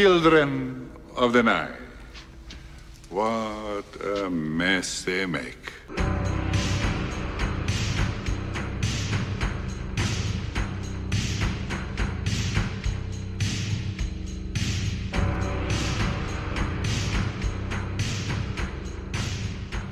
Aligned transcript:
children 0.00 0.88
of 1.14 1.32
the 1.32 1.42
night. 1.42 1.76
What 3.10 3.84
a 4.00 4.30
mess 4.30 5.04
they 5.04 5.26
make. 5.26 5.56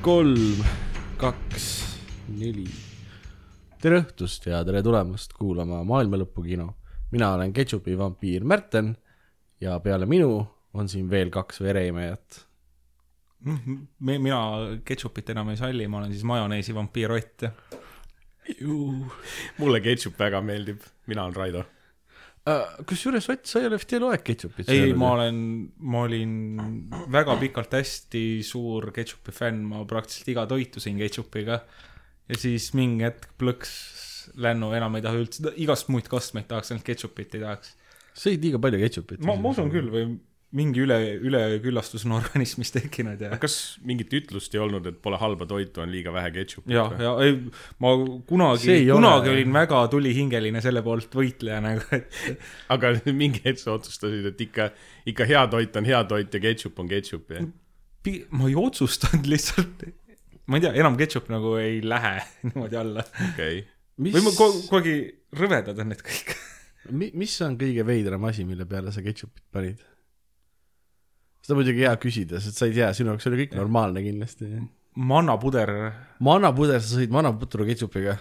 kolm, 0.00 0.64
kaks, 1.20 1.66
neli. 2.32 2.64
tere 3.82 3.98
õhtust 4.00 4.48
ja 4.48 4.62
tere 4.64 4.80
tulemast 4.80 5.36
kuulama 5.36 5.82
Maailma 5.84 6.16
Lõpu 6.16 6.46
kino. 6.46 6.70
mina 7.12 7.34
olen 7.34 7.52
Ketšupi 7.52 7.98
vampiir 7.98 8.44
Märten 8.44 8.94
ja 9.60 9.78
peale 9.82 10.06
minu 10.06 10.32
on 10.78 10.88
siin 10.90 11.08
veel 11.10 11.32
kaks 11.34 11.62
vereimejat. 11.64 12.44
me, 13.46 14.18
mina 14.18 14.38
ketšupit 14.84 15.30
enam 15.34 15.52
ei 15.52 15.58
salli, 15.60 15.86
ma 15.88 16.02
olen 16.02 16.12
siis 16.12 16.26
majoneesi 16.26 16.74
vampiir 16.74 17.12
Ott. 17.14 17.48
mulle 19.60 19.80
ketšup 19.84 20.18
väga 20.18 20.40
meeldib, 20.42 20.80
mina 21.06 21.26
olen 21.26 21.36
Raido. 21.36 21.64
Äh, 22.48 22.78
kusjuures 22.88 23.28
Ott, 23.28 23.46
sa 23.46 23.60
ei 23.60 23.68
ole 23.68 23.78
vist 23.78 23.92
eluaeg 23.92 24.24
ketšupit 24.24 24.70
ei, 24.72 24.92
ma 24.96 25.12
olen, 25.16 25.40
ma 25.78 26.04
olin 26.06 26.32
väga 27.12 27.36
pikalt 27.42 27.74
hästi 27.76 28.24
suur 28.46 28.90
ketšupi 28.96 29.34
fänn, 29.36 29.66
ma 29.68 29.84
praktiliselt 29.88 30.32
iga 30.32 30.46
toitu 30.50 30.82
sõin 30.82 31.00
ketšupiga. 31.02 31.60
ja 32.28 32.38
siis 32.38 32.72
mingi 32.78 33.04
hetk 33.06 33.30
plõks 33.40 33.74
lännu, 34.36 34.72
enam 34.76 34.96
ei 34.96 35.04
taha 35.04 35.20
üldse, 35.20 35.52
igast 35.60 35.88
muid 35.92 36.08
kastmeid 36.10 36.48
tahaks, 36.50 36.72
ainult 36.72 36.86
ketšupit 36.86 37.36
ei 37.36 37.44
tahaks. 37.44 37.74
Sõid 38.18 38.42
liiga 38.44 38.60
palju 38.62 38.80
ketšupit. 38.82 39.22
ma, 39.26 39.36
ma 39.38 39.54
usun 39.54 39.70
küll 39.72 39.92
või 39.92 40.08
mingi 40.56 40.80
üle, 40.80 40.96
üleküllastus 41.28 42.06
on 42.08 42.14
organismis 42.16 42.70
tekkinud 42.72 43.20
ja. 43.20 43.34
kas 43.40 43.76
mingit 43.84 44.14
ütlust 44.16 44.54
ei 44.56 44.62
olnud, 44.64 44.86
et 44.88 44.96
pole 45.04 45.18
halba 45.20 45.44
toitu, 45.48 45.82
on 45.84 45.92
liiga 45.92 46.12
vähe 46.14 46.30
ketšupit? 46.38 46.72
ja, 46.72 46.86
ja 47.04 47.12
ei, 47.24 47.36
ma 47.84 47.92
kunagi 48.28 48.78
kunagi 48.88 48.94
ole- 48.94 49.34
olin 49.34 49.52
väga 49.58 49.82
tulihingeline 49.92 50.62
selle 50.64 50.80
poolt 50.86 51.12
võitleja 51.20 51.60
nagu, 51.64 51.84
et 51.92 52.08
aga 52.72 52.94
mingi 53.12 53.44
hetk 53.44 53.60
sa 53.60 53.76
otsustasid, 53.76 54.30
et 54.32 54.44
ikka, 54.48 54.70
ikka 55.12 55.28
hea 55.28 55.44
toit 55.52 55.76
on 55.76 55.88
hea 55.92 56.00
toit 56.08 56.32
ja 56.32 56.44
ketšup 56.48 56.80
on 56.80 56.92
ketšup 56.96 57.36
ja 57.36 57.44
pi- 58.08 58.24
ma 58.32 58.48
ei 58.48 58.56
otsustanud 58.58 59.28
lihtsalt, 59.32 59.84
ma 60.48 60.58
ei 60.58 60.64
tea, 60.64 60.74
enam 60.80 60.96
ketšup 61.00 61.28
nagu 61.32 61.56
ei 61.60 61.80
lähe 61.84 62.18
niimoodi 62.48 62.80
alla. 62.80 63.04
okei 63.04 63.60
okay.. 63.60 63.64
mis 64.00 64.16
või, 64.16 64.28
ma 64.30 64.36
kogu, 64.38 64.62
kogu 64.70 64.94
aeg 64.94 65.42
rõvedad 65.42 65.84
on 65.84 65.92
need 65.92 66.04
kõik. 66.06 66.36
mi- 66.90 67.12
mis 67.14 67.34
on 67.44 67.56
kõige 67.60 67.84
veidram 67.86 68.24
asi, 68.28 68.44
mille 68.48 68.66
peale 68.68 68.92
sa 68.94 69.04
ketšupit 69.04 69.44
panid? 69.52 69.84
seda 71.42 71.54
on 71.56 71.62
muidugi 71.62 71.84
hea 71.86 71.94
küsida, 72.02 72.40
sest 72.44 72.60
sa 72.60 72.66
ei 72.68 72.74
tea, 72.76 72.90
sinu 72.96 73.14
jaoks 73.14 73.28
oli 73.30 73.44
kõik 73.44 73.54
normaalne 73.56 74.02
kindlasti. 74.04 74.50
mannapuder, 74.98 75.72
manapuder, 76.20 76.82
sa 76.84 76.98
sõid 76.98 77.14
manaputru 77.14 77.64
ketšupiga. 77.68 78.18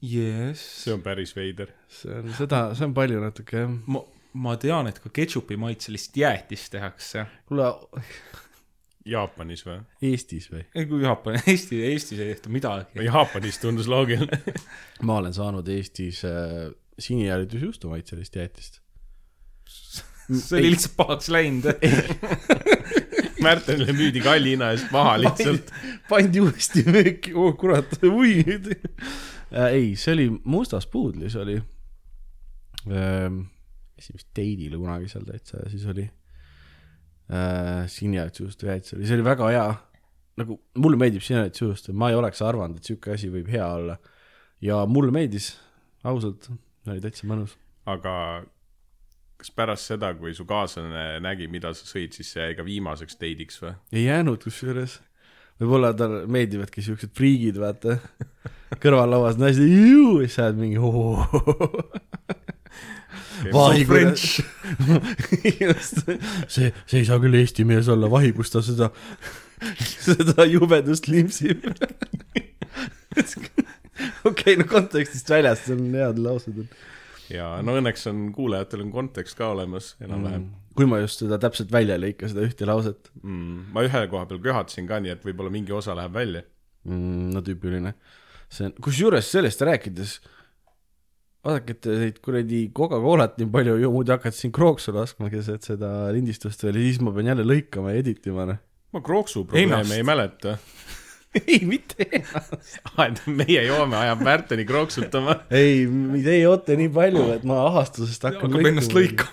jess. 0.00 0.62
see 0.84 0.94
on 0.94 1.02
päris 1.04 1.34
veider. 1.36 1.74
see 1.88 2.14
on 2.14 2.32
seda, 2.38 2.68
see 2.74 2.88
on 2.88 2.94
palju 2.96 3.20
natuke 3.20 3.60
jah. 3.60 3.76
ma, 3.92 4.00
ma 4.46 4.56
tean, 4.56 4.88
et 4.88 5.02
ka 5.02 5.12
ketšupi 5.12 5.58
maitselist 5.60 6.16
jäätist 6.16 6.72
tehakse. 6.72 7.26
kuule, 7.50 7.68
Jaapanis 9.06 9.62
või? 9.66 9.76
Eestis 10.08 10.48
või? 10.50 10.64
ei, 10.74 10.86
kui 10.88 11.04
Jaapan, 11.04 11.36
Eesti, 11.52 11.78
Eestis 11.92 12.18
ei 12.18 12.32
tehta 12.32 12.50
midagi. 12.50 13.04
Jaapanis 13.06 13.60
tundus 13.62 13.86
loogiline. 13.90 14.40
ma 15.06 15.20
olen 15.20 15.36
saanud 15.36 15.68
Eestis 15.76 16.24
äh, 16.26 16.72
sinijärjetusjuustu 16.98 17.88
maitselist 17.92 18.36
jäätist. 18.36 18.80
see 20.46 20.58
oli 20.58 20.72
lihtsalt 20.74 20.96
pahaks 20.96 21.28
läinud. 21.28 21.68
Märtenile 23.46 23.92
müüdi 23.94 24.22
kalli 24.24 24.54
hinna 24.54 24.72
eest 24.74 24.90
maha 24.94 25.16
lihtsalt. 25.22 25.70
pandi 26.08 26.40
uuesti 26.42 26.82
müüki, 26.88 27.34
oh 27.36 27.52
kurat, 27.58 27.98
ui. 28.08 28.40
ei, 29.70 29.90
see 29.96 30.14
oli 30.14 30.28
Mustas 30.44 30.88
puudlis 30.90 31.36
oli. 31.38 31.58
esimest 32.86 34.28
date'ile 34.36 34.78
kunagi 34.78 35.08
seal 35.10 35.24
täitsa 35.26 35.58
ja 35.62 35.70
siis 35.70 35.86
oli 35.90 36.04
äh, 36.06 37.86
sinijärjetusjuustu 37.90 38.68
jäätis 38.68 38.94
oli, 38.94 39.06
see 39.08 39.16
oli 39.18 39.24
väga 39.26 39.48
hea. 39.50 39.64
nagu 40.36 40.58
mulle 40.78 40.98
meeldib 41.00 41.24
sinijärjetusjuust, 41.24 41.90
ma 41.96 42.10
ei 42.12 42.18
oleks 42.18 42.42
arvanud, 42.44 42.78
et 42.78 42.88
sihuke 42.88 43.14
asi 43.14 43.30
võib 43.32 43.50
hea 43.50 43.66
olla. 43.66 43.98
ja 44.62 44.84
mulle 44.86 45.12
meeldis, 45.14 45.54
ausalt, 46.04 46.50
oli 46.94 47.02
täitsa 47.04 47.26
mõnus. 47.30 47.56
aga 47.86 48.14
kas 49.36 49.52
pärast 49.52 49.90
seda, 49.92 50.12
kui 50.16 50.32
su 50.36 50.46
kaaslane 50.48 51.20
nägi, 51.24 51.48
mida 51.52 51.72
sa 51.76 51.86
sõid, 51.88 52.16
siis 52.16 52.32
see 52.32 52.48
jäi 52.48 52.56
ka 52.58 52.64
viimaseks 52.66 53.18
date'iks 53.20 53.60
või? 53.62 53.74
ei 53.92 54.06
jäänud 54.06 54.42
kusjuures. 54.44 54.98
võib-olla 55.60 55.92
talle 55.96 56.24
meeldivadki 56.30 56.84
siuksed 56.84 57.12
friigid, 57.16 57.60
vaata. 57.60 57.98
kõrvallauas 58.82 59.38
naised, 59.40 59.64
ja 59.68 60.28
sa 60.32 60.48
oled 60.48 60.62
mingi 60.64 60.80
oo. 60.80 61.26
vahi, 63.56 63.84
French. 63.84 64.40
just, 65.60 66.02
see, 66.48 66.72
see 66.86 67.02
ei 67.02 67.08
saa 67.08 67.20
küll 67.22 67.36
eesti 67.38 67.66
mees 67.68 67.88
olla, 67.92 68.10
vahi, 68.12 68.32
kus 68.36 68.52
ta 68.54 68.64
seda, 68.64 68.90
seda 70.08 70.48
jubedust 70.48 71.08
limpsib. 71.12 71.68
okei, 74.30 74.58
no 74.60 74.68
kontekstist 74.70 75.30
väljas, 75.32 75.64
see 75.64 75.78
on 75.78 75.88
head 75.96 76.20
laused. 76.22 76.62
ja 77.32 77.56
no 77.64 77.78
õnneks 77.80 78.06
on 78.10 78.30
kuulajatel 78.36 78.86
on 78.86 78.94
kontekst 78.94 79.38
ka 79.38 79.50
olemas 79.54 79.94
enam-vähem 80.04 80.50
kui 80.76 80.88
ma 80.88 81.00
just 81.00 81.22
seda 81.22 81.38
täpselt 81.40 81.72
välja 81.72 81.96
ei 81.96 82.04
lõika, 82.08 82.28
seda 82.30 82.44
ühte 82.46 82.68
lauset 82.68 83.10
mm.. 83.22 83.72
ma 83.74 83.84
ühe 83.86 84.04
koha 84.12 84.28
peal 84.28 84.42
köhatasin 84.44 84.88
ka, 84.88 85.00
nii 85.02 85.14
et 85.14 85.24
võib-olla 85.26 85.52
mingi 85.52 85.74
osa 85.74 85.96
läheb 85.96 86.14
välja. 86.16 86.44
mm,. 86.88 87.28
no 87.34 87.42
tüüpiline. 87.46 87.94
see 88.52 88.68
on, 88.68 88.74
kusjuures 88.84 89.30
sellest 89.32 89.64
rääkides, 89.66 90.18
vaadake, 91.46 91.76
et 91.76 91.82
te 91.86 91.96
neid 92.02 92.20
kuradi 92.24 92.66
Coca-Colat 92.76 93.40
nii 93.40 93.50
palju 93.56 93.78
ju 93.80 93.92
muidu 93.94 94.16
hakkate 94.16 94.36
siin 94.36 94.54
krooksu 94.54 94.94
laskma 94.96 95.32
keset 95.32 95.66
seda 95.66 95.92
lindistust 96.14 96.66
veel 96.66 96.80
ja 96.80 96.86
siis 96.90 97.02
ma 97.04 97.14
pean 97.16 97.32
jälle 97.32 97.48
lõikama 97.48 97.94
ja 97.94 98.04
editima, 98.04 98.48
noh. 98.52 98.60
ma 98.92 99.04
krooksu 99.04 99.46
probleeme 99.48 99.96
ei 99.96 100.06
mäleta. 100.06 100.58
ei, 101.46 101.60
mitte 101.68 102.06
ennast. 102.06 102.70
et 103.06 103.20
meie 103.28 103.64
joome 103.66 103.98
ajab 103.98 104.22
Märteni 104.26 104.64
krooksutama. 104.68 105.40
ei, 105.50 105.84
te 106.24 106.38
joote 106.38 106.78
nii 106.80 106.92
palju, 106.94 107.26
et 107.36 107.44
ma 107.48 107.62
ahastusest 107.68 108.26
hakkan 108.28 108.56
hakkab 108.56 108.70
ennast 108.72 108.96
lõikama. 108.96 109.30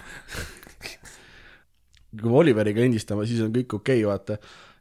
kui 2.20 2.30
ma 2.30 2.44
Oliveriga 2.44 2.84
lindistama, 2.84 3.28
siis 3.30 3.42
on 3.46 3.54
kõik 3.56 3.80
okei 3.80 4.04
okay,, 4.04 4.10
vaata. 4.10 4.38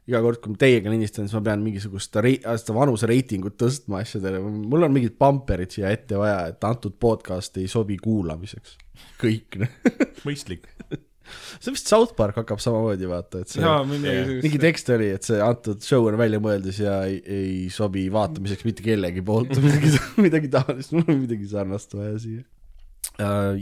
iga 0.09 0.19
kord, 0.25 0.41
kui 0.43 0.53
ma 0.53 0.59
teiega 0.65 0.91
lindistan, 0.91 1.29
siis 1.29 1.37
ma 1.39 1.45
pean 1.47 1.63
mingisugust 1.63 2.19
rei-, 2.21 2.41
seda 2.43 2.75
vanuse 2.75 3.07
reitingut 3.09 3.55
tõstma 3.61 4.03
asjadele, 4.03 4.41
mul 4.43 4.89
on 4.89 4.93
mingid 4.93 5.15
bumperid 5.19 5.73
siia 5.73 5.93
ette 5.95 6.19
vaja, 6.19 6.49
et 6.51 6.67
antud 6.67 6.99
podcast 6.99 7.57
ei 7.61 7.71
sobi 7.71 7.97
kuulamiseks. 8.01 8.77
kõik, 9.23 9.63
noh. 9.63 9.81
mõistlik. 10.27 10.69
see 11.59 11.71
vist 11.73 11.87
South 11.91 12.15
Park 12.17 12.35
hakkab 12.41 12.59
samamoodi 12.63 13.07
vaata, 13.09 13.43
et 13.43 13.53
see 13.53 13.63
midagi 13.89 14.39
mingi 14.43 14.59
tekst 14.61 14.89
oli, 14.95 15.11
et 15.17 15.23
see 15.27 15.39
antud 15.43 15.83
show 15.85 16.07
on 16.09 16.17
välja 16.19 16.41
mõeldud 16.43 16.79
ja 16.83 16.99
ei, 17.09 17.19
ei 17.23 17.53
sobi 17.73 18.05
vaatamiseks 18.13 18.65
mitte 18.67 18.85
kellegi 18.85 19.23
poolt, 19.25 19.53
midagi, 19.63 19.93
midagi 20.25 20.51
taolist, 20.53 20.93
mul 20.95 21.07
on 21.07 21.21
midagi 21.23 21.47
sarnast 21.51 21.95
vaja 21.97 22.17
siia. 22.23 22.43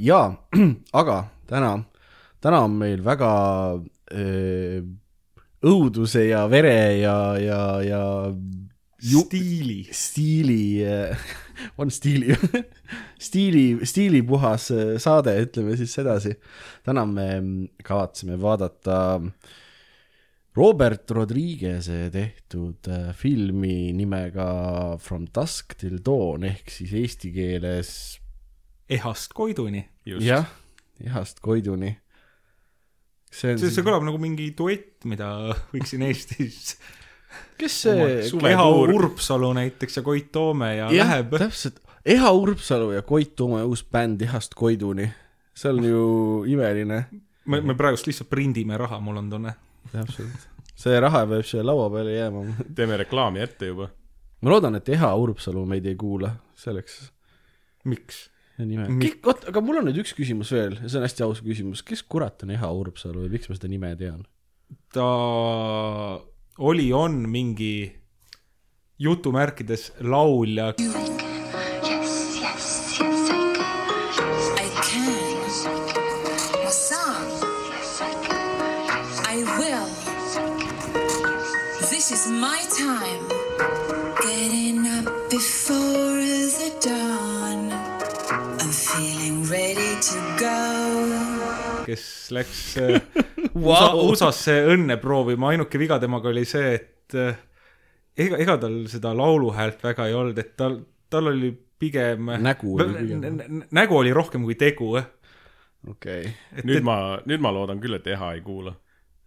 jaa, 0.01 0.25
aga 1.03 1.19
täna, 1.51 1.75
täna 2.41 2.63
on 2.67 2.75
meil 2.81 3.03
väga 3.05 3.31
öö, 4.11 4.81
õuduse 5.61 6.25
ja 6.29 6.45
vere 6.49 6.97
ja, 7.01 7.15
ja, 7.37 7.61
ja 7.85 8.03
ju- 9.01 9.25
stiili. 9.25 9.83
stiili, 9.91 10.63
on 11.77 11.91
stiili, 11.91 12.35
stiili, 13.27 13.65
stiilipuhas 13.85 14.69
äh, 14.71 14.95
saade, 15.01 15.35
ütleme 15.45 15.77
siis 15.79 15.93
sedasi. 15.93 16.35
täna 16.83 17.05
me 17.05 17.27
kavatseme 17.83 18.39
vaadata 18.41 19.01
Robert 20.55 21.11
Rodriguez'e 21.11 22.09
tehtud 22.11 22.87
äh, 22.91 23.13
filmi 23.15 23.93
nimega 23.95 24.97
From 24.99 25.27
Dusk 25.35 25.77
Till 25.79 26.01
Dawn 26.05 26.43
ehk 26.49 26.71
siis 26.73 26.91
eesti 26.93 27.31
keeles 27.31 27.93
ehast 28.91 29.33
Koiduni. 29.33 29.85
jah, 30.05 30.49
ihast 31.03 31.39
Koiduni. 31.39 31.95
see 33.31 33.53
on 33.53 33.61
see, 33.61 33.71
see 33.71 33.85
kõlab 33.85 34.03
nagu 34.03 34.19
mingi 34.19 34.49
duett, 34.57 35.05
mida 35.07 35.53
võiksin 35.71 36.03
Eestis. 36.09 36.75
Kes 37.61 37.77
see 37.85 38.51
Eha 38.51 38.67
Urpsalu 38.69 39.53
näiteks 39.57 39.99
ja 39.99 40.03
Koit 40.05 40.31
Toome 40.31 40.75
ja 40.75 40.91
jah, 40.91 41.07
läheb. 41.07 41.35
täpselt, 41.43 41.79
Eha 42.05 42.31
Urpsalu 42.31 42.91
ja 42.95 43.01
Koit 43.01 43.35
Toome 43.35 43.63
uus 43.63 43.83
bänd 43.83 44.21
Ihast 44.21 44.55
Koiduni, 44.57 45.09
see 45.53 45.73
on 45.73 45.83
ju 45.85 46.05
imeline, 46.49 47.03
me, 47.45 47.61
me 47.61 47.77
praegust 47.77 48.09
lihtsalt 48.09 48.29
prindime 48.31 48.77
raha, 48.77 48.99
mul 49.03 49.21
on 49.21 49.29
tunne. 49.29 49.55
täpselt. 49.91 50.49
see 50.81 50.99
raha 50.99 51.25
peab 51.29 51.45
siia 51.45 51.65
laua 51.65 51.89
peale 51.93 52.17
jääma. 52.17 52.45
teeme 52.75 52.97
reklaami 53.03 53.43
ette 53.45 53.71
juba. 53.71 53.89
ma 54.41 54.55
loodan, 54.55 54.81
et 54.81 54.89
Eha 54.89 55.13
Urpsalu 55.15 55.65
meid 55.69 55.85
ei 55.85 55.95
kuula, 55.95 56.33
selleks, 56.57 57.03
miks? 57.85 58.27
nime, 58.61 58.85
oot, 59.25 59.47
aga 59.49 59.61
mul 59.63 59.79
on 59.79 59.87
nüüd 59.89 60.01
üks 60.03 60.13
küsimus 60.17 60.51
veel 60.53 60.75
ja 60.77 60.89
see 60.89 60.99
on 60.99 61.05
hästi 61.07 61.25
aus 61.25 61.39
küsimus, 61.45 61.81
kes 61.85 62.03
kurat 62.03 62.43
on 62.45 62.53
Eha 62.53 62.69
Urbsalu 62.77 63.25
ja 63.25 63.31
miks 63.31 63.49
ma 63.49 63.57
seda 63.57 63.71
nime 63.71 63.93
tean? 63.99 64.21
ta 64.93 65.07
oli, 66.57 66.93
on 66.93 67.29
mingi 67.29 67.95
jutumärkides 68.99 69.91
laulja, 69.99 70.73
Yes, 70.79 72.39
yes, 72.41 72.99
yes. 73.01 73.51
This 81.91 82.11
is 82.11 82.27
my 82.31 82.59
time. 82.77 83.23
Getting 84.23 84.87
up 84.87 85.29
before 85.29 86.17
the 86.61 86.71
dawn. 86.81 87.71
I'm 88.59 88.71
feeling 88.71 89.43
ready 89.45 89.91
to 90.09 90.17
go. 90.39 90.57
kes 91.85 92.31
läks 92.31 92.77
äh, 93.55 93.61
USA, 93.61 93.93
USA-sse 93.95 94.57
õnne 94.73 94.97
proovima, 95.01 95.51
ainuke 95.51 95.79
viga 95.81 95.99
temaga 95.99 96.29
oli 96.31 96.45
see, 96.47 96.73
et 96.77 97.15
äh, 97.19 97.39
ega, 98.17 98.39
ega 98.41 98.57
tal 98.61 98.77
seda 98.91 99.13
lauluhäält 99.17 99.83
väga 99.83 100.07
ei 100.09 100.15
olnud, 100.17 100.39
et 100.41 100.55
tal, 100.59 100.79
tal 101.11 101.31
oli 101.33 101.51
pigem 101.81 102.31
Nägu 102.41 102.75
oli 102.77 102.93
pigem. 102.99 103.25
Nä- 103.25 103.47
nä- 103.47 103.67
nägu 103.71 103.97
oli 103.97 104.13
rohkem 104.13 104.43
kui 104.45 104.55
tegu. 104.55 104.95
okei 104.95 106.21
okay., 106.21 106.63
nüüd 106.63 106.85
ma, 106.85 106.97
nüüd 107.25 107.41
ma 107.41 107.53
loodan 107.53 107.81
küll, 107.81 107.97
et 107.97 108.07
Eha 108.07 108.33
ei 108.37 108.41
kuula. 108.45 108.75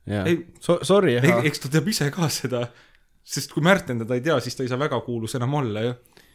Ei- 0.06 0.46
so,, 0.60 0.78
sorry 0.82 1.16
Eha, 1.16 1.40
eks 1.48 1.64
ta 1.64 1.72
teab 1.72 1.88
ise 1.88 2.10
ka 2.14 2.28
seda, 2.28 2.66
sest 3.24 3.52
kui 3.52 3.64
Märten 3.64 4.02
teda 4.04 4.18
ei 4.18 4.24
tea, 4.24 4.36
siis 4.40 4.56
ta 4.56 4.62
ei 4.62 4.70
saa 4.70 4.78
väga 4.78 5.00
kuulus 5.06 5.34
enam 5.34 5.54
olla 5.60 5.82
ju. 5.86 5.94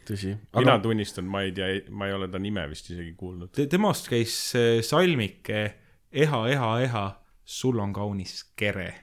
tõsi, 0.09 0.33
mina 0.57 0.74
aga 0.74 0.80
tunnistan, 0.83 1.27
ma 1.30 1.44
ei 1.45 1.51
tea, 1.53 1.68
ma 1.94 2.07
ei 2.09 2.13
ole 2.18 2.27
ta 2.27 2.39
nime 2.42 2.63
vist 2.69 2.89
isegi 2.89 3.13
kuulnud. 3.18 3.51
Te, 3.53 3.68
temast 3.69 4.09
käis 4.09 4.33
see 4.51 4.81
salmike 4.81 5.62
Eha, 6.09 6.39
eha, 6.50 6.69
eha, 6.81 7.03
sul 7.50 7.80
on 7.80 7.94
kaunis 7.94 8.44
kere. 8.56 8.94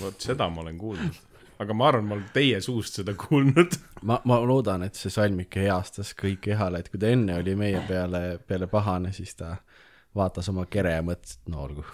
vot 0.00 0.20
seda 0.20 0.48
ma 0.50 0.60
olen 0.64 0.78
kuulnud. 0.78 1.20
aga 1.62 1.74
ma 1.74 1.86
arvan, 1.88 2.08
ma 2.08 2.16
olen 2.16 2.26
teie 2.34 2.58
suust 2.60 2.98
seda 2.98 3.14
kuulnud. 3.14 3.78
ma, 4.02 4.18
ma 4.26 4.40
loodan, 4.42 4.82
et 4.88 4.98
see 4.98 5.12
salmike 5.12 5.62
heastas 5.68 6.12
kõik 6.18 6.50
Ehale, 6.52 6.82
et 6.82 6.90
kui 6.90 7.00
ta 7.00 7.12
enne 7.14 7.38
oli 7.40 7.54
meie 7.58 7.80
peale, 7.88 8.24
peale 8.46 8.68
pahane, 8.72 9.14
siis 9.16 9.38
ta 9.38 9.54
vaatas 10.16 10.50
oma 10.50 10.66
kere 10.70 10.96
ja 10.96 11.06
mõtles, 11.06 11.38
et 11.38 11.54
no 11.54 11.62
olgu, 11.68 11.86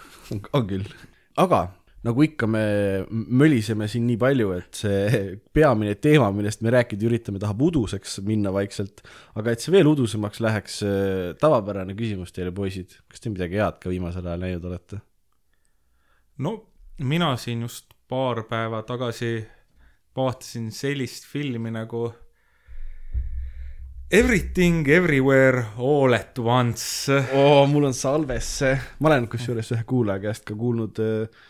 on 0.57 0.67
küll. 0.71 0.89
aga 1.43 1.63
nagu 2.03 2.25
ikka, 2.25 2.49
me 2.51 2.65
möliseme 3.13 3.87
siin 3.91 4.09
nii 4.09 4.19
palju, 4.19 4.49
et 4.57 4.81
see 4.81 5.23
peamine 5.55 5.95
teema, 6.03 6.33
millest 6.35 6.65
me 6.65 6.73
rääkida 6.75 7.07
üritame, 7.07 7.39
tahab 7.43 7.63
uduseks 7.69 8.19
minna 8.27 8.51
vaikselt. 8.55 9.05
aga 9.37 9.53
et 9.53 9.63
see 9.63 9.77
veel 9.77 9.93
udusemaks 9.93 10.41
läheks, 10.43 10.83
tavapärane 11.45 11.95
küsimus 12.01 12.33
teile, 12.35 12.51
poisid, 12.57 12.97
kas 13.13 13.23
te 13.23 13.31
midagi 13.31 13.61
head 13.61 13.79
ka 13.85 13.93
viimasel 13.93 14.27
ajal 14.27 14.49
näinud 14.49 14.71
olete? 14.73 15.05
No 16.43 16.53
mina 17.03 17.33
siin 17.41 17.63
just 17.67 17.93
paar 18.09 18.43
päeva 18.51 18.83
tagasi 18.87 19.35
vaatasin 20.17 20.71
sellist 20.75 21.25
filmi 21.31 21.71
nagu 21.73 22.11
Everything 24.13 24.85
Everywhere 24.89 25.65
All 25.79 26.13
at 26.13 26.39
Once. 26.39 27.09
oo, 27.33 27.67
mul 27.67 27.87
on 27.89 27.95
salves 27.97 28.49
see, 28.59 28.75
ma 29.01 29.09
olen 29.09 29.25
kusjuures 29.33 29.71
ühe 29.73 29.87
kuulaja 29.89 30.21
käest 30.27 30.45
ka 30.45 30.57
kuulnud 30.59 31.01
äh, 31.01 31.41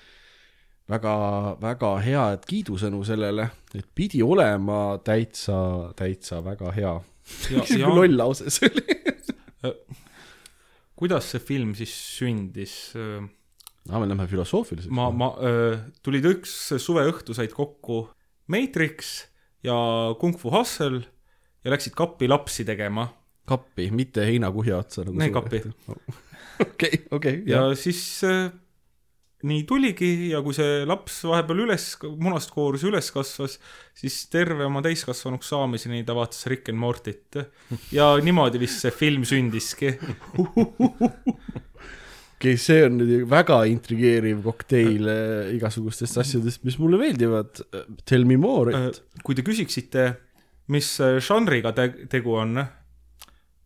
väga, 0.92 1.14
väga 1.62 1.90
head 2.04 2.46
kiidusõnu 2.46 3.02
sellele, 3.06 3.48
et 3.74 3.88
pidi 3.98 4.22
olema 4.22 4.98
täitsa, 5.02 5.56
täitsa 5.98 6.38
väga 6.44 6.70
hea. 6.76 6.94
Sihuke 7.32 7.78
ja- 7.82 7.90
loll 7.90 8.14
lause 8.18 8.50
see 8.50 8.70
oli. 8.70 9.74
kuidas 11.02 11.32
see 11.34 11.42
film 11.42 11.74
siis 11.78 11.94
sündis? 12.18 12.76
aa, 13.88 13.98
me 13.98 14.06
läheme 14.06 14.28
filosoofiliseks. 14.30 14.92
ma, 14.94 15.08
ma, 15.10 15.32
tulid 16.02 16.28
üks 16.34 16.54
suveõhtu, 16.82 17.34
said 17.34 17.54
kokku 17.56 18.04
Matrix 18.52 19.14
ja 19.66 19.74
Kung 20.20 20.38
Fu 20.38 20.52
Hustle 20.54 21.02
ja 21.62 21.74
läksid 21.74 21.96
kappi 21.98 22.30
lapsi 22.30 22.66
tegema 22.68 23.08
kappi, 23.48 23.90
mitte 23.94 24.24
heinakuhja 24.26 24.80
otsa 24.82 25.06
nagu. 25.06 25.18
Nee, 25.18 25.30
kappi. 25.34 25.62
okei, 26.66 27.04
okei, 27.10 27.42
ja 27.48 27.64
siis 27.78 28.02
äh, 28.26 28.52
nii 29.48 29.64
tuligi 29.68 30.30
ja 30.30 30.42
kui 30.44 30.54
see 30.56 30.82
laps 30.88 31.22
vahepeal 31.26 31.64
üles, 31.66 31.88
munast 32.22 32.52
koorus 32.54 32.84
üles 32.86 33.10
kasvas, 33.14 33.58
siis 33.98 34.20
terve 34.32 34.66
oma 34.68 34.82
täiskasvanuks 34.84 35.50
saamiseni 35.52 36.04
ta 36.06 36.16
vaatas 36.18 36.46
Rick 36.50 36.70
and 36.72 36.80
Mortit. 36.82 37.40
ja 37.94 38.12
niimoodi 38.22 38.62
vist 38.62 38.84
see 38.84 38.94
film 38.94 39.26
sündiski. 39.28 39.96
okei, 42.42 42.58
see 42.58 42.82
on 42.82 42.98
nüüd 42.98 43.26
väga 43.30 43.60
intrigeeriv 43.70 44.42
kokteil 44.42 45.08
äh, 45.10 45.52
igasugustest 45.54 46.18
asjadest, 46.18 46.64
mis 46.66 46.78
mulle 46.82 46.98
meeldivad. 46.98 47.62
Tell 48.08 48.26
me 48.26 48.38
more, 48.40 48.74
et 48.88 49.02
kui 49.22 49.38
te 49.38 49.44
küsiksite, 49.46 50.08
mis 50.74 50.88
äh, 51.04 51.20
žanriga 51.22 51.70
te 51.76 51.86
tegu 52.10 52.34
on, 52.42 52.58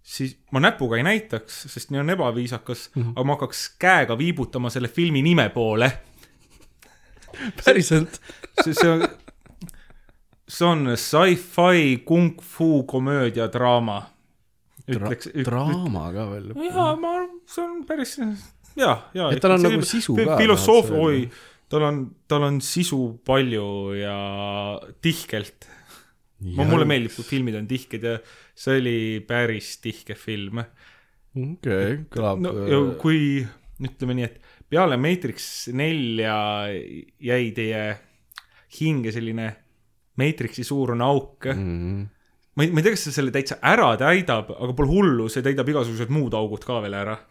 siis 0.04 0.36
ma 0.52 0.60
näpuga 0.60 0.98
ei 1.00 1.06
näitaks, 1.06 1.62
sest 1.72 1.92
nii 1.92 2.02
on 2.02 2.12
ebaviisakas 2.12 2.90
mm, 2.92 3.02
-hmm. 3.02 3.14
aga 3.16 3.24
ma 3.24 3.36
hakkaks 3.38 3.62
käega 3.80 4.18
viibutama 4.18 4.70
selle 4.70 4.88
filmi 4.88 5.22
nime 5.24 5.48
poole. 5.54 5.90
päriselt. 7.64 8.20
see, 8.62 8.74
see 8.74 8.90
on, 8.90 9.06
see 10.48 10.68
on 10.68 10.96
sci-fi 10.96 12.02
kung 12.04 12.36
fu 12.42 12.84
komöödia 12.84 13.48
draama. 13.48 14.02
ütleks, 14.86 15.32
draama 15.44 16.12
ka 16.12 16.28
veel. 16.30 16.52
jaa, 16.68 16.92
ma 16.96 17.14
see 17.46 17.64
on 17.64 17.80
päris, 17.86 18.18
jaa, 18.76 18.96
jaa. 19.16 19.32
Et 19.34 19.42
tal 19.42 19.56
on 19.56 19.68
nagu 19.68 19.84
sisu 19.86 20.16
ka, 20.18 20.38
filosoof, 20.40 20.90
tahad 20.90 20.98
sa 20.98 21.04
oi 21.10 21.28
tal 21.72 21.86
on, 21.86 22.02
tal 22.30 22.46
on 22.46 22.60
sisu 22.64 23.00
palju 23.26 23.68
ja 23.98 24.16
tihkelt. 25.02 25.68
ma, 26.52 26.66
mulle 26.68 26.84
meeldib, 26.88 27.14
kui 27.16 27.24
filmid 27.24 27.56
on 27.56 27.68
tihked 27.68 28.02
ja 28.04 28.18
see 28.56 28.80
oli 28.82 28.98
päris 29.26 29.76
tihke 29.84 30.16
film. 30.18 30.60
okei, 31.36 32.02
kõlab 32.12 32.42
no 32.44 32.52
ja 32.68 32.82
kui 33.00 33.40
ütleme 33.76 34.16
nii, 34.16 34.28
et 34.28 34.68
peale 34.72 34.98
Matrix 35.00 35.68
nelja 35.76 36.36
jäi 36.68 37.50
teie 37.56 37.86
hinge 38.78 39.12
selline 39.14 39.50
Matrixi 40.16 40.64
suurune 40.64 41.04
auk 41.04 41.48
mm.. 41.52 41.72
mm,. 41.72 42.04
Ma 42.56 42.64
ei, 42.64 42.70
ma 42.72 42.80
ei 42.80 42.86
tea, 42.86 42.94
kas 42.96 43.02
see 43.06 43.14
selle 43.18 43.32
täitsa 43.34 43.58
ära 43.64 43.90
täidab, 44.00 44.50
aga 44.56 44.74
pole 44.76 44.88
hullu, 44.88 45.28
see 45.32 45.44
täidab 45.44 45.68
igasugused 45.68 46.12
muud 46.12 46.34
augud 46.36 46.64
ka 46.64 46.80
veel 46.84 46.96
ära. 46.96 47.16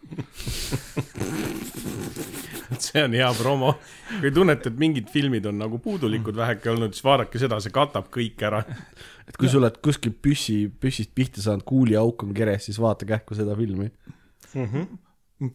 see 2.86 3.04
on 3.04 3.16
hea 3.18 3.30
promo. 3.40 3.72
kui 4.20 4.32
tunnete, 4.34 4.70
et 4.70 4.78
mingid 4.80 5.10
filmid 5.14 5.48
on 5.50 5.58
nagu 5.64 5.80
puudulikud 5.82 6.38
väheke 6.38 6.70
olnud, 6.74 6.94
siis 6.94 7.06
vaadake 7.08 7.42
seda, 7.42 7.60
see 7.64 7.74
katab 7.74 8.12
kõik 8.14 8.46
ära. 8.46 8.62
et 9.30 9.38
kui 9.40 9.50
sa 9.50 9.58
oled 9.62 9.82
kuskil 9.86 10.14
püssi, 10.14 10.60
püssist 10.70 11.16
pihta 11.18 11.42
saanud, 11.42 11.66
kuuliauk 11.68 12.28
on 12.28 12.36
keres, 12.38 12.70
siis 12.70 12.80
vaata 12.82 13.10
kähku 13.10 13.38
seda 13.38 13.58
filmi. 13.58 13.90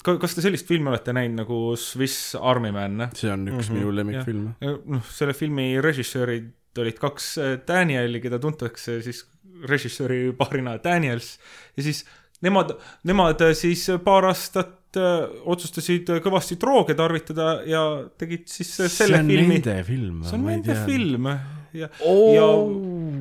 kas 0.03 0.35
te 0.35 0.43
sellist 0.45 0.67
filmi 0.69 0.91
olete 0.91 1.15
näinud 1.17 1.45
nagu 1.45 1.61
Swiss 1.79 2.35
Army 2.35 2.73
Man? 2.75 3.07
see 3.15 3.31
on 3.33 3.47
üks 3.49 3.71
mm 3.71 3.77
-hmm. 3.77 3.79
minu 3.79 3.95
lemmikfilme. 3.97 4.51
noh, 4.61 5.07
selle 5.09 5.33
filmi 5.33 5.81
režissöörid 5.81 6.51
olid 6.79 6.99
kaks 7.01 7.39
äh, 7.39 7.59
Danieli, 7.67 8.21
keda 8.23 8.39
tuntakse 8.43 9.01
siis 9.05 9.25
režissööri 9.69 10.33
paarina 10.39 10.79
Daniels 10.83 11.39
ja 11.77 11.83
siis 11.85 12.05
nemad, 12.45 12.77
nemad 13.09 13.41
äh, 13.45 13.55
siis 13.59 13.87
paar 14.05 14.25
aastat 14.31 14.99
äh, 14.99 15.29
otsustasid 15.51 16.11
kõvasti 16.25 16.59
drooge 16.61 16.95
tarvitada 16.99 17.61
ja 17.69 18.09
tegid 18.21 18.49
siis 18.51 18.75
selle 18.79 18.93
see 18.95 19.19
on 19.19 19.33
filmi. 19.33 19.59
nende 19.59 19.85
film. 19.89 20.23
see 20.27 20.39
on 20.39 20.47
nende 20.49 20.77
film 20.87 21.31
ja, 21.77 21.89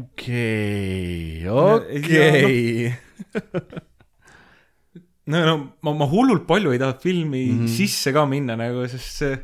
okei, 0.02 1.46
okei. 1.50 2.94
no, 5.30 5.38
no 5.46 5.56
ma, 5.86 5.94
ma 5.94 6.08
hullult 6.10 6.48
palju 6.50 6.74
ei 6.74 6.82
taha 6.82 6.98
filmi 7.02 7.46
mm 7.46 7.60
-hmm. 7.60 7.74
sisse 7.78 8.14
ka 8.16 8.26
minna 8.26 8.56
nagu, 8.60 8.88
sest 8.90 9.22
see, 9.22 9.36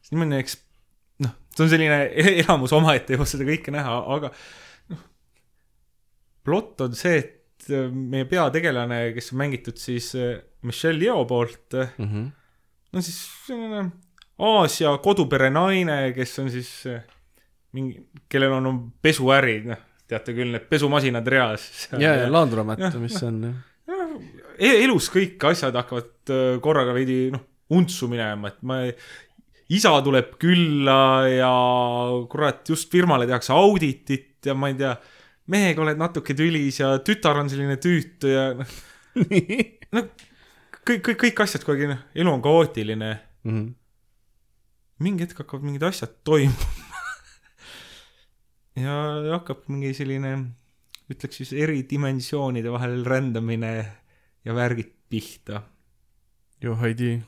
see 0.00 0.16
niimoodi 0.16 0.40
eks, 0.40 0.61
see 1.52 1.64
on 1.66 1.70
selline 1.72 1.98
e- 2.10 2.36
elamus 2.42 2.72
omaette, 2.76 3.12
ei 3.12 3.18
jõua 3.20 3.28
seda 3.28 3.44
kõike 3.48 3.72
näha, 3.74 3.96
aga 4.16 4.30
noh, 4.92 5.02
plott 6.46 6.80
on 6.86 6.94
see, 6.98 7.18
et 7.22 7.68
äh, 7.70 7.88
meie 7.92 8.26
peategelane, 8.30 9.02
kes 9.16 9.32
on 9.34 9.40
mängitud 9.42 9.78
siis 9.80 10.12
äh, 10.18 10.38
Michelle 10.66 11.02
Yeoh 11.04 11.24
poolt, 11.28 11.76
Mhm. 11.98 12.26
no 12.92 13.00
siis 13.04 13.18
selline 13.46 13.90
Aasia 14.42 14.96
kodupere 15.04 15.50
naine, 15.54 16.12
kes 16.16 16.32
on 16.42 16.48
siis 16.50 16.70
äh, 16.90 17.02
mingi, 17.76 18.00
kellel 18.32 18.52
on 18.58 18.66
um- 18.66 18.80
pesuäri, 19.02 19.60
noh, 19.68 19.78
teate 20.08 20.34
küll, 20.36 20.50
need 20.52 20.66
pesumasinad 20.70 21.26
reas. 21.30 21.88
ja, 21.98 22.14
ja 22.24 22.30
laundromat 22.32 22.80
mis 23.00 23.20
on 23.22 23.42
jah. 23.46 23.60
E- 24.62 24.82
elus 24.84 25.06
kõik 25.12 25.40
asjad 25.48 25.74
hakkavad 25.78 26.30
korraga 26.62 26.92
veidi 26.94 27.30
noh, 27.32 27.40
untsu 27.72 28.08
minema, 28.10 28.50
et 28.52 28.58
ma 28.68 28.82
ei, 28.84 28.92
isa 29.72 29.92
tuleb 30.04 30.36
külla 30.42 31.28
ja 31.30 31.52
kurat, 32.30 32.62
just 32.68 32.90
firmale 32.92 33.26
tehakse 33.28 33.54
auditit 33.54 34.44
ja 34.46 34.56
ma 34.58 34.70
ei 34.72 34.78
tea, 34.78 34.92
mehega 35.52 35.84
oled 35.84 36.00
natuke 36.00 36.36
tülis 36.38 36.80
ja 36.80 36.94
tütar 37.04 37.40
on 37.40 37.50
selline 37.52 37.78
tüütu 37.82 38.30
ja 38.30 38.48
noh, 38.58 38.72
no 39.94 40.04
kõik, 40.82 41.02
kõik, 41.08 41.18
kõik 41.26 41.44
asjad 41.44 41.66
kuidagi 41.66 41.92
noh, 41.92 42.04
elu 42.14 42.32
on 42.32 42.44
kaootiline 42.44 43.10
mm. 43.12 43.50
-hmm. 43.50 43.68
mingi 45.06 45.26
hetk 45.26 45.44
hakkavad 45.44 45.66
mingid 45.68 45.86
asjad 45.88 46.14
toimuma 46.24 47.02
ja 48.84 48.96
hakkab 49.36 49.66
mingi 49.68 49.94
selline 49.96 50.36
ütleks 51.12 51.42
siis 51.42 51.52
eri 51.52 51.82
dimensioonide 51.88 52.72
vahel 52.72 53.02
rändamine 53.04 53.74
ja 54.44 54.54
värgid 54.56 54.94
pihta 55.12 55.62
joo, 56.62 56.76
Heidi. 56.80 57.20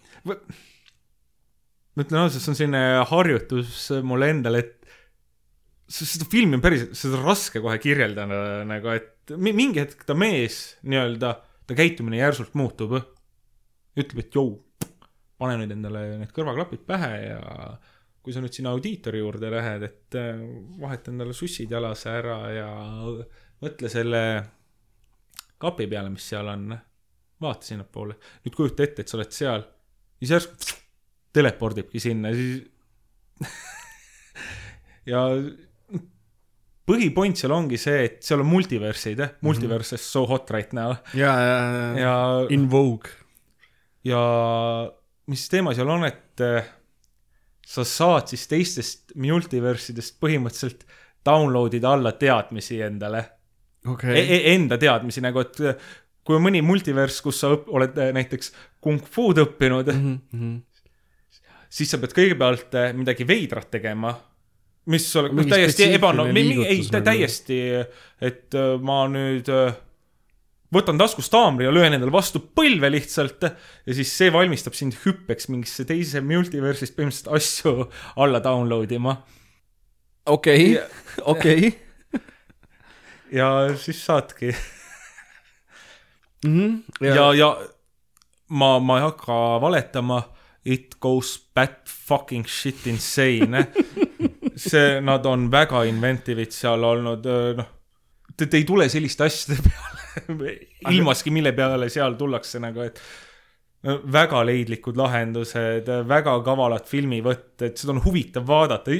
Ma 1.94 2.02
ütlen 2.02 2.24
ausalt, 2.24 2.42
see 2.42 2.52
on 2.52 2.58
selline 2.58 2.82
harjutus 3.10 3.86
mulle 4.06 4.30
endale, 4.34 4.62
et 4.64 4.84
seda 5.94 6.26
filmi 6.30 6.58
on 6.58 6.64
päris, 6.64 6.86
seda 6.96 7.18
on 7.20 7.26
raske 7.28 7.62
kohe 7.62 7.76
kirjeldada 7.82 8.64
nagu, 8.66 8.90
et 8.94 9.34
mi- 9.38 9.54
mingi 9.56 9.82
hetk 9.82 10.04
ta 10.08 10.16
mees 10.18 10.76
nii-öelda, 10.82 11.34
ta 11.66 11.76
käitumine 11.76 12.18
järsult 12.20 12.54
muutub. 12.58 12.96
ütleb, 13.94 14.24
et 14.24 14.34
jõu, 14.34 14.56
pane 15.38 15.54
nüüd 15.60 15.70
endale 15.70 16.00
need 16.18 16.32
kõrvaklapid 16.34 16.80
pähe 16.82 17.10
ja 17.28 17.76
kui 18.24 18.32
sa 18.34 18.40
nüüd 18.42 18.56
sinna 18.56 18.72
audiitori 18.74 19.20
juurde 19.20 19.52
lähed, 19.52 19.84
et 19.86 20.16
äh, 20.18 20.40
vaheta 20.80 21.12
endale 21.12 21.36
sussid 21.36 21.70
jalas 21.70 22.02
ära 22.10 22.38
ja 22.50 22.68
mõtle 23.62 23.90
selle 23.92 24.22
kapi 25.62 25.86
peale, 25.86 26.10
mis 26.10 26.26
seal 26.26 26.48
on. 26.48 26.74
vaata 27.44 27.66
sinnapoole, 27.66 28.14
nüüd 28.44 28.54
kujuta 28.56 28.82
ette, 28.82 29.02
et 29.02 29.10
sa 29.10 29.18
oled 29.18 29.32
seal 29.34 29.64
siis 30.18 30.30
järsku 30.32 30.82
telepordibki 31.34 32.00
sinna, 32.02 32.30
siis 32.34 32.62
ja 35.12 35.20
põhipoint 36.88 37.38
seal 37.40 37.52
ongi 37.56 37.78
see, 37.80 38.04
et 38.08 38.18
seal 38.24 38.42
on 38.44 38.48
multiversid, 38.50 39.20
jah, 39.22 39.32
multiverse 39.44 39.96
is 39.98 40.04
so 40.14 40.24
hot 40.28 40.50
right 40.54 40.72
now 40.76 40.92
ja, 41.16 41.32
ja, 41.40 41.58
ja, 41.58 41.84
ja, 42.02 42.14
in 42.54 42.66
vogue. 42.72 43.10
ja 44.04 44.20
mis 45.32 45.46
teema 45.52 45.72
seal 45.76 45.88
on, 45.94 46.04
et 46.08 46.44
eh, 46.44 46.66
sa 47.64 47.84
saad 47.88 48.28
siis 48.32 48.44
teistest 48.50 49.14
multiversidest 49.16 50.18
põhimõtteliselt 50.20 50.84
download 51.24 51.72
ida 51.78 51.94
alla 51.96 52.12
teadmisi 52.20 52.82
endale 52.84 53.22
okei 53.88 54.18
e. 54.20 54.24
E 54.36 54.52
enda 54.54 54.76
teadmisi 54.80 55.24
nagu, 55.24 55.40
et 55.40 55.60
eh, 55.64 55.78
kui 56.24 56.36
on 56.36 56.44
mõni 56.44 56.60
multivers, 56.64 57.18
kus 57.24 57.40
sa 57.40 57.50
õp- 57.56 57.70
oled 57.72 57.96
eh, 58.00 58.12
näiteks 58.16 58.52
kung 58.84 59.00
fu'd 59.08 59.40
õppinud 59.40 59.88
mm, 59.92 60.14
Mhm. 60.36 60.54
Siis 61.74 61.90
sa 61.90 61.98
pead 62.02 62.14
kõigepealt 62.16 62.76
eh, 62.78 62.92
midagi 62.96 63.26
veidrat 63.28 63.70
tegema, 63.72 64.12
mis 64.92 65.06
oleks 65.16 65.34
Mingi 65.34 65.54
täiesti 65.54 65.88
eba-, 65.88 66.12
spetsiifiline 66.12 66.68
ei 66.68 66.82
nagu. 66.84 67.04
täiesti, 67.08 67.58
et 68.30 68.58
eh, 68.60 68.74
ma 68.84 68.98
nüüd 69.10 69.50
eh, 69.52 69.78
võtan 70.74 70.98
taskust 71.00 71.34
haamri 71.34 71.66
ja 71.68 71.72
löön 71.74 71.96
endale 71.96 72.14
vastu 72.14 72.42
põlve 72.42 72.90
lihtsalt 72.94 73.46
ja 73.48 73.96
siis 73.96 74.12
see 74.18 74.32
valmistab 74.34 74.76
sind 74.78 74.96
hüppeks 75.04 75.48
mingisse 75.50 75.86
teise 75.88 76.22
multiversist 76.24 76.96
põhimõtteliselt 76.96 77.32
asju 77.38 77.88
alla 78.22 78.42
download 78.44 78.92
ima. 78.94 79.16
okei, 80.26 80.78
okei. 81.34 81.74
ja 83.34 83.50
siis 83.78 84.04
saadki 84.06 84.54
Mhm. 86.44 86.76
ja, 87.00 87.32
ja 87.34 87.48
ma, 88.48 88.78
ma 88.78 88.98
ei 88.98 89.04
hakka 89.06 89.36
valetama, 89.60 90.20
it 90.64 90.96
goes 91.00 91.36
bat 91.54 91.88
fucking 91.88 92.46
shit 92.48 92.86
insane. 92.86 93.66
see, 94.56 95.00
nad 95.04 95.26
on 95.26 95.48
väga 95.52 95.84
inventive'id 95.90 96.54
seal 96.54 96.84
olnud, 96.86 97.26
noh, 97.58 97.70
te, 98.36 98.46
te 98.46 98.60
ei 98.60 98.66
tule 98.66 98.86
selliste 98.92 99.26
asjade 99.26 99.60
peale, 99.66 100.54
ilmaski, 100.94 101.32
mille 101.34 101.52
peale 101.56 101.90
seal 101.92 102.16
tullakse 102.18 102.62
nagu, 102.62 102.84
et 102.86 103.00
väga 103.84 104.40
leidlikud 104.48 104.96
lahendused, 104.96 105.90
väga 106.08 106.38
kavalad 106.46 106.86
filmivõtted, 106.88 107.76
seda 107.76 107.92
on 107.92 108.00
huvitav 108.06 108.46
vaadata. 108.48 108.94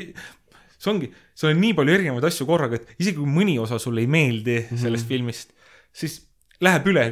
see 0.76 0.90
ongi, 0.92 1.08
seal 1.32 1.54
on 1.54 1.62
nii 1.62 1.76
palju 1.78 1.94
erinevaid 1.94 2.28
asju 2.28 2.46
korraga, 2.48 2.80
et 2.80 2.98
isegi 2.98 3.16
kui 3.16 3.30
mõni 3.30 3.56
osa 3.62 3.78
sulle 3.80 4.04
ei 4.04 4.10
meeldi 4.10 4.58
mm 4.58 4.66
-hmm. 4.68 4.82
sellest 4.82 5.08
filmist, 5.08 5.54
siis 5.92 6.18
läheb 6.60 6.86
üle, 6.92 7.06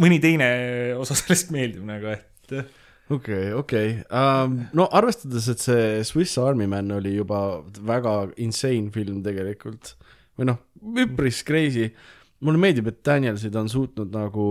mõni 0.00 0.20
teine 0.20 0.48
osa 0.96 1.14
sellest 1.18 1.50
meeldib 1.52 1.84
nagu, 1.84 2.14
et 2.14 2.79
okei, 3.10 3.52
okei. 3.56 3.92
no 4.76 4.88
arvestades, 4.90 5.48
et 5.52 5.64
see 5.64 6.04
Swiss 6.08 6.38
Army 6.38 6.68
Man 6.70 6.92
oli 6.98 7.16
juba 7.16 7.60
väga 7.86 8.14
insane 8.42 8.92
film 8.94 9.22
tegelikult 9.26 9.94
või 10.38 10.50
noh, 10.52 10.60
üpris 11.04 11.44
crazy. 11.44 11.90
mulle 12.40 12.60
meeldib, 12.60 12.88
et 12.88 13.02
Danielsid 13.04 13.56
on 13.60 13.68
suutnud 13.68 14.12
nagu 14.14 14.50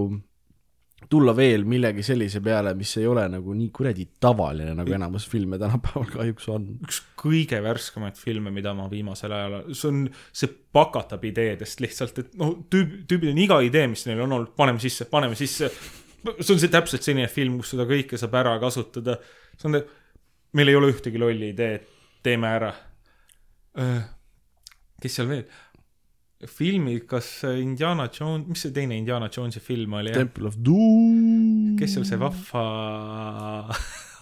tulla 1.09 1.33
veel 1.33 1.63
millegi 1.65 2.03
sellise 2.03 2.41
peale, 2.43 2.73
mis 2.77 2.91
ei 2.99 3.07
ole 3.07 3.23
nagu 3.31 3.53
nii 3.55 3.69
kuradi 3.73 4.05
tavaline, 4.21 4.73
nagu 4.77 4.93
enamus 4.93 5.25
filme 5.29 5.57
tänapäeval 5.61 6.09
kahjuks 6.11 6.49
on. 6.53 6.67
üks 6.85 6.99
kõige 7.19 7.61
värskemaid 7.63 8.19
filme, 8.19 8.51
mida 8.53 8.75
ma 8.77 8.89
viimasel 8.91 9.33
ajal, 9.33 9.57
see 9.71 9.89
on, 9.89 10.03
see 10.35 10.51
pakatab 10.75 11.23
ideedest 11.29 11.81
lihtsalt, 11.81 12.19
et 12.21 12.35
noh, 12.39 12.57
tüüp, 12.69 13.07
tüübid 13.09 13.31
on 13.31 13.41
iga 13.45 13.61
idee, 13.65 13.87
mis 13.89 14.05
neil 14.09 14.21
on 14.25 14.37
olnud, 14.37 14.53
paneme 14.59 14.83
sisse, 14.83 15.07
paneme 15.09 15.39
sisse. 15.39 15.71
See 16.39 16.53
on 16.55 16.61
see 16.61 16.71
täpselt 16.73 17.05
selline 17.05 17.29
film, 17.31 17.59
kus 17.61 17.73
seda 17.75 17.87
kõike 17.89 18.19
saab 18.19 18.37
ära 18.41 18.57
kasutada. 18.61 19.17
see 19.57 19.69
on, 19.69 19.79
meil 20.57 20.71
ei 20.71 20.77
ole 20.79 20.91
ühtegi 20.93 21.21
lolli 21.21 21.53
ideed, 21.53 21.87
teeme 22.25 22.53
ära. 22.59 22.73
kes 24.99 25.19
seal 25.19 25.29
veel? 25.31 25.47
filmid, 26.47 27.03
kas 27.07 27.43
Indiana 27.43 28.07
Jones, 28.07 28.47
mis 28.47 28.61
see 28.63 28.71
teine 28.71 28.95
Indiana 28.95 29.27
Jonesi 29.27 29.59
film 29.59 29.97
oli? 29.99 30.13
Temple 30.15 30.47
of 30.47 30.55
Doom. 30.63 31.75
kes 31.79 31.97
seal 31.97 32.05
see 32.07 32.19
vahva 32.19 32.63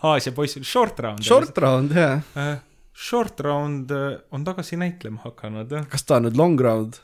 Aasia 0.08 0.34
poiss 0.34 0.58
oli, 0.58 0.66
Short 0.66 1.00
Round. 1.00 1.24
Short 1.25 1.58
Round, 1.58 1.94
jah. 1.94 2.22
Äh, 2.38 2.58
Short 2.94 3.39
Round 3.46 3.92
äh, 3.94 4.20
on 4.32 4.46
tagasi 4.46 4.77
näitlema 4.77 5.24
hakanud. 5.25 5.74
kas 5.89 6.06
ta 6.06 6.18
on 6.18 6.30
nüüd 6.30 6.38
Long 6.38 6.58
Round? 6.62 7.01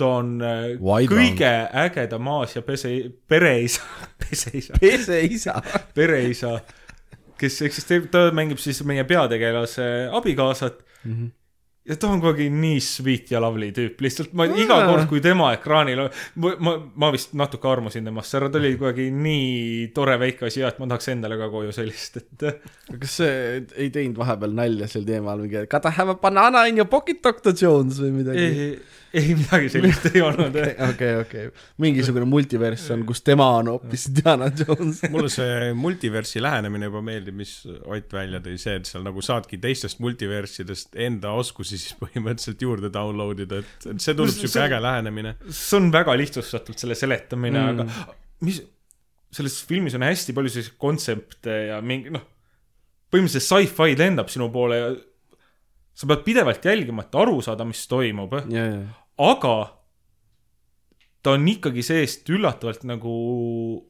Ta 0.00 0.10
on 0.20 0.36
äh, 0.44 0.60
Wide 0.80 1.10
kõige 1.12 1.50
ägedam 1.84 2.30
Aasia 2.34 2.62
pese, 2.66 2.94
pereisa, 3.28 3.84
peseisa, 4.22 4.78
pese 4.80 5.20
isa. 5.26 5.58
pereisa, 5.96 6.56
kes 7.40 7.60
eksisteerib, 7.68 8.08
ta 8.12 8.28
mängib 8.36 8.60
siis 8.62 8.82
meie 8.88 9.04
peategelase 9.08 9.90
abikaasat 10.20 10.80
mm. 11.04 11.12
-hmm 11.12 11.36
ja 11.90 11.96
ta 11.96 12.10
on 12.12 12.20
kuidagi 12.20 12.50
nii 12.52 12.80
sweet 12.84 13.30
ja 13.32 13.40
lovely 13.42 13.70
tüüp, 13.74 14.02
lihtsalt 14.04 14.34
ma 14.36 14.44
iga 14.46 14.76
Aa. 14.82 14.88
kord, 14.90 15.06
kui 15.10 15.22
tema 15.24 15.48
ekraanil, 15.56 16.02
ma, 16.42 16.52
ma, 16.62 16.74
ma 17.02 17.08
vist 17.14 17.32
natuke 17.38 17.70
armusin 17.70 18.06
temast 18.06 18.36
ära, 18.36 18.50
ta 18.52 18.60
oli 18.60 18.74
kuidagi 18.78 19.08
nii 19.14 19.88
tore 19.96 20.18
väike 20.20 20.46
asi 20.50 20.62
ja 20.62 20.70
et 20.70 20.78
ma 20.82 20.90
tahaks 20.90 21.10
endale 21.14 21.38
ka 21.40 21.48
koju 21.52 21.72
sellist, 21.74 22.20
et 22.20 22.46
kas 22.92 23.16
see 23.22 23.34
ei 23.74 23.90
teinud 23.94 24.20
vahepeal 24.20 24.54
nalja 24.60 24.90
sel 24.92 25.06
teemal 25.08 25.40
mingi 25.40 25.64
Got 25.70 25.86
to 25.86 25.92
have 25.96 26.12
a 26.12 26.18
banana 26.20 26.66
in 26.68 26.78
your 26.78 26.88
pocket, 26.90 27.22
Doctor 27.24 27.56
Jones 27.56 27.98
või 28.02 28.12
midagi? 28.20 28.50
ei, 29.16 29.34
midagi 29.34 29.70
sellist 29.72 30.06
ei 30.10 30.22
olnud. 30.22 30.56
okei, 30.90 31.14
okei, 31.20 31.48
mingisugune 31.82 32.26
multivers 32.28 32.84
on, 32.94 33.02
kus 33.08 33.22
tema 33.26 33.48
on 33.58 33.72
hoopis 33.72 34.06
Indiana 34.10 34.50
Jones. 34.54 35.02
mulle 35.14 35.30
see 35.32 35.70
multiversi 35.76 36.42
lähenemine 36.42 36.90
juba 36.90 37.02
meeldib, 37.06 37.38
mis 37.40 37.56
Ott 37.66 38.12
välja 38.14 38.40
tõi, 38.44 38.56
see, 38.60 38.76
et 38.80 38.88
seal 38.88 39.04
nagu 39.06 39.22
saadki 39.24 39.58
teistest 39.62 40.00
multiverssidest 40.04 40.98
enda 41.08 41.34
oskusi 41.38 41.78
siis 41.80 41.96
põhimõtteliselt 42.00 42.62
juurde 42.66 42.92
download 42.94 43.44
ida, 43.46 43.62
et 43.64 43.88
see 44.02 44.14
tundub 44.14 44.36
siuke 44.36 44.64
äge 44.64 44.80
lähenemine. 44.82 45.36
see 45.48 45.78
on 45.80 45.90
väga 45.94 46.16
lihtsustatult 46.20 46.80
selle 46.80 46.98
seletamine 46.98 47.60
mm., 47.60 47.84
aga 47.84 48.16
mis, 48.46 48.62
selles 49.34 49.60
filmis 49.66 49.96
on 49.98 50.06
hästi 50.06 50.34
palju 50.36 50.52
selliseid 50.54 50.78
kontsepte 50.80 51.56
ja 51.70 51.78
mingi 51.84 52.14
noh, 52.14 52.24
põhimõtteliselt 53.10 53.46
sci-fi 53.46 53.98
lendab 53.98 54.30
sinu 54.32 54.50
poole 54.54 54.78
ja 54.78 54.90
sa 56.00 56.08
pead 56.08 56.24
pidevalt 56.24 56.64
jälgima, 56.64 57.04
et 57.04 57.16
aru 57.20 57.40
saada, 57.44 57.66
mis 57.68 57.82
toimub, 57.90 58.38
ja, 58.48 58.64
ja, 58.72 58.80
aga 59.20 59.54
ta 61.20 61.34
on 61.36 61.44
ikkagi 61.52 61.82
seest 61.84 62.28
üllatavalt 62.32 62.86
nagu 62.88 63.10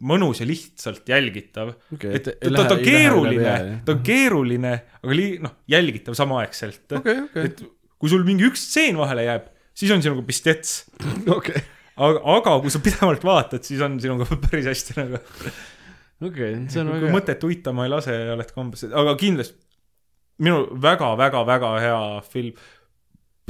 mõnus 0.02 0.40
ja 0.42 0.46
lihtsalt 0.50 1.06
jälgitav. 1.06 1.76
Okei, 1.94 2.16
et 2.18 2.24
ta, 2.26 2.32
ta 2.40 2.48
lähe- 2.50 2.58
on 2.58 2.66
lähe 2.66 2.74
üle 2.74 2.86
keeruline 2.88 3.52
ta 3.86 3.94
on 3.94 4.00
keeruline, 4.08 4.72
aga 5.04 5.14
li-, 5.14 5.36
noh, 5.44 5.52
jälgitav 5.70 6.16
samaaegselt. 6.18 6.88
Okei, 6.98 7.20
okei, 7.28 7.44
et 7.52 7.62
kui 8.00 8.10
sul 8.10 8.24
mingi 8.26 8.48
üks 8.48 8.64
stseen 8.66 8.98
vahele 8.98 9.28
jääb, 9.28 9.46
siis 9.78 9.92
on 9.94 10.02
sinuga 10.02 10.24
pistets 10.26 10.80
okei, 11.38 11.62
aga, 12.00 12.18
aga 12.34 12.56
kui 12.64 12.72
sa 12.74 12.82
pidevalt 12.82 13.22
vaatad, 13.28 13.62
siis 13.68 13.80
on 13.86 14.00
sinuga 14.02 14.26
päris 14.48 14.66
hästi 14.72 14.98
nagu, 14.98 15.22
okei, 16.26 16.52
see 16.72 16.82
on 16.82 16.90
kui 16.90 16.98
väga, 17.04 17.14
mõtet 17.14 17.46
uitama 17.46 17.86
ei 17.86 17.94
lase, 17.94 18.16
oled 18.34 18.50
kombes, 18.56 18.88
aga 18.90 19.14
kindlasti 19.20 19.54
minu 20.40 20.64
väga-väga-väga 20.82 21.70
hea 21.84 22.02
film. 22.32 22.58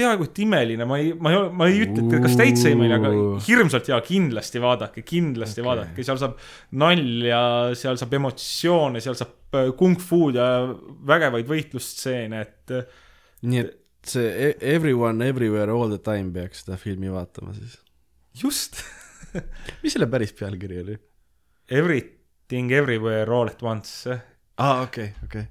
Peaaegu 0.01 0.27
et 0.29 0.41
imeline, 0.45 0.87
ma 0.89 0.99
ei, 1.01 1.13
ma 1.15 1.33
ei, 1.35 1.43
ma 1.61 1.69
ei 1.71 1.83
ütle, 1.85 2.07
et 2.07 2.25
kas 2.25 2.39
täitsa 2.41 2.73
imeline, 2.73 2.97
aga 2.99 3.43
hirmsalt 3.47 3.91
hea, 3.93 3.99
kindlasti 4.07 4.63
vaadake, 4.63 5.05
kindlasti 5.07 5.61
okay. 5.61 5.69
vaadake, 5.69 6.07
seal 6.07 6.21
saab 6.23 6.39
nalja, 6.83 7.43
seal 7.79 8.01
saab 8.01 8.17
emotsioone, 8.21 9.03
seal 9.05 9.19
saab 9.19 9.61
äh, 9.61 9.71
kung-fu'd 9.79 10.41
ja 10.41 10.49
vägevaid 11.11 11.51
võitlusstseene, 11.51 12.47
et 12.47 12.75
äh, 12.77 13.05
nii 13.51 13.63
et 13.65 13.77
see 14.07 14.27
e- 14.49 14.57
Everyone 14.75 15.27
Everywhere 15.27 15.73
All 15.73 15.93
the 15.93 16.01
Time 16.03 16.33
peaks 16.33 16.65
seda 16.65 16.79
filmi 16.81 17.13
vaatama 17.13 17.55
siis. 17.57 17.77
just 18.43 18.81
mis 19.83 19.95
selle 19.95 20.09
päris 20.11 20.33
pealkiri 20.37 20.83
oli? 20.83 20.99
Everything 21.71 22.73
Everywhere 22.73 23.31
All 23.31 23.53
at 23.53 23.63
Once. 23.63 24.17
aa, 24.59 24.83
okei, 24.83 25.13
okei. 25.25 25.45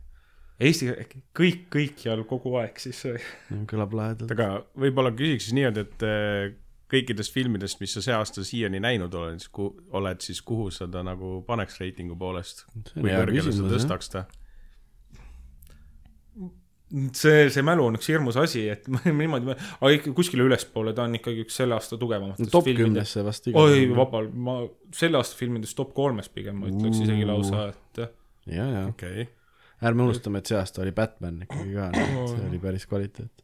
Eesti 0.59 0.89
kõik, 1.37 1.61
kõikjal 1.71 2.25
kogu 2.27 2.57
aeg 2.59 2.81
siis. 2.83 3.05
kõlab 3.69 3.93
lahedalt. 3.95 4.33
aga 4.35 4.49
võib-olla 4.75 5.13
küsiks 5.15 5.47
siis 5.47 5.55
niimoodi, 5.55 5.85
et 5.85 6.03
äh, 6.03 6.57
kõikidest 6.91 7.33
filmidest, 7.35 7.79
mis 7.79 7.93
sa 7.95 8.03
see 8.03 8.17
aasta 8.17 8.43
siiani 8.45 8.81
näinud 8.83 9.13
oled, 9.15 9.45
oled 9.95 10.25
siis 10.25 10.41
kuhu 10.45 10.67
sa 10.73 10.89
ta 10.91 11.03
nagu 11.05 11.39
paneks 11.47 11.79
reitingu 11.79 12.17
poolest? 12.19 12.65
Kui 12.91 13.07
kõrgele 13.07 13.45
sa 13.45 13.55
jah. 13.61 13.71
tõstaks 13.75 14.13
ta? 14.15 14.25
see, 16.89 17.49
see 17.53 17.63
mälu 17.65 17.85
on 17.85 17.99
üks 17.99 18.07
hirmus 18.09 18.37
asi, 18.41 18.63
et 18.73 18.87
ma 18.91 18.99
niimoodi, 19.05 19.53
aga 19.53 19.91
ikka 19.95 20.13
kuskile 20.17 20.47
ülespoole, 20.49 20.95
ta 20.97 21.05
on 21.05 21.17
ikkagi 21.19 21.45
üks 21.45 21.59
selle 21.61 21.77
aasta 21.77 21.99
tugevamatest 22.01 22.51
top 22.51 22.65
filmidest. 22.65 22.89
kümnesse 22.89 23.25
vast 23.27 23.49
oi, 23.53 23.83
vabal, 23.93 24.31
ma 24.33 24.61
selle 24.95 25.21
aasta 25.21 25.37
filmidest 25.39 25.77
top 25.77 25.93
kolmes 25.97 26.31
pigem 26.33 26.57
ma 26.63 26.71
ütleks 26.71 27.03
isegi 27.05 27.27
lausa, 27.29 27.67
et 27.69 28.01
ja, 28.49 28.65
ja, 28.65 28.87
okei 28.89 29.21
okay.. 29.21 29.33
Ärme 29.81 30.03
unustame, 30.07 30.39
et 30.41 30.49
see 30.51 30.57
aasta 30.59 30.81
oli 30.83 30.91
Batman 30.95 31.41
ikkagi 31.45 31.73
ka, 31.77 31.89
nii 31.95 32.07
et 32.23 32.29
see 32.33 32.47
oli 32.49 32.59
päris 32.63 32.85
kvaliteet. 32.89 33.43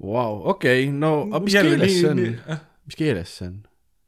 Vau, 0.00 0.40
okei, 0.54 0.86
no 0.90 1.26
aga 1.28 1.42
mis 1.44 1.54
Jälle 1.58 1.74
keeles 1.76 1.98
see 2.00 2.08
on 2.10 2.16
nii-, 2.22 2.60
mis 2.88 2.96
keeles 2.96 3.34
see 3.40 3.48
on? 3.50 3.58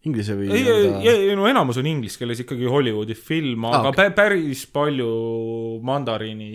Inglise 0.09 0.35
või 0.35 0.49
ei, 0.51 0.63
nii-öelda- 0.65 1.03
ei, 1.13 1.35
no 1.39 1.45
enamus 1.47 1.77
on 1.79 1.87
inglise 1.87 2.19
keeles 2.19 2.41
ikkagi 2.43 2.67
Hollywoodi 2.67 3.15
film, 3.15 3.67
Aa, 3.69 3.77
aga 3.79 3.93
okei. 3.93 4.09
okay. 4.09 4.15
päris 4.17 4.65
palju 4.75 5.11
mandariini 5.87 6.49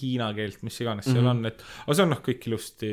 hiina 0.00 0.30
keelt, 0.34 0.62
mis 0.66 0.78
iganes 0.82 1.04
seal 1.06 1.20
Mhm. 1.20 1.28
on, 1.30 1.46
et 1.46 1.60
aga 1.84 1.94
see 1.94 2.02
on 2.06 2.10
noh, 2.14 2.22
kõik 2.24 2.46
ilusti 2.48 2.88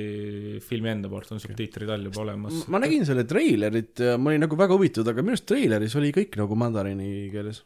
filmi 0.61 0.89
enda 0.91 1.09
poolt 1.09 1.31
on 1.33 1.39
subtiitrid 1.41 1.89
all 1.89 2.03
juba 2.09 2.21
olemas. 2.25 2.67
ma 2.67 2.81
nägin 2.83 3.05
selle 3.07 3.23
treilerit 3.29 3.97
ja 4.03 4.17
ma 4.17 4.29
olin 4.33 4.43
nagu 4.45 4.55
väga 4.59 4.75
huvitatud, 4.77 5.07
aga 5.09 5.21
minu 5.25 5.33
arust 5.37 5.47
treileris 5.49 5.95
oli 5.95 6.11
kõik 6.13 6.35
nagu 6.37 6.55
mandariini 6.59 7.29
keeles. 7.33 7.63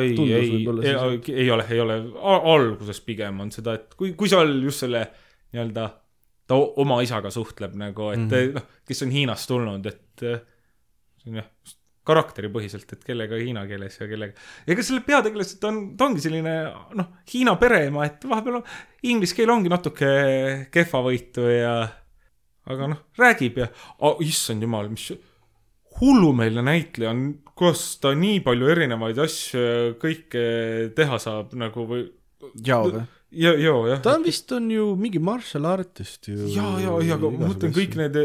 ei, 0.00 0.14
Tundus 0.18 0.34
ei, 0.34 0.90
ei, 0.90 1.34
ei 1.44 1.50
ole, 1.54 1.66
ei 1.70 1.80
ole, 1.80 1.98
alguses 2.34 3.00
pigem 3.06 3.40
on 3.44 3.52
seda, 3.54 3.76
et 3.78 3.94
kui, 3.98 4.12
kui 4.18 4.30
seal 4.30 4.50
just 4.64 4.82
selle 4.86 5.04
nii-öelda 5.52 5.88
ta 6.48 6.56
oma 6.82 7.00
isaga 7.04 7.30
suhtleb 7.30 7.76
nagu, 7.78 8.10
et 8.14 8.24
mm. 8.24 8.30
-hmm. 8.32 8.54
noh, 8.56 8.80
kes 8.88 9.04
on 9.04 9.12
Hiinast 9.12 9.50
tulnud, 9.50 9.86
et 9.86 10.24
eh, 10.26 10.40
see 11.20 11.30
on 11.30 11.42
jah, 11.42 11.50
karakteripõhiselt, 12.08 12.92
et 12.94 13.04
kellega 13.04 13.36
hiina 13.36 13.66
keeles 13.68 13.98
ja 14.00 14.08
kellega. 14.08 14.32
ega 14.66 14.84
selle 14.84 15.04
peategelased 15.04 15.64
on, 15.68 15.80
ta 15.96 16.06
ongi 16.08 16.24
selline 16.24 16.54
noh, 16.96 17.10
Hiina 17.32 17.56
pereema, 17.60 18.06
et 18.08 18.24
vahepeal 18.24 18.60
on, 18.62 18.68
inglise 19.12 19.36
keel 19.36 19.52
ongi 19.52 19.72
natuke 19.72 20.08
kehvavõitu 20.72 21.48
ja 21.52 21.74
aga 22.68 22.88
noh, 22.94 23.02
räägib 23.18 23.60
ja 23.60 23.68
oh,, 23.98 24.16
issand 24.24 24.64
jumal, 24.64 24.88
mis 24.92 25.10
hullumeelne 26.00 26.62
näitleja 26.66 27.12
on, 27.14 27.22
kuidas 27.58 27.84
ta 28.02 28.12
nii 28.16 28.40
palju 28.46 28.70
erinevaid 28.74 29.18
asju 29.22 29.62
ja 29.62 29.76
kõike 30.00 30.42
teha 30.96 31.18
saab 31.22 31.54
nagu 31.58 31.86
või 31.88 32.04
jaa 32.64 32.82
või? 32.84 33.02
ja, 33.30 33.52
ja, 33.58 33.74
jah. 33.92 34.02
ta 34.04 34.16
on 34.16 34.26
vist 34.26 34.52
on 34.56 34.70
ju 34.72 34.92
mingi 35.00 35.20
martial 35.22 35.68
artist 35.70 36.30
ju. 36.30 36.38
ja, 36.54 36.68
ja, 36.82 36.94
ja, 37.04 37.18
aga 37.18 37.32
ma 37.34 37.50
mõtlen 37.50 37.74
kõik 37.76 37.98
need, 38.00 38.18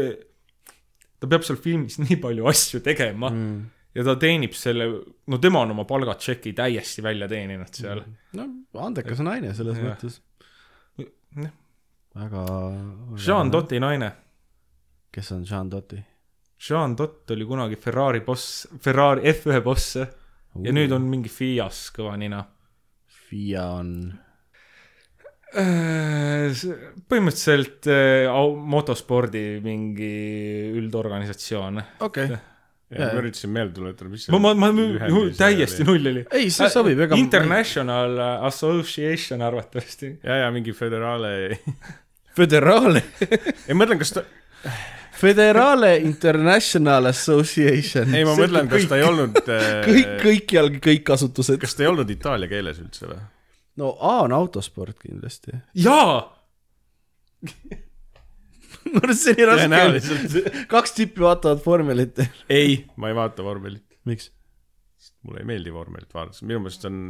ta 1.20 1.30
peab 1.30 1.46
seal 1.46 1.60
filmis 1.60 1.98
nii 2.04 2.18
palju 2.22 2.48
asju 2.50 2.82
tegema 2.84 3.32
mm. 3.32 3.42
mm.. 3.50 3.90
ja 3.98 4.06
ta 4.08 4.16
teenib 4.22 4.56
selle, 4.58 4.88
no 5.30 5.42
tema 5.42 5.64
on 5.66 5.74
oma 5.76 5.86
palgatšeki 5.88 6.54
täiesti 6.56 7.04
välja 7.04 7.28
teeninud 7.30 7.82
seal 7.82 8.04
no 8.38 8.48
andekas 8.86 9.22
naine 9.24 9.54
selles 9.56 9.80
Jah. 9.80 9.92
mõttes. 9.92 10.20
mm.. 11.02 11.52
väga. 12.22 12.48
Jean. 13.18 13.52
Dotti 13.52 13.82
naine. 13.82 14.14
kes 15.14 15.32
on 15.34 15.46
Jean 15.48 15.70
Dotti? 15.70 16.00
Jean 16.64 16.96
Dott 16.96 17.30
oli 17.30 17.44
kunagi 17.44 17.76
Ferrari 17.76 18.20
boss, 18.24 18.68
Ferrari 18.80 19.28
F1 19.34 19.60
boss 19.64 19.96
ja 19.98 20.72
nüüd 20.72 20.92
on 20.94 21.04
mingi 21.10 21.28
Fias 21.32 21.88
kõva 21.94 22.14
nina. 22.20 22.40
FIA 23.28 23.64
on. 23.80 23.90
Äh, 25.54 26.64
põhimõtteliselt 27.10 27.86
äh, 27.92 28.32
motospordi 28.74 29.44
mingi 29.62 30.14
üldorganisatsioon. 30.80 31.78
okei 32.02 32.24
okay.. 32.26 32.40
ja 32.90 33.10
ma 33.12 33.20
üritasin 33.20 33.52
meelde 33.54 33.76
tuletada, 33.76 34.10
mis 34.10 34.24
ma, 34.34 34.40
ma, 34.42 34.72
ma 34.72 35.20
täiesti 35.36 35.86
null 35.86 36.10
oli. 36.10 36.24
ei, 36.34 36.48
see 36.50 36.70
sobib, 36.72 37.04
ega. 37.06 37.20
International 37.20 38.18
Association 38.48 39.44
arvatavasti. 39.46 40.16
ja, 40.24 40.40
ja 40.42 40.50
mingi 40.54 40.74
föderaale, 40.74 41.60
Föderale, 42.34 43.04
ei 43.22 43.76
ma 43.76 43.84
mõtlen, 43.84 44.00
kas 44.00 44.16
ta, 44.16 44.24
Federale 45.24 45.94
International 46.04 47.10
Association. 47.10 48.14
ei 48.14 48.26
ma 48.28 48.34
mõtlen, 48.38 48.68
kas 48.70 48.88
ta 48.90 48.98
ei 49.00 49.06
olnud 49.06 49.40
äh, 49.56 49.70
kõik, 49.86 50.12
kõikjal 50.22 50.72
kõik 50.84 51.14
asutused. 51.16 51.60
kas 51.62 51.76
ta 51.76 51.86
ei 51.86 51.90
olnud 51.92 52.10
itaalia 52.12 52.50
keeles 52.50 52.80
üldse 52.82 53.08
või? 53.10 53.20
no 53.80 53.94
A 54.00 54.20
on 54.26 54.36
autosport 54.36 54.98
kindlasti. 55.02 55.56
jaa, 55.86 56.22
no 58.94 59.16
see 59.16 59.34
on 59.34 59.38
nii 59.40 59.48
raske 59.50 60.54
kaks 60.70 60.96
tüüpi 60.98 61.24
vaatavad 61.24 61.62
vormelit. 61.64 62.24
ei, 62.48 62.84
ma 62.96 63.10
ei 63.10 63.18
vaata 63.18 63.46
vormelit. 63.46 63.86
miks? 64.08 64.30
Mulle 65.24 65.42
ei 65.42 65.48
meeldi 65.48 65.72
vormelit 65.74 66.14
vaadata, 66.14 66.46
minu 66.46 66.62
meelest 66.64 66.86
on, 66.88 67.00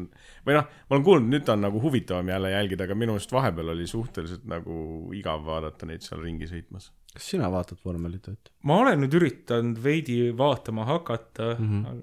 või 0.46 0.56
noh, 0.56 0.68
ma 0.88 0.96
olen 0.96 1.06
kuulnud, 1.08 1.30
nüüd 1.32 1.46
ta 1.46 1.56
on 1.56 1.64
nagu 1.66 1.82
huvitavam 1.82 2.30
jälle 2.32 2.52
jälgida, 2.54 2.88
aga 2.88 2.96
minu 2.98 3.16
meelest 3.16 3.34
vahepeal 3.34 3.74
oli 3.74 3.86
suhteliselt 3.90 4.46
nagu 4.50 4.78
igav 5.16 5.44
vaadata 5.46 5.88
neid 5.90 6.06
seal 6.06 6.22
ringi 6.24 6.48
sõitmas. 6.50 6.90
kas 7.14 7.30
sina 7.34 7.50
vaatad 7.52 7.82
vormelit, 7.84 8.28
Ott? 8.32 8.52
ma 8.62 8.80
olen 8.82 9.04
nüüd 9.04 9.18
üritanud 9.20 9.80
veidi 9.82 10.18
vaatama 10.36 10.86
hakata 10.88 11.54
mm. 11.58 11.70
-hmm. 11.84 12.02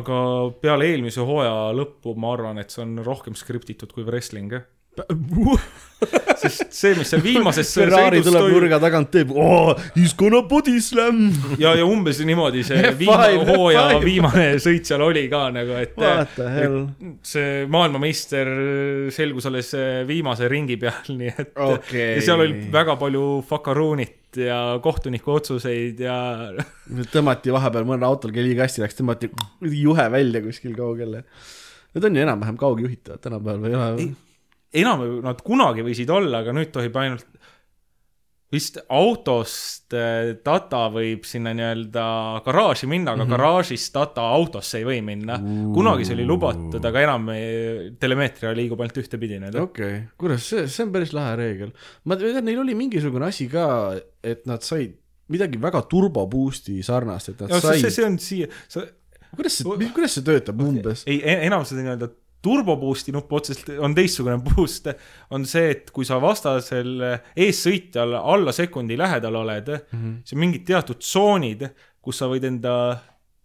aga 0.00 0.18
peale 0.62 0.90
eelmise 0.90 1.26
hooaja 1.26 1.70
lõppu 1.76 2.16
ma 2.16 2.34
arvan, 2.34 2.58
et 2.58 2.70
see 2.70 2.82
on 2.86 2.98
rohkem 3.04 3.34
skriptitud 3.34 3.92
kui 3.92 4.06
wrestling. 4.06 4.60
sest 6.40 6.72
see, 6.72 6.94
mis 6.96 7.10
seal 7.12 7.22
viimases 7.24 7.70
Ferrari 7.76 8.22
tuleb 8.24 8.40
toimub 8.40 8.56
nurga 8.56 8.78
tagant, 8.82 9.10
teeb 9.12 9.32
oh, 9.36 9.72
he's 9.94 10.14
gonna 10.18 10.40
body 10.48 10.78
slam. 10.82 11.26
ja, 11.62 11.74
ja 11.78 11.86
umbes 11.86 12.20
niimoodi 12.26 12.64
see 12.66 12.80
F5, 12.80 12.96
viimane 13.02 13.42
hooaja 13.50 13.84
F5. 13.96 14.06
viimane 14.06 14.46
sõit 14.62 14.88
seal 14.88 15.04
oli 15.04 15.26
ka 15.32 15.42
nagu, 15.54 15.76
et 15.80 16.00
hell? 16.00 16.78
see 17.26 17.66
maailmameister 17.70 18.52
selgus 19.14 19.50
alles 19.50 19.74
viimase 20.08 20.48
ringi 20.50 20.78
peal, 20.80 21.12
nii 21.20 21.34
et 21.34 21.52
Okei. 21.66 22.16
ja 22.16 22.24
seal 22.30 22.46
oli 22.46 22.66
väga 22.72 22.96
palju 23.00 23.26
fakaruunit 23.48 24.40
ja 24.40 24.78
kohtuniku 24.82 25.34
otsuseid 25.36 26.00
ja 26.04 26.16
tõmmati 27.12 27.52
vahepeal 27.52 27.86
mõnel 27.88 28.08
autol, 28.08 28.32
kelle 28.34 28.54
kasti 28.58 28.84
läks, 28.84 28.98
tõmmati 28.98 29.30
juhe 29.74 30.06
välja 30.12 30.42
kuskil 30.44 30.76
kaugele. 30.78 31.24
Need 31.90 32.04
on 32.06 32.16
ju 32.16 32.22
enam-vähem 32.22 32.58
kaugjuhitavad 32.58 33.22
tänapäeval 33.24 33.64
või 33.64 33.72
ei 33.72 33.78
ole? 33.78 34.10
Enam 34.72 35.04
nad 35.24 35.40
kunagi 35.42 35.84
võisid 35.86 36.10
olla, 36.14 36.44
aga 36.44 36.54
nüüd 36.56 36.70
tohib 36.74 36.96
ainult 37.00 37.26
vist 38.50 38.80
autost 38.90 39.94
äh, 39.94 40.32
data 40.42 40.88
võib 40.90 41.26
sinna 41.28 41.52
nii-öelda 41.54 42.04
garaaži 42.46 42.88
minna, 42.90 43.12
aga 43.12 43.22
mm 43.22 43.28
-hmm. 43.28 43.36
garaažist 43.36 43.94
data 43.94 44.24
autosse 44.26 44.80
ei 44.80 44.86
või 44.86 45.02
minna. 45.06 45.38
kunagi 45.74 46.04
see 46.04 46.16
oli 46.18 46.26
lubatud, 46.26 46.84
aga 46.84 47.02
enam 47.06 47.28
ei, 47.34 47.92
telemeetria 48.00 48.52
liigub 48.56 48.80
ainult 48.80 48.98
ühtepidi 49.04 49.38
nüüd. 49.38 49.54
okei 49.54 49.92
okay., 49.94 50.00
kuras, 50.18 50.48
see, 50.50 50.66
see 50.66 50.84
on 50.84 50.92
päris 50.92 51.14
lahe 51.14 51.36
reegel. 51.36 51.70
ma 52.04 52.16
tean, 52.16 52.44
neil 52.44 52.58
oli 52.64 52.74
mingisugune 52.74 53.30
asi 53.30 53.46
ka, 53.48 53.94
et 54.22 54.46
nad 54.46 54.66
said 54.66 54.98
midagi 55.30 55.60
väga 55.62 55.82
turbo 55.86 56.26
boost'i 56.26 56.82
sarnast, 56.82 57.28
et 57.28 57.40
nad 57.40 57.54
see, 57.54 57.78
said 57.78 57.94
see, 57.94 58.06
on 58.06 58.18
siia, 58.18 58.50
sa 58.66 58.82
kuidas 59.36 59.60
see, 59.60 59.92
kuidas 59.94 60.18
see 60.18 60.26
töötab 60.26 60.58
umbes? 60.58 61.06
ei, 61.06 61.22
enam 61.46 61.62
seda 61.68 61.84
nii-öelda 61.84 62.10
turbo 62.42 62.76
boost'i 62.80 63.12
nupp 63.12 63.32
otseselt 63.32 63.78
on 63.84 63.94
teistsugune 63.94 64.38
boost, 64.44 64.88
on 65.30 65.44
see, 65.48 65.70
et 65.74 65.90
kui 65.94 66.08
sa 66.08 66.20
vastasel 66.22 67.04
eessõitjal 67.36 68.16
alla 68.20 68.54
sekundi 68.56 68.98
lähedal 68.98 69.36
oled 69.42 69.68
mm. 69.68 69.98
-hmm. 69.98 70.18
siis 70.24 70.36
on 70.36 70.44
mingid 70.46 70.66
teatud 70.66 70.98
tsoonid, 70.98 71.66
kus 72.00 72.18
sa 72.18 72.28
võid 72.30 72.46
enda 72.48 72.74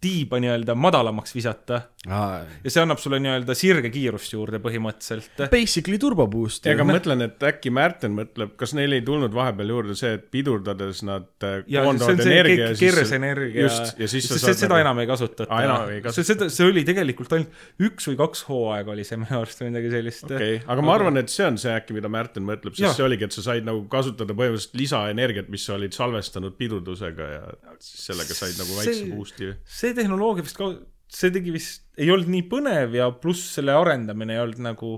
tiiba 0.06 0.38
nii-öelda 0.44 0.78
madalamaks 0.78 1.34
visata 1.36 1.82
ja 2.06 2.70
see 2.70 2.82
annab 2.84 3.00
sulle 3.02 3.18
nii-öelda 3.24 3.56
sirge 3.58 3.90
kiirust 3.90 4.36
juurde 4.36 4.60
põhimõtteliselt. 4.62 5.40
Basically 5.50 5.98
turbo 6.02 6.28
boost. 6.30 6.68
aga 6.70 6.86
ma 6.86 6.94
mõtlen, 7.00 7.24
et 7.26 7.42
äkki 7.50 7.72
Märten 7.74 8.14
mõtleb, 8.14 8.52
kas 8.60 8.76
neil 8.78 8.94
ei 8.94 9.02
tulnud 9.06 9.34
vahepeal 9.34 9.72
juurde 9.74 9.96
see, 9.98 10.12
et 10.20 10.28
pidurdades 10.34 11.02
nad 11.08 11.26
äh, 11.48 11.64
ja 11.74 11.82
koondavad 11.88 12.22
energia 12.22 12.68
ke- 12.74 12.78
keeresenergia, 12.84 13.64
just, 13.66 13.98
ja 14.00 14.10
siis 14.12 14.28
sa 14.30 14.38
saad 14.44 14.60
seda 14.62 14.78
enam 14.84 15.02
ei 15.02 15.10
kasutata 15.10 15.50
Aa, 15.50 15.64
enam 15.66 15.90
ei 15.96 16.04
kasutata. 16.06 16.28
seda, 16.30 16.50
see 16.54 16.68
oli 16.70 16.84
tegelikult 16.88 17.34
ainult 17.40 17.82
üks 17.90 18.06
või 18.12 18.20
kaks 18.22 18.46
hooaega 18.52 18.94
oli 18.94 19.08
see 19.10 19.18
minu 19.24 19.40
arust 19.42 19.64
või 19.66 19.72
midagi 19.74 19.92
sellist. 19.96 20.28
okei 20.30 20.38
okay., 20.60 20.62
aga 20.76 20.86
ma 20.86 20.94
arvan, 21.00 21.18
et 21.24 21.34
see 21.34 21.48
on 21.50 21.58
see 21.66 21.74
äkki, 21.74 21.98
mida 21.98 22.12
Märten 22.14 22.46
mõtleb, 22.46 22.78
sest 22.78 23.00
see 23.02 23.08
oligi, 23.08 23.26
et 23.26 23.34
sa 23.40 23.48
said 23.50 23.66
nagu 23.66 23.82
kasutada 23.90 24.38
põhimõtteliselt 24.38 24.78
lisaenergiat, 24.84 25.50
mis 25.58 25.66
sa 25.66 25.74
olid 25.80 25.98
salvestanud 25.98 26.54
pidurdusega 26.62 27.32
ja 27.34 27.42
siis 27.82 28.06
sellega 28.12 28.38
said 28.38 28.62
nagu 28.62 28.78
väikse 28.78 28.96
See- 29.02 29.10
boost'i. 29.16 29.52
see 29.82 29.95
tehnoloogia 29.98 30.46
vist 30.46 30.60
ka, 30.60 30.70
see 31.12 31.34
tegi 31.34 31.54
vist, 31.56 31.86
ei 32.00 32.10
olnud 32.14 32.32
nii 32.32 32.46
põnev 32.52 32.96
ja 32.98 33.10
pluss 33.22 33.56
selle 33.58 33.76
arendamine 33.78 34.36
ei 34.36 34.42
olnud 34.44 34.64
nagu, 34.66 34.92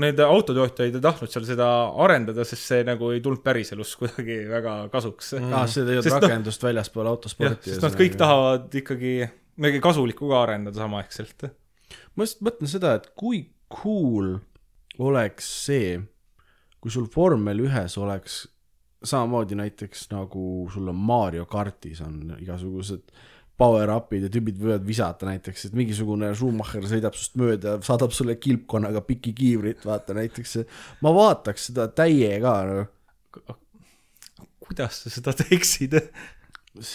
need 0.00 0.20
autotootjad 0.22 0.98
ei 0.98 1.02
tahtnud 1.02 1.32
seal 1.32 1.46
seda 1.48 1.68
arendada, 2.04 2.44
sest 2.46 2.68
see 2.72 2.84
nagu 2.86 3.10
ei 3.14 3.22
tulnud 3.24 3.42
päriselus 3.46 3.94
kuidagi 4.00 4.42
väga 4.50 4.76
kasuks 4.92 5.34
mm.. 5.38 5.56
aa, 5.56 5.66
see 5.70 5.86
ei 5.86 5.98
olnud 5.98 6.12
noh- 6.12 6.20
rakendust 6.26 6.66
väljaspool 6.66 7.06
jah, 7.06 7.16
autosporti. 7.16 7.74
sest 7.74 7.86
nad 7.86 7.98
kõik. 7.98 8.20
tahavad 8.20 8.78
ikkagi 8.82 9.16
midagi 9.60 9.82
kasulikku 9.84 10.30
ka 10.30 10.44
arendada 10.44 10.84
samaaegselt. 10.84 11.50
ma 12.14 12.28
just 12.28 12.44
mõtlen 12.46 12.70
seda, 12.70 12.94
et 13.00 13.10
kui 13.18 13.44
cool 13.70 14.38
oleks 15.00 15.48
see, 15.66 15.98
kui 16.80 16.92
sul 16.92 17.06
vormel 17.14 17.62
ühes 17.66 17.96
oleks 18.00 18.42
samamoodi 19.04 19.56
näiteks 19.56 20.10
nagu 20.10 20.68
sul 20.72 20.88
on 20.88 20.96
Mario 20.96 21.46
kartis 21.48 22.00
on 22.04 22.34
igasugused 22.40 23.12
power-up'id 23.60 24.26
ja 24.26 24.32
tüübid 24.32 24.58
võivad 24.60 24.86
visata 24.86 25.28
näiteks, 25.28 25.68
et 25.68 25.76
mingisugune 25.76 26.32
Schumacher 26.36 26.86
sõidab 26.88 27.18
sinust 27.18 27.36
mööda 27.40 27.76
ja 27.76 27.82
saadab 27.84 28.14
sulle 28.16 28.38
kilpkonnaga 28.40 29.02
piki 29.06 29.34
kiivrit, 29.36 29.84
vaata 29.86 30.16
näiteks. 30.16 30.58
ma 31.04 31.12
vaataks 31.14 31.70
seda 31.70 31.88
täiega, 31.92 32.56
kuidas 34.64 35.04
sa 35.04 35.12
seda 35.12 35.36
teeksid? 35.36 35.98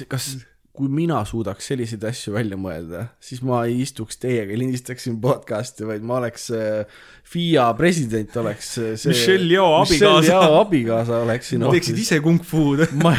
kas, 0.09 0.29
kui 0.75 0.91
mina 0.91 1.21
suudaks 1.27 1.69
selliseid 1.71 2.03
asju 2.07 2.33
välja 2.35 2.57
mõelda, 2.59 3.05
siis 3.23 3.41
ma 3.45 3.61
ei 3.67 3.79
istuks 3.83 4.19
teiega 4.19 4.57
lindistaksin 4.59 5.17
podcast'i, 5.23 5.85
vaid 5.87 6.03
ma 6.05 6.19
oleks 6.19 6.49
äh, 6.55 6.99
FIA 7.27 7.69
president 7.79 8.35
oleks 8.41 8.73
äh, 8.81 8.93
see 8.99 9.13
Michelle 9.13 9.47
Michelle 9.47 9.79
abikaasa. 9.79 10.31
Yeoh 10.33 10.59
abikaasa 10.59 11.21
oleksin 11.27 11.67
teeksid 11.69 12.01
ise 12.03 12.19
kung 12.25 12.43
fu'd. 12.43 12.87
ma, 13.03 13.15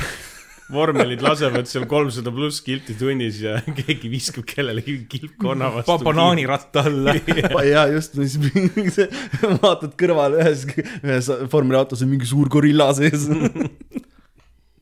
vormelid 0.72 1.22
lasevad 1.22 1.68
seal 1.70 1.86
kolmsada 1.90 2.32
pluss 2.34 2.62
kilti 2.64 2.96
tunnis 2.98 3.38
ja 3.44 3.58
keegi 3.78 4.10
viskab 4.10 4.46
kellelegi 4.48 4.98
kilpkonna 5.10 5.70
vastu. 5.78 5.98
banaaniratta 6.06 6.84
alla. 6.90 7.14
ja 7.74 7.86
just, 7.92 8.18
mis 8.18 8.36
vaatad 9.62 9.94
kõrvale 10.00 10.42
ühes, 10.42 10.66
ühes 11.02 11.30
vormeli 11.52 11.80
autos 11.80 12.02
on 12.02 12.12
mingi 12.12 12.28
suur 12.28 12.50
gorilla 12.52 12.90
sees. 12.96 13.28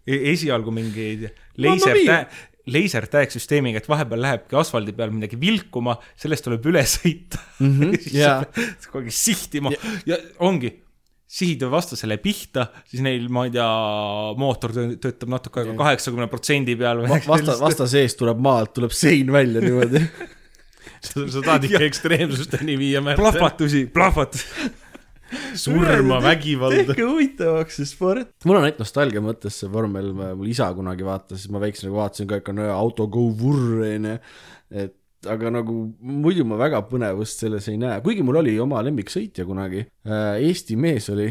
E-, 0.04 0.20
esialgu 0.32 0.72
mingi 0.74 1.08
Mamma 1.24 1.30
mia! 1.56 1.74
leisertäe, 1.76 2.18
leisertäeksüsteemiga, 2.74 3.82
et 3.82 3.88
vahepeal 3.88 4.22
lähebki 4.24 4.56
asfaldi 4.56 4.94
peal 4.96 5.12
midagi 5.12 5.36
vilkuma, 5.40 5.98
sellest 6.20 6.46
tuleb 6.48 6.64
üle 6.72 6.84
sõita 6.88 7.40
mm. 7.58 7.68
Mhm, 7.68 7.92
-hmm, 7.92 8.16
jaa. 8.16 8.40
kogu 8.88 9.04
aeg 9.04 9.16
sihtima 9.16 9.74
ja. 9.74 9.94
ja 10.14 10.20
ongi, 10.44 10.72
sihid 11.34 11.64
vastasele 11.70 12.16
pihta, 12.22 12.68
siis 12.86 13.02
neil, 13.02 13.26
ma 13.32 13.46
ei 13.48 13.52
tea, 13.54 13.66
mootor 14.38 14.74
tö- 14.76 14.94
töötab 15.02 15.32
natuke 15.34 15.62
aega 15.62 15.74
kaheksakümne 15.80 16.28
protsendi 16.30 16.76
peal 16.78 17.02
või 17.02 17.18
vasta, 17.26 17.56
vasta 17.58 17.88
seest 17.90 18.20
tuleb 18.20 18.40
maalt, 18.44 18.74
tuleb 18.76 18.94
sein 18.94 19.32
välja 19.34 19.62
niimoodi. 19.64 20.04
sa, 21.08 21.26
sa 21.26 21.42
tahad 21.42 21.66
ikka 21.68 21.82
ekstreemsusteni 21.88 22.78
viia, 22.78 23.02
Märt. 23.04 23.18
plahvatusi, 23.18 23.86
plahvatus. 23.94 24.46
surma, 25.58 26.20
vägivalda. 26.22 26.84
tehke 26.92 27.06
huvitavaks 27.08 27.80
see 27.80 27.88
sport. 27.88 28.30
mul 28.46 28.60
on 28.60 28.68
ainult 28.68 28.82
nostalgia 28.84 29.22
mõttes 29.24 29.56
see 29.58 29.70
vormel, 29.72 30.12
mul 30.14 30.50
isa 30.52 30.68
kunagi 30.76 31.06
vaatas, 31.06 31.42
siis 31.42 31.50
ma 31.50 31.62
väiksena 31.64 31.90
nagu 31.90 31.98
vaatasin 31.98 32.30
ka 32.30 32.38
ikka 32.42 32.54
no 32.54 32.68
auto 32.76 33.08
go 33.10 33.26
vurr 33.40 33.82
onju, 33.88 34.18
et 34.84 34.94
aga 35.30 35.50
nagu 35.54 35.74
muidu 36.00 36.44
ma 36.48 36.58
väga 36.60 36.82
põnevust 36.90 37.44
selles 37.44 37.68
ei 37.72 37.78
näe, 37.80 38.00
kuigi 38.04 38.24
mul 38.26 38.42
oli 38.42 38.54
oma 38.62 38.82
lemmiksõitja 38.84 39.46
kunagi, 39.48 39.84
Eesti 40.04 40.76
mees 40.80 41.08
oli 41.12 41.28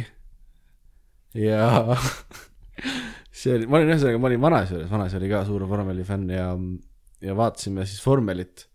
ja 1.37 1.95
see 3.43 3.57
oli, 3.57 3.67
ma 3.67 3.79
olin 3.79 3.93
ühesõnaga, 3.93 4.21
ma 4.21 4.29
olin 4.29 4.43
vanaisa 4.43 4.77
juures, 4.77 4.91
vanaisa 4.91 5.19
oli 5.19 5.31
ka 5.31 5.41
suur 5.47 5.65
vormeli 5.69 6.05
fänn 6.07 6.29
ja, 6.33 6.51
ja 7.23 7.35
vaatasime 7.37 7.87
siis 7.89 8.03
vormelit 8.05 8.67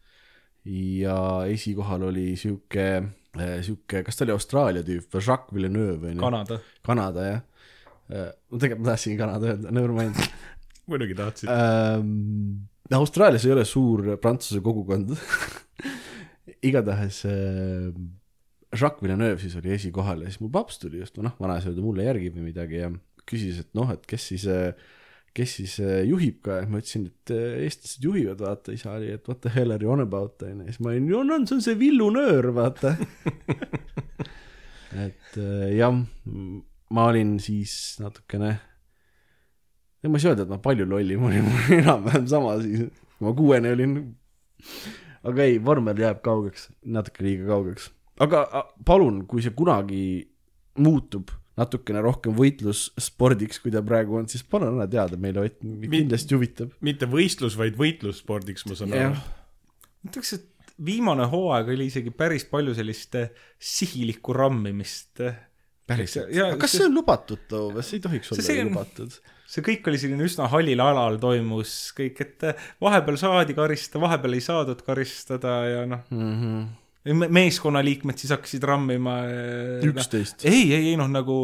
ja 0.68 1.18
esikohal 1.48 2.08
oli 2.10 2.32
sihuke, 2.36 2.88
sihuke, 3.64 4.02
kas 4.06 4.18
ta 4.18 4.26
oli 4.26 4.34
Austraalia 4.34 4.84
tüüp 4.86 5.14
või 5.14 5.24
Jacques 5.24 5.54
Villeneuve 5.54 6.12
onju. 6.12 6.22
Kanada. 6.22 6.60
Kanada 6.84 7.28
jah. 7.28 7.42
ma 8.08 8.58
tegelikult 8.58 8.84
ma 8.84 8.90
tahtsin 8.92 9.18
Kanada 9.20 9.52
öelda, 9.52 9.72
never 9.72 9.94
mind 9.94 10.18
muidugi 10.88 11.16
tahtsid. 11.18 11.52
ähm,. 11.52 12.66
Austraalias 12.96 13.44
ei 13.44 13.52
ole 13.52 13.66
suur 13.68 14.14
prantsuse 14.16 14.62
kogukond. 14.64 15.12
igatahes 16.68 17.24
äh, 17.28 17.90
Jacques 18.72 19.02
Villeneuve 19.02 19.40
siis 19.40 19.56
oli 19.56 19.72
esikohal 19.72 20.22
ja 20.22 20.30
siis 20.30 20.40
mu 20.40 20.50
paps 20.52 20.78
tuli 20.82 21.00
just, 21.00 21.16
noh, 21.24 21.34
vanaisa 21.40 21.70
oli 21.70 21.84
mulle 21.84 22.04
järgi 22.04 22.30
või 22.34 22.48
midagi 22.50 22.82
ja 22.82 22.90
küsis, 23.28 23.62
et 23.62 23.70
noh, 23.76 23.90
et 23.92 24.04
kes 24.08 24.26
siis, 24.32 24.44
kes 25.36 25.54
siis 25.60 25.78
äh, 25.84 26.02
juhib 26.08 26.40
ka 26.44 26.60
ja 26.60 26.68
ma 26.68 26.82
ütlesin, 26.82 27.08
et 27.08 27.32
äh, 27.34 27.62
eestlased 27.64 28.04
juhivad, 28.04 28.42
vaata, 28.44 28.74
isa 28.76 28.92
oli, 28.96 29.10
et 29.16 29.28
what 29.28 29.40
the 29.44 29.52
hell 29.54 29.72
are 29.72 29.84
you 29.84 29.92
on 29.92 30.04
about 30.04 30.44
onju, 30.44 30.68
siis 30.68 30.80
ma 30.84 30.92
olin, 30.92 31.08
no 31.08 31.24
no 31.24 31.40
see 31.44 31.56
on 31.56 31.64
see 31.64 31.78
Villeneuve, 31.80 32.52
vaata. 32.56 32.94
et 35.06 35.40
äh, 35.40 35.68
jah, 35.78 36.00
ma 36.92 37.08
olin 37.08 37.36
siis 37.42 37.72
natukene 38.04 38.56
ei, 40.08 40.12
ma 40.14 40.18
ei 40.20 40.24
saa 40.24 40.32
öelda, 40.34 40.46
et 40.48 40.52
ma 40.56 40.58
palju 40.64 40.88
lollim 40.88 41.28
olin, 41.28 41.44
mul 41.44 41.60
oli 41.68 41.78
enam-vähem 41.82 42.26
sama 42.32 42.56
siis, 42.64 42.88
kui 43.18 43.28
ma 43.28 43.34
kuuene 43.36 43.74
olin. 43.76 43.94
aga 45.28 45.44
ei, 45.44 45.58
vormel 45.62 46.00
jääb 46.00 46.22
kaugeks, 46.24 46.68
natuke 46.88 47.24
liiga 47.26 47.46
kaugeks. 47.52 47.90
aga 48.24 48.46
palun, 48.88 49.22
kui 49.30 49.44
see 49.44 49.52
kunagi 49.54 50.02
muutub 50.78 51.30
natukene 51.58 51.98
rohkem 52.04 52.36
võitlusspordiks, 52.38 53.58
kui 53.62 53.72
ta 53.74 53.80
praegu 53.82 54.14
on, 54.20 54.28
siis 54.30 54.44
palun 54.46 54.76
anna 54.76 54.86
teada 54.90 55.16
meile, 55.18 55.48
kindlasti 55.90 56.36
huvitab. 56.36 56.70
mitte 56.86 57.08
võistlus, 57.10 57.56
vaid 57.58 57.74
võitlusspordiks, 57.80 58.62
ma 58.70 58.76
saan 58.78 58.94
aru., 58.94 59.16
ütleks, 60.06 60.32
et 60.38 60.46
viimane 60.86 61.26
hooaeg 61.26 61.72
oli 61.74 61.88
isegi 61.90 62.12
päris 62.14 62.44
palju 62.46 62.76
sellist 62.78 63.16
eh, 63.18 63.32
sihilikku 63.58 64.32
rammimist. 64.38 65.18
päriselt. 65.88 66.30
Ja 66.36 66.46
aga 66.52 66.60
kas 66.62 66.70
see- 66.76 66.84
see 66.84 66.86
on 66.86 66.94
lubatud 66.94 67.40
too 67.50 67.70
või 67.74 67.82
see 67.82 67.96
ei 67.98 68.02
tohiks 68.04 68.28
See- 68.28 68.36
olla 68.36 68.46
see 68.46 68.56
ju 68.58 68.62
on- 68.62 68.70
lubatud? 68.70 69.18
See 69.48 69.62
kõik 69.64 69.86
oli 69.88 69.98
selline 70.00 70.26
üsna 70.28 70.46
hallil 70.52 70.80
alal 70.84 71.16
toimus 71.22 71.76
kõik, 71.96 72.20
et 72.20 72.42
eh, 72.50 72.66
vahepeal 72.84 73.16
saadi 73.20 73.56
karistada, 73.56 74.02
vahepeal 74.04 74.36
ei 74.36 74.44
saadud 74.44 74.82
karistada 74.86 75.54
ja 75.72 75.86
noh, 75.88 76.04
Mhm. 76.12 76.68
meeskonnaliikmed 77.32 78.18
siis 78.20 78.30
hakkasid 78.34 78.64
rammima. 78.68 79.22
üksteist. 79.88 80.44
ei, 80.44 80.66
ei, 80.74 80.90
ei 80.92 80.96
noh, 81.00 81.08
nagu 81.08 81.38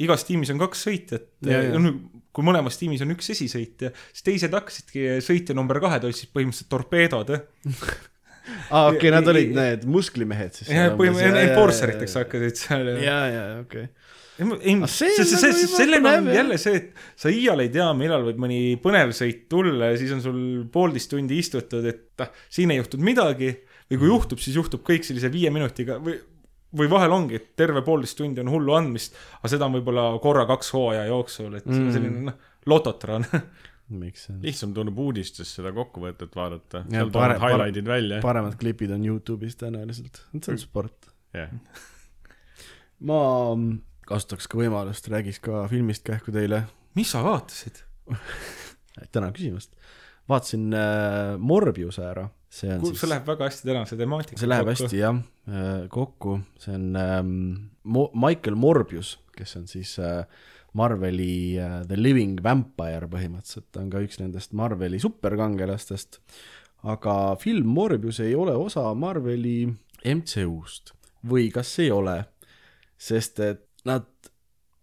igas 0.00 0.22
tiimis 0.28 0.50
on 0.54 0.58
kaks 0.62 0.84
sõitjat 0.86 1.26
Ja, 1.44 1.62
ja.. 1.62 1.80
kui 2.32 2.44
mõlemas 2.46 2.78
tiimis 2.78 3.02
on 3.02 3.10
üks 3.16 3.32
esisõitja, 3.34 3.90
siis 4.12 4.22
teised 4.22 4.54
hakkasidki 4.54 5.08
sõitja 5.24 5.56
number 5.58 5.80
kahed 5.82 6.06
hoidsid 6.06 6.30
põhimõtteliselt 6.32 6.70
torpeedod. 6.70 7.32
aa, 8.70 8.86
okei, 8.92 9.10
nad 9.10 9.24
Ja- 9.26 9.30
olid 9.34 9.50
need 9.56 9.84
musklimehed 9.90 10.54
siis. 10.60 10.70
jah, 10.70 10.92
põhimõtteliselt 10.96 11.42
enforceriteks 11.50 12.14
hakkasid 12.22 12.56
seal. 12.62 12.86
ja, 13.02 13.18
ja, 13.34 13.42
okei. 13.64 13.88
ei, 13.88 13.99
nagu 14.40 14.58
sellega 15.70 16.14
on 16.18 16.30
jah. 16.30 16.38
jälle 16.40 16.58
see, 16.60 16.80
et 16.80 17.04
sa 17.20 17.32
iial 17.32 17.62
ei 17.64 17.70
tea, 17.72 17.88
millal 17.96 18.26
võib 18.28 18.40
mõni 18.44 18.60
põnev 18.82 19.14
sõit 19.16 19.46
tulla 19.52 19.92
ja 19.92 20.00
siis 20.00 20.14
on 20.16 20.22
sul 20.24 20.40
poolteist 20.72 21.12
tundi 21.12 21.38
istutud, 21.42 21.86
et 21.90 22.24
ah, 22.24 22.30
siin 22.52 22.72
ei 22.72 22.80
juhtunud 22.80 23.06
midagi 23.06 23.52
või 23.90 24.02
kui 24.02 24.12
juhtub, 24.12 24.42
siis 24.42 24.58
juhtub 24.58 24.84
kõik 24.86 25.06
sellise 25.06 25.30
viie 25.32 25.50
minutiga 25.54 25.98
või, 26.02 26.16
või 26.76 26.90
vahel 26.92 27.14
ongi, 27.16 27.40
et 27.40 27.50
terve 27.58 27.82
poolteist 27.86 28.18
tundi 28.18 28.42
on 28.42 28.52
hullu 28.52 28.76
andmist, 28.78 29.18
aga 29.40 29.50
seda 29.54 29.66
on 29.66 29.76
võib-olla 29.78 30.06
korra-kaks 30.22 30.72
hooaja 30.76 31.08
jooksul, 31.10 31.58
et 31.58 31.66
mm. 31.68 31.90
selline 31.96 32.24
noh, 32.30 32.46
on? 33.18 33.26
lihtsam 34.44 34.74
tundub 34.76 34.98
uudistes 35.02 35.50
seda 35.56 35.72
kokkuvõtet 35.74 36.36
vaadata, 36.38 36.84
seal 36.86 37.10
pare- 37.10 37.36
tulevad 37.36 37.42
highlight'id 37.42 37.88
välja. 37.90 38.20
paremad 38.22 38.54
klipid 38.60 38.94
on 38.94 39.06
Youtube'is 39.08 39.58
tõenäoliselt, 39.58 40.22
see 40.36 40.54
on 40.54 40.60
sport. 40.62 41.10
jah, 41.34 41.50
ma 43.10 43.20
kasutaks 44.10 44.50
ka 44.50 44.58
võimalust, 44.58 45.08
räägiks 45.12 45.40
ka 45.44 45.64
filmist 45.70 46.04
kähku 46.06 46.34
teile. 46.34 46.64
mis 46.98 47.12
sa 47.14 47.22
vaatasid? 47.24 47.84
tänan 49.12 49.32
küsimast. 49.32 49.72
vaatasin 50.28 50.74
äh, 50.74 51.38
Morbiuse 51.38 52.04
ära, 52.06 52.28
see 52.50 52.70
on 52.74 52.84
see 52.84 52.94
siis, 52.94 53.08
läheb 53.10 53.26
väga 53.26 53.48
hästi 53.48 53.66
tänase 53.66 53.98
temaatikaga 53.98 54.42
see 54.42 54.50
läheb 54.50 54.70
hästi 54.70 55.00
jah 55.00 55.18
äh, 55.48 55.88
kokku, 55.90 56.38
see 56.60 56.76
on 56.76 56.86
ähm, 56.98 57.34
Mo- 57.84 58.10
Michael 58.14 58.58
Morbius, 58.60 59.16
kes 59.36 59.56
on 59.58 59.66
siis 59.70 59.96
äh, 60.02 60.24
Marveli 60.78 61.58
äh, 61.58 61.80
The 61.88 61.98
Living 61.98 62.38
Vampire 62.44 63.08
põhimõtteliselt, 63.10 63.70
ta 63.72 63.82
on 63.82 63.90
ka 63.90 64.02
üks 64.04 64.20
nendest 64.22 64.54
Marveli 64.54 65.00
superkangelastest. 65.02 66.20
aga 66.82 67.36
film 67.40 67.74
Morbius 67.74 68.20
ei 68.24 68.34
ole 68.34 68.54
osa 68.56 68.86
Marveli 68.94 69.64
MCU-st 70.04 70.94
või 71.30 71.50
kas 71.52 71.74
ei 71.82 71.90
ole, 71.92 72.22
sest 72.96 73.40
et 73.44 73.66
nad, 73.88 74.08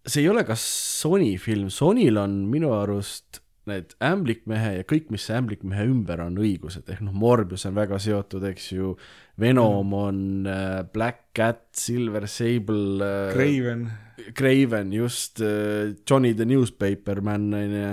see 0.06 0.24
ei 0.24 0.30
ole 0.32 0.44
ka 0.48 0.56
Sony 0.58 1.36
film, 1.42 1.68
Sonyl 1.72 2.18
on 2.20 2.40
minu 2.50 2.72
arust 2.76 3.42
need 3.68 3.92
ämblikmehe 4.04 4.78
ja 4.78 4.84
kõik, 4.88 5.10
mis 5.12 5.26
ämblikmehe 5.32 5.84
ümber 5.90 6.22
on 6.24 6.38
õigused, 6.40 6.88
ehk 6.88 7.02
noh, 7.04 7.12
Morbius 7.16 7.66
on 7.68 7.76
väga 7.76 7.98
seotud, 8.00 8.46
eks 8.48 8.70
ju, 8.72 8.94
Venom 9.38 9.92
on 9.94 10.48
äh, 10.48 10.80
Black 10.92 11.28
Cat, 11.36 11.66
Silver 11.76 12.26
Sable 12.30 13.04
äh,, 13.04 13.34
Craven. 13.34 13.84
Craven 14.38 14.92
just 14.96 15.42
äh,, 15.44 15.94
Johnny 16.08 16.34
the 16.34 16.48
Newspaper 16.48 17.20
Man 17.20 17.52
on 17.54 17.76
ju, 17.76 17.92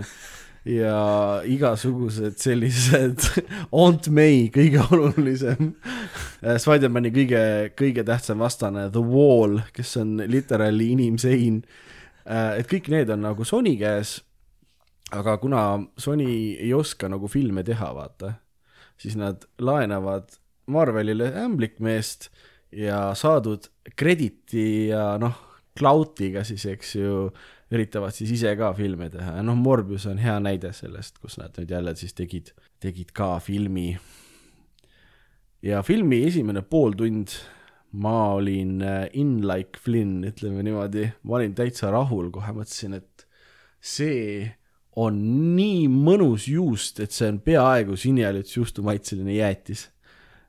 ja 0.65 1.41
igasugused 1.45 2.39
sellised, 2.41 3.21
Aunt 3.81 4.09
May, 4.13 4.47
kõige 4.53 4.81
olulisem, 4.89 5.75
Spider-mani 6.41 7.11
kõige, 7.13 7.41
kõige 7.77 8.05
tähtsam 8.07 8.41
vastane, 8.41 8.87
The 8.93 9.03
Wall, 9.03 9.61
kes 9.75 9.95
on 10.01 10.17
literaali 10.29 10.91
inimsein, 10.95 11.61
et 12.25 12.71
kõik 12.71 12.89
need 12.93 13.13
on 13.13 13.21
nagu 13.27 13.45
Sony 13.45 13.75
käes, 13.77 14.17
aga 15.13 15.37
kuna 15.41 15.67
Sony 16.01 16.55
ei 16.57 16.73
oska 16.73 17.09
nagu 17.11 17.29
filme 17.29 17.63
teha, 17.65 17.91
vaata, 17.93 18.33
siis 18.97 19.17
nad 19.19 19.45
laenavad 19.61 20.33
Marvelile 20.71 21.29
ämblikmeest 21.43 22.31
ja 22.75 23.11
saadud 23.13 23.69
krediti 23.95 24.87
ja 24.89 25.13
noh, 25.21 25.37
clout'iga 25.77 26.41
siis, 26.47 26.65
eks 26.71 26.95
ju, 26.97 27.27
üritavad 27.73 28.13
siis 28.13 28.35
ise 28.35 28.53
ka 28.59 28.71
filme 28.77 29.09
teha. 29.13 29.37
Ja 29.39 29.45
noh, 29.45 29.57
Morbius 29.57 30.05
on 30.09 30.21
hea 30.21 30.35
näide 30.43 30.71
sellest, 30.75 31.17
kus 31.21 31.39
nad 31.41 31.55
nüüd 31.57 31.71
jälle 31.71 31.95
siis 31.97 32.13
tegid, 32.17 32.53
tegid 32.83 33.13
ka 33.15 33.35
filmi. 33.43 33.95
Ja 35.65 35.81
filmi 35.85 36.21
esimene 36.27 36.61
pooltund 36.61 37.33
ma 37.95 38.33
olin 38.35 38.81
äh, 38.81 39.07
in 39.13 39.39
like 39.47 39.79
Flynn, 39.79 40.23
ütleme 40.27 40.63
niimoodi, 40.65 41.07
ma 41.23 41.39
olin 41.39 41.55
täitsa 41.55 41.89
rahul, 41.93 42.29
kohe 42.33 42.53
mõtlesin, 42.55 42.97
et 42.99 43.25
see 43.79 44.51
on 44.99 45.17
nii 45.55 45.87
mõnus 45.91 46.47
juust, 46.49 46.99
et 47.03 47.15
see 47.15 47.27
on 47.31 47.39
peaaegu 47.43 47.97
sinialüts 47.99 48.55
juustumaitseline 48.57 49.37
jäätis. 49.37 49.89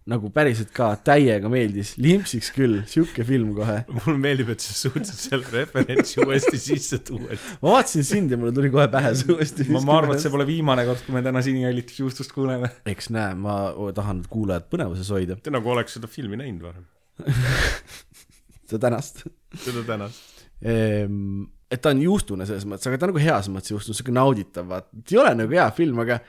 Nagu 0.07 0.31
päriselt 0.35 0.71
ka, 0.75 0.93
täiega 1.03 1.51
meeldis, 1.51 1.95
limpsiks 1.99 2.53
küll, 2.55 2.81
sihuke 2.91 3.25
film 3.27 3.51
kohe. 3.57 3.81
mulle 3.91 4.19
meeldib, 4.23 4.53
et 4.55 4.63
sa 4.63 4.77
suutsid 4.79 5.19
selle 5.19 5.51
referentsi 5.51 6.21
uuesti 6.23 6.61
sisse 6.63 7.01
tuua. 7.07 7.39
ma 7.63 7.77
vaatasin 7.77 8.07
sind 8.07 8.35
ja 8.35 8.39
mulle 8.39 8.55
tuli 8.55 8.71
kohe 8.75 8.87
pähe 8.93 9.15
see 9.19 9.35
uuesti. 9.35 9.67
ma, 9.75 9.83
ma 9.87 9.99
arvan, 10.03 10.15
et 10.15 10.23
see 10.23 10.35
pole 10.35 10.47
viimane 10.49 10.87
kord, 10.87 11.03
kui 11.07 11.17
me 11.17 11.25
täna 11.27 11.43
sinijällitusjuustust 11.47 12.35
kuuleme. 12.37 12.71
eks 12.87 13.11
näe, 13.17 13.35
ma 13.39 13.59
tahan 13.97 14.23
kuulajad 14.31 14.71
põnevuses 14.71 15.11
hoida, 15.15 15.41
te 15.43 15.55
nagu 15.55 15.75
oleks 15.75 15.99
seda 15.99 16.11
filmi 16.11 16.39
näinud 16.39 16.69
varem, 16.69 16.87
seda 18.69 18.87
tänast 18.87 19.27
seda 19.63 19.85
tänast. 19.87 20.45
Ehm, 20.65 21.47
et 21.71 21.83
ta 21.83 21.93
on 21.93 22.03
juustune 22.03 22.47
selles 22.49 22.67
mõttes, 22.69 22.89
aga 22.89 22.99
ta 22.99 23.09
on 23.09 23.15
nagu 23.15 23.23
heas 23.23 23.49
mõttes 23.53 23.73
juustune, 23.73 23.97
siuke 23.99 24.15
nauditav, 24.15 24.69
vaat, 24.71 24.91
ei 25.11 25.21
ole 25.21 25.35
nagu 25.39 25.57
hea 25.59 25.67
film, 25.77 26.01
aga 26.05 26.21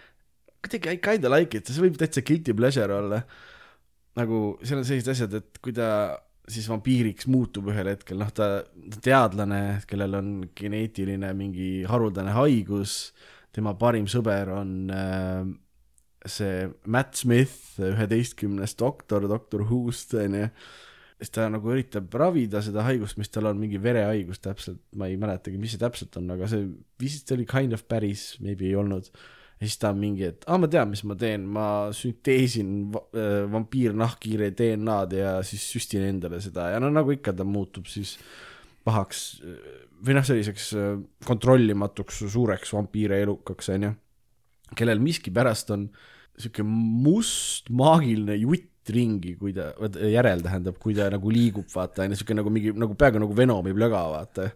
kuidagi 0.65 0.95
I 0.95 1.01
kinda 1.03 1.31
like 1.31 1.59
it, 1.59 1.69
see 1.69 1.83
võib 1.83 1.99
täitsa 1.99 2.23
guilty 2.25 2.55
pleasure 2.57 2.93
olla. 2.97 3.21
Nagu 4.17 4.39
seal 4.63 4.81
on 4.81 4.87
sellised 4.87 5.11
asjad, 5.13 5.37
et 5.39 5.61
kui 5.63 5.75
ta 5.75 5.89
siis 6.47 6.67
vampiiriks 6.71 7.27
muutub 7.29 7.69
ühel 7.73 7.91
hetkel, 7.91 8.19
noh, 8.21 8.31
ta 8.31 8.63
teadlane, 9.03 9.81
kellel 9.89 10.17
on 10.19 10.33
geneetiline 10.57 11.33
mingi 11.35 11.69
haruldane 11.89 12.33
haigus, 12.37 13.11
tema 13.55 13.75
parim 13.79 14.07
sõber 14.09 14.53
on 14.55 14.73
äh, 14.93 15.47
see 16.27 16.67
Matt 16.87 17.19
Smith, 17.19 17.77
üheteistkümnes 17.83 18.77
doktor 18.79 19.27
Doctor 19.27 19.65
Who'st 19.67 20.15
onju 20.21 20.47
siis 21.17 21.33
ta 21.33 21.47
nagu 21.49 21.71
üritab 21.73 22.13
ravida 22.19 22.61
seda 22.65 22.83
haigust, 22.85 23.17
mis 23.17 23.31
tal 23.33 23.49
on, 23.49 23.57
mingi 23.61 23.79
verehaigus 23.81 24.41
täpselt, 24.43 24.79
ma 24.97 25.09
ei 25.09 25.17
mäletagi, 25.19 25.57
mis 25.61 25.73
see 25.73 25.81
täpselt 25.81 26.17
on, 26.19 26.29
aga 26.35 26.49
see 26.51 26.67
vist 27.01 27.31
oli 27.33 27.47
kind 27.49 27.73
of 27.73 27.83
päris, 27.89 28.35
maybe 28.43 28.67
ei 28.69 28.77
olnud. 28.77 29.09
Ja 29.57 29.65
siis 29.65 29.79
ta 29.81 29.91
mingi, 29.97 30.27
et 30.29 30.45
aa, 30.45 30.59
ma 30.61 30.69
tean, 30.69 30.91
mis 30.91 31.01
ma 31.07 31.15
teen, 31.17 31.47
ma 31.49 31.67
sünteesin 31.95 32.73
äh, 32.93 33.47
vampiirnahkhiire 33.51 34.51
DNA-d 34.53 35.17
ja 35.17 35.33
siis 35.45 35.65
süstin 35.73 36.05
endale 36.05 36.41
seda. 36.43 36.69
Ja 36.75 36.81
no 36.83 36.91
nagu 36.93 37.13
ikka, 37.15 37.33
ta 37.33 37.47
muutub 37.47 37.89
siis 37.89 38.15
pahaks 38.85 39.23
äh, 39.41 39.57
või 40.05 40.17
noh, 40.17 40.27
selliseks 40.27 40.69
äh, 40.77 40.93
kontrollimatuks 41.25 42.21
suureks 42.29 42.73
vampiire 42.77 43.21
elukaks, 43.25 43.71
onju, 43.73 43.91
kellel 44.77 45.01
miskipärast 45.01 45.73
on 45.73 45.89
sihuke 46.37 46.61
must 46.67 47.71
maagiline 47.73 48.37
jutt 48.37 48.91
ringi, 48.93 49.33
kui 49.39 49.51
ta, 49.55 49.71
järel 50.07 50.43
tähendab, 50.45 50.77
kui 50.79 50.93
ta 50.95 51.09
nagu 51.11 51.31
liigub, 51.33 51.65
vaata, 51.73 52.05
onju, 52.05 52.19
sihuke 52.19 52.37
nagu 52.37 52.53
mingi, 52.53 52.75
nagu 52.77 52.95
peaaegu 52.99 53.25
nagu 53.25 53.35
Venomi 53.35 53.73
plöga, 53.75 54.03
vaata. 54.13 54.51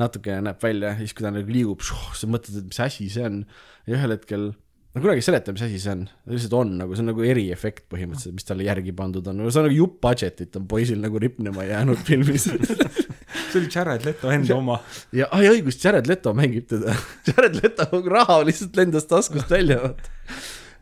Natuke 0.00 0.40
näeb 0.44 0.60
välja, 0.62 0.96
siis 1.00 1.14
kui 1.16 1.26
ta 1.26 1.32
nagu 1.34 1.52
liigub, 1.52 1.84
sa 1.84 2.28
mõtled, 2.30 2.62
et 2.62 2.68
mis 2.70 2.82
asi 2.84 3.08
see 3.12 3.24
on. 3.28 3.42
ja 3.86 3.96
ühel 3.98 4.14
hetkel, 4.14 4.46
no 4.92 5.02
kunagi 5.02 5.20
ei 5.20 5.26
seleta, 5.26 5.54
mis 5.54 5.64
asi 5.66 5.80
see 5.82 5.92
on, 5.92 6.06
lihtsalt 6.32 6.56
on 6.56 6.76
nagu, 6.80 6.96
see 6.96 7.04
on 7.04 7.10
nagu 7.12 7.26
eriefekt 7.26 7.88
põhimõtteliselt, 7.92 8.38
mis 8.38 8.48
talle 8.48 8.68
järgi 8.68 8.94
pandud 8.96 9.28
on, 9.32 9.44
see 9.48 9.60
on 9.60 9.68
nagu 9.68 9.78
jupp 9.78 10.00
budget'it 10.04 10.56
on 10.60 10.68
poisil 10.70 11.02
nagu 11.02 11.20
ripnema 11.22 11.66
jäänud 11.68 12.00
filmis 12.08 12.48
see 13.52 13.60
oli 13.60 13.68
Jared 13.74 14.06
Leto 14.06 14.32
enda 14.32 14.56
oma. 14.56 14.78
ja, 15.12 15.28
ai 15.36 15.50
õigus, 15.52 15.78
Jared 15.82 16.08
Leto 16.10 16.32
mängib 16.36 16.68
teda. 16.70 16.96
Jared 17.28 17.60
Leto 17.60 17.88
raha 18.08 18.40
lihtsalt 18.46 18.76
lendas 18.80 19.08
taskust 19.10 19.52
välja, 19.52 19.80
vaata. 19.82 20.16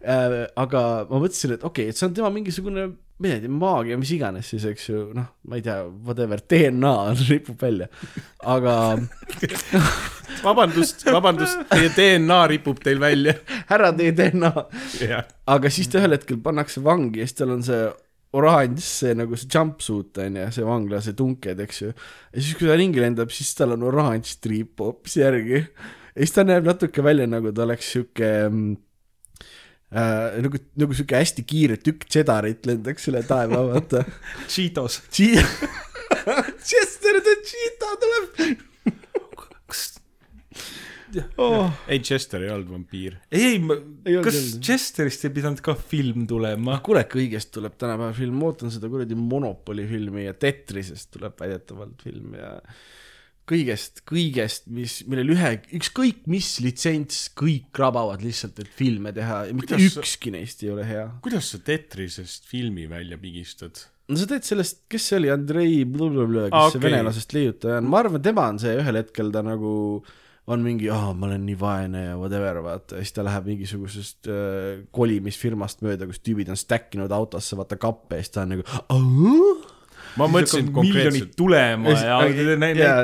Aga 0.01 0.83
ma 1.11 1.21
mõtlesin, 1.21 1.57
et 1.57 1.65
okei 1.65 1.89
okay,, 1.89 1.93
et 1.93 1.99
see 1.99 2.09
on 2.09 2.17
tema 2.17 2.31
mingisugune, 2.33 2.87
ma 3.21 3.29
ei 3.29 3.43
tea, 3.43 3.53
maagia, 3.53 3.99
mis 4.01 4.13
iganes 4.17 4.49
siis, 4.49 4.65
eks 4.71 4.89
ju, 4.89 5.03
noh, 5.17 5.29
ma 5.49 5.59
ei 5.59 5.65
tea, 5.65 5.83
whatever, 6.07 6.41
DNA 6.41 6.95
ripub 7.29 7.61
välja. 7.61 7.91
aga 8.49 8.75
vabandust, 10.47 11.05
vabandust, 11.09 11.67
teie 11.73 11.91
DNA 11.97 12.41
ripub 12.55 12.81
teil 12.85 13.03
välja. 13.03 13.37
härra 13.69 13.93
teie 13.97 14.17
DNA, 14.17 14.53
jah, 15.05 15.27
aga 15.53 15.73
siis 15.73 15.93
ta 15.93 16.01
ühel 16.01 16.17
hetkel 16.17 16.41
pannakse 16.45 16.85
vangi 16.85 17.21
ja 17.21 17.29
siis 17.29 17.43
tal 17.43 17.59
on 17.59 17.67
see 17.67 17.85
oranž, 18.41 18.83
see 18.87 19.15
nagu 19.19 19.37
see 19.37 19.51
jumpsuit 19.51 20.21
on 20.23 20.37
ju, 20.39 20.51
see 20.55 20.67
vangla, 20.67 21.01
see 21.05 21.17
tunked, 21.19 21.65
eks 21.67 21.81
ju. 21.83 21.93
ja 21.93 22.43
siis, 22.43 22.55
kui 22.57 22.71
ta 22.71 22.77
ringi 22.79 23.03
lendab, 23.03 23.33
siis 23.35 23.51
tal 23.59 23.75
on 23.77 23.89
oranž 23.91 24.39
triip 24.41 24.81
hoopis 24.81 25.19
järgi. 25.21 25.65
ja 25.67 26.23
siis 26.23 26.37
ta 26.37 26.47
näeb 26.47 26.69
natuke 26.69 27.05
välja 27.05 27.27
nagu 27.29 27.53
ta 27.53 27.67
oleks 27.67 27.91
sihuke 27.93 28.31
mm, 28.47 28.79
äh, 29.93 30.41
nagu, 30.47 30.63
nagu 30.81 30.97
sihuke 30.97 31.21
hästi 31.21 31.47
kiire 31.47 31.79
tükk 31.81 32.09
tšedarit 32.09 32.67
lendaks 32.71 33.09
üle 33.13 33.23
taeva, 33.27 33.63
vaata. 33.73 34.05
Cheetos. 34.53 35.03
Chester 36.71 37.23
the 37.25 37.37
Cheetah 37.47 37.95
tuleb 38.03 38.59
kas, 39.71 39.83
oh.. 41.39 41.71
ei 41.89 42.01
Chester 42.01 42.43
ei 42.45 42.51
olnud 42.53 42.71
vampiir. 42.71 43.17
ei, 43.31 43.43
ei, 43.43 43.59
Ei 43.59 44.17
olnud 44.17 44.27
kas 44.27 44.39
olnud. 44.39 44.63
Chesterist 44.67 45.27
ei 45.27 45.35
pidanud 45.35 45.63
ka 45.65 45.75
film 45.79 46.27
tulema? 46.31 46.79
kuule, 46.87 47.05
kõigest 47.11 47.53
tuleb 47.57 47.77
tänapäeval 47.81 48.17
film, 48.17 48.39
ma 48.41 48.51
ootan 48.51 48.73
seda 48.75 48.91
kuradi 48.93 49.19
Monopoli 49.19 49.87
filmi 49.91 50.27
ja 50.27 50.35
Tetrisest 50.39 51.13
tuleb 51.17 51.39
väidetavalt 51.41 52.03
film 52.05 52.35
ja 52.39 52.57
kõigest, 53.51 54.03
kõigest, 54.09 54.69
mis, 54.71 55.01
millel 55.11 55.33
ühe, 55.35 55.53
ükskõik 55.81 56.25
mis 56.31 56.49
litsents, 56.65 57.25
kõik 57.39 57.69
krabavad 57.77 58.23
lihtsalt, 58.25 58.61
et 58.63 58.71
filme 58.81 59.13
teha 59.17 59.43
ja 59.49 59.57
mitte 59.57 59.75
Kuidas 59.75 59.97
sa- 59.97 60.05
ükski 60.05 60.33
neist 60.35 60.63
ei 60.65 60.71
ole 60.75 60.87
hea. 60.89 61.09
kuidas 61.25 61.51
sa 61.55 61.59
Tetrisest 61.59 62.47
filmi 62.51 62.87
välja 62.91 63.19
pigistad? 63.19 63.83
no 64.11 64.17
sa 64.19 64.27
teed 64.27 64.43
sellest, 64.47 64.85
kes 64.91 65.05
see 65.11 65.21
oli, 65.21 65.29
Andrei 65.31 65.85
blablabla, 65.87 66.49
kes 66.51 66.59
ah, 66.59 66.71
see 66.73 66.83
venelasest 66.83 67.35
leiutaja 67.37 67.79
on, 67.79 67.91
ma 67.93 68.01
arvan, 68.03 68.23
tema 68.23 68.49
on 68.51 68.59
see 68.63 68.73
ühel 68.81 68.99
hetkel 68.99 69.31
ta 69.35 69.43
nagu 69.47 69.71
on 70.51 70.65
mingi, 70.65 70.89
aa, 70.91 71.13
ma 71.15 71.29
olen 71.29 71.45
nii 71.47 71.59
vaene 71.61 72.01
ja 72.09 72.15
whatever, 72.19 72.59
vaata, 72.65 72.97
ja 72.99 73.05
siis 73.07 73.15
ta 73.15 73.23
läheb 73.23 73.47
mingisugusest 73.53 74.27
äh, 74.33 74.81
kolimisfirmast 74.97 75.85
mööda, 75.87 76.09
kus 76.11 76.19
tüübid 76.27 76.51
on 76.51 76.59
stack 76.59 76.97
inud 76.99 77.13
autosse, 77.15 77.55
vaata 77.61 77.79
kappe. 77.79 78.19
Ja 78.19 78.25
siis 78.27 78.35
ta 78.35 78.43
on 78.43 78.57
nagu, 78.57 78.65
ma 80.19 80.29
mõtlesin 80.31 80.73
miljonid 80.75 81.35
tulema 81.39 81.95
ja 81.95 82.21
neid 82.59 82.81
ja, 82.81 82.95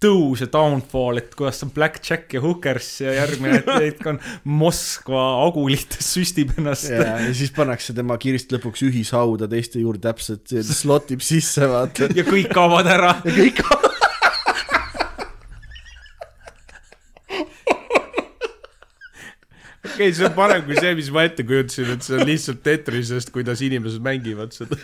tõus 0.00 0.40
ja 0.40 0.48
downfall, 0.48 1.20
et 1.20 1.34
kuidas 1.36 1.60
on 1.66 1.72
Blackjack 1.74 2.32
ja 2.32 2.40
Hookers 2.40 2.88
ja 3.04 3.14
järgmine 3.18 3.60
hetk 3.84 4.06
on 4.08 4.20
Moskva 4.48 5.24
agulites 5.44 6.12
süstib 6.14 6.54
ennast. 6.56 6.88
ja, 6.92 7.18
ja 7.20 7.34
siis 7.36 7.52
pannakse 7.56 7.94
tema 7.96 8.16
kirst 8.20 8.52
lõpuks 8.54 8.86
ühishauda 8.88 9.48
teiste 9.50 9.82
juurde 9.82 10.08
täpselt, 10.08 10.56
slot 10.72 11.12
ib 11.16 11.24
sisse, 11.24 11.68
vaata. 11.68 12.08
ja 12.16 12.24
kõik 12.26 12.52
kaovad 12.54 12.88
ära. 12.88 13.18
ja 13.26 13.36
kõik 13.36 13.60
okei, 20.00 20.14
see 20.16 20.26
on 20.26 20.36
parem 20.36 20.64
kui 20.64 20.78
see, 20.80 20.94
mis 20.96 21.10
ma 21.12 21.26
ette 21.28 21.44
kujutasin, 21.46 21.92
et 21.94 22.06
see 22.06 22.16
on 22.16 22.26
lihtsalt 22.28 22.62
Tetrisest, 22.64 23.32
kuidas 23.34 23.60
inimesed 23.66 24.02
mängivad 24.04 24.54
seda. 24.56 24.78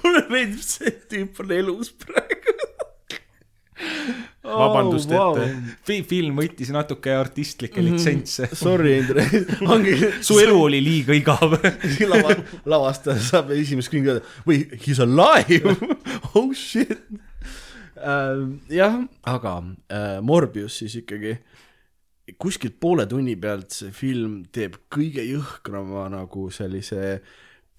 mulle 0.00 0.24
meeldib 0.32 0.62
see, 0.64 0.88
et 0.88 1.04
tüüp 1.12 1.42
on 1.44 1.52
elus 1.58 1.92
praegu. 2.00 2.56
Vabandust 4.40 5.12
ette. 5.12 5.46
Fi- 5.86 6.02
film 6.08 6.40
võttis 6.40 6.72
natuke 6.72 7.12
artistlikke 7.14 7.84
litsentse. 7.84 8.48
Sorry, 8.56 8.96
Indre, 9.02 9.24
ongi 9.68 9.94
su 10.24 10.40
elu 10.40 10.56
oli 10.56 10.80
liiga 10.84 11.14
igav. 11.16 11.58
lava, 12.12 12.34
lavastaja 12.68 13.20
saab 13.24 13.52
esimest 13.56 13.92
künga 13.92 14.16
öelda 14.16 14.48
või 14.48 14.62
he 14.72 14.94
is 14.94 15.02
alive, 15.04 15.76
oh 16.32 16.50
shit 16.56 16.96
uh,. 18.00 18.48
jah, 18.72 19.02
aga 19.28 19.56
uh, 19.60 20.18
Morbius 20.24 20.80
siis 20.80 20.96
ikkagi 21.02 21.36
kuskilt 22.38 22.78
poole 22.80 23.06
tunni 23.10 23.36
pealt 23.40 23.74
see 23.74 23.92
film 23.94 24.40
teeb 24.52 24.76
kõige 24.92 25.24
jõhkrama 25.26 26.08
nagu 26.12 26.48
sellise 26.54 27.20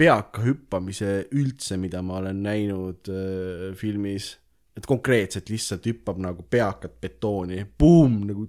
peaka 0.02 0.44
hüppamise 0.46 1.28
üldse, 1.38 1.78
mida 1.78 2.02
ma 2.06 2.20
olen 2.22 2.42
näinud 2.46 3.12
uh, 3.12 3.68
filmis. 3.78 4.38
et 4.72 4.86
konkreetselt 4.88 5.50
lihtsalt 5.52 5.86
hüppab 5.86 6.22
nagu 6.24 6.46
peakat 6.48 6.94
betooni, 7.04 7.66
boom 7.80 8.22
nagu 8.30 8.48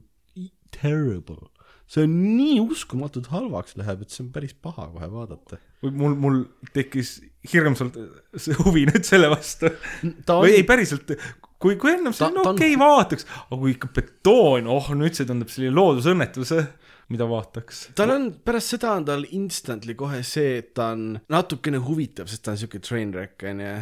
terrible. 0.72 1.50
see 1.92 2.06
on 2.06 2.14
nii 2.38 2.60
uskumatult 2.62 3.26
halvaks 3.28 3.76
läheb, 3.76 4.04
et 4.04 4.14
see 4.14 4.22
on 4.24 4.30
päris 4.32 4.54
paha 4.54 4.86
kohe 4.94 5.08
vaadata. 5.12 5.58
mul, 5.82 6.14
mul 6.16 6.38
tekkis 6.72 7.18
hirmsalt 7.52 7.98
see 8.36 8.56
huvi 8.62 8.86
nüüd 8.88 9.04
selle 9.04 9.28
vastu. 9.32 9.72
on 10.06 10.46
või 10.46 10.56
ei, 10.60 10.64
päriselt, 10.68 11.12
kui, 11.62 11.78
kui 11.80 11.92
ennem 11.94 12.14
see 12.16 12.26
on 12.26 12.40
on- 12.42 12.52
okei 12.52 12.74
okay, 12.74 12.80
vaataks, 12.80 13.26
aga 13.44 13.58
kui 13.60 13.74
ikka 13.76 13.90
betoon, 13.98 14.68
oh 14.70 14.90
nüüd 14.98 15.18
see 15.18 15.28
tundub 15.28 15.52
selline 15.52 15.74
loodusõnnetus. 15.78 16.54
mida 17.12 17.26
vaataks. 17.28 17.82
tal 17.98 18.14
on, 18.14 18.28
pärast 18.44 18.72
seda 18.72 18.94
on 18.96 19.04
tal 19.04 19.26
instantly 19.36 19.94
kohe 19.98 20.22
see, 20.24 20.58
et 20.62 20.70
ta 20.74 20.92
on 20.96 21.18
natukene 21.32 21.82
huvitav, 21.84 22.30
sest 22.30 22.44
ta 22.46 22.54
on 22.54 22.60
siuke 22.60 22.80
train 22.80 23.12
wreck 23.12 23.42
onju. 23.50 23.72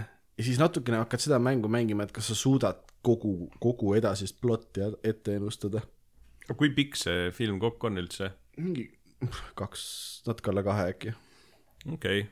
ja 0.41 0.47
siis 0.47 0.59
natukene 0.59 1.03
hakkad 1.03 1.23
seda 1.27 1.39
mängu 1.43 1.71
mängima, 1.71 2.07
et 2.07 2.13
kas 2.17 2.33
sa 2.33 2.39
suudad 2.39 2.81
kogu, 3.07 3.51
kogu 3.63 3.95
edasist 3.99 4.41
plotti 4.41 4.83
ette 5.05 5.37
ennustada. 5.39 5.83
kui 6.57 6.73
pikk 6.75 6.99
see 6.99 7.31
film 7.31 7.61
kokku 7.63 7.87
on 7.87 8.03
üldse? 8.03 8.33
mingi 8.59 8.91
kaks, 9.55 9.83
natuke 10.27 10.51
alla 10.53 10.67
kahe 10.67 10.91
äkki. 10.95 11.15
okei 11.93 12.21
okay., 12.21 12.29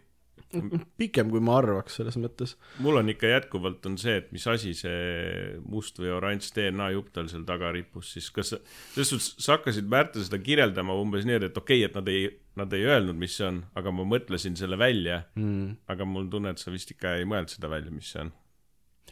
pikem, 1.01 1.29
kui 1.33 1.43
ma 1.45 1.59
arvaks 1.61 1.99
selles 1.99 2.17
mõttes. 2.21 2.55
mul 2.85 3.01
on 3.01 3.13
ikka 3.13 3.31
jätkuvalt 3.35 3.85
on 3.89 3.99
see, 4.01 4.17
et 4.23 4.31
mis 4.33 4.47
asi 4.49 4.73
see 4.77 5.59
must 5.69 6.01
või 6.01 6.13
oranž 6.17 6.49
DNA 6.57 6.91
jupp 6.95 7.13
tal 7.15 7.29
seal 7.31 7.45
taga 7.49 7.73
rippus, 7.75 8.15
siis 8.17 8.31
kas 8.35 8.55
selles 8.55 9.13
suhtes 9.13 9.31
sa 9.45 9.59
hakkasid 9.59 9.89
Märta 9.93 10.25
seda 10.25 10.41
kirjeldama 10.41 10.97
umbes 10.97 11.29
nii, 11.29 11.41
et 11.51 11.61
okei 11.61 11.83
okay,, 11.83 11.87
et 11.89 11.97
nad 11.99 12.09
ei, 12.13 12.27
nad 12.59 12.75
ei 12.77 12.89
öelnud, 12.89 13.19
mis 13.21 13.37
see 13.39 13.49
on, 13.49 13.63
aga 13.79 13.93
ma 13.95 14.09
mõtlesin 14.09 14.57
selle 14.59 14.81
välja 14.81 15.23
mm.. 15.37 15.89
aga 15.93 16.09
mul 16.09 16.27
on 16.27 16.35
tunne, 16.37 16.57
et 16.57 16.63
sa 16.63 16.73
vist 16.75 16.93
ikka 16.95 17.19
ei 17.21 17.29
mõelnud 17.29 17.53
seda 17.53 17.71
välja, 17.73 17.93
mis 17.93 18.13
see 18.15 18.25
on. 18.25 18.33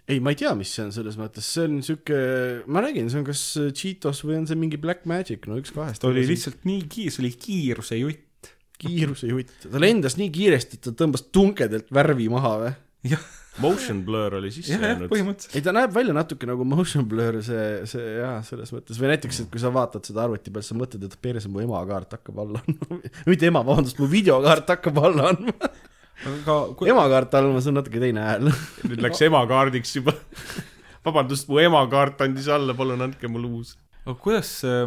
ei, 0.06 0.20
ma 0.22 0.32
ei 0.32 0.40
tea, 0.40 0.54
mis 0.56 0.72
see 0.72 0.86
on 0.86 0.94
selles 0.96 1.20
mõttes, 1.20 1.48
see 1.52 1.68
on 1.68 1.80
siuke, 1.84 2.20
ma 2.64 2.84
räägin, 2.84 3.12
see 3.12 3.20
on 3.20 3.28
kas 3.28 3.44
Cheetos 3.76 4.24
või 4.24 4.40
on 4.40 4.48
see 4.48 4.56
mingi 4.56 4.80
Black 4.80 5.04
Magic, 5.04 5.44
no 5.50 5.60
üks 5.60 5.74
kahest. 5.76 6.00
ta 6.00 6.08
oli 6.08 6.24
lihtsalt 6.28 6.64
nii 6.68 6.86
kiire, 6.88 7.12
see 7.12 7.26
oli 7.26 7.34
kiiruse 7.44 8.00
jutt. 8.00 8.25
Kiiruse 8.80 9.30
jutt, 9.30 9.54
ta 9.70 9.80
lendas 9.82 10.18
nii 10.20 10.30
kiiresti, 10.34 10.78
et 10.78 10.86
ta 10.88 10.94
tõmbas 11.04 11.26
tunkedelt 11.34 11.90
värvi 11.94 12.28
maha 12.32 12.54
või? 12.62 12.76
Motion 13.62 14.02
blur 14.04 14.34
oli 14.36 14.50
sisse 14.52 14.76
jäänud. 14.76 15.12
ei, 15.54 15.62
ta 15.64 15.72
näeb 15.72 15.92
välja 15.94 16.12
natuke 16.16 16.48
nagu 16.48 16.64
motion 16.68 17.06
blur, 17.08 17.38
see, 17.44 17.86
see 17.88 18.04
jaa, 18.18 18.34
selles 18.44 18.72
mõttes 18.74 18.98
või 19.00 19.14
näiteks, 19.14 19.38
et 19.44 19.50
kui 19.52 19.62
sa 19.62 19.70
vaatad 19.72 20.04
seda 20.04 20.26
arvuti 20.26 20.52
peal, 20.52 20.64
sa 20.66 20.76
mõtled, 20.76 21.06
et 21.08 21.16
perse 21.24 21.48
mu 21.48 21.62
emakaart 21.64 22.18
hakkab 22.18 22.42
alla 22.44 22.60
andma 22.60 23.00
mitte 23.30 23.48
ema, 23.48 23.62
vabandust, 23.64 24.00
mu 24.02 24.10
videokaart 24.12 24.74
hakkab 24.76 25.00
alla 25.08 25.30
andma. 25.32 25.72
aga 26.34 26.58
ku- 26.76 26.88
emakaart 26.92 27.38
all 27.40 27.50
see 27.60 27.72
on 27.72 27.80
natuke 27.80 28.02
teine 28.02 28.28
hääl. 28.28 28.52
nüüd 28.90 29.04
läks 29.08 29.24
emakaardiks 29.24 29.96
juba. 30.02 30.12
vabandust, 31.06 31.48
mu 31.48 31.62
emakaart 31.64 32.26
andis 32.28 32.50
alla, 32.52 32.76
palun 32.76 33.08
andke 33.08 33.30
mulle 33.32 33.48
uus. 33.56 33.76
aga 34.04 34.18
kuidas 34.20 34.52
see 34.60 34.84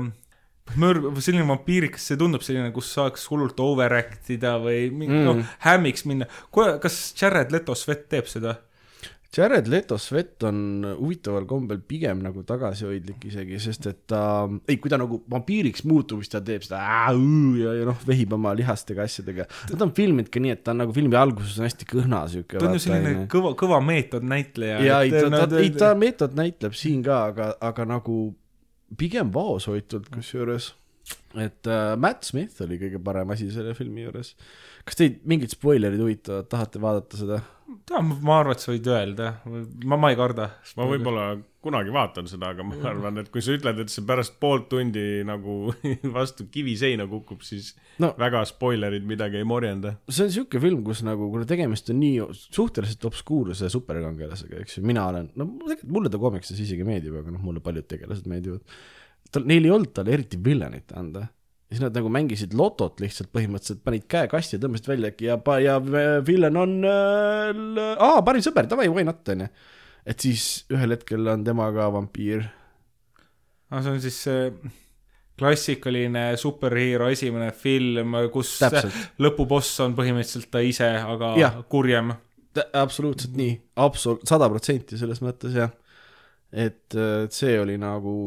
mörg, 0.78 1.10
selline 1.24 1.48
vampiirikas, 1.50 2.06
see 2.12 2.20
tundub 2.20 2.46
selline, 2.46 2.72
kus 2.76 2.94
saaks 2.96 3.28
hullult 3.32 3.60
overact 3.64 4.30
ida 4.36 4.58
või 4.62 4.90
mingi 4.94 5.18
mm., 5.18 5.28
noh, 5.28 5.54
hämmiks 5.66 6.06
minna. 6.10 6.30
kas 6.54 7.02
Jared 7.20 7.54
Leto 7.56 7.78
Svet 7.78 8.10
teeb 8.12 8.30
seda? 8.30 8.58
Jared 9.38 9.68
Leto 9.70 9.98
Svet 10.02 10.42
on 10.44 10.86
huvitaval 10.98 11.46
kombel 11.46 11.78
pigem 11.86 12.24
nagu 12.26 12.42
tagasihoidlik 12.50 13.28
isegi, 13.30 13.60
sest 13.62 13.86
et 13.92 14.00
ta, 14.10 14.22
ei, 14.66 14.80
kui 14.82 14.90
ta 14.90 14.98
nagu 14.98 15.20
vampiiriks 15.30 15.86
muutub, 15.86 16.24
siis 16.24 16.34
ta 16.34 16.42
teeb 16.46 16.66
seda 16.66 16.80
ää, 16.82 17.14
ja, 17.60 17.76
ja 17.78 17.86
noh, 17.92 18.00
vehib 18.10 18.34
oma 18.40 18.56
lihastega 18.58 19.06
asjadega. 19.06 19.46
ta 19.70 19.78
on 19.86 19.94
filminud 19.94 20.32
ka 20.34 20.42
nii, 20.42 20.56
et 20.58 20.64
ta 20.66 20.74
on 20.74 20.82
nagu 20.82 20.96
filmi 20.98 21.20
alguses 21.20 21.60
on 21.62 21.70
hästi 21.70 21.90
kõhna 21.92 22.24
siuke. 22.32 22.58
ta 22.58 22.72
on 22.72 22.80
ju 22.80 22.84
selline 22.88 23.28
kõva, 23.30 23.54
kõva 23.60 23.78
meetodnäitleja. 23.86 24.82
ja 24.88 25.00
ei, 25.06 25.14
ta, 25.14 25.46
ta, 25.46 25.62
ei 25.62 25.76
ta 25.78 25.94
meetod 26.00 26.34
näitleb 26.40 26.74
siin 26.78 27.06
ka, 27.06 27.22
aga, 27.30 27.52
aga 27.70 27.86
nagu 27.94 28.20
pigem 28.98 29.34
vaoshoitult 29.34 30.10
kusjuures. 30.14 30.74
et 31.36 31.68
äh, 31.68 31.96
Matt 31.98 32.28
Smith 32.28 32.62
oli 32.62 32.78
kõige 32.82 33.00
parem 33.04 33.32
asi 33.34 33.50
selle 33.54 33.74
filmi 33.78 34.06
juures. 34.06 34.36
kas 34.86 35.00
teid 35.00 35.22
mingid 35.30 35.54
spoilerid 35.54 36.02
huvitavad, 36.02 36.50
tahate 36.50 36.82
vaadata 36.82 37.20
seda? 37.20 37.42
ma 38.00 38.40
arvan, 38.40 38.56
et 38.56 38.64
sa 38.64 38.74
võid 38.74 38.90
öelda, 38.90 39.34
ma, 39.86 39.98
ma 39.98 40.12
ei 40.14 40.20
karda. 40.20 40.52
ma 40.78 40.90
võib-olla 40.90 41.32
kunagi 41.64 41.92
vaatan 41.92 42.28
seda, 42.32 42.54
aga 42.54 42.64
ma 42.64 42.78
arvan, 42.88 43.18
et 43.20 43.30
kui 43.34 43.42
sa 43.44 43.52
ütled, 43.58 43.82
et 43.84 43.92
see 43.92 44.06
pärast 44.08 44.38
poolt 44.40 44.70
tundi 44.72 45.02
nagu 45.28 45.74
vastu 46.18 46.46
kiviseina 46.52 47.08
kukub, 47.12 47.42
siis 47.46 47.74
No. 48.00 48.14
väga 48.16 48.46
spoilerid 48.48 49.04
midagi 49.04 49.42
ei 49.42 49.44
morjenda. 49.48 49.98
see 50.08 50.24
on 50.30 50.32
siuke 50.32 50.62
film, 50.64 50.86
kus 50.88 51.02
nagu, 51.04 51.26
kuna 51.34 51.44
tegemist 51.50 51.90
on 51.92 51.98
nii 52.00 52.22
suhteliselt 52.32 53.04
obskuurse 53.10 53.68
superkangelasega, 53.74 54.62
eks 54.64 54.78
ju, 54.78 54.84
mina 54.88 55.04
olen, 55.12 55.28
no 55.36 55.50
tegelikult 55.66 55.92
mulle 55.98 56.12
ta 56.14 56.22
komiksis 56.22 56.62
isegi 56.64 56.86
meeldib, 56.88 57.18
aga 57.20 57.34
noh, 57.36 57.42
mulle 57.44 57.60
paljud 57.66 57.90
tegelased 57.92 58.30
meeldivad. 58.32 58.64
tal, 59.36 59.44
neil 59.52 59.68
ei 59.68 59.74
olnud 59.76 59.92
talle 59.98 60.16
eriti 60.16 60.40
villanit 60.46 60.96
anda. 60.96 61.26
siis 61.70 61.82
nad 61.84 61.94
nagu 61.94 62.10
mängisid 62.10 62.56
lotot 62.58 63.04
lihtsalt 63.04 63.30
põhimõtteliselt, 63.36 63.84
panid 63.84 64.08
käe 64.10 64.32
kasti 64.32 64.56
ja 64.56 64.62
tõmbasid 64.64 64.88
välja 64.90 65.12
ja, 65.28 65.36
ja 65.62 65.76
villan 66.26 66.56
on 66.58 66.80
äh,, 66.88 68.00
aa, 68.00 68.24
parim 68.26 68.42
sõber, 68.48 68.66
davai, 68.72 68.88
why 68.88 69.04
not, 69.04 69.28
onju. 69.36 69.52
Et 70.10 70.26
siis 70.26 70.46
ühel 70.74 70.96
hetkel 70.96 71.28
on 71.30 71.44
tema 71.46 71.70
ka 71.76 71.90
vampiir. 71.94 72.48
aga 73.70 73.82
see 73.86 73.96
on 73.96 74.02
siis 74.04 74.22
see 74.26 74.46
klassikaline 75.40 76.24
superhero 76.40 77.08
esimene 77.14 77.52
film, 77.56 78.18
kus 78.34 78.58
Täpselt. 78.60 78.96
lõpuboss 79.24 79.78
on 79.86 79.96
põhimõtteliselt 79.96 80.50
ta 80.52 80.64
ise, 80.66 80.90
aga 81.00 81.36
Jah. 81.40 81.62
kurjem. 81.72 82.12
absoluutselt 82.74 83.38
nii, 83.40 83.54
absoluut, 83.80 84.26
sada 84.28 84.50
protsenti 84.52 84.98
selles 85.00 85.22
mõttes 85.24 85.56
jah. 85.56 85.72
et 86.52 86.98
äh, 86.98 87.30
see 87.32 87.56
oli 87.62 87.78
nagu 87.80 88.18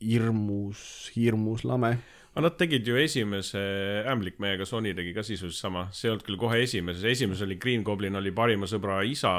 hirmus, 0.00 1.10
hirmus 1.16 1.66
lame 1.68 1.96
aga 2.32 2.46
nad 2.46 2.54
tegid 2.56 2.86
ju 2.88 2.96
esimese 2.96 3.60
Ämblikmehega, 4.08 4.64
Sony 4.64 4.94
tegi 4.96 5.10
ka 5.12 5.24
sisuliselt 5.26 5.58
sama, 5.58 5.82
see 5.92 6.08
ei 6.08 6.14
olnud 6.14 6.24
küll 6.24 6.38
kohe 6.40 6.62
esimeses, 6.64 7.04
esimeses 7.04 7.44
oli 7.44 7.58
Green 7.60 7.82
Goblin 7.84 8.16
oli 8.16 8.32
parima 8.32 8.70
sõbra 8.70 9.02
isa 9.04 9.34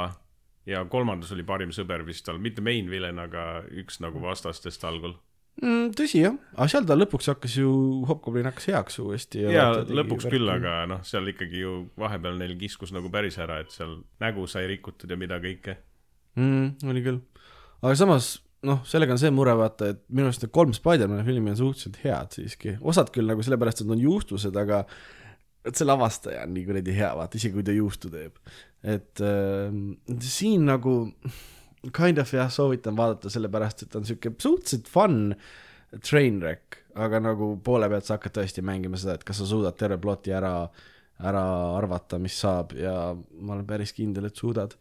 ja 0.69 0.83
kolmandas 0.89 1.33
oli 1.35 1.45
parim 1.47 1.73
sõber 1.75 2.05
vist 2.07 2.25
tal, 2.27 2.39
mitte 2.41 2.63
main 2.63 2.89
villain, 2.91 3.19
aga 3.19 3.63
üks 3.81 3.99
nagu 4.03 4.21
vastastest 4.23 4.83
algul. 4.87 5.15
mm,. 5.61 5.91
tõsi 5.97 6.23
jah, 6.23 6.37
aga 6.55 6.69
seal 6.71 6.87
ta 6.89 6.97
lõpuks 6.97 7.31
hakkas 7.33 7.57
ju, 7.59 7.73
Hobgoblin 8.09 8.47
hakkas 8.49 8.69
heaks 8.71 8.99
uuesti. 9.03 9.43
ja 9.53 9.69
lõpuks 9.83 10.29
küll, 10.31 10.49
aga 10.49 10.83
noh, 10.89 11.03
seal 11.07 11.27
ikkagi 11.33 11.65
ju 11.65 11.75
vahepeal 11.99 12.39
neil 12.39 12.55
kiskus 12.59 12.95
nagu 12.95 13.11
päris 13.13 13.39
ära, 13.41 13.59
et 13.63 13.75
seal 13.75 13.99
nägu 14.23 14.47
sai 14.47 14.65
rikutud 14.71 15.11
ja 15.11 15.19
mida 15.19 15.41
kõike. 15.43 15.77
mm,. 16.39 16.89
oli 16.89 17.05
küll, 17.05 17.21
aga 17.81 17.95
samas 17.99 18.37
noh, 18.63 18.79
sellega 18.87 19.15
on 19.15 19.19
see 19.19 19.31
mure 19.35 19.53
vaata, 19.59 19.91
et 19.93 19.99
minu 20.13 20.29
arust 20.29 20.45
need 20.45 20.53
kolm 20.55 20.71
Spider-man'i 20.75 21.25
filmi 21.27 21.51
on 21.51 21.59
suhteliselt 21.59 21.99
head 22.05 22.37
siiski, 22.37 22.77
osad 22.79 23.11
küll 23.13 23.27
nagu 23.27 23.43
sellepärast, 23.43 23.83
et 23.83 23.91
on 23.91 24.01
juustused, 24.01 24.55
aga 24.59 24.85
et 25.63 25.79
see 25.79 25.87
lavastaja 25.87 26.43
on 26.43 26.53
nii 26.55 26.65
kuradi 26.67 26.95
hea, 26.97 27.09
vaata 27.17 27.39
isegi 27.39 27.55
kui 27.55 27.65
ta 27.65 27.75
juustu 27.75 28.11
teeb. 28.13 28.39
et 28.83 29.21
äh, 29.23 29.75
siin 30.19 30.65
nagu 30.67 30.95
kind 31.91 32.17
of 32.21 32.31
jah, 32.33 32.49
soovitan 32.51 32.95
vaadata 32.97 33.31
sellepärast, 33.31 33.85
et 33.85 33.95
on 33.99 34.07
siuke 34.07 34.33
suhteliselt 34.37 34.89
fun 34.91 35.35
train 36.01 36.39
wreck, 36.41 36.79
aga 36.95 37.19
nagu 37.21 37.53
poole 37.63 37.89
pealt 37.91 38.07
sa 38.07 38.17
hakkad 38.17 38.37
tõesti 38.39 38.63
mängima 38.65 38.99
seda, 38.99 39.17
et 39.17 39.25
kas 39.27 39.41
sa 39.41 39.47
suudad 39.49 39.77
terve 39.77 39.99
ploti 40.01 40.33
ära, 40.33 40.55
ära 41.23 41.43
arvata, 41.77 42.19
mis 42.21 42.37
saab 42.39 42.73
ja 42.77 42.95
ma 43.13 43.55
olen 43.55 43.67
päris 43.69 43.93
kindel, 43.95 44.29
et 44.29 44.39
suudad. 44.39 44.75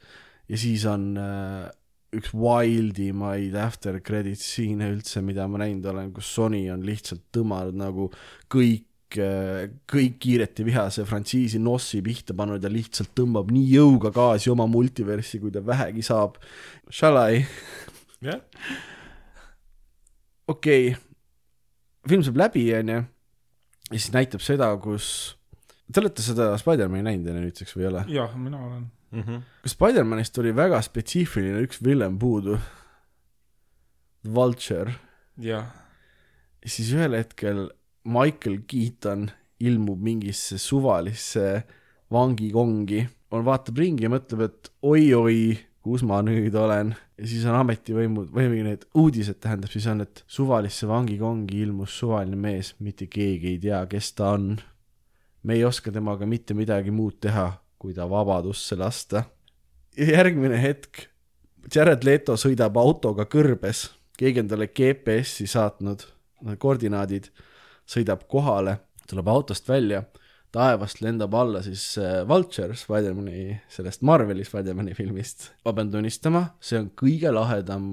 ja 0.49 0.59
siis 0.59 0.87
on 0.89 1.13
äh, 1.19 1.67
üks 2.13 2.33
wildimaid 2.37 3.57
after 3.57 3.99
credits 4.05 4.45
scene'e 4.45 4.91
üldse, 4.93 5.23
mida 5.25 5.47
ma 5.49 5.63
näinud 5.65 5.87
olen, 5.89 6.13
kus 6.13 6.29
Sony 6.35 6.67
on 6.73 6.85
lihtsalt 6.85 7.25
tõmmanud 7.33 7.79
nagu 7.79 8.11
kõik, 8.53 8.87
kõik 9.17 10.19
kiireti 10.23 10.65
vihase 10.67 11.05
frantsiisi 11.09 11.61
nossi 11.63 12.03
pihta 12.05 12.37
pannud 12.39 12.63
ja 12.63 12.71
lihtsalt 12.73 13.13
tõmbab 13.19 13.53
nii 13.53 13.69
jõuga 13.77 14.13
gaasi 14.15 14.51
oma 14.53 14.67
multiversi, 14.71 15.41
kui 15.43 15.53
ta 15.55 15.63
vähegi 15.65 16.05
saab. 16.07 16.41
Shall 16.91 17.21
I? 17.23 17.45
jah, 18.23 18.43
okei 20.49 20.93
film 22.09 22.25
saab 22.27 22.41
läbi, 22.41 22.65
onju, 22.77 22.99
ja 23.91 23.99
siis 23.99 24.13
näitab 24.15 24.43
seda, 24.45 24.71
kus, 24.83 25.07
te 25.91 26.03
olete 26.03 26.25
seda 26.25 26.53
Spider-man'i 26.61 27.07
näinud 27.07 27.31
enne 27.31 27.45
nüüdseks 27.45 27.77
või 27.77 27.87
ei 27.87 27.91
ole? 27.93 28.05
jah, 28.15 28.35
mina 28.39 28.63
olen. 28.67 28.87
kas 29.63 29.77
Spider-manist 29.77 30.39
oli 30.43 30.55
väga 30.57 30.81
spetsiifiline 30.85 31.63
üks 31.67 31.83
villain 31.85 32.19
puudu? 32.19 32.59
Vulture, 34.23 34.95
jah, 35.43 35.67
siis 36.63 36.93
ühel 36.95 37.17
hetkel 37.19 37.67
Michael 38.05 38.63
Keaton 38.67 39.29
ilmub 39.63 40.01
mingisse 40.03 40.59
suvalisse 40.59 41.63
vangikongi, 42.13 43.05
on, 43.33 43.45
vaatab 43.47 43.79
ringi 43.79 44.07
ja 44.07 44.11
mõtleb, 44.13 44.43
et 44.49 44.71
oi-oi, 44.85 45.55
kus 45.83 46.05
ma 46.07 46.21
nüüd 46.25 46.55
olen. 46.59 46.93
ja 47.19 47.29
siis 47.29 47.45
on 47.47 47.57
ametivõimud 47.61 48.33
või 48.35 48.49
või 48.51 48.65
need 48.67 48.85
uudised 48.99 49.39
tähendab 49.43 49.71
siis 49.73 49.87
on, 49.91 50.03
et 50.05 50.25
suvalisse 50.27 50.89
vangikongi 50.91 51.63
ilmus 51.63 51.95
suvaline 51.99 52.37
mees, 52.37 52.75
mitte 52.81 53.07
keegi 53.07 53.55
ei 53.55 53.63
tea, 53.63 53.85
kes 53.87 54.13
ta 54.19 54.35
on. 54.37 54.57
me 55.43 55.55
ei 55.55 55.65
oska 55.65 55.93
temaga 55.93 56.27
mitte 56.27 56.55
midagi 56.55 56.91
muud 56.91 57.21
teha, 57.21 57.53
kui 57.79 57.95
ta 57.95 58.09
vabadusse 58.11 58.77
lasta. 58.77 59.25
ja 59.97 60.11
järgmine 60.19 60.61
hetk 60.63 61.07
Jared 61.75 62.05
Leto 62.05 62.35
sõidab 62.37 62.77
autoga 62.77 63.27
kõrbes, 63.31 63.87
keegi 64.19 64.43
on 64.43 64.49
talle 64.51 64.69
GPS-i 64.69 65.47
saatnud, 65.47 66.03
koordinaadid, 66.59 67.31
sõidab 67.93 68.27
kohale, 68.31 68.79
tuleb 69.09 69.29
autost 69.29 69.69
välja, 69.69 70.03
taevast 70.53 71.01
lendab 71.01 71.35
alla 71.37 71.63
siis 71.65 71.85
äh, 72.01 72.23
Vulture 72.29 72.77
Spider-man'i, 72.77 73.59
sellest 73.73 74.05
Marveli 74.05 74.45
Spider-man'i 74.45 74.97
filmist. 74.97 75.51
ma 75.65 75.77
pean 75.77 75.93
tunnistama, 75.93 76.47
see 76.61 76.81
on 76.81 76.91
kõige 76.99 77.33
lahedam 77.33 77.93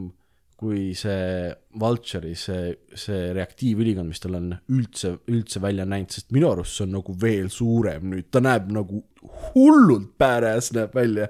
kui 0.59 0.91
see 0.97 1.47
Vulture'i 1.79 2.35
see, 2.35 2.73
see 2.91 3.29
reaktiivülikond, 3.35 4.11
mis 4.11 4.19
tal 4.19 4.35
on 4.39 4.49
üldse, 4.75 5.13
üldse 5.31 5.61
välja 5.63 5.85
näinud, 5.87 6.11
sest 6.11 6.33
minu 6.35 6.49
arust 6.51 6.75
see 6.75 6.87
on 6.87 6.97
nagu 6.97 7.15
veel 7.21 7.47
suurem 7.53 8.09
nüüd, 8.11 8.27
ta 8.27 8.41
näeb 8.43 8.67
nagu 8.75 8.99
hullult 9.53 10.11
badass 10.19 10.73
näeb 10.75 10.95
välja. 10.95 11.29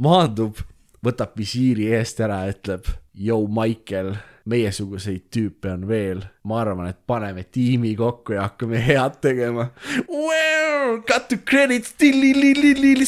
maandub, 0.00 0.58
võtab 1.04 1.36
visiiri 1.38 1.90
eest 1.94 2.20
ära, 2.24 2.42
ütleb, 2.50 2.88
Yo 3.14 3.38
Michael, 3.46 4.14
meiesuguseid 4.48 5.26
tüüpe 5.34 5.72
on 5.72 5.86
veel, 5.88 6.22
ma 6.48 6.60
arvan, 6.62 6.88
et 6.90 7.00
paneme 7.06 7.44
tiimi 7.44 7.92
kokku 7.98 8.36
ja 8.36 8.48
hakkame 8.48 8.80
head 8.84 9.20
tegema 9.20 9.70
well,. 10.08 11.00
Got 11.06 11.28
to 11.28 11.36
credits, 11.36 11.94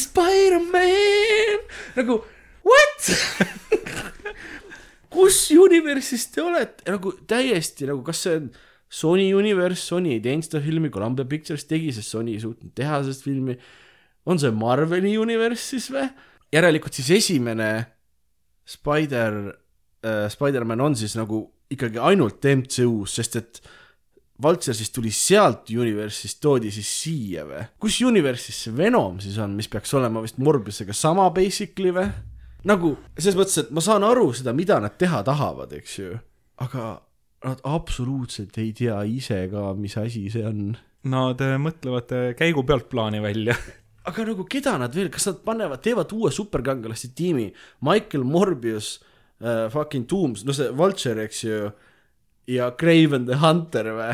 Spider-man, 0.03 1.65
nagu 1.97 2.21
what? 2.63 3.07
kus 5.13 5.47
universis 5.57 6.27
te 6.33 6.43
olete, 6.43 6.85
nagu 6.91 7.15
täiesti 7.29 7.89
nagu, 7.89 8.03
kas 8.05 8.23
see 8.25 8.37
on 8.39 8.51
Sony 8.93 9.31
Universe, 9.33 9.81
Sony 9.81 10.17
ei 10.17 10.21
teinud 10.21 10.45
seda 10.45 10.61
filmi, 10.61 10.91
Columbia 10.93 11.25
Pictures 11.25 11.65
tegi, 11.69 11.89
sest 11.95 12.13
Sony 12.13 12.35
ei 12.35 12.43
suutnud 12.43 12.75
teha 12.77 13.01
sellest 13.01 13.25
filmi. 13.25 13.57
on 14.25 14.39
see 14.39 14.53
Marveli 14.55 15.17
Universe 15.17 15.63
siis 15.73 15.89
või? 15.91 16.05
järelikult 16.53 16.93
siis 16.93 17.09
esimene 17.17 17.69
Spider 18.69 19.39
äh,, 20.05 20.27
Spider-man 20.31 20.81
on 20.81 20.97
siis 20.99 21.15
nagu 21.19 21.45
ikkagi 21.73 22.01
ainult 22.01 22.43
MCU-s, 22.43 23.17
sest 23.19 23.39
et 23.39 23.63
Vulture 24.43 24.73
siis 24.75 24.89
tuli 24.89 25.11
sealt 25.13 25.69
Universe'ist, 25.69 26.39
toodi 26.41 26.71
siis 26.73 26.89
siia 27.03 27.45
või? 27.47 27.63
kus 27.79 27.99
Universe'is 28.03 28.65
see 28.65 28.75
Venom 28.75 29.19
siis 29.23 29.37
on, 29.41 29.53
mis 29.57 29.69
peaks 29.71 29.93
olema 29.93 30.23
vist 30.25 30.39
Morbiusega 30.41 30.95
sama 30.97 31.29
basically 31.35 31.93
või? 31.95 32.09
nagu 32.67 32.95
selles 33.17 33.37
mõttes, 33.37 33.59
et 33.61 33.71
ma 33.75 33.83
saan 33.83 34.05
aru 34.07 34.31
seda, 34.35 34.53
mida 34.55 34.79
nad 34.83 34.95
teha 34.99 35.21
tahavad, 35.27 35.73
eks 35.77 35.97
ju, 35.99 36.17
aga 36.63 36.95
nad 37.43 37.63
absoluutselt 37.67 38.57
ei 38.61 38.71
tea 38.75 38.97
ise 39.07 39.45
ka, 39.51 39.71
mis 39.77 39.95
asi 39.99 40.25
see 40.31 40.45
on. 40.47 40.73
Nad 41.11 41.41
äh, 41.43 41.57
mõtlevad 41.59 42.13
äh, 42.15 42.27
käigu 42.39 42.63
pealt 42.67 42.87
plaani 42.91 43.19
välja. 43.23 43.55
aga 44.09 44.27
nagu 44.29 44.45
keda 44.47 44.77
nad 44.79 44.95
veel, 44.95 45.11
kas 45.11 45.27
nad 45.29 45.41
panevad, 45.43 45.83
teevad 45.83 46.11
uue 46.15 46.31
superkangelaste 46.31 47.11
tiimi, 47.17 47.49
Michael 47.83 48.23
Morbius 48.27 48.95
äh,, 49.43 49.67
fucking 49.73 50.07
Dooms, 50.09 50.45
no 50.47 50.55
see 50.55 50.71
Vulture, 50.77 51.27
eks 51.27 51.43
ju, 51.43 51.67
ja 52.47 52.71
Craven 52.79 53.27
the 53.29 53.39
Hunter 53.43 53.93
või? 53.95 54.13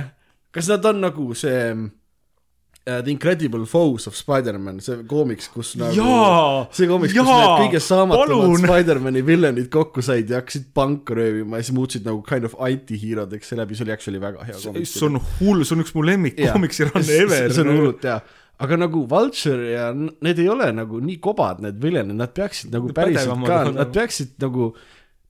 kas 0.56 0.70
nad 0.72 0.86
on 0.90 1.02
nagu 1.04 1.28
see 1.38 1.60
äh, 1.70 3.04
The 3.04 3.12
Incredible 3.12 3.66
Foes 3.70 4.08
of 4.10 4.18
Spider-man, 4.18 4.80
see 4.82 5.04
koomiks, 5.10 5.50
kus 5.54 5.76
nagu 5.80 5.94
Jaa! 5.94 6.66
see 6.74 6.90
koomiks, 6.90 7.14
kus 7.14 7.30
need 7.30 7.54
kõige 7.64 7.84
saamatumad! 7.86 8.66
Spider-mani 8.66 9.24
villanid 9.28 9.70
kokku 9.74 10.04
said 10.06 10.32
ja 10.32 10.42
hakkasid 10.42 10.72
panka 10.78 11.18
röövima 11.18 11.62
ja 11.62 11.68
siis 11.68 11.78
muutusid 11.78 12.10
nagu 12.10 12.24
kind 12.26 12.50
of 12.50 12.58
anti-hero'deks 12.58 13.54
seeläbi, 13.54 13.78
see 13.78 13.88
oli 13.88 13.96
actually 13.96 14.22
väga 14.24 14.50
hea 14.50 14.58
koomiks. 14.58 14.98
see 14.98 15.08
on 15.10 15.22
hull, 15.40 15.64
see 15.64 15.78
on 15.78 15.86
üks 15.86 15.96
mu 15.98 16.06
lemmik 16.06 16.38
koomiksirande 16.42 17.24
ever. 17.24 17.50
see 17.54 17.66
on 17.66 17.74
hullult 17.76 18.06
hea, 18.10 18.20
aga 18.66 18.80
nagu 18.82 19.06
Vulture 19.10 19.74
ja 19.76 19.90
need 19.96 20.42
ei 20.42 20.50
ole 20.52 20.72
nagu 20.76 21.02
nii 21.04 21.20
kobad, 21.24 21.62
need 21.64 21.78
viljanid, 21.84 22.18
nad 22.18 22.34
peaksid 22.36 22.74
nagu 22.74 22.90
päriselt 22.96 23.46
ka, 23.46 23.66
nad 23.76 23.94
peaksid 23.96 24.34
nagu 24.42 24.74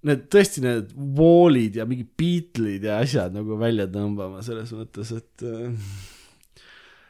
need 0.07 0.21
tõesti 0.31 0.61
need 0.63 0.93
wall'id 1.17 1.75
ja 1.79 1.85
mingid 1.87 2.09
Beatlesid 2.19 2.85
ja 2.87 2.99
asjad 3.03 3.35
nagu 3.35 3.57
välja 3.59 3.87
tõmbama 3.91 4.43
selles 4.45 4.71
mõttes, 4.75 5.11
et 5.17 5.43
äh... 5.43 5.73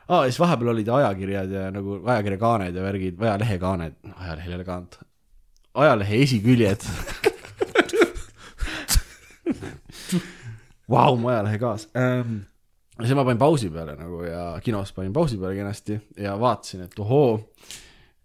aa, 0.07 0.23
ja 0.23 0.29
siis 0.31 0.41
vahepeal 0.41 0.73
olid 0.73 0.89
ajakirjad 0.97 1.49
ja 1.53 1.67
nagu 1.75 1.99
ajakirjakaaned 2.01 2.73
ja 2.79 2.85
värgid, 2.85 3.15
ajalehekaaned, 3.21 3.93
ajalehel 4.15 4.51
ei 4.55 4.57
ole 4.57 4.65
kaant, 4.67 4.91
ajalehe 5.85 6.15
esiküljed 6.25 6.81
Vau, 10.89 11.13
mu 11.21 11.29
ajalehe 11.29 11.57
kaas 11.61 11.85
ähm,. 11.93 12.41
ja 12.97 13.05
siis 13.05 13.15
ma 13.17 13.25
panin 13.27 13.41
pausi 13.41 13.69
peale 13.69 13.93
nagu 13.99 14.23
ja 14.25 14.57
kinos 14.65 14.89
panin 14.97 15.13
pausi 15.13 15.37
peale 15.37 15.53
kenasti 15.59 15.99
ja 16.17 16.33
vaatasin, 16.41 16.81
et 16.87 16.99
ohoo, 17.05 17.31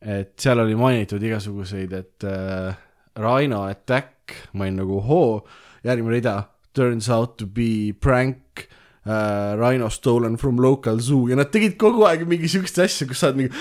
et 0.01 0.33
seal 0.41 0.59
oli 0.65 0.75
mainitud 0.77 1.23
igasuguseid, 1.23 1.93
et 1.93 2.25
äh, 2.29 2.77
Rhino 3.21 3.63
attack, 3.69 4.14
ma 4.53 4.65
olin 4.65 4.81
nagu 4.83 5.01
ohoo, 5.03 5.45
järgmine 5.85 6.17
rida, 6.17 6.39
turns 6.75 7.11
out 7.13 7.37
to 7.39 7.47
be 7.47 7.93
prank 8.01 8.69
uh,, 9.07 9.55
Rhino 9.59 9.89
stolen 9.89 10.37
from 10.37 10.57
local 10.57 11.01
zoo. 11.01 11.29
Ja 11.29 11.37
nad 11.39 11.53
tegid 11.55 11.77
kogu 11.81 12.07
aeg 12.09 12.25
mingi 12.29 12.49
siukest 12.51 12.81
asja, 12.85 13.07
kus 13.09 13.23
sa 13.23 13.31
oled 13.31 13.45
mingi 13.45 13.53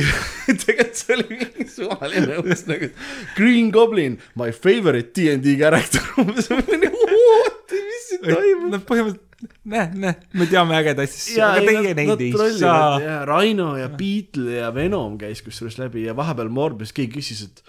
tegelikult 0.64 1.00
see 1.00 1.16
oli 1.16 1.26
mingi 1.30 1.66
suvaline 1.70 2.38
uus 2.42 2.66
nagu 2.68 2.90
Green 3.38 3.70
Goblin, 3.74 4.18
my 4.38 4.50
favorite 4.52 5.14
DnD 5.16 5.56
character, 5.60 6.04
umbes 6.20 6.50
what, 6.50 7.74
mis 7.74 8.06
siin 8.10 8.24
toimub? 8.26 8.70
Nad 8.74 8.86
põhimõtteliselt, 8.88 9.26
näe, 9.70 9.86
näe, 9.96 10.16
me 10.36 10.46
teame 10.50 10.76
ägedaid 10.76 11.08
asju, 11.08 11.38
aga 11.46 11.62
teie 11.64 11.94
neid 11.96 12.24
ei 12.26 12.32
saa. 12.58 12.98
ja 13.00 13.20
Rhino 13.28 13.72
ja 13.78 13.88
Beetle 13.94 14.58
ja 14.58 14.72
Venom 14.74 15.16
käis 15.20 15.40
kusjuures 15.46 15.78
läbi 15.80 16.04
ja 16.08 16.16
vahepeal 16.18 16.50
Morbius, 16.52 16.92
keegi 16.96 17.14
küsis, 17.20 17.46
et 17.46 17.62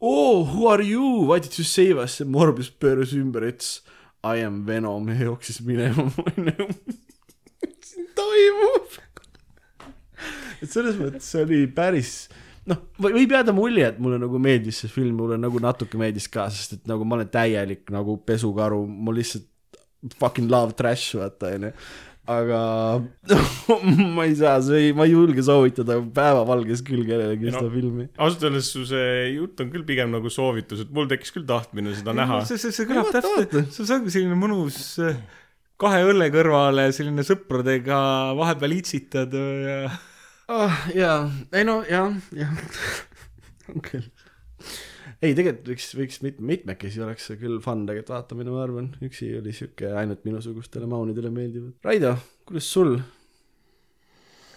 oh, 0.00 0.44
who 0.44 0.68
are 0.68 0.82
you, 0.82 1.26
why 1.28 1.40
did 1.40 1.56
you 1.58 1.64
save 1.64 1.98
us, 2.02 2.20
Morbius 2.20 2.70
pööras 2.70 3.14
ümber, 3.16 3.48
ütles 3.48 3.80
I 4.26 4.42
am 4.44 4.64
Venom 4.66 5.08
ja 5.12 5.28
jooksis 5.28 5.60
minema, 5.64 6.08
nagu, 6.48 6.70
mis 7.62 7.92
siin 7.92 8.08
toimub? 8.16 8.98
et 10.62 10.72
selles 10.72 10.96
mõttes 10.98 11.28
see 11.28 11.44
oli 11.44 11.58
päris 11.70 12.12
noh, 12.66 12.80
võib 13.02 13.34
jääda 13.36 13.54
mulje, 13.54 13.90
et 13.92 13.98
mulle 14.02 14.18
nagu 14.20 14.40
meeldis 14.42 14.80
see 14.82 14.90
film, 14.90 15.20
mulle 15.20 15.38
nagu 15.40 15.60
natuke 15.62 15.98
meeldis 16.00 16.26
ka, 16.32 16.48
sest 16.52 16.78
et 16.78 16.88
nagu 16.90 17.06
ma 17.06 17.18
olen 17.18 17.30
täielik 17.30 17.92
nagu 17.94 18.18
pesukaru, 18.26 18.82
mul 18.86 19.20
lihtsalt 19.20 19.46
fucking 20.18 20.50
love 20.50 20.76
trash, 20.78 21.16
vaata 21.18 21.52
onju. 21.56 21.72
Aga 22.26 22.60
ma 24.16 24.24
ei 24.26 24.34
saa, 24.38 24.58
see 24.64 24.88
ei, 24.88 24.92
ma 24.96 25.06
ei 25.06 25.12
julge 25.14 25.44
soovitada 25.46 25.98
päevavalges 26.16 26.82
küll 26.86 27.04
kellelegi 27.06 27.50
No. 27.52 27.60
seda 27.60 27.70
filmi. 27.72 28.08
ausalt 28.18 28.46
öeldes 28.48 28.70
su 28.74 28.82
see 28.88 29.32
jutt 29.36 29.62
on 29.62 29.70
küll 29.74 29.86
pigem 29.86 30.10
nagu 30.14 30.30
soovitus, 30.32 30.82
et 30.84 30.92
mul 30.94 31.06
tekkis 31.10 31.34
küll 31.36 31.46
tahtmine 31.48 31.94
seda 31.96 32.14
näha. 32.16 32.40
see, 32.48 32.58
see, 32.58 32.74
see 32.74 32.88
kõlab 32.90 33.12
täpselt 33.14 33.54
see 33.70 33.86
ongi 33.94 34.14
selline 34.14 34.38
mõnus 34.40 34.80
äh, 35.06 35.18
kahe 35.80 36.02
õlle 36.08 36.28
kõrvale 36.34 36.88
selline 36.96 37.24
sõpradega 37.26 37.98
vahepeal 38.38 38.74
itsitad 38.78 39.34
ja 39.36 39.78
ah,. 40.48 40.84
jaa, 40.96 41.18
ei 41.54 41.66
no 41.68 41.80
jah, 41.88 42.14
jah, 42.34 42.52
on 43.70 43.82
küll. 43.84 44.06
ei, 45.22 45.32
tegelikult 45.32 45.70
võiks, 45.72 45.88
võiks 45.98 46.20
mit-, 46.24 46.40
mitmekesi 46.52 47.02
oleks 47.04 47.28
see 47.30 47.40
küll 47.40 47.60
fun 47.64 47.86
tegelikult 47.88 48.14
vaatamine, 48.14 48.52
ma 48.52 48.62
arvan, 48.64 48.90
üksi 49.06 49.30
oli 49.40 49.54
sihuke 49.56 49.92
ainult 50.02 50.26
minusugustele 50.28 50.88
maunidele 50.90 51.32
meeldiv. 51.32 51.70
Raido, 51.86 52.16
kuidas 52.48 52.68
sul, 52.72 52.98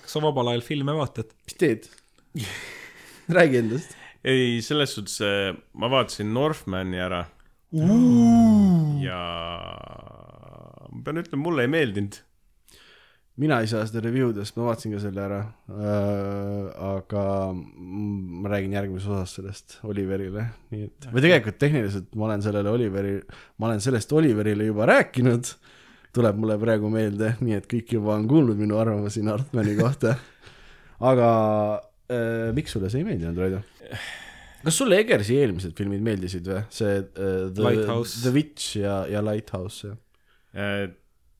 kas 0.03 0.17
sa 0.17 0.23
vabal 0.23 0.53
ajal 0.53 0.65
filme 0.65 0.95
vaatad? 0.97 1.33
mis 1.47 1.59
teed? 1.59 1.89
räägi 3.37 3.63
endast. 3.63 3.97
ei, 4.23 4.59
selles 4.65 4.93
suhtes 4.97 5.19
äh, 5.25 5.51
ma 5.73 5.89
vaatasin 5.91 6.33
Northmani 6.33 6.99
ära 7.01 7.23
ja 9.03 9.19
ma 10.89 11.03
pean 11.05 11.21
ütlema, 11.21 11.43
mulle 11.43 11.65
ei 11.67 11.71
meeldinud. 11.71 12.17
Mina 13.39 13.59
ei 13.63 13.69
saa 13.71 13.85
seda 13.87 14.01
review 14.03 14.31
da, 14.35 14.43
sest 14.45 14.57
ma 14.59 14.67
vaatasin 14.67 14.93
ka 14.95 15.01
selle 15.03 15.23
ära 15.23 15.39
äh,. 15.71 16.69
aga 16.89 17.23
ma 17.55 18.51
räägin 18.51 18.75
järgmises 18.75 19.09
osas 19.09 19.35
sellest 19.39 19.77
Oliverile, 19.87 20.45
nii 20.73 20.87
et, 20.89 21.09
või 21.13 21.25
tegelikult 21.25 21.59
tehniliselt 21.61 22.15
ma 22.19 22.29
olen 22.29 22.45
sellele 22.45 22.73
Oliveri, 22.73 23.17
ma 23.57 23.69
olen 23.69 23.83
sellest 23.83 24.13
Oliverile 24.15 24.69
juba 24.69 24.89
rääkinud. 24.89 25.53
tuleb 26.15 26.39
mulle 26.41 26.57
praegu 26.57 26.89
meelde, 26.89 27.35
nii 27.39 27.59
et 27.59 27.67
kõik 27.69 27.93
juba 27.99 28.15
on 28.15 28.25
kuulnud 28.27 28.57
minu 28.57 28.79
arvamusi 28.81 29.21
Northmani 29.23 29.75
kohta. 29.77 30.15
aga 30.99 31.29
äh, 32.11 32.49
miks 32.57 32.75
sulle 32.75 32.89
see 32.91 33.03
ei 33.03 33.07
meeldinud, 33.07 33.37
Raido? 33.37 33.63
kas 34.63 34.75
sulle 34.75 34.99
Egersi 34.99 35.37
eelmised 35.39 35.75
filmid 35.77 36.03
meeldisid 36.03 36.47
või, 36.49 36.63
see 36.73 36.97
uh, 36.99 37.47
The. 37.55 38.01
The 38.25 38.33
Witch 38.35 38.81
ja, 38.81 39.05
ja 39.07 39.23
Lighthouse 39.23 39.87
ja? 39.87 39.99
Äh, 40.57 40.89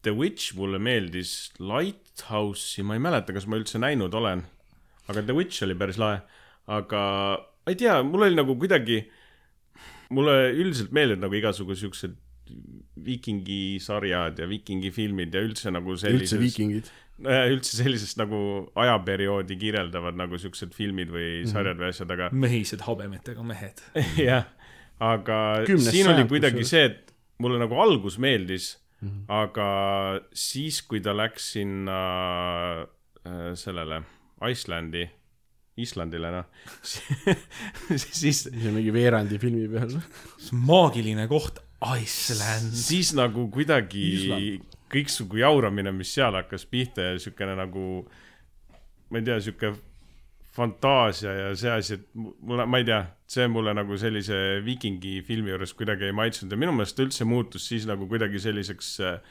The 0.04 0.14
Witch 0.16 0.54
mulle 0.56 0.80
meeldis, 0.80 1.52
Lighthouse'i 1.60 2.84
ma 2.88 2.96
ei 2.96 3.02
mäleta, 3.04 3.34
kas 3.36 3.46
ma 3.52 3.58
üldse 3.60 3.82
näinud 3.82 4.14
olen, 4.16 4.46
aga 5.12 5.24
The 5.28 5.36
Witch 5.36 5.64
oli 5.66 5.76
päris 5.76 5.98
lahe. 6.00 6.22
aga 6.70 7.02
ma 7.66 7.72
ei 7.74 7.76
tea, 7.76 7.98
mul 8.06 8.24
oli 8.28 8.36
nagu 8.38 8.54
kuidagi, 8.62 9.00
mulle 10.14 10.36
üldiselt 10.56 10.92
meeldivad 10.96 11.24
nagu 11.26 11.36
igasugu 11.38 11.76
siuksed 11.78 12.16
viikingisarjad 13.06 14.40
ja 14.42 14.48
viikingifilmid 14.50 15.34
ja 15.36 15.42
üldse 15.46 15.72
nagu 15.74 15.94
üldse 15.96 16.08
sellised, 16.10 16.40
viikingid. 16.42 16.90
üldse 17.54 17.76
sellisest 17.82 18.18
nagu 18.22 18.40
ajaperioodi 18.80 19.58
kirjeldavad 19.60 20.18
nagu 20.20 20.38
siuksed 20.42 20.74
filmid 20.78 21.12
või 21.14 21.44
Mhm. 21.44 21.52
sarjad 21.52 21.78
või 21.82 21.90
asjad, 21.94 22.12
aga 22.16 22.30
mehised 22.32 22.82
habemetega 22.88 23.44
mehed. 23.44 23.82
jah, 24.30 24.46
aga 25.00 25.40
Kümnes 25.68 25.92
siin 25.92 26.08
oli 26.08 26.16
sajand 26.24 26.30
kuidagi 26.34 26.66
see, 26.66 26.86
et 26.92 27.14
mulle 27.40 27.60
nagu 27.62 27.76
algus 27.82 28.18
meeldis 28.20 28.78
mm. 29.02 29.10
-hmm. 29.10 29.24
aga 29.28 29.70
siis, 30.34 30.82
kui 30.82 31.02
ta 31.02 31.14
läks 31.16 31.52
sinna 31.54 32.00
äh, 33.26 33.54
sellele 33.56 34.04
Islandi, 34.50 35.08
Islandile 35.80 36.32
noh, 36.32 36.46
siis 37.98 38.44
see 38.48 38.68
on 38.68 38.76
mingi 38.76 38.94
veerandi 38.94 39.40
filmi 39.40 39.68
peal. 39.72 39.90
see 40.38 40.56
on 40.56 40.66
maagiline 40.68 41.28
koht, 41.28 41.60
Iceland. 41.80 42.74
siis 42.76 43.14
nagu 43.16 43.48
kuidagi 43.52 44.60
kõiksugu 44.90 45.40
jauramine, 45.40 45.92
mis 45.96 46.12
seal 46.14 46.36
hakkas 46.36 46.66
pihta 46.66 47.14
ja 47.14 47.20
siukene 47.22 47.56
nagu, 47.60 47.84
ma 49.10 49.22
ei 49.22 49.28
tea, 49.28 49.38
sihuke 49.44 49.76
fantaasia 50.56 51.34
ja 51.36 51.50
see 51.58 51.72
asi, 51.72 52.00
et 52.00 52.08
mu- 52.18 52.34
mulle, 52.42 52.66
ma 52.66 52.80
ei 52.82 52.88
tea, 52.88 53.04
see 53.30 53.46
mulle 53.52 53.74
nagu 53.78 53.98
sellise 54.02 54.60
viikingi 54.66 55.20
filmi 55.28 55.54
juures 55.54 55.76
kuidagi 55.78 56.10
ei 56.10 56.16
maitsenud 56.18 56.56
ja 56.56 56.60
minu 56.60 56.74
meelest 56.76 57.00
üldse 57.04 57.28
muutus 57.30 57.68
siis 57.70 57.86
nagu 57.90 58.08
kuidagi 58.10 58.42
selliseks 58.42 58.96
äh, 59.06 59.22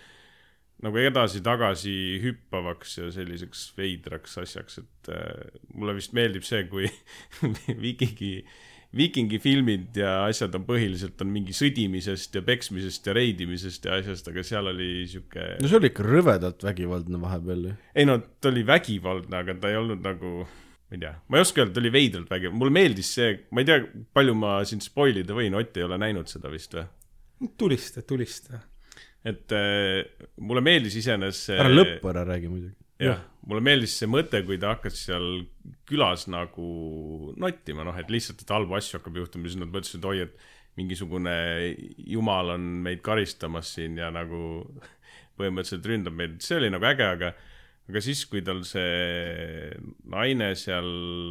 nagu 0.84 1.00
edasi-tagasi 1.02 1.92
hüppavaks 2.22 2.98
ja 3.00 3.10
selliseks 3.14 3.68
veidraks 3.78 4.38
asjaks, 4.44 4.80
et 4.84 5.12
äh, 5.14 5.60
mulle 5.74 5.96
vist 5.98 6.14
meeldib 6.16 6.46
see, 6.46 6.64
kui 6.70 6.86
viikingi, 7.84 8.32
viikingi 8.96 9.40
filmid 9.42 9.98
ja 9.98 10.20
asjad 10.28 10.54
on 10.54 10.68
põhiliselt 10.68 11.18
on 11.24 11.32
mingi 11.34 11.56
sõdimisest 11.56 12.38
ja 12.38 12.44
peksmisest 12.46 13.10
ja 13.10 13.16
reidimisest 13.18 13.90
ja 13.90 13.98
asjast, 13.98 14.30
aga 14.30 14.46
seal 14.46 14.70
oli 14.70 15.02
sihuke 15.10 15.50
no 15.58 15.70
see 15.70 15.80
oli 15.80 15.90
ikka 15.90 16.06
rõvedalt 16.06 16.62
vägivaldne 16.70 17.20
vahepeal 17.26 17.68
ju. 17.70 17.74
ei 17.98 18.06
no 18.08 18.20
ta 18.38 18.52
oli 18.52 18.64
vägivaldne, 18.68 19.42
aga 19.42 19.58
ta 19.58 19.74
ei 19.74 19.80
olnud 19.82 20.06
nagu, 20.06 20.46
ma 20.89 20.97
ei 20.97 21.01
tea, 21.03 21.12
ma 21.28 21.36
ei 21.36 21.45
oska 21.45 21.62
öelda, 21.62 21.74
ta 21.76 21.82
oli 21.82 21.93
veidralt 21.93 22.30
vägivaldne, 22.32 22.59
mulle 22.62 22.72
meeldis 22.72 23.11
see, 23.18 23.34
ma 23.53 23.61
ei 23.61 23.68
tea, 23.68 23.82
palju 24.16 24.34
ma 24.39 24.55
siin 24.68 24.80
spoil 24.80 25.20
ida 25.20 25.36
võin, 25.36 25.57
Ott 25.59 25.76
ei 25.76 25.84
ole 25.84 25.99
näinud 26.01 26.30
seda 26.30 26.53
vist 26.53 26.76
või? 26.76 26.86
tulista, 27.61 28.03
tulista. 28.03 28.62
et 29.24 29.53
äh, 29.55 30.05
mulle 30.41 30.62
meeldis 30.64 30.97
iseenesest 30.99 31.51
see 31.51 31.59
ära 31.61 31.70
lõppu 31.70 32.11
ära 32.11 32.24
räägi 32.26 32.49
muidugi. 32.51 32.74
jah, 33.05 33.20
mulle 33.47 33.64
meeldis 33.68 33.99
see 34.01 34.09
mõte, 34.11 34.41
kui 34.49 34.59
ta 34.59 34.72
hakkas 34.76 35.05
seal 35.05 35.28
külas 35.89 36.24
nagu 36.32 37.34
nottima, 37.36 37.84
noh, 37.86 37.99
et 38.01 38.09
lihtsalt, 38.11 38.41
et 38.43 38.55
halbu 38.57 38.78
asju 38.78 38.99
hakkab 38.99 39.20
juhtuma, 39.20 39.51
siis 39.51 39.61
nad 39.61 39.70
mõtlesid, 39.74 40.09
oi, 40.09 40.24
et 40.24 40.49
mingisugune 40.78 41.34
jumal 42.07 42.55
on 42.55 42.66
meid 42.86 43.03
karistamas 43.05 43.74
siin 43.76 43.99
ja 43.99 44.09
nagu 44.14 44.41
põhimõtteliselt 45.39 45.86
ründab 45.93 46.16
meid, 46.16 46.41
see 46.43 46.57
oli 46.59 46.72
nagu 46.72 46.89
äge, 46.89 47.12
aga 47.12 47.32
aga 47.89 48.03
siis, 48.05 48.24
kui 48.28 48.43
tal 48.45 48.62
see 48.68 49.72
naine 50.12 50.51
seal 50.61 50.89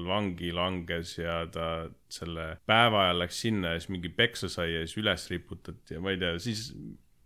vangi 0.07 0.51
langes 0.55 1.17
ja 1.19 1.41
ta 1.53 1.87
selle 2.11 2.55
päeva 2.69 3.05
ajal 3.05 3.21
läks 3.23 3.41
sinna 3.45 3.75
ja 3.75 3.81
siis 3.81 3.91
mingi 3.93 4.09
peksa 4.13 4.49
sai 4.51 4.71
ja 4.73 4.85
siis 4.85 4.97
üles 5.03 5.27
riputati 5.33 5.97
ja 5.97 6.03
ma 6.03 6.13
ei 6.13 6.21
tea, 6.21 6.37
siis 6.41 6.71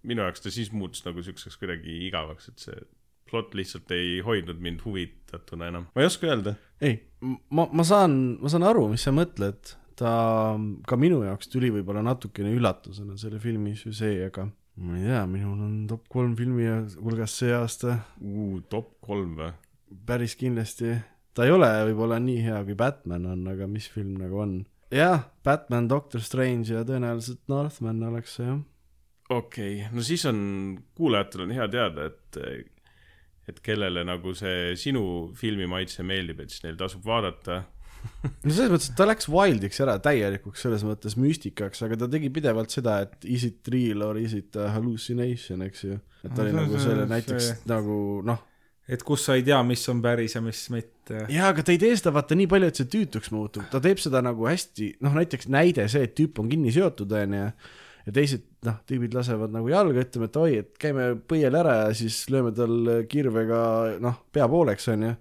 minu 0.08 0.26
jaoks 0.26 0.44
ta 0.44 0.52
siis 0.54 0.72
muutus 0.76 1.06
nagu 1.06 1.24
siukseks 1.24 1.60
kuidagi 1.62 2.02
igavaks, 2.10 2.50
et 2.52 2.66
see 2.66 2.82
plott 3.32 3.56
lihtsalt 3.56 3.92
ei 3.96 4.20
hoidnud 4.26 4.60
mind 4.60 4.84
huvitatuna 4.84 5.70
enam. 5.72 5.88
ma 5.96 6.04
ei 6.04 6.10
oska 6.10 6.28
öelda. 6.28 6.56
ei, 6.84 6.98
ma, 7.22 7.68
ma 7.72 7.86
saan, 7.88 8.18
ma 8.42 8.52
saan 8.52 8.68
aru, 8.68 8.90
mis 8.92 9.06
sa 9.08 9.14
mõtled, 9.16 9.76
ta 10.00 10.14
ka 10.88 11.00
minu 11.00 11.22
jaoks 11.24 11.52
tuli 11.54 11.72
võib-olla 11.72 12.04
natukene 12.06 12.52
üllatusena 12.58 13.16
selle 13.22 13.40
filmi 13.40 13.78
süžee, 13.80 14.26
aga 14.28 14.50
ma 14.82 14.98
ei 14.98 15.06
tea, 15.06 15.22
minul 15.30 15.62
on 15.66 15.76
top 15.90 16.08
kolm 16.12 16.36
filmi 16.38 16.66
hulgas 16.98 17.38
see 17.42 17.54
aasta 17.54 18.00
top 18.72 18.96
kolm 19.04 19.36
või? 19.40 19.52
päris 20.08 20.36
kindlasti. 20.40 20.96
ta 21.36 21.46
ei 21.46 21.54
ole 21.54 21.70
võib-olla 21.92 22.20
nii 22.24 22.42
hea 22.48 22.60
kui 22.68 22.78
Batman 22.80 23.28
on, 23.34 23.46
aga 23.52 23.68
mis 23.70 23.90
film 23.92 24.18
nagu 24.22 24.42
on? 24.46 24.60
jah, 24.92 25.28
Batman, 25.46 25.90
Doctor 25.92 26.24
Strange 26.24 26.74
ja 26.74 26.84
tõenäoliselt 26.88 27.44
Northman 27.52 28.04
oleks 28.10 28.38
see 28.40 28.48
jah. 28.48 28.62
okei 29.30 29.82
okay., 29.82 29.96
no 29.96 30.06
siis 30.06 30.26
on, 30.30 30.42
kuulajatel 30.98 31.46
on 31.48 31.58
hea 31.58 31.68
teada, 31.72 32.10
et 32.12 32.42
et 33.50 33.60
kellele 33.66 34.04
nagu 34.08 34.34
see 34.38 34.74
sinu 34.80 35.04
filmimaitse 35.38 36.06
meeldib, 36.08 36.44
et 36.44 36.54
siis 36.54 36.64
neil 36.66 36.78
tasub 36.80 37.04
vaadata. 37.06 37.64
No 38.24 38.52
selles 38.54 38.72
mõttes, 38.74 38.90
et 38.92 38.98
ta 38.98 39.06
läks 39.10 39.28
wildiks 39.32 39.82
ära 39.84 39.98
täielikuks 40.04 40.62
selles 40.66 40.84
mõttes 40.88 41.18
müstikaks, 41.20 41.82
aga 41.86 41.98
ta 42.04 42.08
tegi 42.12 42.30
pidevalt 42.34 42.74
seda, 42.74 43.00
et 43.08 43.26
is 43.26 43.44
it 43.48 43.68
real 43.74 44.04
or 44.08 44.18
is 44.22 44.34
it 44.38 44.56
hallucination, 44.56 45.62
eks 45.68 45.84
ju. 45.88 46.00
et 46.24 46.34
ta 46.36 46.44
oli 46.46 46.54
No 46.54 46.62
see- 46.62 46.68
nagu 46.68 46.78
see- 46.80 46.88
selle 46.90 47.04
see- 47.06 47.12
näiteks 47.16 47.52
nagu 47.72 47.98
noh, 48.26 48.40
et 48.92 49.04
kus 49.08 49.26
sa 49.26 49.34
ei 49.38 49.44
tea, 49.48 49.62
mis 49.64 49.84
on 49.90 50.02
päris 50.02 50.36
ja 50.36 50.42
mis 50.42 50.64
mitte. 50.74 51.26
jaa, 51.30 51.50
aga 51.50 51.64
ta 51.64 51.72
ei 51.72 51.78
tee 51.82 51.94
seda 51.98 52.12
vaata 52.14 52.36
nii 52.36 52.48
palju, 52.48 52.68
et 52.68 52.76
see 52.82 52.86
tüütuks 52.98 53.32
muutub, 53.32 53.64
ta 53.72 53.80
teeb 53.80 53.98
seda 54.02 54.22
nagu 54.26 54.46
hästi, 54.50 54.96
noh 55.02 55.14
näiteks 55.18 55.48
näide 55.50 55.88
see, 55.90 56.04
et 56.10 56.16
tüüp 56.18 56.40
on 56.40 56.50
kinni 56.50 56.72
seotud, 56.74 57.12
onju, 57.12 57.52
ja 58.06 58.12
teised, 58.16 58.42
noh, 58.66 58.80
tüübid 58.90 59.14
lasevad 59.14 59.52
nagu 59.54 59.70
jalga, 59.70 60.02
ütleme, 60.02 60.26
et 60.26 60.38
oi, 60.42 60.56
et 60.64 60.78
käime 60.82 61.16
põiel 61.30 61.54
ära 61.56 61.76
ja 61.88 61.94
siis 61.94 62.24
lööme 62.34 62.50
tal 62.58 63.06
kirvega, 63.10 63.98
noh, 64.02 64.24
pea 64.34 64.48
pooleks, 64.50 64.88
onju. 64.90 65.16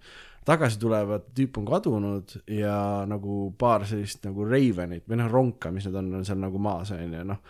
Tagasi 0.48 0.80
tulevad, 0.80 1.30
tüüp 1.36 1.58
on 1.60 1.68
kadunud 1.68 2.34
ja 2.50 2.74
nagu 3.08 3.50
paar 3.60 3.84
sellist 3.88 4.24
nagu 4.26 4.46
Ravenit 4.48 5.06
või 5.08 5.20
noh, 5.20 5.30
ronka, 5.30 5.72
mis 5.74 5.86
need 5.86 5.98
on, 6.00 6.12
on 6.20 6.26
seal 6.26 6.40
nagu 6.40 6.60
maas, 6.62 6.92
onju, 6.96 7.24
noh. 7.28 7.40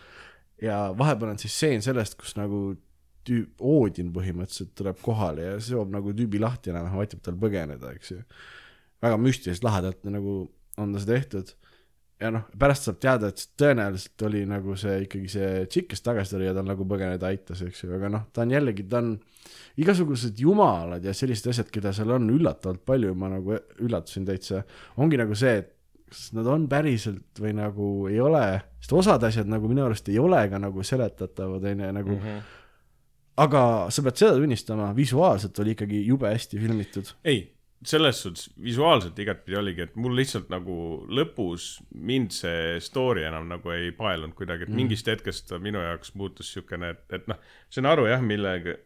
ja 0.62 0.82
vahepeal 0.96 1.34
on 1.34 1.42
siis 1.42 1.54
stseen 1.54 1.84
sellest, 1.86 2.18
kus 2.20 2.34
nagu 2.38 2.72
tüüp, 3.26 3.52
Oodin 3.60 4.10
põhimõtteliselt 4.14 4.72
tuleb 4.78 4.98
kohale 5.04 5.46
ja 5.46 5.60
seob 5.62 5.92
nagu 5.92 6.14
tüübi 6.16 6.40
lahti 6.42 6.72
enam-vähem, 6.72 7.04
aitab 7.04 7.22
tal 7.24 7.38
põgeneda, 7.40 7.92
eks 7.94 8.14
ju 8.14 8.20
väga 9.00 9.16
müstiliselt 9.20 9.64
lahedalt 9.64 10.04
nagu 10.08 10.34
on 10.80 10.94
ta 10.94 11.02
seda 11.02 11.18
tehtud. 11.18 11.54
ja 12.20 12.28
noh, 12.34 12.42
pärast 12.60 12.84
saab 12.84 12.98
teada, 13.00 13.30
et 13.32 13.42
tõenäoliselt 13.56 14.22
oli 14.28 14.42
nagu 14.48 14.74
see 14.76 14.98
ikkagi 15.06 15.30
see 15.32 15.52
tšikk, 15.64 15.86
kes 15.94 16.02
tagasi 16.04 16.34
tuli 16.34 16.50
ja 16.50 16.52
tal 16.56 16.66
nagu 16.68 16.84
põgeneda 16.84 17.30
aitas, 17.30 17.62
eks 17.64 17.86
ju, 17.86 17.94
aga 17.96 18.10
noh, 18.12 18.26
ta 18.34 18.44
on 18.44 18.52
jällegi, 18.52 18.84
ta 18.92 19.00
on 19.00 19.14
igasugused 19.78 20.38
jumalad 20.40 21.04
ja 21.04 21.14
sellised 21.16 21.50
asjad, 21.52 21.68
keda 21.72 21.92
seal 21.96 22.10
on 22.16 22.30
üllatavalt 22.32 22.82
palju, 22.86 23.14
ma 23.18 23.30
nagu 23.32 23.58
üllatusin 23.78 24.26
täitsa, 24.28 24.64
ongi 25.00 25.20
nagu 25.20 25.36
see, 25.38 25.60
et 25.62 25.76
kas 26.10 26.30
nad 26.34 26.48
on 26.50 26.66
päriselt 26.70 27.38
või 27.38 27.52
nagu 27.54 27.90
ei 28.10 28.18
ole, 28.22 28.42
sest 28.82 28.94
osad 28.98 29.24
asjad 29.28 29.50
nagu 29.50 29.68
minu 29.70 29.84
arust 29.86 30.08
ei 30.10 30.18
ole 30.18 30.42
ka 30.50 30.58
nagu 30.62 30.82
seletatavad, 30.86 31.68
on 31.70 31.84
ju, 31.84 31.92
nagu 32.00 32.16
mm. 32.16 32.24
-hmm. 32.24 32.40
aga 33.46 33.62
sa 33.94 34.02
pead 34.02 34.22
seda 34.24 34.34
tunnistama, 34.38 34.90
visuaalselt 34.96 35.58
oli 35.62 35.76
ikkagi 35.76 36.02
jube 36.06 36.32
hästi 36.32 36.58
filmitud. 36.58 37.14
ei, 37.24 37.46
selles 37.84 38.18
suhtes 38.22 38.50
visuaalselt 38.62 39.18
igatpidi 39.18 39.56
oligi, 39.56 39.84
et 39.86 39.94
mul 39.96 40.12
lihtsalt 40.18 40.50
nagu 40.52 40.74
lõpus 41.08 41.78
mind 41.96 42.34
see 42.36 42.76
story 42.84 43.24
enam 43.24 43.48
nagu 43.48 43.72
ei 43.72 43.88
paelunud 43.96 44.36
kuidagi, 44.36 44.66
et 44.68 44.74
mingist 44.76 45.08
hetkest 45.08 45.48
ta 45.48 45.58
minu 45.62 45.80
jaoks 45.80 46.12
muutus 46.20 46.52
siukene, 46.52 46.92
et, 46.92 47.06
et 47.16 47.30
noh, 47.30 47.40
saan 47.72 47.88
aru 47.88 48.04
jah, 48.10 48.20
millega, 48.24 48.76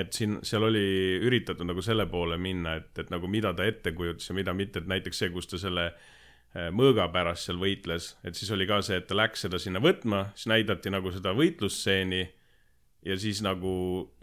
et 0.00 0.16
siin, 0.16 0.38
seal 0.48 0.64
oli 0.70 0.86
üritatud 1.20 1.68
nagu 1.68 1.84
selle 1.84 2.08
poole 2.08 2.40
minna, 2.40 2.78
et, 2.80 2.90
et 3.04 3.12
nagu 3.12 3.28
mida 3.28 3.52
ta 3.56 3.68
ette 3.68 3.92
kujutas 3.96 4.32
ja 4.32 4.40
mida 4.40 4.56
mitte, 4.56 4.80
et 4.80 4.88
näiteks 4.88 5.24
see, 5.24 5.32
kus 5.34 5.52
ta 5.52 5.60
selle 5.60 5.90
äh, 5.92 6.70
mõõga 6.72 7.10
pärast 7.12 7.50
seal 7.50 7.60
võitles, 7.60 8.14
et 8.24 8.38
siis 8.38 8.52
oli 8.56 8.68
ka 8.70 8.80
see, 8.80 9.02
et 9.02 9.10
ta 9.12 9.18
läks 9.18 9.44
seda 9.44 9.60
sinna 9.60 9.82
võtma, 9.84 10.30
siis 10.32 10.48
näidati 10.56 10.92
nagu 10.94 11.12
seda 11.12 11.36
võitlusstseeni 11.36 12.24
ja 13.04 13.16
siis 13.20 13.44
nagu 13.44 13.74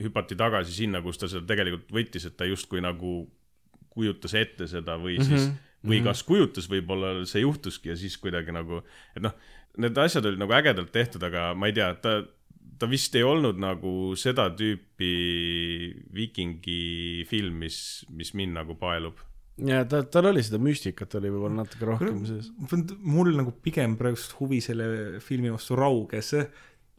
hüpati 0.02 0.38
tagasi 0.40 0.74
sinna, 0.82 1.06
kus 1.06 1.22
ta 1.22 1.30
seda 1.30 1.46
tegelikult 1.46 1.94
võttis, 1.94 2.26
et 2.26 2.42
ta 2.42 2.50
justkui 2.50 2.82
nagu 2.82 3.20
kujutas 4.00 4.36
ette 4.40 4.68
seda 4.72 4.98
või 5.02 5.20
siis 5.20 5.46
mm, 5.46 5.46
-hmm. 5.52 5.92
või 5.92 6.02
kas 6.08 6.24
kujutas, 6.28 6.72
võib-olla 6.72 7.14
see 7.30 7.44
juhtuski 7.44 7.92
ja 7.92 8.00
siis 8.00 8.18
kuidagi 8.22 8.56
nagu, 8.56 8.82
et 9.16 9.24
noh, 9.24 9.36
need 9.80 9.98
asjad 10.02 10.26
olid 10.26 10.42
nagu 10.42 10.56
ägedalt 10.56 10.92
tehtud, 10.96 11.24
aga 11.28 11.52
ma 11.56 11.70
ei 11.70 11.76
tea, 11.78 11.90
ta, 12.02 12.20
ta 12.80 12.90
vist 12.90 13.16
ei 13.20 13.26
olnud 13.28 13.60
nagu 13.60 14.14
seda 14.20 14.50
tüüpi 14.56 15.14
viikingi 16.16 17.26
film, 17.30 17.60
mis, 17.66 18.06
mis 18.10 18.34
mind 18.38 18.58
nagu 18.60 18.78
paelub. 18.80 19.20
ja 19.68 19.84
ta, 19.90 20.02
tal 20.08 20.32
oli 20.32 20.44
seda 20.46 20.62
müstikat 20.64 21.16
oli 21.20 21.32
võib-olla 21.34 21.62
natuke 21.64 21.88
rohkem 21.88 22.24
sees. 22.28 22.52
mul 23.04 23.34
nagu 23.36 23.54
pigem 23.64 23.98
praegust 24.00 24.38
huvi 24.40 24.62
selle 24.64 25.20
filmi 25.24 25.52
vastu 25.52 25.76
rauges. 25.80 26.34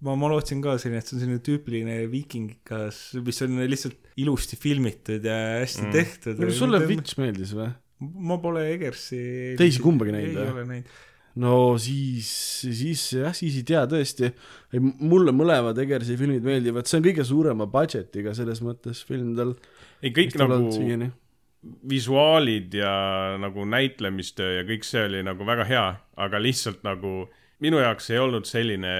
ma, 0.07 0.17
ma 0.17 0.31
lootsin 0.33 0.63
ka 0.65 0.77
selline, 0.81 1.03
et 1.03 1.09
see 1.09 1.19
on 1.19 1.23
selline 1.25 1.43
tüüpiline 1.45 1.99
viikingikas, 2.13 3.03
mis 3.27 3.45
on 3.47 3.61
lihtsalt 3.61 4.11
ilusti 4.21 4.59
filmitud 4.61 5.27
ja 5.27 5.37
hästi 5.61 5.87
mm. 5.87 5.95
tehtud. 5.95 6.43
sulle 6.57 6.83
Witch 6.87 7.21
meeldis 7.21 7.55
või? 7.57 7.71
ma 8.01 8.41
pole 8.41 8.65
Egersi. 8.73 9.21
Teisi 9.61 9.83
kumbagi 9.85 10.15
näinud, 10.15 10.33
ei 10.33 10.41
või? 10.41 10.53
ole 10.55 10.67
näinud. 10.71 10.99
no 11.45 11.55
siis, 11.81 12.31
siis 12.65 13.05
jah, 13.19 13.35
siis 13.37 13.61
ei 13.61 13.67
tea 13.69 13.85
tõesti. 13.91 14.33
mulle 15.01 15.35
mõlemad 15.37 15.79
Egersi 15.85 16.17
filmid 16.21 16.47
meeldivad, 16.47 16.89
see 16.89 17.01
on 17.01 17.09
kõige 17.11 17.27
suurema 17.29 17.69
budget'iga 17.71 18.35
selles 18.37 18.65
mõttes 18.65 19.05
film 19.09 19.35
tal. 19.39 19.57
ei, 20.01 20.15
kõik 20.17 20.39
nagu 20.41 20.63
visuaalid 21.91 22.73
ja 22.73 22.93
nagu 23.37 23.67
näitlemistöö 23.69 24.55
ja 24.55 24.63
kõik 24.65 24.87
see 24.89 25.03
oli 25.05 25.21
nagu 25.27 25.45
väga 25.45 25.67
hea, 25.69 25.85
aga 26.17 26.41
lihtsalt 26.41 26.81
nagu 26.87 27.29
minu 27.65 27.81
jaoks 27.83 28.11
ei 28.13 28.19
olnud 28.21 28.49
selline 28.49 28.91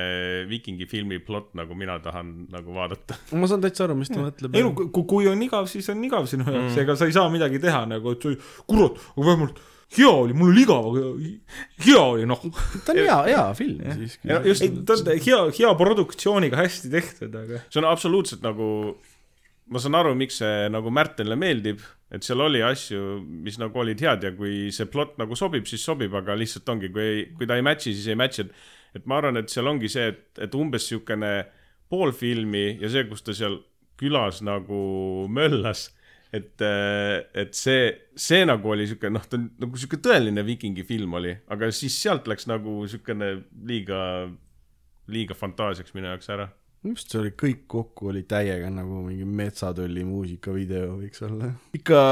viikingi 0.51 0.87
filmi 0.91 1.21
plott, 1.25 1.53
nagu 1.59 1.77
mina 1.79 1.99
tahan 2.03 2.33
nagu 2.53 2.77
vaadata. 2.77 3.17
ma 3.39 3.49
saan 3.51 3.65
täitsa 3.65 3.87
aru, 3.87 3.97
mis 4.01 4.13
ta 4.13 4.21
mõtleb 4.21 4.57
ei 4.57 4.67
no. 4.67 4.75
kui, 4.77 5.05
kui 5.15 5.29
on 5.31 5.43
igav, 5.47 5.69
siis 5.71 5.89
on 5.93 6.03
igav 6.07 6.29
sinu 6.31 6.47
jaoks 6.47 6.75
mm., 6.75 6.81
ega 6.85 6.97
sa 6.99 7.09
ei 7.09 7.17
saa 7.17 7.29
midagi 7.33 7.61
teha 7.63 7.85
nagu, 7.91 8.17
et 8.17 8.27
kurat, 8.69 9.01
aga 9.17 9.27
vähemalt 9.27 9.63
hea 9.97 10.11
oli, 10.11 10.37
mul 10.37 10.53
oli 10.53 10.65
igav, 10.67 10.91
aga 10.91 11.07
hea 11.87 12.03
oli 12.03 12.27
noh. 12.31 12.43
ta 12.85 12.95
on 12.95 13.01
hea, 13.01 13.17
hea 13.31 13.47
film 13.59 13.95
siiski. 14.03 14.35
just 14.47 14.67
ei, 14.67 14.75
ta 14.87 14.99
on 14.99 15.11
hea, 15.27 15.41
hea 15.59 15.73
produktsiooniga 15.81 16.61
hästi 16.61 16.93
tehtud, 16.93 17.41
aga 17.43 17.65
see 17.67 17.83
on 17.83 17.89
absoluutselt 17.91 18.45
nagu, 18.47 18.69
ma 19.71 19.81
saan 19.83 19.97
aru, 19.99 20.17
miks 20.19 20.41
see 20.43 20.67
nagu 20.73 20.91
Märtenile 20.95 21.39
meeldib, 21.39 21.83
et 22.11 22.27
seal 22.27 22.43
oli 22.43 22.63
asju, 22.67 23.21
mis 23.47 23.59
nagu 23.61 23.79
olid 23.79 24.03
head 24.03 24.27
ja 24.27 24.35
kui 24.35 24.69
see 24.75 24.89
plott 24.91 25.17
nagu 25.21 25.39
sobib, 25.39 25.69
siis 25.71 25.85
sobib, 25.87 26.15
aga 26.19 26.35
lihtsalt 26.39 26.69
ongi, 26.75 26.91
kui 26.95 27.07
ei, 27.07 27.25
kui 27.39 27.47
ta 27.47 27.59
ei 27.59 27.65
match'i, 27.67 27.95
siis 27.95 28.11
ei 28.11 28.19
match'i, 28.19 28.49
et 28.49 28.79
et 28.97 29.07
ma 29.07 29.21
arvan, 29.21 29.39
et 29.39 29.51
seal 29.53 29.69
ongi 29.71 29.91
see, 29.91 30.09
et, 30.11 30.23
et 30.47 30.55
umbes 30.59 30.89
siukene 30.91 31.31
pool 31.91 32.13
filmi 32.17 32.79
ja 32.81 32.91
see, 32.91 33.07
kus 33.11 33.23
ta 33.27 33.35
seal 33.37 33.61
külas 34.01 34.41
nagu 34.47 34.81
möllas, 35.31 35.89
et, 36.35 36.63
et 36.63 37.55
see, 37.59 37.91
see 38.19 38.45
nagu 38.47 38.71
oli 38.75 38.87
siuke 38.91 39.11
noh, 39.13 39.25
ta 39.27 39.39
on 39.39 39.49
nagu 39.61 39.81
siuke 39.81 39.99
tõeline 40.03 40.45
viikingifilm 40.47 41.19
oli, 41.21 41.35
aga 41.51 41.71
siis 41.75 41.99
sealt 42.03 42.31
läks 42.31 42.49
nagu 42.51 42.81
siukene 42.91 43.33
liiga, 43.67 44.01
liiga 45.11 45.39
fantaasiaks 45.39 45.95
minu 45.97 46.11
jaoks 46.11 46.31
ära 46.35 46.49
minu 46.81 46.97
arust 46.97 47.13
see 47.13 47.21
oli 47.21 47.33
kõik 47.37 47.65
kokku 47.69 48.11
oli 48.13 48.23
täiega 48.29 48.71
nagu 48.73 49.03
mingi 49.05 49.27
metsatölli 49.29 50.05
muusikavideo 50.09 50.95
võiks 50.97 51.25
olla. 51.27 51.51
ikka 51.77 52.05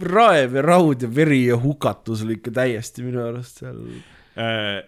raev 0.00 0.56
ja 0.56 0.62
raud 0.64 1.04
ja 1.04 1.10
veri 1.14 1.42
ja 1.46 1.58
hukatus 1.60 2.24
oli 2.24 2.38
ikka 2.38 2.54
täiesti 2.62 3.04
minu 3.04 3.20
arust 3.26 3.60
seal. 3.60 3.82
Äh, 4.40 4.80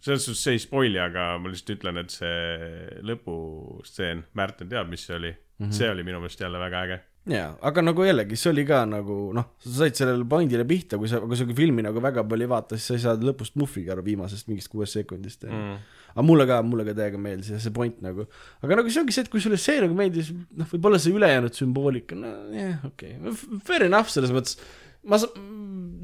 selles 0.00 0.26
suhtes 0.26 0.42
see 0.42 0.56
ei 0.56 0.62
spoil'i, 0.62 0.98
aga 1.02 1.34
ma 1.38 1.52
lihtsalt 1.52 1.76
ütlen, 1.76 2.00
et 2.02 2.14
see 2.14 2.98
lõpustseen, 3.06 4.24
Märten 4.38 4.70
teab, 4.72 4.90
mis 4.90 5.06
see 5.06 5.16
oli 5.16 5.30
mm, 5.30 5.66
-hmm. 5.66 5.76
see 5.78 5.90
oli 5.90 6.06
minu 6.06 6.22
meelest 6.22 6.40
jälle 6.40 6.58
väga 6.58 6.82
äge. 6.86 7.00
jaa, 7.28 7.50
aga 7.68 7.82
nagu 7.84 8.04
jällegi, 8.06 8.38
see 8.40 8.50
oli 8.54 8.64
ka 8.68 8.80
nagu 8.88 9.16
noh, 9.36 9.50
sa 9.60 9.72
said 9.82 9.98
sellele 9.98 10.24
pointile 10.28 10.64
pihta, 10.68 10.98
kui 11.00 11.10
sa, 11.10 11.20
kui 11.20 11.36
sa 11.36 11.46
filmi 11.56 11.84
nagu 11.84 12.00
väga 12.02 12.24
palju 12.28 12.46
ei 12.46 12.50
vaata, 12.50 12.78
siis 12.78 12.88
sa 12.88 12.96
ei 12.96 13.04
saa 13.04 13.28
lõpust 13.28 13.58
muhvigi 13.60 13.92
aru 13.92 14.04
viimasest 14.06 14.48
mingist 14.48 14.72
kuuest 14.72 14.96
sekundist 14.96 15.44
mm.. 15.44 15.78
aga 16.14 16.24
mulle 16.26 16.48
ka, 16.48 16.60
mulle 16.66 16.86
ka 16.88 16.96
täiega 16.96 17.20
meeldis 17.20 17.52
ja 17.52 17.60
see 17.60 17.74
point 17.76 18.00
nagu, 18.04 18.24
aga 18.64 18.80
nagu 18.80 18.92
see 18.92 19.04
ongi 19.04 19.16
see, 19.16 19.26
et 19.26 19.32
kui 19.32 19.44
sulle 19.44 19.60
see 19.60 19.82
nagu 19.84 19.96
meeldis, 19.98 20.32
noh, 20.32 20.70
võib-olla 20.72 21.02
see 21.02 21.16
ülejäänud 21.16 21.60
sümboolika, 21.60 22.18
no 22.18 22.32
jah, 22.56 22.80
okei 22.88 23.18
okay., 23.20 23.60
fair 23.68 23.84
enough 23.90 24.08
selles 24.12 24.32
mõttes, 24.34 24.56
ma, 25.04 25.20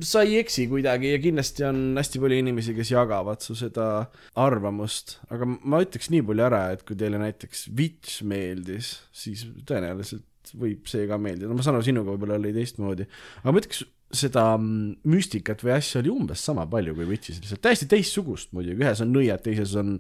sa 0.05 0.23
ei 0.29 0.37
eksi 0.43 0.69
kuidagi 0.69 1.15
ja 1.15 1.25
kindlasti 1.25 1.65
on 1.65 1.83
hästi 1.97 2.21
palju 2.21 2.45
inimesi, 2.45 2.77
kes 2.77 2.93
jagavad 2.93 3.41
su 3.41 3.57
seda 3.57 3.89
arvamust, 4.37 5.17
aga 5.33 5.49
ma 5.49 5.81
ütleks 5.85 6.13
nii 6.13 6.25
palju 6.29 6.49
ära, 6.53 6.67
et 6.77 6.85
kui 6.85 7.01
teile 7.01 7.21
näiteks 7.25 7.71
Witch 7.73 8.21
meeldis, 8.29 8.99
siis 9.17 9.49
tõenäoliselt 9.65 10.27
võib 10.55 10.87
see 10.91 11.09
ka 11.11 11.19
meeldida, 11.21 11.51
no 11.51 11.59
ma 11.59 11.65
saan 11.67 11.79
aru, 11.79 11.89
sinuga 11.89 12.15
võib-olla 12.15 12.39
oli 12.41 12.55
teistmoodi, 12.57 13.09
aga 13.43 13.55
ma 13.55 13.63
ütleks, 13.63 13.83
seda 14.15 14.47
mm, 14.55 15.03
müstikat 15.11 15.65
või 15.67 15.75
asja 15.77 16.01
oli 16.03 16.13
umbes 16.13 16.45
sama 16.47 16.67
palju 16.71 16.95
kui 16.97 17.09
Witchis, 17.09 17.41
lihtsalt 17.43 17.65
täiesti 17.65 17.89
teistsugust 17.91 18.55
muidugi, 18.57 18.85
ühes 18.85 19.03
on 19.03 19.13
nõiad, 19.15 19.43
teises 19.45 19.75
on 19.81 19.97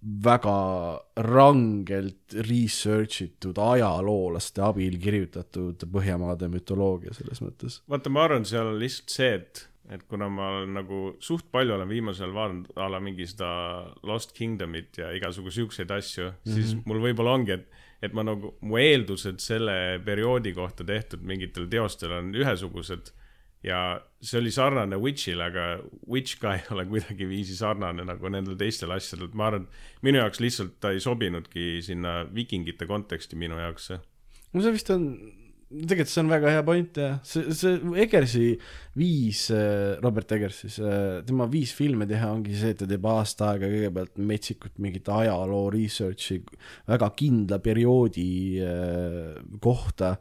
väga 0.00 1.00
rangelt 1.26 2.36
research 2.48 3.26
itud 3.26 3.58
ajaloolaste 3.60 4.62
abil 4.64 4.96
kirjutatud 5.00 5.82
Põhjamaade 5.92 6.48
mütoloogia 6.52 7.12
selles 7.16 7.42
mõttes. 7.44 7.80
vaata, 7.90 8.12
ma 8.12 8.24
arvan, 8.24 8.46
seal 8.48 8.72
on 8.72 8.78
lihtsalt 8.80 9.12
see, 9.12 9.34
et, 9.36 9.66
et 9.90 10.02
kuna 10.08 10.28
ma 10.30 10.48
olen 10.54 10.74
nagu 10.78 10.98
suht 11.22 11.48
palju 11.50 11.74
olen 11.74 11.88
viimasel 11.90 12.28
ajal 12.28 12.36
vaadanud 12.36 12.78
a 12.78 12.88
la 12.92 13.00
mingi 13.02 13.26
seda 13.26 13.50
Lost 14.06 14.34
Kingdomit 14.36 15.00
ja 15.02 15.10
igasugu 15.16 15.50
siukseid 15.50 15.90
asju 15.90 16.28
mm, 16.28 16.36
-hmm. 16.44 16.54
siis 16.54 16.76
mul 16.86 17.02
võib-olla 17.02 17.34
ongi, 17.38 17.56
et, 17.58 17.66
et 18.02 18.12
ma 18.14 18.22
nagu, 18.26 18.54
mu 18.60 18.78
eeldused 18.78 19.42
selle 19.42 20.00
perioodi 20.04 20.54
kohta 20.54 20.86
tehtud 20.86 21.26
mingitel 21.26 21.66
teostel 21.68 22.14
on 22.18 22.34
ühesugused 22.34 23.10
ja 23.62 24.00
see 24.22 24.38
oli 24.40 24.52
sarnane 24.52 24.96
Witchile, 24.96 25.44
aga 25.50 25.64
Witch 26.08 26.38
ka 26.40 26.54
ei 26.56 26.62
ole 26.72 26.86
kuidagiviisi 26.88 27.56
sarnane 27.58 28.04
nagu 28.08 28.32
nendel 28.32 28.56
teistel 28.60 28.92
asjadel, 28.94 29.28
et 29.28 29.36
ma 29.36 29.50
arvan, 29.50 29.66
et 29.66 30.06
minu 30.06 30.20
jaoks 30.22 30.40
lihtsalt 30.40 30.78
ta 30.80 30.94
ei 30.94 31.02
sobinudki 31.02 31.82
sinna 31.84 32.22
vikingite 32.34 32.88
konteksti 32.88 33.36
minu 33.36 33.58
jaoks. 33.60 33.90
no 34.52 34.64
see 34.64 34.72
vist 34.72 34.90
on, 34.94 35.10
tegelikult 35.70 36.10
see 36.10 36.22
on 36.24 36.32
väga 36.32 36.52
hea 36.56 36.62
point 36.66 36.98
jah, 36.98 37.18
see, 37.26 37.54
see 37.54 37.78
Eggersi 38.02 38.46
viis, 38.98 39.44
Robert 40.02 40.34
Eggers 40.34 40.64
siis, 40.64 40.78
tema 41.28 41.46
viis 41.50 41.72
filme 41.76 42.08
teha 42.10 42.32
ongi 42.34 42.56
see, 42.58 42.74
et 42.74 42.80
ta 42.82 42.88
teeb 42.90 43.06
aasta 43.06 43.52
aega 43.52 43.70
kõigepealt 43.70 44.18
metsikut 44.30 44.80
mingit 44.82 45.08
ajaloo 45.14 45.68
research'i 45.74 46.40
väga 46.90 47.10
kindla 47.18 47.60
perioodi 47.62 48.30
äh, 48.66 49.36
kohta, 49.62 50.16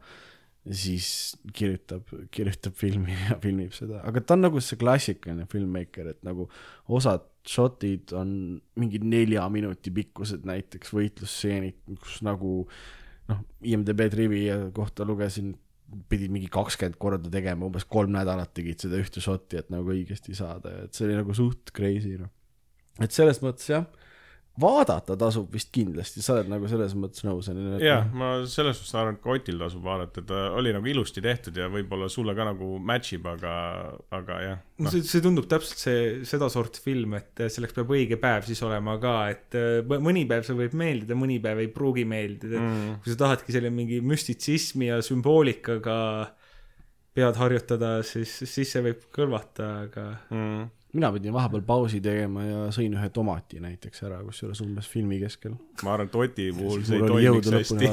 siis 0.70 1.10
kirjutab, 1.56 2.14
kirjutab 2.30 2.78
filmi 2.78 3.16
ja 3.16 3.40
filmib 3.44 3.74
seda, 3.74 4.04
aga 4.06 4.22
ta 4.22 4.38
on 4.38 4.46
nagu 4.46 4.62
see 4.62 4.78
klassikaline 4.80 5.50
filmmaker, 5.50 6.14
et 6.14 6.22
nagu 6.28 6.46
osad 6.94 7.26
shot'id 7.50 8.14
on 8.18 8.32
mingi 8.78 9.02
nelja 9.02 9.48
minuti 9.50 9.94
pikkused 9.96 10.46
näiteks 10.46 10.94
võitlusstseenid, 10.94 11.80
kus 12.04 12.20
nagu 12.28 12.68
noh, 13.30 13.42
IMDB 13.66 14.08
trivia 14.12 14.60
kohta 14.76 15.08
lugesin, 15.08 15.54
pidid 16.10 16.34
mingi 16.34 16.50
kakskümmend 16.54 17.00
korda 17.02 17.32
tegema, 17.34 17.66
umbes 17.66 17.88
kolm 17.90 18.14
nädalat 18.14 18.52
tegid 18.58 18.84
seda 18.84 19.00
ühte 19.02 19.24
shot'i, 19.24 19.62
et 19.62 19.72
nagu 19.74 19.90
õigesti 19.94 20.36
saada, 20.38 20.84
et 20.86 20.94
see 20.94 21.08
oli 21.08 21.18
nagu 21.18 21.36
suht 21.38 21.74
crazy 21.76 22.18
noh. 22.20 22.30
et 23.02 23.16
selles 23.16 23.42
mõttes 23.46 23.72
jah, 23.72 23.88
vaadata 24.60 25.16
tasub 25.20 25.52
vist 25.54 25.72
kindlasti, 25.76 26.24
sa 26.24 26.36
oled 26.36 26.50
nagu 26.52 26.70
selles 26.72 26.96
mõttes 27.00 27.26
nõus, 27.28 27.50
on 27.52 27.60
ju? 27.60 27.76
jah, 27.84 28.08
ma 28.16 28.32
selles 28.50 28.80
suhtes 28.80 28.96
arvan, 28.98 29.18
et 29.18 29.24
ka 29.24 29.34
Otil 29.36 29.60
tasub 29.62 29.86
vaadata, 29.86 30.24
ta 30.26 30.42
oli 30.60 30.74
nagu 30.76 30.90
ilusti 30.92 31.24
tehtud 31.24 31.58
ja 31.60 31.70
võib-olla 31.72 32.10
sulle 32.12 32.36
ka 32.38 32.48
nagu 32.50 32.72
match 32.92 33.16
ib, 33.18 33.28
aga, 33.32 33.54
aga 34.16 34.40
jah 34.46 34.64
no 34.84 34.94
see, 34.94 35.04
see 35.08 35.24
tundub 35.24 35.48
täpselt 35.52 35.84
see, 35.84 36.02
sedasorti 36.28 36.84
film, 36.84 37.16
et 37.20 37.46
selleks 37.52 37.76
peab 37.78 37.94
õige 37.96 38.20
päev 38.22 38.48
siis 38.48 38.62
olema 38.68 38.98
ka, 39.02 39.16
et 39.34 39.60
äh, 39.60 39.80
mõ- 39.88 40.02
mõni 40.10 40.26
päev 40.30 40.48
see 40.48 40.58
võib 40.58 40.76
meeldida, 40.80 41.18
mõni 41.20 41.40
päev 41.44 41.64
ei 41.64 41.72
pruugi 41.74 42.06
meeldida 42.10 42.60
mm.. 42.62 43.00
kui 43.04 43.14
sa 43.14 43.24
tahadki 43.26 43.56
selle 43.56 43.72
mingi 43.74 44.02
müstitsismi 44.06 44.92
ja 44.92 45.00
sümboolikaga 45.06 46.00
pead 47.20 47.40
harjutada, 47.42 48.00
siis, 48.06 48.32
siis 48.48 48.76
see 48.76 48.84
võib 48.86 49.08
kõlvata, 49.16 49.70
aga 49.88 50.06
mm.. 50.30 50.68
Mina 50.94 51.12
pidin 51.14 51.34
vahepeal 51.34 51.64
pausi 51.66 52.02
tegema 52.02 52.44
ja 52.44 52.66
sõin 52.74 52.96
ühe 52.98 53.10
tomati 53.14 53.62
näiteks 53.62 54.04
ära, 54.08 54.20
kusjuures 54.26 54.62
umbes 54.66 54.90
filmi 54.90 55.20
keskel. 55.22 55.56
ma 55.84 55.96
arvan, 55.96 56.10
et 56.10 56.16
Oti 56.18 56.50
puhul 56.56 56.86
see 56.88 56.98
ei 56.98 57.10
toimiks 57.12 57.52
hästi. 57.54 57.90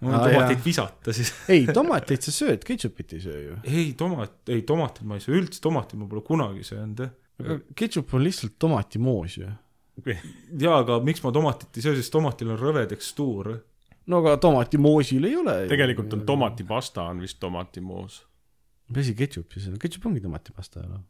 mul 0.00 0.16
on 0.16 0.24
tomatit 0.26 0.58
jaa. 0.58 0.64
visata 0.66 1.14
siis. 1.16 1.32
ei, 1.52 1.64
tomateid 1.78 2.26
sa 2.26 2.34
sööd, 2.34 2.66
ketšupit 2.68 3.16
ei 3.16 3.22
söö 3.24 3.38
ju. 3.44 3.60
ei, 3.64 3.86
tomat, 3.98 4.36
ei 4.52 4.66
tomatit 4.68 5.08
ma 5.08 5.16
ei 5.16 5.24
söö, 5.24 5.38
üldse 5.40 5.62
tomatit 5.64 6.00
ma 6.00 6.10
pole 6.10 6.24
kunagi 6.26 6.66
söönud 6.68 7.06
jah. 7.06 7.14
aga 7.44 7.58
ketšup 7.78 8.12
on 8.18 8.26
lihtsalt 8.26 8.58
tomatimoos 8.60 9.38
ju. 9.40 9.48
jaa, 10.04 10.76
aga 10.76 11.00
miks 11.08 11.24
ma 11.24 11.32
tomatit 11.32 11.80
ei 11.80 11.88
söö, 11.88 11.96
sest 11.96 12.12
tomatil 12.12 12.52
on 12.52 12.60
rõve 12.60 12.84
tekstuur. 12.92 13.52
no 14.12 14.20
aga 14.20 14.36
tomatimoosil 14.44 15.24
ei 15.24 15.40
ole. 15.40 15.58
tegelikult 15.72 16.20
on. 16.20 16.28
tomatipasta 16.28 17.08
on 17.08 17.24
vist 17.24 17.40
tomatimoos. 17.40 18.22
mis 18.92 19.06
asi 19.06 19.16
ketšup 19.24 19.56
siis 19.56 19.72
on, 19.72 19.80
ketšup 19.80 20.12
ongi 20.12 20.20
tomatipasta 20.28 20.84
ju 20.84 20.92
noh. 20.98 21.04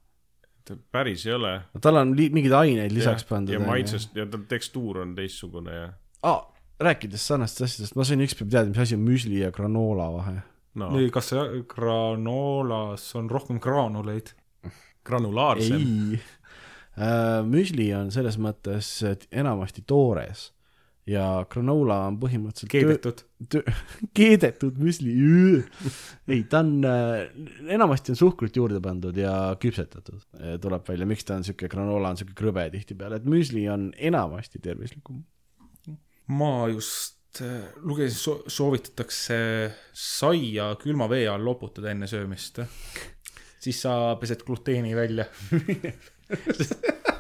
Päris 0.93 1.27
ei 1.27 1.35
ole. 1.37 1.53
tal 1.81 2.01
on 2.01 2.14
mingeid 2.17 2.55
aineid 2.57 2.95
lisaks 2.95 3.25
pandud. 3.29 3.55
ja 3.55 3.61
maitsest 3.61 4.17
ja 4.17 4.27
ta 4.31 4.41
tekstuur 4.49 5.03
on 5.05 5.14
teistsugune 5.14 5.75
ja 5.75 5.89
ah,. 6.23 6.43
rääkides 6.81 7.27
sarnastest 7.27 7.69
asjadest, 7.69 7.97
ma 7.97 8.05
sain 8.05 8.25
ükspäev 8.25 8.51
teada, 8.53 8.69
mis 8.69 8.83
asi 8.85 8.99
on 8.99 9.05
müsli 9.07 9.41
ja 9.41 9.53
granoola 9.53 10.11
vahe. 10.12 10.41
no 10.75 10.91
ei, 10.99 11.11
kas 11.14 11.33
see 11.33 11.62
granoolas 11.69 13.07
on 13.19 13.31
rohkem 13.31 13.61
graanuleid? 13.61 14.35
granulaarsem. 15.07 15.81
ei 15.81 16.21
äh,, 16.99 17.41
müsli 17.47 17.93
on 17.95 18.11
selles 18.14 18.39
mõttes 18.43 18.91
et 19.07 19.29
enamasti 19.31 19.85
toores 19.87 20.51
ja 21.07 21.24
granoola 21.50 22.00
on 22.09 22.16
põhimõtteliselt 22.20 22.72
keedetud. 22.72 23.22
keedetud 24.18 24.78
müsli. 24.82 25.14
ei, 26.26 26.42
ta 26.50 26.62
on 26.64 26.72
äh,, 26.88 27.28
enamasti 27.76 28.14
on 28.14 28.18
suhkrut 28.18 28.59
juurde 28.59 28.80
pandud 28.82 29.16
ja 29.18 29.54
küpsetatud, 29.62 30.24
tuleb 30.62 30.88
välja, 30.88 31.09
miks 31.09 31.26
ta 31.26 31.38
on 31.38 31.46
siuke, 31.46 31.70
granoola 31.72 32.11
on 32.11 32.20
siuke 32.20 32.34
krõbe 32.38 32.66
tihtipeale, 32.74 33.20
et 33.20 33.28
müsli 33.30 33.66
on 33.70 33.92
enamasti 33.96 34.62
tervislikum. 34.62 35.22
ma 36.26 36.66
just 36.72 37.42
äh, 37.42 37.68
lugesin 37.86 38.18
so, 38.18 38.40
soovitatakse 38.50 39.36
saia 39.94 40.72
külma 40.82 41.07
vee 41.11 41.28
all 41.30 41.44
loputada 41.46 41.92
enne 41.94 42.11
söömist. 42.11 42.59
siis 43.62 43.82
sa 43.82 44.16
pesed 44.18 44.42
gluteeni 44.46 44.96
välja. 44.96 45.30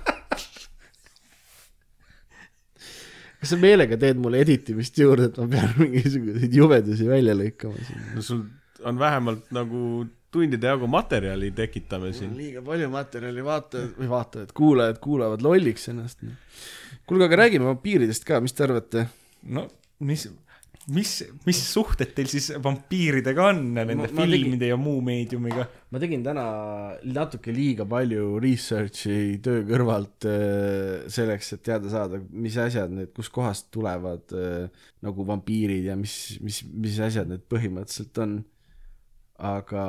kas 3.46 3.54
sa 3.54 3.62
meelega 3.62 3.98
teed 4.00 4.18
mulle 4.18 4.42
editimist 4.42 4.98
juurde, 4.98 5.30
et 5.30 5.36
ma 5.38 5.46
pean 5.54 5.74
mingisuguseid 5.84 6.54
jubedusi 6.58 7.06
välja 7.08 7.36
lõikama 7.38 7.86
siin? 7.86 8.06
no 8.16 8.24
sul 8.26 8.42
on 8.86 8.98
vähemalt 8.98 9.52
nagu 9.54 9.82
tundide 10.34 10.68
jagu 10.68 10.88
materjali 10.90 11.52
tekitame 11.54 12.10
siin. 12.16 12.34
liiga 12.36 12.62
palju 12.66 12.90
materjali, 12.92 13.44
vaatajad 13.46 13.94
või 14.00 14.10
vaatajad, 14.10 14.52
kuulajad 14.56 14.98
kuulavad 15.04 15.46
lolliks 15.46 15.88
ennast. 15.92 16.26
kuulge, 17.06 17.28
aga 17.28 17.40
räägime 17.44 17.70
vampiiridest 17.70 18.26
ka, 18.26 18.42
mis 18.42 18.56
te 18.56 18.66
arvate? 18.66 19.06
no 19.46 19.68
mis, 20.00 20.26
mis, 20.94 21.10
mis 21.46 21.60
suhted 21.72 22.12
teil 22.14 22.28
siis 22.30 22.50
vampiiridega 22.62 23.48
on 23.50 23.62
nende 23.74 23.96
Ma- 23.96 24.04
ma, 24.04 24.10
ma 24.12 24.22
tegin- 24.26 24.44
filmide 24.44 24.68
ja 24.70 24.76
muu 24.78 25.00
meediumiga? 25.02 25.64
ma 25.90 25.98
tegin 26.02 26.22
täna 26.26 26.44
natuke 27.06 27.52
liiga 27.54 27.86
palju 27.90 28.38
research'i 28.42 29.38
töö 29.42 29.64
kõrvalt 29.68 30.26
äh, 30.30 31.06
selleks, 31.12 31.52
et 31.56 31.62
teada 31.66 31.90
saada, 31.92 32.20
mis 32.30 32.56
asjad 32.62 32.92
need, 32.94 33.10
kuskohast 33.16 33.70
tulevad 33.74 34.34
äh, 34.36 34.66
nagu 35.06 35.26
vampiirid 35.26 35.88
ja 35.90 35.96
mis, 35.98 36.36
mis, 36.42 36.62
mis 36.70 36.98
asjad 37.02 37.30
need 37.30 37.46
põhimõtteliselt 37.50 38.22
on. 38.22 38.36
Aga 39.44 39.84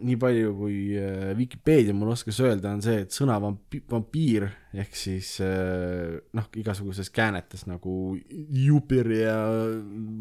nii 0.00 0.16
palju, 0.20 0.52
kui 0.56 0.76
äh, 0.96 1.32
Vikipeedia 1.36 1.94
mul 1.96 2.14
oskas 2.14 2.38
öelda, 2.40 2.72
on 2.72 2.82
see, 2.84 3.02
et 3.04 3.14
sõna 3.14 3.36
vampi-, 3.42 3.82
vampiir 3.90 4.48
ehk 4.72 4.96
siis 4.96 5.34
äh, 5.44 6.18
noh, 6.36 6.46
igasuguses 6.56 7.10
käänetes 7.12 7.66
nagu 7.68 8.16
jupir 8.28 9.10
ja 9.12 9.36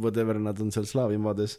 whatever 0.01 0.39
nad 0.41 0.59
on 0.63 0.73
seal 0.75 0.87
slaavi 0.89 1.19
maades, 1.21 1.57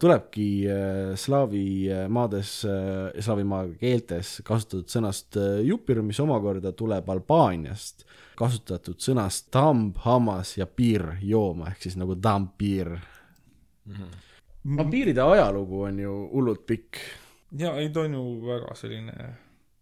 tulebki 0.00 0.48
äh, 0.64 1.12
slaavi 1.20 1.64
äh, 1.92 2.06
maades, 2.08 2.52
slaavi 2.64 3.44
maa 3.46 3.66
keeltes 3.80 4.38
kasutatud 4.46 4.88
sõnast 4.90 5.38
jupir, 5.66 6.00
mis 6.02 6.18
omakorda 6.24 6.72
tuleb 6.72 7.10
Albaaniast 7.12 8.06
kasutatud 8.38 8.98
sõnast 9.02 9.52
tamb, 9.54 9.98
hammas 10.06 10.56
ja 10.58 10.66
piir 10.66 11.18
jooma 11.22 11.70
ehk 11.72 11.86
siis 11.86 11.98
nagu 12.00 12.16
dampir 12.18 12.96
vampiiride 14.76 15.22
ajalugu 15.22 15.82
on 15.88 15.98
ju 16.04 16.14
hullult 16.32 16.66
pikk. 16.66 17.02
ja 17.58 17.74
ei, 17.80 17.90
ta 17.90 18.06
on 18.06 18.16
ju 18.18 18.24
väga 18.46 18.74
selline 18.76 19.28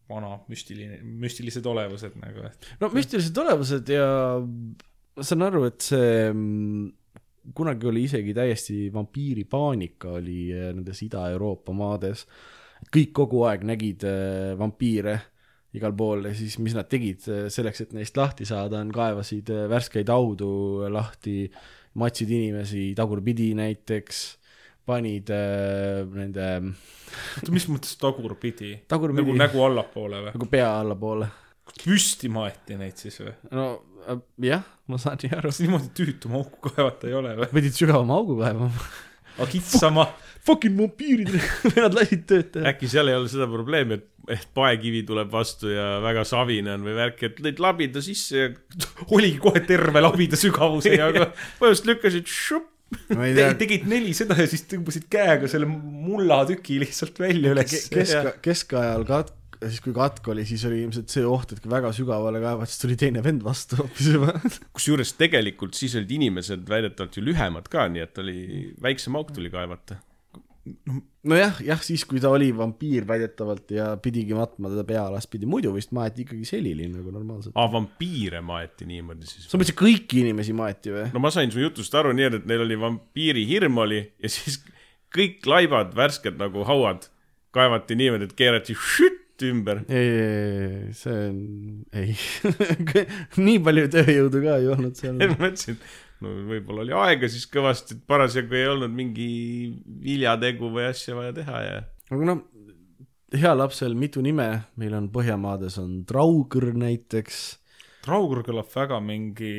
vana 0.09 0.37
müstiline, 0.49 1.01
müstilised 1.03 1.67
olevused 1.67 2.15
nagu, 2.23 2.47
et 2.47 2.69
no 2.81 2.91
müstilised 2.95 3.39
olevused 3.43 3.91
ja 3.91 4.07
ma 4.39 5.25
saan 5.25 5.47
aru, 5.47 5.65
et 5.67 5.83
see 5.83 6.11
mm, 6.31 6.91
kunagi 7.57 7.89
oli 7.91 8.05
isegi 8.07 8.35
täiesti 8.35 8.77
vampiiripaanika 8.95 10.17
oli 10.19 10.41
eh, 10.53 10.71
nendes 10.75 11.03
Ida-Euroopa 11.07 11.75
maades. 11.77 12.27
kõik 12.93 13.13
kogu 13.17 13.43
aeg 13.49 13.65
nägid 13.67 14.05
eh, 14.07 14.53
vampiire 14.59 15.17
igal 15.77 15.93
pool 15.97 16.29
ja 16.29 16.35
siis, 16.37 16.59
mis 16.63 16.75
nad 16.77 16.89
tegid 16.89 17.27
eh, 17.29 17.47
selleks, 17.53 17.83
et 17.83 17.95
neist 17.97 18.17
lahti 18.17 18.47
saada, 18.49 18.81
on 18.81 18.93
kaevasid 18.95 19.51
värskeid 19.71 20.11
haudu 20.13 20.87
lahti, 20.93 21.47
matsid 21.97 22.31
inimesi 22.31 22.91
tagurpidi 22.97 23.53
näiteks, 23.57 24.25
panid 24.87 25.33
eh, 25.35 26.05
nende 26.07 26.47
oota, 26.67 27.55
mis 27.55 27.67
mõttes 27.71 27.97
tagurpidi? 28.01 28.73
Tagurpidi. 28.91 29.23
nagu 29.23 29.37
nägu 29.41 29.67
allapoole 29.67 30.23
või? 30.27 30.37
nagu 30.37 30.49
pea 30.53 30.71
allapoole. 30.83 31.29
püsti 31.83 32.31
maeti 32.33 32.79
neid 32.81 32.99
siis 33.01 33.19
või? 33.23 33.35
no 33.57 33.67
äh, 34.07 34.23
jah, 34.51 34.65
ma 34.91 35.01
saan 35.03 35.19
nii 35.23 35.35
aru. 35.35 35.51
kas 35.51 35.63
niimoodi 35.65 35.93
tüütuma 35.97 36.41
auku 36.43 36.71
kaevata 36.71 37.11
ei 37.11 37.19
ole 37.19 37.35
või? 37.43 37.51
pidid 37.59 37.79
sügavama 37.79 38.21
augu 38.21 38.39
kaevama. 38.43 38.87
aga 39.37 39.51
kitsama, 39.53 40.07
Fucking 40.47 40.77
vampiirid, 40.79 41.33
vennad 41.73 41.97
lasid 41.97 42.23
tööd 42.31 42.53
teha. 42.55 42.71
äkki 42.71 42.89
seal 42.91 43.11
ei 43.11 43.17
ole 43.19 43.27
seda 43.31 43.49
probleemi, 43.51 43.99
et, 43.99 44.07
et 44.37 44.47
paekivi 44.55 45.03
tuleb 45.09 45.33
vastu 45.33 45.73
ja 45.73 45.97
väga 46.05 46.23
savine 46.29 46.77
on 46.77 46.87
või 46.87 46.95
värk, 46.95 47.25
et 47.27 47.43
lõid 47.43 47.63
labida 47.63 48.03
sisse 48.05 48.45
ja 48.45 48.53
oligi 49.17 49.41
kohe 49.43 49.65
terve 49.67 50.03
labida 50.05 50.39
sügavusega, 50.39 51.11
aga 51.11 51.29
põhimõtteliselt 51.59 51.91
lükkasid 51.91 52.31
šupp. 52.31 52.73
Te, 53.09 53.49
tegid 53.59 53.89
neli 53.91 54.13
seda 54.17 54.37
ja 54.39 54.47
siis 54.51 54.67
tõmbasid 54.71 55.09
käega 55.11 55.51
selle 55.51 55.69
mullatüki 55.71 56.79
lihtsalt 56.83 57.19
välja 57.23 57.55
üles. 57.57 57.89
kesk, 57.91 58.39
keskajal 58.45 59.07
kat-, 59.09 59.35
siis 59.65 59.81
kui 59.85 59.95
katk 59.97 60.29
oli, 60.33 60.45
siis 60.49 60.65
oli 60.69 60.83
ilmselt 60.85 61.13
see 61.13 61.25
oht, 61.27 61.55
et 61.55 61.63
kui 61.63 61.73
väga 61.73 61.93
sügavale 61.97 62.41
kaevad, 62.43 62.71
siis 62.71 62.83
tuli 62.83 62.99
teine 63.01 63.23
vend 63.25 63.45
vastu 63.47 63.81
hoopis 63.81 64.11
juba. 64.15 64.35
kusjuures 64.77 65.15
tegelikult 65.19 65.79
siis 65.79 65.97
olid 65.99 66.13
inimesed 66.19 66.67
väidetavalt 66.71 67.19
ju 67.19 67.25
lühemad 67.27 67.71
ka, 67.73 67.89
nii 67.93 68.05
et 68.05 68.23
oli 68.23 68.39
väiksem 68.83 69.19
auk 69.19 69.33
tuli 69.37 69.53
kaevata. 69.53 69.99
nojah, 71.27 71.59
jah, 71.65 71.83
siis 71.85 72.05
kui 72.09 72.21
ta 72.23 72.31
oli 72.35 72.49
vampiir 72.57 73.07
väidetavalt 73.09 73.73
ja 73.75 73.89
pidigi 74.03 74.37
matma 74.37 74.71
teda 74.73 74.85
pealaspidi, 74.89 75.49
muidu 75.51 75.73
vist 75.75 75.93
maeti 75.97 76.25
ikkagi 76.25 76.47
selili 76.49 76.89
nagu 76.91 77.13
normaalselt. 77.15 77.55
aa, 77.57 77.69
vampiire 77.73 78.41
maeti 78.45 78.89
niimoodi 78.89 79.29
siis. 79.29 79.49
sa 79.51 79.59
mõtlesid 79.59 79.79
kõiki 79.81 80.23
inimesi 80.25 80.57
maeti 80.57 80.95
või? 80.95 81.09
no 81.15 81.23
ma 81.23 81.33
sain 81.35 81.53
su 81.55 81.63
jutust 81.63 81.95
aru 81.99 82.15
nii, 82.17 82.31
et 82.41 82.49
neil 82.51 82.65
oli 82.67 82.79
vampiiri 82.81 83.45
hirm 83.49 83.83
oli 83.85 84.03
ja 84.03 84.33
siis 84.33 84.61
kõik 85.17 85.47
laibad, 85.49 85.95
värsked 85.97 86.39
nagu 86.41 86.67
hauad 86.69 87.07
kaevati 87.57 87.97
niimoodi, 87.99 88.29
et 88.29 88.37
keerati 88.37 88.77
šütt 88.77 89.47
ümber. 89.47 89.83
ei, 89.89 90.09
ei, 90.09 90.65
ei, 90.65 90.95
see 90.97 91.21
on, 91.29 91.39
ei 91.97 92.17
nii 93.47 93.61
palju 93.65 93.89
tööjõudu 93.93 94.43
ka 94.45 94.59
ei 94.61 94.69
olnud 94.73 94.99
seal. 94.99 95.17
ma 95.21 95.39
mõtlesin, 95.47 95.77
et 95.79 96.06
no 96.25 96.33
võib-olla 96.49 96.85
oli 96.87 96.95
aega 96.97 97.29
siis 97.29 97.45
kõvasti, 97.53 97.99
et 97.99 98.07
parasjagu 98.09 98.55
ei 98.57 98.67
olnud 98.73 98.93
mingi 98.97 99.29
viljategu 100.07 100.71
või 100.73 100.89
asja 100.91 101.17
vaja 101.19 101.35
teha 101.37 101.63
ja 101.67 101.77
aga 102.11 102.29
noh, 102.31 102.43
heal 103.37 103.59
lapsel 103.61 103.95
mitu 103.99 104.23
nime, 104.25 104.47
meil 104.81 104.95
on 104.97 105.09
Põhjamaades 105.13 105.77
on 105.83 106.05
Traugr 106.09 106.71
näiteks, 106.79 107.41
Traugur 108.07 108.45
kõlab 108.47 108.69
väga 108.71 109.01
mingi 109.03 109.51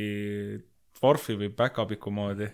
Dwarfi 0.97 1.35
või 1.37 1.49
Päkapiku 1.53 2.09
moodi. 2.15 2.47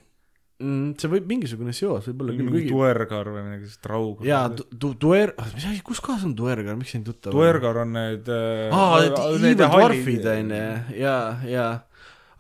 mm, 0.64 0.96
see 1.00 1.10
võib 1.12 1.28
mingisugune 1.30 1.72
seos 1.76 2.08
võib 2.10 2.24
olla 2.26 2.34
küll, 2.36 2.50
mingi 2.50 2.72
Tuergar 2.74 3.30
või 3.30 3.44
midagi 3.46 3.68
sellist, 3.70 3.82
Traugur. 3.86 4.26
jaa, 4.28 4.50
Duer-, 4.74 5.36
mis 5.54 5.70
asi, 5.70 5.82
kus 5.86 6.02
kohas 6.04 6.26
on 6.28 6.34
Duergar, 6.36 6.76
miks 6.80 6.92
see 6.92 7.00
nii 7.04 7.08
tuttav 7.12 7.32
on? 7.32 7.38
Tuergar 7.40 7.80
on 7.86 7.94
need 7.96 8.28
äh, 8.34 8.74
aa, 8.74 9.00
need 9.40 9.62
Dwarfid 9.62 10.26
hallid- 10.26 10.30
on 10.34 10.54
ju, 10.58 11.00
jaa, 11.06 11.24
jaa. 11.54 11.72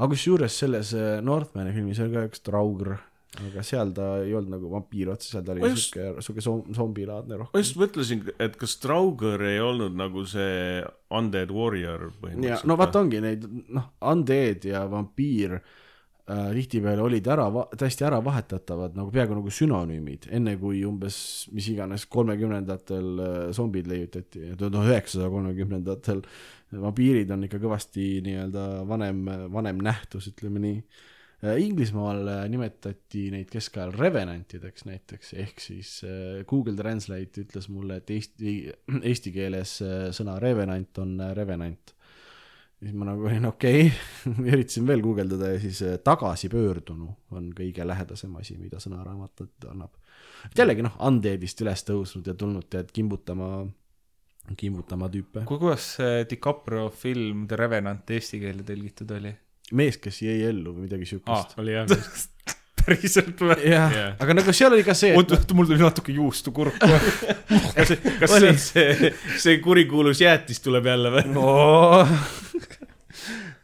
Aga 0.03 0.11
kusjuures 0.13 0.59
selles 0.65 0.91
äh, 0.99 1.17
Northmani 1.23 1.71
filmis 1.75 1.99
oli 2.03 2.13
ka 2.17 2.25
üks 2.27 2.43
Traugr, 2.43 2.93
aga 3.39 3.63
seal 3.65 3.89
ta 3.97 4.07
ei 4.21 4.33
olnud 4.37 4.51
nagu 4.57 4.67
vampiir 4.69 5.09
otse, 5.15 5.31
seal 5.31 5.45
ta 5.47 5.55
oli 5.55 5.63
Ma 5.63 5.69
just- 5.71 5.95
siuke, 5.95 6.21
siuke 6.21 6.43
zombilaadne 6.77 7.37
ma 7.37 7.39
rohkem. 7.45 7.63
just 7.63 7.79
mõtlesin, 7.81 8.25
et 8.43 8.57
kas 8.61 8.75
Trauger 8.83 9.41
ei 9.47 9.61
olnud 9.63 9.95
nagu 9.97 10.25
see 10.29 10.83
Undead 11.13 11.49
Warrior 11.55 12.11
põhimõtteliselt. 12.21 12.67
no 12.69 12.77
vaata, 12.77 13.01
ongi 13.01 13.23
neid, 13.25 13.47
noh, 13.73 13.87
undead 14.11 14.67
ja 14.69 14.83
vampiir 14.91 15.55
äh, 15.57 16.49
tihtipeale 16.59 17.01
olid 17.03 17.25
ära, 17.33 17.47
täiesti 17.73 18.05
ära 18.05 18.21
vahetatavad 18.23 18.93
nagu 18.99 19.09
peaaegu 19.11 19.39
nagu 19.39 19.49
sünonüümid, 19.51 20.29
enne 20.31 20.53
kui 20.61 20.83
umbes 20.87 21.17
mis 21.57 21.67
iganes 21.73 22.05
kolmekümnendatel 22.13 23.09
äh, 23.19 23.39
zombid 23.57 23.89
leiutati, 23.89 24.51
tuhande 24.59 24.85
üheksasaja 24.85 25.29
kolmekümnendatel 25.33 26.21
vampiirid 26.81 27.31
on 27.33 27.47
ikka 27.47 27.59
kõvasti 27.61 28.05
nii-öelda 28.25 28.67
vanem, 28.89 29.25
vanem 29.53 29.81
nähtus, 29.83 30.29
ütleme 30.33 30.61
nii. 30.63 30.77
Inglismaal 31.59 32.21
äh, 32.31 32.43
nimetati 32.47 33.25
neid 33.33 33.49
keskajal 33.51 33.91
revenantideks 33.97 34.85
näiteks, 34.87 35.33
ehk 35.43 35.59
siis 35.59 35.97
äh, 36.07 36.45
Google 36.47 36.77
Translate 36.79 37.43
ütles 37.43 37.67
mulle, 37.67 37.97
et 37.99 38.13
eesti, 38.15 38.53
eesti 39.09 39.33
keeles 39.35 39.73
äh, 39.83 40.05
sõna 40.15 40.37
revenant 40.39 41.03
on 41.03 41.17
revenant 41.35 41.93
siis 42.83 42.95
ma 42.95 43.07
nagu 43.07 43.27
olin 43.27 43.47
okei 43.47 43.85
okay. 43.89 44.33
üritasin 44.53 44.87
veel 44.87 45.03
guugeldada 45.03 45.51
ja 45.53 45.59
siis 45.63 45.81
tagasipöördunu 46.03 47.09
on 47.35 47.51
kõige 47.55 47.87
lähedasem 47.87 48.33
asi, 48.39 48.55
mida 48.59 48.79
sõnaraamat 48.83 49.45
annab. 49.71 49.99
jällegi 50.57 50.87
noh, 50.87 50.95
undead'ist 51.07 51.63
üles 51.63 51.83
tõusnud 51.87 52.27
ja 52.27 52.35
tulnud 52.39 52.67
tead 52.71 52.91
kimbutama, 52.95 53.65
kimbutama 54.57 55.09
tüüpe. 55.11 55.45
Ku- 55.47 55.59
kuidas 55.61 55.93
see 55.97 56.25
DiCaprio 56.29 56.89
film 56.91 57.47
The 57.47 57.59
Revenant 57.59 58.11
eesti 58.11 58.41
keelde 58.43 58.67
tõlgitud 58.67 59.15
oli? 59.17 59.33
mees, 59.73 59.97
kes 60.01 60.19
jäi 60.21 60.43
ellu 60.49 60.75
või 60.75 60.87
midagi 60.87 61.07
siukest., 61.09 61.55
oli 61.61 61.73
jah. 61.73 61.89
päriselt 62.83 63.39
või? 63.39 63.55
jah 63.69 63.93
jah., 63.95 64.15
aga 64.21 64.35
nagu 64.35 64.53
seal 64.55 64.75
oli 64.75 64.83
ka 64.85 64.95
see, 64.97 65.13
oota, 65.17 65.37
oota, 65.39 65.55
mul 65.57 65.69
tuli 65.69 65.79
natuke 65.81 66.15
juustu 66.15 66.51
kurku. 66.55 66.89
kas, 67.77 67.93
kas 68.19 68.35
see 68.35 68.49
on 68.51 68.59
see, 68.59 69.13
see 69.39 69.59
kurikuulus 69.63 70.21
jäätis 70.23 70.59
tuleb 70.65 70.91
jälle 70.91 71.13
või? 71.15 71.25
no.. 71.31 72.03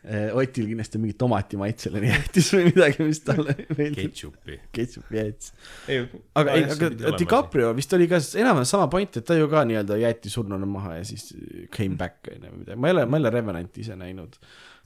Otil 0.10 0.66
kindlasti 0.72 1.01
mingi 1.01 1.14
tomatimaitseline 1.20 2.10
jäätis 2.10 2.47
või 2.55 2.70
midagi, 2.72 3.05
mis 3.05 3.20
talle 3.26 3.53
meeldib. 3.78 3.99
ketšupi. 4.10 4.55
ketšup 4.74 5.12
jäätis. 5.14 5.51
ei, 5.91 6.01
aga 6.39 6.55
ei, 6.57 6.66
aga 6.74 7.14
DiCaprio 7.20 7.74
vist 7.78 7.93
oli 7.97 8.07
ka 8.10 8.18
enam-vähem 8.18 8.70
sama 8.70 8.88
point, 8.91 9.20
et 9.20 9.28
ta 9.28 9.38
ju 9.38 9.49
ka 9.51 9.66
nii-öelda 9.70 9.99
jäeti 10.01 10.32
surnuna 10.34 10.70
maha 10.70 10.97
ja 10.97 11.05
siis 11.07 11.30
came 11.76 11.99
back 11.99 12.32
on 12.32 12.47
ju 12.47 12.55
midagi, 12.64 12.80
ma 12.80 12.89
ei 12.89 12.97
ole, 12.97 13.05
ma 13.05 13.20
ei 13.20 13.24
ole 13.26 13.34
Revenanti 13.36 13.86
ise 13.86 13.97
näinud. 13.99 14.39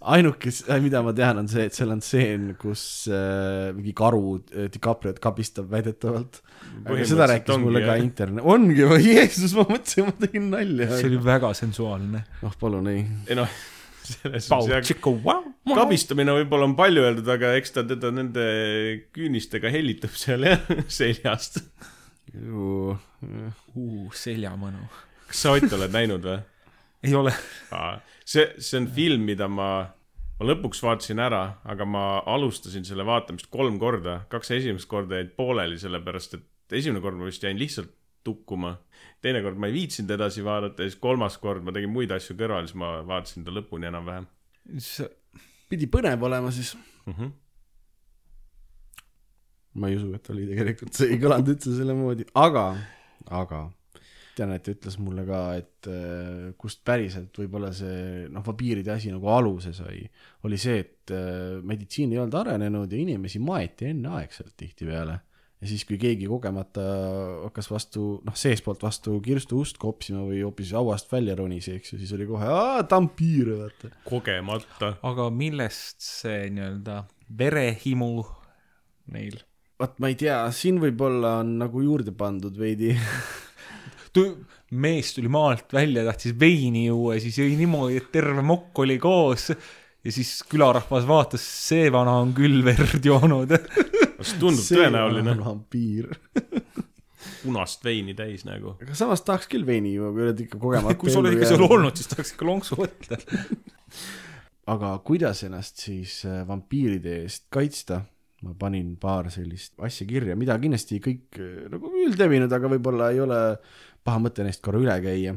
ainuke, 0.03 0.51
mida 0.83 0.99
ma 0.99 1.13
tean, 1.15 1.37
on 1.39 1.45
see, 1.47 1.69
et 1.69 1.77
seal 1.77 1.93
on 1.93 2.01
stseen, 2.03 2.49
kus 2.59 2.81
äh, 3.07 3.69
mingi 3.75 3.93
karu 3.95 4.33
äh, 4.51 4.65
DiCapriot 4.73 5.21
kabistab 5.23 5.69
väidetavalt. 5.71 6.41
aga 6.83 7.05
seda 7.07 7.29
rääkis 7.31 7.61
mulle 7.63 7.85
ka 7.85 7.95
internet, 8.01 8.43
ongi 8.43 8.83
või, 8.89 9.05
Jeesus, 9.13 9.55
ma 9.55 9.63
mõtlesin, 9.69 10.09
ma 10.09 10.17
tegin 10.25 10.49
nalja. 10.51 10.89
see 10.97 11.07
oli 11.13 11.21
väga 11.23 11.53
sensuaalne. 11.55 12.25
noh, 12.43 12.59
palun 12.59 12.91
ei. 12.91 13.05
ei 13.29 13.39
noh, 13.39 13.55
kabistamine 15.73 16.35
võib-olla 16.39 16.67
on 16.69 16.75
palju 16.79 17.05
öeldud, 17.07 17.29
aga 17.33 17.53
eks 17.59 17.75
ta 17.75 17.85
teda 17.87 18.11
nende 18.13 18.45
küünistega 19.15 19.71
hellitab 19.73 20.15
seal 20.19 20.47
jah, 20.47 20.63
seljast. 20.99 21.61
uu, 23.75 23.97
seljamõnu. 24.17 24.87
kas 25.29 25.45
sa, 25.45 25.55
Ott, 25.55 25.71
oled 25.77 25.93
näinud 25.93 26.27
või? 26.27 26.39
ei 27.03 27.15
ole. 27.19 27.33
see, 28.23 28.47
see 28.57 28.79
on 28.79 28.87
film, 28.95 29.25
mida 29.27 29.49
ma, 29.51 29.69
ma 30.39 30.47
lõpuks 30.47 30.83
vaatasin 30.83 31.19
ära, 31.23 31.43
aga 31.67 31.87
ma 31.87 32.05
alustasin 32.35 32.87
selle 32.87 33.05
vaatamist 33.07 33.49
kolm 33.53 33.79
korda, 33.81 34.21
kaks 34.31 34.55
esimest 34.59 34.89
korda 34.91 35.19
jäid 35.19 35.33
pooleli, 35.37 35.79
sellepärast 35.81 36.39
et 36.39 36.77
esimene 36.79 37.03
kord 37.03 37.19
ma 37.19 37.27
vist 37.27 37.43
jäin 37.43 37.59
lihtsalt 37.59 37.91
tukkuma. 38.23 38.77
Teine 39.23 39.41
kord 39.45 39.59
ma 39.59 39.69
ei 39.71 39.75
viitsinud 39.77 40.11
edasi 40.17 40.43
vaadata 40.45 40.83
ja 40.83 40.91
siis 40.91 40.99
kolmas 41.01 41.39
kord 41.41 41.63
ma 41.65 41.73
tegin 41.75 41.91
muid 41.93 42.11
asju 42.11 42.35
kõrval, 42.39 42.67
siis 42.67 42.79
ma 42.79 42.95
vaatasin 43.07 43.47
ta 43.47 43.55
lõpuni 43.55 43.89
enam-vähem 43.89 44.27
pidi 45.73 45.89
põnev 45.91 46.25
olema 46.27 46.51
siis. 46.53 46.75
mm. 47.05 47.13
-hmm. 47.13 47.31
ma 49.73 49.89
ei 49.89 49.95
usu, 49.97 50.11
et 50.13 50.29
oli 50.29 50.49
tegelikult, 50.49 50.93
see 50.93 51.15
ei 51.15 51.21
kõlanud 51.21 51.55
üldse 51.55 51.77
selle 51.77 51.95
moodi, 51.97 52.27
aga 52.37 52.67
aga 53.41 53.63
Janet 54.33 54.67
ütles 54.71 54.95
mulle 54.97 55.23
ka, 55.27 55.39
et 55.59 55.87
äh, 55.89 56.53
kust 56.57 56.81
päriselt 56.85 57.37
võib-olla 57.37 57.69
see 57.77 58.23
noh, 58.33 58.41
vampiiride 58.45 58.89
asi 58.95 59.11
nagu 59.13 59.29
alguse 59.29 59.73
sai, 59.77 59.99
oli 60.47 60.57
see, 60.57 60.79
et 60.81 61.13
äh, 61.13 61.59
meditsiin 61.61 62.15
ei 62.15 62.21
olnud 62.21 62.39
arenenud 62.39 62.91
ja 62.91 63.01
inimesi 63.01 63.41
maeti 63.41 63.91
enneaegselt 63.91 64.55
tihtipeale. 64.57 65.19
Ja 65.63 65.69
siis, 65.69 65.85
kui 65.87 65.97
keegi 66.01 66.27
kogemata 66.27 66.83
hakkas 67.45 67.69
vastu, 67.71 68.03
noh, 68.27 68.35
seestpoolt 68.37 68.83
vastu 68.83 69.15
kirstu 69.23 69.61
ust 69.63 69.79
kopsima 69.81 70.25
või 70.27 70.41
hoopis 70.43 70.73
hauast 70.75 71.11
välja 71.11 71.37
ronis, 71.39 71.69
eks 71.71 71.95
ju, 71.95 72.01
siis 72.01 72.11
oli 72.17 72.27
kohe, 72.27 72.49
aa, 72.51 72.83
tampiir, 72.89 73.53
vaata. 73.61 73.93
kogemata. 74.07 74.93
aga 75.07 75.29
millest 75.33 76.03
see 76.03 76.49
nii-öelda 76.53 77.03
verehimu 77.39 78.11
neil? 79.15 79.39
vot 79.79 79.95
ma 80.03 80.11
ei 80.11 80.19
tea, 80.19 80.41
siin 80.55 80.77
võib-olla 80.83 81.39
on 81.41 81.57
nagu 81.63 81.81
juurde 81.83 82.13
pandud 82.15 82.59
veidi 82.59 82.93
mees 84.83 85.13
tuli 85.15 85.29
maalt 85.31 85.73
välja, 85.73 86.03
tahtis 86.05 86.35
veini 86.39 86.87
juua, 86.87 87.17
siis 87.21 87.37
jõi 87.39 87.55
niimoodi, 87.57 88.01
et 88.01 88.11
terve 88.13 88.43
mokk 88.45 88.83
oli 88.83 88.99
koos 89.01 89.51
ja 90.03 90.11
siis 90.11 90.31
külarahvas 90.51 91.07
vaatas, 91.07 91.43
see 91.67 91.91
vana 91.93 92.17
on 92.23 92.33
küll 92.35 92.63
verd 92.65 93.05
joonud. 93.05 93.53
kas 94.19 94.35
tundub 94.39 94.65
tõenäoline? 94.65 95.35
vampiir. 95.39 96.11
punast 97.43 97.83
veini 97.83 98.15
täis 98.15 98.45
nagu. 98.47 98.75
aga 98.81 98.95
samas 98.97 99.23
tahaks 99.23 99.49
küll 99.51 99.67
veini 99.67 99.95
juua, 99.95 100.11
kui 100.15 100.27
oled 100.27 100.43
ikka 100.45 100.59
kogemata 100.61 100.99
kui 101.01 101.13
sa 101.13 101.21
oled 101.23 101.37
ikka 101.37 101.51
seal. 101.53 101.67
olnud, 101.69 101.99
siis 101.99 102.11
tahaks 102.11 102.35
ikka 102.35 102.49
lonksu 102.49 102.79
võtta. 102.79 103.19
aga 104.73 104.95
kuidas 105.07 105.45
ennast 105.47 105.85
siis 105.85 106.21
äh, 106.29 106.43
vampiiride 106.47 107.21
eest 107.23 107.47
kaitsta? 107.53 108.03
ma 108.43 108.51
panin 108.59 108.97
paar 108.99 109.29
sellist 109.31 109.77
asja 109.87 110.03
kirja, 110.03 110.35
mida 110.35 110.57
kindlasti 110.59 110.97
kõik 111.03 111.37
äh, 111.39 111.63
nagu 111.71 111.91
üldlevinud, 112.03 112.51
aga 112.51 112.71
võib-olla 112.75 113.13
ei 113.15 113.21
ole 113.23 113.39
paha 114.03 114.21
mõte 114.23 114.45
neist 114.45 114.63
korra 114.63 114.81
üle 114.83 114.95
käia. 115.03 115.35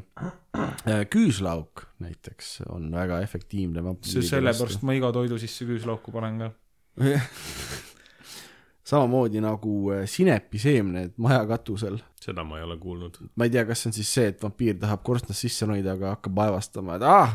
küüslauk 1.11 1.87
näiteks 2.03 2.61
on 2.69 2.91
väga 2.95 3.21
efektiivne 3.25 3.85
vampiiride 3.85 4.27
sellepärast 4.29 4.83
ma 4.87 4.97
iga 4.97 5.13
toidu 5.15 5.39
sisse 5.39 5.69
küüslauku 5.69 6.15
panen 6.15 6.41
ka. 6.43 6.53
samamoodi 8.87 9.41
nagu 9.43 9.93
äh, 9.93 10.05
sinepiseemned 10.07 11.17
majakatusel. 11.17 11.99
seda 12.21 12.45
ma 12.45 12.59
ei 12.59 12.65
ole 12.65 12.77
kuulnud. 12.79 13.19
ma 13.35 13.45
ei 13.45 13.51
tea, 13.51 13.65
kas 13.67 13.83
see 13.83 13.91
on 13.91 13.97
siis 13.99 14.13
see, 14.19 14.27
et 14.33 14.43
vampiir 14.43 14.79
tahab 14.83 15.03
korstnast 15.07 15.43
sisse 15.43 15.67
ronida, 15.67 15.97
aga 15.99 16.15
hakkab 16.17 16.37
vaevastama, 16.39 16.99
et 16.99 17.03
ah, 17.07 17.35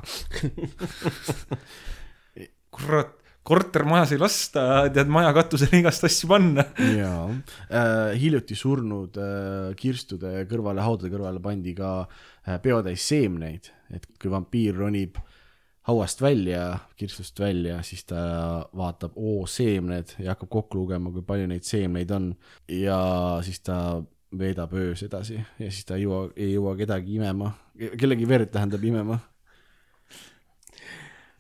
kurat, 2.76 3.18
kortermajas 3.44 4.14
ei 4.14 4.22
lasta, 4.22 4.64
tead, 4.94 5.10
maja 5.12 5.32
katusele 5.34 5.82
igast 5.82 6.06
asju 6.06 6.30
panna. 6.30 6.66
jaa 6.78 7.26
äh,, 7.30 8.14
hiljuti 8.22 8.56
surnud 8.58 9.18
äh, 9.18 9.74
kirstude 9.80 10.46
kõrvale, 10.50 10.84
haudade 10.86 11.12
kõrvale 11.14 11.42
pandi 11.44 11.74
ka 11.78 11.92
äh, 12.04 12.60
peotäis 12.62 13.08
seemneid, 13.10 13.72
et 13.94 14.06
kui 14.22 14.32
vampiir 14.34 14.78
ronib 14.78 15.18
hauast 15.90 16.22
välja, 16.22 16.78
kirstust 16.96 17.40
välja, 17.42 17.82
siis 17.82 18.06
ta 18.06 18.22
vaatab 18.78 19.18
oo 19.18 19.48
seemned 19.50 20.14
ja 20.22 20.36
hakkab 20.36 20.52
kokku 20.54 20.84
lugema, 20.84 21.10
kui 21.14 21.26
palju 21.26 21.50
neid 21.50 21.66
seemneid 21.66 22.12
on 22.14 22.32
ja 22.70 23.00
siis 23.46 23.64
ta 23.66 24.04
veedab 24.38 24.74
öös 24.78 25.02
edasi 25.04 25.40
ja 25.42 25.72
siis 25.72 25.86
ta 25.90 25.98
ei 25.98 26.06
jõua, 26.06 26.30
ei 26.38 26.54
jõua 26.54 26.76
kedagi 26.80 27.18
imema, 27.18 27.50
kellegi 27.98 28.30
verd 28.30 28.54
tähendab 28.54 28.86
imema. 28.86 29.18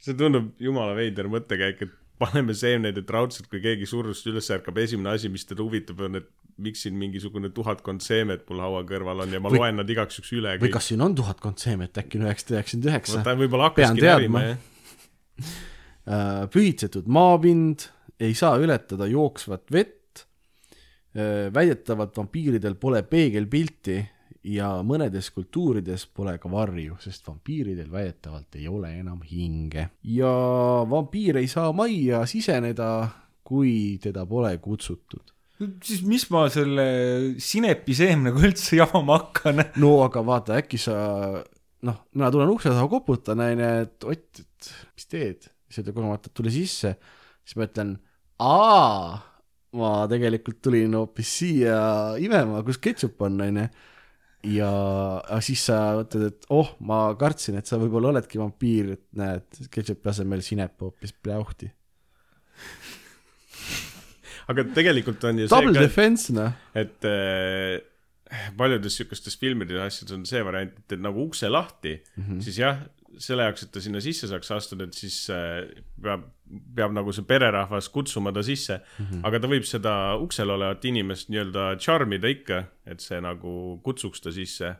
see 0.00 0.16
tundub 0.16 0.52
jumala 0.62 0.94
veider 0.96 1.28
mõttekäik, 1.30 1.82
et 1.86 1.96
paneme 2.20 2.54
seemneid, 2.56 2.98
et 3.00 3.10
raudselt, 3.12 3.48
kui 3.50 3.62
keegi 3.64 3.88
surrust 3.88 4.26
üles 4.28 4.48
ärkab, 4.52 4.78
esimene 4.82 5.14
asi, 5.14 5.30
mis 5.32 5.46
teda 5.48 5.64
huvitab, 5.64 6.02
on, 6.04 6.20
et 6.20 6.28
miks 6.60 6.84
siin 6.84 6.96
mingisugune 7.00 7.48
tuhatkond 7.56 8.04
seemet 8.04 8.42
mul 8.50 8.60
haua 8.60 8.82
kõrval 8.88 9.22
on 9.24 9.32
ja 9.32 9.40
ma 9.40 9.52
Või- 9.52 9.62
loen 9.62 9.78
nad 9.80 9.88
igaks 9.88 10.18
juhuks 10.18 10.34
üle 10.36 10.52
või 10.60 10.72
kas 10.74 10.90
siin 10.90 11.00
on 11.04 11.14
tuhatkond 11.16 11.60
seemet, 11.62 11.96
äkki 11.96 12.20
on 12.20 12.26
üheksasada 12.26 12.58
üheksakümmend 12.58 12.90
üheksa? 12.90 13.22
võib-olla 13.40 13.70
hakkaski 13.70 14.06
närima, 14.06 14.46
jah. 14.50 14.64
Äh, 16.10 16.46
pühitsetud 16.50 17.06
maapind 17.12 17.84
ei 18.24 18.32
saa 18.34 18.54
ületada 18.58 19.06
jooksvat 19.06 19.68
vett. 19.70 20.24
väidetavalt 21.54 22.16
vampiiridel 22.16 22.74
pole 22.80 23.02
peegelpilti 23.06 23.98
ja 24.46 24.70
mõnedes 24.86 25.28
kultuurides 25.34 26.06
pole 26.16 26.36
ka 26.40 26.50
varju, 26.50 26.96
sest 27.02 27.26
vampiiridel 27.28 27.90
väidetavalt 27.92 28.56
ei 28.56 28.68
ole 28.68 28.92
enam 29.00 29.20
hinge. 29.26 29.88
ja 30.02 30.32
vampiir 30.88 31.40
ei 31.42 31.48
saa 31.48 31.72
majja 31.76 32.24
siseneda, 32.26 33.08
kui 33.44 33.98
teda 34.02 34.24
pole 34.26 34.56
kutsutud. 34.62 35.32
siis 35.84 36.02
mis 36.06 36.26
ma 36.32 36.46
selle 36.52 36.88
sinepiseemnega 37.38 38.44
üldse 38.48 38.80
jamama 38.80 39.20
hakkan? 39.20 39.64
no 39.76 39.98
aga 40.06 40.24
vaata, 40.26 40.60
äkki 40.62 40.80
sa, 40.80 40.96
noh, 41.82 42.04
mina 42.14 42.30
tulen 42.32 42.52
ukse 42.52 42.72
taha, 42.72 42.88
koputan, 42.88 43.44
onju, 43.44 43.72
et 43.84 44.04
Ott, 44.08 44.44
et 44.44 44.74
mis 44.96 45.10
teed? 45.10 45.50
siis 45.70 45.84
ütleb 45.84 46.00
kogemata, 46.00 46.30
et 46.30 46.34
tule 46.34 46.50
sisse. 46.54 46.96
siis 47.44 47.58
ma 47.60 47.68
ütlen, 47.68 47.94
aa, 48.40 49.20
ma 49.76 49.92
tegelikult 50.10 50.62
tulin 50.64 50.96
hoopis 50.98 51.36
siia 51.42 51.78
imema, 52.22 52.64
kus 52.66 52.80
ketšup 52.82 53.20
on, 53.28 53.40
onju. 53.46 53.68
Ja 54.46 55.40
siis 55.44 55.64
sa 55.68 55.78
mõtled, 55.98 56.30
et 56.30 56.48
oh, 56.54 56.72
ma 56.86 57.02
kartsin, 57.20 57.58
et 57.60 57.68
sa 57.68 57.78
võib-olla 57.80 58.14
oledki 58.14 58.40
vampiir, 58.40 58.94
et 58.96 59.04
näed, 59.20 59.60
ketšupi 59.72 60.10
asemel 60.12 60.44
sinep 60.44 60.80
hoopis 60.80 61.12
pljauhti. 61.12 61.70
aga 64.50 64.64
tegelikult 64.74 65.24
on 65.28 65.42
ju 65.42 65.50
Double 65.50 65.74
see 65.76 65.84
defense, 65.84 66.32
noh. 66.34 66.56
et 66.74 67.08
äh, 67.08 67.76
paljudes 68.56 68.96
siukestes 69.00 69.36
filmides 69.40 69.76
ja 69.76 69.86
asjades 69.90 70.16
on 70.16 70.24
see 70.28 70.42
variant, 70.46 70.72
et 70.72 70.88
teed 70.94 71.04
nagu 71.04 71.28
ukse 71.28 71.50
lahti 71.50 71.98
mm, 71.98 72.24
-hmm. 72.24 72.42
siis 72.46 72.58
jah, 72.62 72.80
selle 73.18 73.46
jaoks, 73.48 73.66
et 73.66 73.72
ta 73.74 73.82
sinna 73.82 74.00
sisse 74.00 74.28
saaks 74.30 74.50
astuda, 74.56 74.88
et 74.88 74.94
siis 74.94 75.22
äh, 75.34 75.66
peab, 76.02 76.28
peab 76.76 76.94
nagu 76.96 77.12
see 77.14 77.26
pererahvas 77.26 77.88
kutsuma 77.94 78.32
ta 78.32 78.42
sisse 78.46 78.80
mm. 78.80 79.06
-hmm. 79.06 79.24
aga 79.28 79.40
ta 79.40 79.50
võib 79.50 79.66
seda 79.68 79.94
uksel 80.20 80.50
olevat 80.50 80.84
inimest 80.84 81.30
nii-öelda 81.30 81.72
charm 81.78 82.12
ida 82.16 82.28
ikka, 82.28 82.64
et 82.86 83.00
see 83.00 83.20
nagu 83.20 83.80
kutsuks 83.84 84.20
ta 84.20 84.32
sisse. 84.34 84.76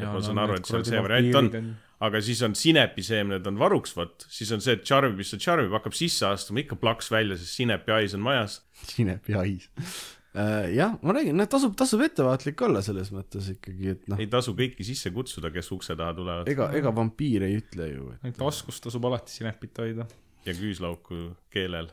et 0.00 0.06
ma 0.06 0.20
saan 0.24 0.38
aru, 0.38 0.56
et 0.56 0.64
seal 0.64 0.84
see 0.84 1.00
variant 1.02 1.34
on, 1.36 1.74
aga 2.00 2.20
siis 2.24 2.40
on 2.46 2.54
sinepiseemned 2.56 3.46
on 3.50 3.58
varuks, 3.60 3.92
vot, 3.96 4.24
siis 4.32 4.48
on 4.56 4.62
see, 4.64 4.78
et 4.78 4.86
charmib, 4.88 5.18
mis 5.20 5.32
ta 5.32 5.38
charmib, 5.40 5.74
hakkab 5.76 5.96
sisse 5.96 6.24
astuma, 6.30 6.62
ikka 6.62 6.78
plaks 6.80 7.10
välja, 7.12 7.36
sest 7.36 7.60
sinepi 7.60 7.92
hais 7.92 8.16
on 8.16 8.24
majas. 8.24 8.62
sinepi 8.94 9.36
hais. 9.36 9.68
jah, 10.72 10.94
ma 11.02 11.16
räägin, 11.16 11.36
noh, 11.36 11.48
tasub, 11.50 11.74
tasub 11.76 12.00
ettevaatlik 12.06 12.64
olla 12.64 12.80
selles 12.86 13.10
mõttes 13.12 13.50
ikkagi, 13.52 13.92
et 13.96 14.08
noh, 14.08 14.20
ei 14.22 14.30
tasu 14.30 14.54
kõiki 14.56 14.86
sisse 14.86 15.12
kutsuda, 15.12 15.50
kes 15.52 15.68
ukse 15.76 15.96
taha 15.98 16.14
tulevad 16.16 16.48
ega, 16.52 16.70
ega 16.78 16.94
vampiir 16.94 17.44
ei 17.48 17.58
ütle 17.60 17.90
ju, 17.90 18.08
et 18.24 18.38
taskus 18.38 18.80
tasub 18.80 19.10
alati 19.10 19.36
sinepit 19.36 19.82
hoida. 19.82 20.06
Ja 20.46 20.54
küüslauku 20.56 21.22
keelel. 21.52 21.90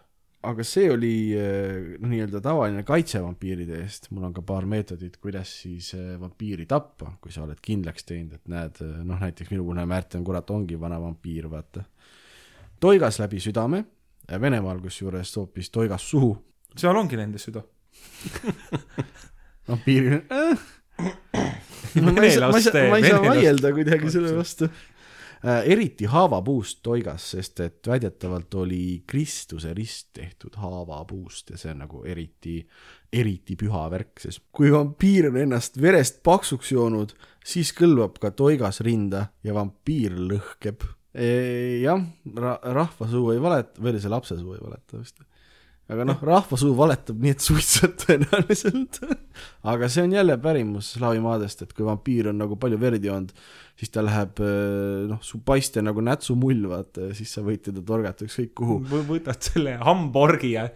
aga 0.48 0.64
see 0.64 0.88
oli 0.94 1.14
eh, 1.36 1.98
noh, 1.98 2.08
nii-öelda 2.12 2.40
tavaline 2.44 2.84
kaitse 2.88 3.20
vampiiride 3.24 3.82
eest, 3.82 4.12
mul 4.16 4.30
on 4.30 4.36
ka 4.36 4.44
paar 4.46 4.68
meetodit, 4.70 5.18
kuidas 5.24 5.52
siis 5.64 5.90
eh, 5.98 6.14
vampiiri 6.22 6.68
tappa, 6.70 7.16
kui 7.22 7.34
sa 7.34 7.44
oled 7.44 7.60
kindlaks 7.64 8.08
teinud, 8.08 8.38
et 8.38 8.52
näed, 8.54 8.82
noh 9.04 9.20
näiteks 9.20 9.52
minugune 9.52 9.86
Märten, 9.90 10.24
kurat, 10.28 10.50
ongi 10.54 10.80
vana 10.80 11.02
vampiir, 11.02 11.50
vaata. 11.52 11.84
toigas 12.80 13.20
läbi 13.24 13.42
südame, 13.44 13.86
Venemaal 14.28 14.82
kusjuures 14.84 15.30
hoopis 15.40 15.70
toigas 15.72 16.04
suhu, 16.10 16.34
seal 16.76 16.98
ongi 17.00 17.20
nende 17.20 17.40
süda. 17.40 17.64
vampiiril 19.68 20.20
äh.. 20.32 20.60
ma 22.04 22.14
ei 22.24 22.32
saa, 22.36 22.52
ma 22.52 22.60
ei 22.60 22.64
saa, 22.64 22.84
ma 22.92 23.00
ei 23.00 23.10
saa 23.10 23.24
vaielda 23.24 23.72
kuidagi 23.74 24.12
selle 24.14 24.36
vastu. 24.38 24.70
Eriti 25.44 26.08
haavapuust 26.10 26.80
toigas, 26.84 27.32
sest 27.36 27.60
et 27.66 27.88
väidetavalt 27.88 28.54
oli 28.58 29.04
Kristuse 29.08 29.74
rist 29.78 30.10
tehtud 30.18 30.58
haavapuust 30.58 31.54
ja 31.54 31.60
see 31.62 31.72
on 31.74 31.84
nagu 31.86 32.04
eriti, 32.10 32.60
eriti 33.14 33.58
püha 33.60 33.86
värk, 33.94 34.18
sest 34.24 34.48
kui 34.52 34.72
vampiir 34.74 35.30
on 35.32 35.40
ennast 35.44 35.80
verest 35.82 36.24
paksuks 36.26 36.74
joonud, 36.74 37.14
siis 37.46 37.74
kõlbab 37.78 38.18
ka 38.22 38.34
toigas 38.38 38.82
rinda 38.86 39.28
ja 39.46 39.56
vampiir 39.58 40.18
lõhkeb 40.18 40.86
e,. 41.14 41.32
jah 41.84 42.02
ra, 42.36 42.58
rahva 42.82 43.10
suu 43.10 43.32
ei 43.36 43.42
valeta, 43.42 43.82
või 43.82 43.94
oli 43.94 44.04
see 44.04 44.14
lapse 44.14 44.40
suu 44.40 44.58
ei 44.58 44.64
valeta 44.64 45.02
vist 45.02 45.22
aga 45.88 46.04
noh, 46.08 46.20
rahva 46.28 46.60
suu 46.60 46.74
valetab 46.76 47.22
nii, 47.24 47.34
et 47.36 47.44
suitseb 47.44 47.96
tõenäoliselt. 48.02 49.00
aga 49.72 49.90
see 49.92 50.04
on 50.04 50.16
jälle 50.18 50.36
pärimus 50.44 50.94
slaavimaadest, 50.98 51.64
et 51.64 51.74
kui 51.76 51.88
vampiir 51.88 52.32
on 52.32 52.42
nagu 52.42 52.58
palju 52.60 52.80
verd 52.82 53.08
joonud, 53.08 53.32
siis 53.78 53.94
ta 53.94 54.04
läheb 54.06 54.42
eh, 54.42 55.06
noh, 55.10 55.22
su 55.22 55.42
paiste 55.46 55.84
nagu 55.86 56.02
nätsumull, 56.04 56.66
vaata, 56.72 57.12
ja 57.12 57.18
siis 57.18 57.36
sa 57.38 57.44
võid 57.46 57.68
teda 57.70 57.84
torgata 57.86 58.26
ükskõik 58.26 58.56
kuhu. 58.58 58.80
võtad 59.08 59.52
selle 59.52 59.78
hamburgi 59.84 60.56
ja 60.56 60.70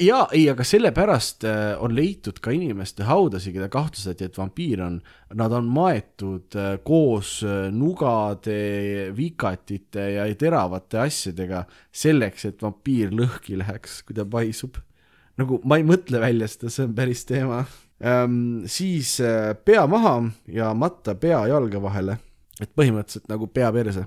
ja 0.00 0.22
ei, 0.32 0.46
aga 0.48 0.64
sellepärast 0.64 1.44
äh, 1.44 1.74
on 1.84 1.92
leitud 1.92 2.38
ka 2.40 2.54
inimeste 2.56 3.04
haudasid, 3.04 3.52
keda 3.56 3.68
kahtlustati, 3.72 4.30
et 4.30 4.38
vampiir 4.40 4.80
on, 4.86 4.96
nad 5.36 5.52
on 5.52 5.68
maetud 5.68 6.56
äh, 6.56 6.70
koos 6.86 7.40
nugade, 7.76 9.10
vikatite 9.16 10.06
ja 10.14 10.24
teravate 10.40 11.02
asjadega 11.04 11.66
selleks, 11.92 12.48
et 12.48 12.64
vampiir 12.64 13.12
lõhki 13.12 13.58
läheks, 13.60 14.00
kui 14.06 14.16
ta 14.16 14.24
paisub. 14.24 14.80
nagu 15.40 15.60
ma 15.68 15.76
ei 15.80 15.84
mõtle 15.88 16.20
välja 16.20 16.48
seda, 16.48 16.72
see 16.72 16.88
on 16.88 16.96
päris 16.96 17.26
teema. 17.28 17.64
ähm,. 18.00 18.64
siis 18.64 19.18
pea 19.64 19.86
maha 19.86 20.16
ja 20.48 20.72
matta 20.74 21.14
pea 21.14 21.44
jalge 21.52 21.82
vahele, 21.82 22.16
et 22.60 22.72
põhimõtteliselt 22.76 23.28
nagu 23.30 23.48
pea 23.50 23.72
perse. 23.74 24.06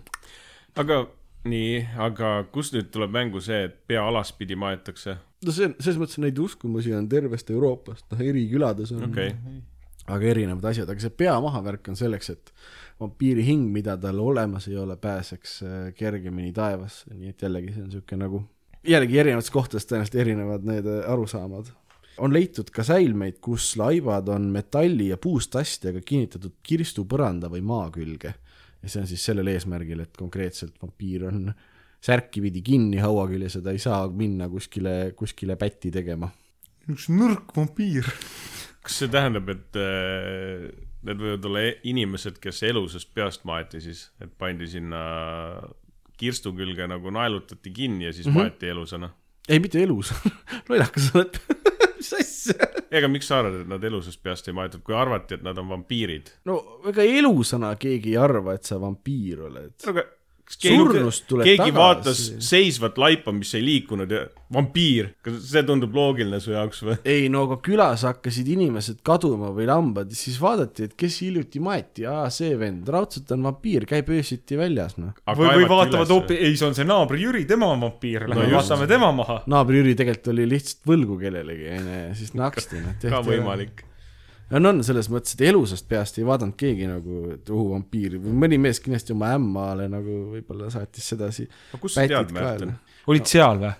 aga 0.79 1.03
nii, 1.49 1.83
aga 1.99 2.31
kus 2.53 2.71
nüüd 2.75 2.89
tuleb 2.93 3.13
mängu 3.13 3.41
see, 3.43 3.65
et 3.67 3.75
pea 3.87 4.05
alaspidi 4.07 4.55
maetakse? 4.59 5.17
no 5.45 5.51
see 5.55 5.67
on, 5.69 5.75
selles 5.79 5.99
mõttes 5.99 6.21
neid 6.23 6.39
uskumusi 6.39 6.93
on 6.95 7.09
tervest 7.11 7.51
Euroopast, 7.51 8.07
noh 8.11 8.23
eri 8.23 8.45
külades 8.51 8.93
on 8.95 9.09
okei, 9.09 9.33
aga 10.07 10.31
erinevad 10.31 10.71
asjad, 10.71 10.89
aga 10.89 11.03
see 11.03 11.13
pea 11.23 11.35
maha 11.43 11.61
värk 11.65 11.91
on 11.91 11.99
selleks, 11.99 12.31
et 12.33 12.53
vampiiri 13.01 13.45
hing, 13.47 13.69
mida 13.73 13.95
tal 13.99 14.19
olemas 14.23 14.67
ei 14.71 14.77
ole, 14.79 14.97
pääseks 14.99 15.55
äh, 15.63 15.77
kergemini 15.97 16.53
taevasse, 16.55 17.13
nii 17.13 17.33
et 17.33 17.45
jällegi 17.47 17.73
see 17.73 17.83
on 17.83 17.89
niisugune 17.91 18.25
nagu, 18.25 18.43
jällegi 18.87 19.19
erinevates 19.23 19.53
kohtades 19.53 19.87
tõenäoliselt 19.89 20.19
erinevad 20.23 20.67
need 20.67 20.87
äh, 20.89 21.01
arusaamad. 21.11 21.71
On 22.17 22.33
leitud 22.33 22.69
ka 22.73 22.83
säilmeid, 22.85 23.39
kus 23.41 23.73
laibad 23.79 24.29
on 24.33 24.49
metalli 24.53 25.09
ja 25.09 25.17
puust 25.21 25.55
astjaga 25.59 26.01
kinnitatud 26.05 26.59
kirstupõranda 26.63 27.49
või 27.51 27.63
maa 27.65 27.89
külge. 27.93 28.33
ja 28.83 28.89
see 28.89 29.01
on 29.01 29.07
siis 29.07 29.23
sellel 29.25 29.47
eesmärgil, 29.47 30.03
et 30.03 30.17
konkreetselt 30.17 30.75
vampiir 30.81 31.27
on 31.29 31.53
särki 32.03 32.41
pidi 32.43 32.61
kinni 32.65 32.99
haua 32.99 33.27
küljes 33.31 33.57
ja 33.57 33.61
ta 33.63 33.71
ei 33.71 33.79
saa 33.81 34.07
minna 34.11 34.49
kuskile, 34.51 35.13
kuskile 35.15 35.55
pätti 35.59 35.91
tegema. 35.91 36.29
üks 36.91 37.07
nõrk 37.09 37.55
vampiir. 37.55 38.09
kas 38.83 38.99
see 38.99 39.11
tähendab, 39.11 39.49
et 39.53 39.79
äh, 39.79 40.67
need 41.07 41.21
võivad 41.23 41.47
olla 41.47 41.63
e- 41.69 41.77
inimesed, 41.91 42.39
kes 42.43 42.63
elusast 42.67 43.13
peast 43.15 43.47
maeti 43.47 43.81
siis, 43.83 44.09
et 44.21 44.31
pandi 44.37 44.67
sinna 44.67 45.03
kirstu 46.19 46.53
külge 46.55 46.87
nagu 46.87 47.11
naelutati 47.11 47.71
kinni 47.73 48.05
ja 48.05 48.13
siis 48.13 48.27
mm 48.27 48.33
-hmm. 48.33 48.51
maeti 48.51 48.67
elusana? 48.67 49.09
ei, 49.49 49.59
mitte 49.59 49.83
elus, 49.83 50.13
lollakas 50.69 51.07
sa 51.07 51.19
oled, 51.19 51.39
asja? 52.43 52.69
ega 52.93 53.09
miks 53.11 53.29
sa 53.31 53.39
arvad, 53.41 53.61
et 53.63 53.71
nad 53.71 53.83
elusast 53.89 54.21
peast 54.23 54.49
ei 54.49 54.57
maetud, 54.57 54.83
kui 54.85 54.95
arvati, 54.97 55.39
et 55.39 55.45
nad 55.45 55.57
on 55.61 55.71
vampiirid? 55.71 56.33
no 56.49 56.59
ega 56.89 57.05
elusana 57.05 57.73
keegi 57.79 58.13
ei 58.13 58.19
arva, 58.21 58.57
et 58.57 58.69
sa 58.69 58.79
vampiir 58.81 59.47
oled. 59.49 59.75
no 59.85 59.95
aga 59.95 60.05
Surnust 60.59 61.25
tuleb 61.29 61.47
keegi 61.47 61.59
tagasi. 61.63 61.75
vaatas 61.77 62.23
seisvat 62.43 62.97
laipa, 63.01 63.33
mis 63.35 63.53
ei 63.57 63.63
liikunud 63.65 64.11
ja 64.11 64.23
vampiir, 64.53 65.09
kas 65.25 65.39
see 65.49 65.63
tundub 65.67 65.95
loogiline 65.97 66.39
su 66.43 66.53
jaoks 66.53 66.83
või? 66.85 66.97
ei 67.09 67.29
no 67.33 67.45
aga 67.47 67.57
külas 67.65 68.05
hakkasid 68.07 68.49
inimesed 68.53 69.01
kaduma 69.05 69.51
või 69.55 69.67
lambad 69.69 70.11
siis 70.17 70.37
vaadati, 70.41 70.89
et 70.89 70.97
kes 70.99 71.19
hiljuti 71.25 71.61
maeti, 71.63 72.07
aa 72.09 72.27
see 72.33 72.53
vend, 72.59 72.89
raudselt 72.93 73.31
on 73.35 73.47
vampiir, 73.49 73.87
käib 73.89 74.11
öösiti 74.13 74.59
väljas 74.59 74.97
noh. 75.01 75.15
või, 75.37 75.49
või 75.61 75.69
vaatavad 75.71 76.13
hoopis, 76.13 76.37
ei, 76.39 76.57
see 76.59 76.69
on 76.69 76.77
see 76.77 76.87
naaber 76.87 77.19
Jüri, 77.21 77.45
tema 77.49 77.71
on 77.73 77.87
vampiir, 77.87 78.27
lähme 78.29 78.49
just. 78.49 78.59
vaatame 78.59 78.89
tema 78.91 79.13
maha. 79.15 79.41
naaber 79.49 79.81
Jüri 79.81 79.95
tegelikult 79.99 80.33
oli 80.35 80.49
lihtsalt 80.55 80.93
võlgu 80.93 81.17
kellelegi 81.21 81.71
onju 81.79 81.97
ja 81.97 82.13
siis 82.19 82.37
naksti 82.37 82.83
noh. 82.83 83.01
ka 83.01 83.23
võimalik. 83.25 83.87
on, 84.53 84.69
on 84.69 84.81
selles 84.85 85.09
mõttes, 85.11 85.35
et 85.35 85.43
elusast 85.49 85.87
peast 85.89 86.19
ei 86.19 86.27
vaadanud 86.27 86.55
keegi 86.59 86.87
nagu, 86.89 87.23
et 87.35 87.49
ohu 87.53 87.71
vampiir 87.73 88.17
või 88.21 88.35
mõni 88.43 88.59
mees 88.61 88.81
kindlasti 88.83 89.15
oma 89.15 89.33
ämmale 89.37 89.87
nagu 89.91 90.19
võib-olla 90.35 90.69
saatis 90.73 91.07
sedasi. 91.13 91.47
aga 91.71 91.81
kust 91.81 91.99
sa 91.99 92.07
tead, 92.09 92.33
Märten? 92.35 92.75
olid 93.09 93.29
seal 93.29 93.61
või? 93.63 93.73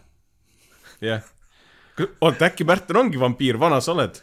jah. 1.09 1.27
oota, 2.21 2.49
äkki 2.49 2.67
Märten 2.67 3.01
ongi 3.03 3.21
vampiir, 3.21 3.59
vana 3.61 3.81
sa 3.83 3.93
oled? 3.95 4.21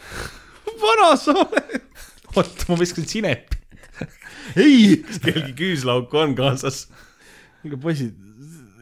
vana 0.84 1.12
sa 1.20 1.36
oled. 1.44 1.86
oot, 2.34 2.66
ma 2.68 2.80
viskasin 2.80 3.10
sinepi. 3.10 3.60
ei, 4.64 4.96
kas 5.06 5.22
kellelgi 5.22 5.54
küüslauku 5.58 6.24
on 6.24 6.34
kaasas? 6.38 6.86
kuulge 7.60 7.76
poisid, 7.82 8.16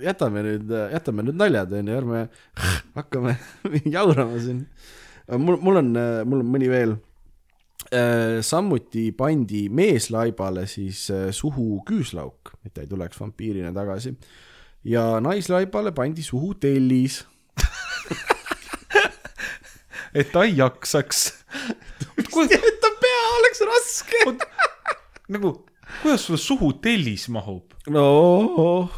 jätame 0.03 0.45
nüüd, 0.47 0.70
jätame 0.93 1.24
nüüd 1.26 1.39
naljad 1.39 1.72
onju, 1.80 1.99
ärme 1.99 2.24
hakkame 2.99 3.36
jaurama 3.84 4.41
siin. 4.43 4.64
mul, 5.37 5.59
mul 5.61 5.81
on, 5.83 5.93
mul 6.24 6.43
on 6.43 6.51
mõni 6.55 6.70
veel. 6.70 6.97
samuti 8.45 9.07
pandi 9.16 9.68
meeslaibale 9.72 10.66
siis 10.68 11.07
äh, 11.14 11.29
suhu 11.33 11.79
küüslauk, 11.89 12.53
et 12.66 12.74
ta 12.74 12.83
ei 12.83 12.91
tuleks 12.91 13.20
vampiirina 13.20 13.72
tagasi. 13.72 14.12
ja 14.85 15.20
naislaibale 15.20 15.93
pandi 15.93 16.22
suhu 16.22 16.55
tellis. 16.55 17.24
et 20.18 20.33
ta 20.33 20.45
ei 20.45 20.59
jaksaks. 20.59 21.33
et 22.18 22.79
ta 22.83 22.93
pea 23.01 23.24
oleks 23.39 23.64
raske. 23.72 24.24
nagu, 25.29 25.55
kuidas 26.03 26.26
sulle 26.26 26.39
suhu 26.39 26.72
tellis 26.83 27.29
mahub? 27.29 27.64
no 27.89 28.89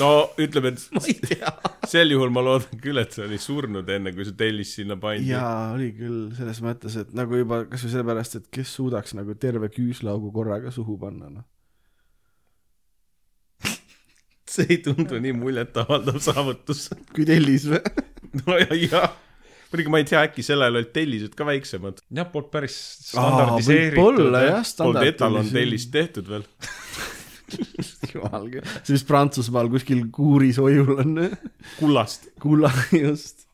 no 0.00 0.10
ütleme, 0.40 0.72
et 0.72 1.88
sel 1.90 2.12
juhul 2.14 2.32
ma 2.34 2.42
loodan 2.44 2.80
küll, 2.82 3.00
et 3.02 3.14
see 3.14 3.24
oli 3.26 3.38
surnud 3.40 3.88
enne, 3.92 4.12
kui 4.16 4.26
see 4.28 4.36
tellis 4.38 4.74
sinna 4.78 4.96
pandi. 5.00 5.30
jaa, 5.32 5.72
oli 5.74 5.90
küll 5.96 6.20
selles 6.38 6.62
mõttes, 6.64 6.96
et 7.02 7.10
nagu 7.16 7.40
juba 7.40 7.62
kasvõi 7.70 7.94
sellepärast, 7.96 8.38
et 8.40 8.46
kes 8.54 8.76
suudaks 8.78 9.16
nagu 9.18 9.36
terve 9.40 9.70
küüslaugu 9.72 10.32
korraga 10.34 10.72
suhu 10.74 10.96
panna, 11.00 11.30
noh. 11.32 11.48
see 14.52 14.68
ei 14.70 14.80
tundu 14.84 15.20
nii 15.22 15.34
muljetavaldav 15.40 16.22
saavutus. 16.24 16.88
kui 17.12 17.28
tellis 17.28 17.68
või? 17.70 17.82
no 18.42 18.60
ja, 18.62 18.70
ja. 18.78 19.02
muidugi 19.72 19.92
ma 19.92 20.00
ei 20.00 20.08
tea, 20.08 20.22
äkki 20.28 20.44
sel 20.46 20.64
ajal 20.64 20.80
olid 20.80 20.94
tellised 20.96 21.36
ka 21.36 21.48
väiksemad. 21.48 22.00
jah, 22.08 22.30
polnud 22.32 22.52
päris 22.54 22.78
võib-olla 23.12 23.58
standardiseeritud. 23.58 23.98
jah, 23.98 24.06
polnud 24.06 24.72
standard. 24.72 25.12
etalon 25.12 25.52
tellist 25.52 25.92
tehtud 25.92 26.32
veel. 26.32 26.48
jumal 28.14 28.48
küll, 28.52 28.74
see 28.82 28.96
vist 28.96 29.08
Prantsusmaal 29.08 29.70
kuskil 29.72 30.04
kuuris 30.14 30.58
hoiul 30.62 30.96
on 31.02 31.16
kullast. 31.78 32.30
kulla 32.42 32.70
just. 33.04 33.46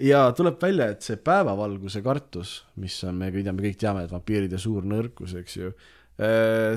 ja 0.00 0.26
tuleb 0.36 0.60
välja, 0.62 0.90
et 0.94 1.06
see 1.06 1.18
päevavalguse 1.22 2.02
kartus, 2.04 2.56
mis 2.82 2.96
on, 3.06 3.18
me 3.20 3.30
kõik 3.34 3.46
teame, 3.48 3.66
kõik 3.68 3.80
teame, 3.80 4.06
et 4.06 4.14
vampiiride 4.14 4.60
suur 4.60 4.86
nõrkus, 4.88 5.36
eks 5.40 5.56
ju. 5.60 5.72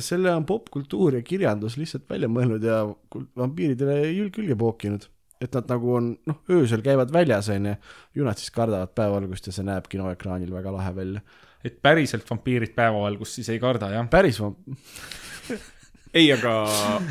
selle 0.02 0.32
on 0.34 0.48
popkultuur 0.50 1.20
ja 1.20 1.22
kirjandus 1.26 1.76
lihtsalt 1.78 2.08
välja 2.10 2.30
mõelnud 2.30 2.64
ja 2.66 2.82
vampiiridele 3.38 4.00
jül- 4.10 4.34
külge 4.34 4.58
pookinud. 4.58 5.06
et 5.42 5.54
nad 5.54 5.68
nagu 5.70 5.92
on, 5.94 6.06
noh, 6.26 6.38
öösel 6.50 6.82
käivad 6.82 7.12
väljas, 7.14 7.50
onju, 7.54 7.76
ju 8.18 8.24
nad 8.26 8.40
siis 8.42 8.50
kardavad 8.50 8.96
päevavalgust 8.98 9.46
ja 9.46 9.54
see 9.54 9.68
näeb 9.68 9.86
kinoekraanil 9.86 10.50
väga 10.54 10.74
lahe 10.74 10.96
välja. 10.96 11.22
et 11.64 11.82
päriselt 11.82 12.30
vampiirid 12.30 12.74
päevavalgust 12.78 13.38
siis 13.38 13.50
ei 13.50 13.60
karda, 13.60 13.92
jah? 13.94 14.10
päris 14.10 14.42
vamp-, 14.42 14.66
ei, 16.18 16.28
aga 16.34 16.54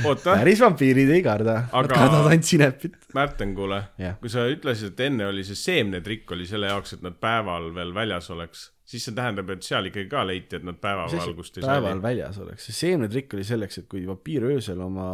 oota, 0.06 0.34
päris 0.34 0.60
vampiirid 0.64 1.10
ei 1.14 1.22
karda, 1.24 1.58
nad 1.66 1.76
Aga- 1.80 1.98
kardavad 2.00 2.30
ainult 2.32 2.48
sinepit. 2.48 2.96
Märten, 3.16 3.54
kuule 3.56 3.82
Jah., 4.00 4.16
kui 4.20 4.32
sa 4.32 4.46
ütlesid, 4.50 4.94
et 4.94 5.04
enne 5.08 5.28
oli 5.30 5.44
see 5.46 5.58
seemnetrikk 5.58 6.34
oli 6.36 6.48
selle 6.48 6.70
jaoks, 6.72 6.96
et 6.96 7.06
nad 7.06 7.16
päeval 7.22 7.70
veel 7.76 7.94
väljas 7.96 8.30
oleks, 8.34 8.66
siis 8.86 9.06
see 9.08 9.16
tähendab, 9.16 9.50
et 9.54 9.66
seal 9.66 9.90
ikkagi 9.90 10.10
ka 10.10 10.26
leiti, 10.26 10.58
et 10.58 10.66
nad 10.66 10.78
päevavalgust 10.82 11.60
ei 11.60 11.66
päeval 11.66 11.94
salli. 11.94 12.06
väljas 12.08 12.42
oleks, 12.42 12.68
see 12.68 12.80
seemnetrikk 12.82 13.38
oli 13.38 13.46
selleks, 13.46 13.82
et 13.82 13.88
kui 13.90 14.04
vampiir 14.08 14.48
öösel 14.50 14.82
oma 14.84 15.08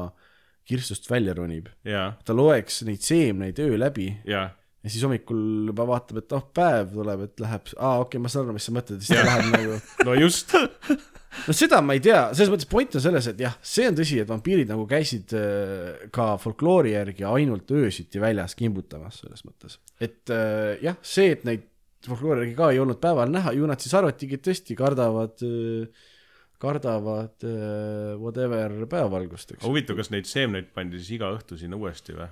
kirstust 0.69 1.09
välja 1.11 1.35
ronib, 1.37 1.71
ja, 1.85 2.13
ta 2.25 2.37
loeks 2.37 2.83
neid 2.87 3.03
seemneid 3.03 3.59
öö 3.63 3.79
läbi 3.81 4.09
ja, 4.29 4.49
ja 4.83 4.91
siis 4.91 5.03
hommikul 5.07 5.73
juba 5.73 5.87
vaatab, 5.89 6.23
et 6.23 6.37
oh, 6.37 6.45
päev 6.55 6.93
tuleb, 6.95 7.27
et 7.27 7.43
läheb, 7.43 7.73
aa 7.79 7.97
okei 8.03 8.19
okay,, 8.19 8.23
ma 8.23 8.31
saan 8.33 8.47
aru, 8.47 8.59
mis 8.59 8.69
sa 8.69 8.75
mõtled, 8.77 9.03
siis 9.03 9.19
ta 9.19 9.27
läheb 9.27 9.51
nagu 9.57 9.81
no 10.09 10.17
just, 10.21 10.55
no 11.47 11.55
seda 11.57 11.81
ma 11.85 11.97
ei 11.97 12.03
tea, 12.05 12.21
selles 12.37 12.53
mõttes 12.53 12.69
point 12.71 12.97
on 12.99 13.05
selles, 13.05 13.29
et 13.31 13.43
jah, 13.43 13.57
see 13.65 13.89
on 13.89 13.99
tõsi, 13.99 14.21
et 14.23 14.29
vampiirid 14.29 14.71
nagu 14.71 14.87
käisid 14.91 15.35
äh, 15.39 16.07
ka 16.15 16.33
folkloori 16.43 16.95
järgi 16.95 17.27
ainult 17.29 17.71
öösiti 17.77 18.23
väljas 18.23 18.57
kimbutamas 18.59 19.23
selles 19.23 19.45
mõttes. 19.49 19.79
et 20.01 20.33
äh, 20.33 20.79
jah, 20.85 20.99
see, 21.03 21.33
et 21.37 21.47
neid 21.49 21.69
folkloori 22.07 22.45
järgi 22.45 22.59
ka 22.59 22.73
ei 22.75 22.83
olnud 22.83 23.01
päeval 23.03 23.33
näha, 23.33 23.55
ju 23.57 23.69
nad 23.71 23.83
siis 23.83 23.95
arvatigi, 23.99 24.39
et 24.39 24.47
tõesti 24.49 24.77
kardavad, 24.79 25.45
kardavad 26.63 27.47
äh, 27.49 28.13
whatever 28.21 28.77
päevavalgust, 28.87 29.57
eks. 29.57 29.67
huvitav, 29.67 29.99
kas 30.01 30.13
neid 30.15 30.29
seemneid 30.31 30.73
pandi 30.75 31.01
siis 31.01 31.17
iga 31.19 31.33
õhtu 31.37 31.61
sinna 31.61 31.81
uuesti 31.81 32.19
või? 32.19 32.31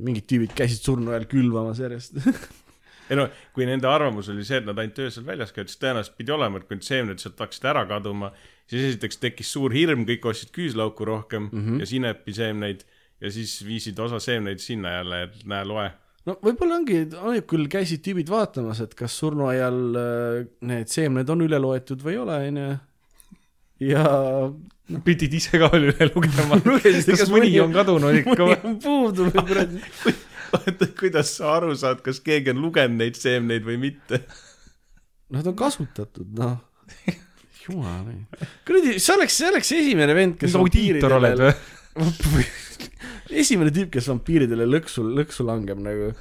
mingid 0.00 0.24
tüübid 0.24 0.54
käisid 0.56 0.86
surnu 0.86 1.12
ajal 1.12 1.26
külvamas 1.28 1.82
järjest 1.82 2.16
ei 3.10 3.18
no, 3.18 3.28
kui 3.54 3.66
nende 3.68 3.88
arvamus 3.90 4.30
oli 4.32 4.44
see, 4.46 4.60
et 4.60 4.66
nad 4.68 4.78
ainult 4.82 4.98
öösel 5.04 5.26
väljas 5.26 5.52
käivad, 5.54 5.70
siis 5.70 5.82
tõenäoliselt 5.82 6.16
pidi 6.18 6.34
olema, 6.34 6.60
et 6.60 6.66
kui 6.68 6.78
need 6.78 6.86
seemned 6.86 7.22
sealt 7.22 7.42
hakkasid 7.42 7.68
ära 7.72 7.84
kaduma, 7.90 8.32
siis 8.70 8.90
esiteks 8.90 9.20
tekkis 9.22 9.52
suur 9.56 9.74
hirm, 9.74 10.04
kõik 10.08 10.26
ostsid 10.30 10.52
küüslauku 10.56 11.06
rohkem 11.08 11.48
mm 11.50 11.62
-hmm. 11.62 11.80
ja 11.80 11.86
sinepiseemneid 11.92 12.84
ja 13.20 13.30
siis 13.32 13.64
viisid 13.66 13.98
osa 13.98 14.20
seemneid 14.20 14.58
sinna 14.58 14.98
jälle, 14.98 15.22
et 15.22 15.44
näe, 15.44 15.64
loe. 15.64 15.90
no 16.26 16.38
võib-olla 16.42 16.80
ongi, 16.80 17.06
hommikul 17.16 17.66
käisid 17.72 18.02
tüübid 18.04 18.30
vaatamas, 18.30 18.80
et 18.80 18.94
kas 18.94 19.18
surnuaial 19.18 19.80
äh, 19.96 20.46
need 20.60 20.92
seemned 20.92 21.28
on 21.28 21.46
üle 21.46 21.60
loetud 21.62 22.02
või 22.02 22.16
ei 22.16 22.22
ole, 22.24 22.40
onju. 22.50 22.70
ja 23.86 24.06
pidid 25.06 25.34
ise 25.34 25.58
ka 25.58 25.70
veel 25.72 25.90
üle 25.90 26.10
lugema. 26.14 26.60
Lugesid, 26.68 27.16
kas 27.18 27.30
mõni 27.32 27.50
on 27.62 27.74
kadunud 27.74 28.20
ikka 28.22 28.38
või? 28.42 28.78
puudu 28.82 29.30
või 29.30 29.46
kuradi. 29.50 29.82
oota, 30.54 30.88
kuidas 30.98 31.32
sa 31.38 31.56
aru 31.56 31.74
saad, 31.78 32.02
kas 32.04 32.20
keegi 32.24 32.52
on 32.54 32.62
lugenud 32.64 33.00
neid 33.00 33.18
seemneid 33.18 33.66
või 33.66 33.78
mitte? 33.88 34.22
Nad 35.34 35.46
on 35.50 35.56
kasutatud, 35.58 36.28
noh. 36.38 36.60
jumal, 37.66 38.12
kuradi, 38.66 39.00
see 39.02 39.16
oleks, 39.16 39.40
see 39.40 39.50
oleks 39.50 39.72
esimene 39.74 40.14
vend, 40.14 40.38
kes 40.38 40.54
audiitor 40.58 41.16
oled 41.18 41.42
või? 41.42 42.46
esimene 43.42 43.72
tüüp, 43.74 43.90
kes 43.96 44.08
vampiiridele 44.12 44.68
lõksu, 44.68 45.04
lõksu 45.16 45.46
langeb 45.46 45.80
nagu. 45.82 46.12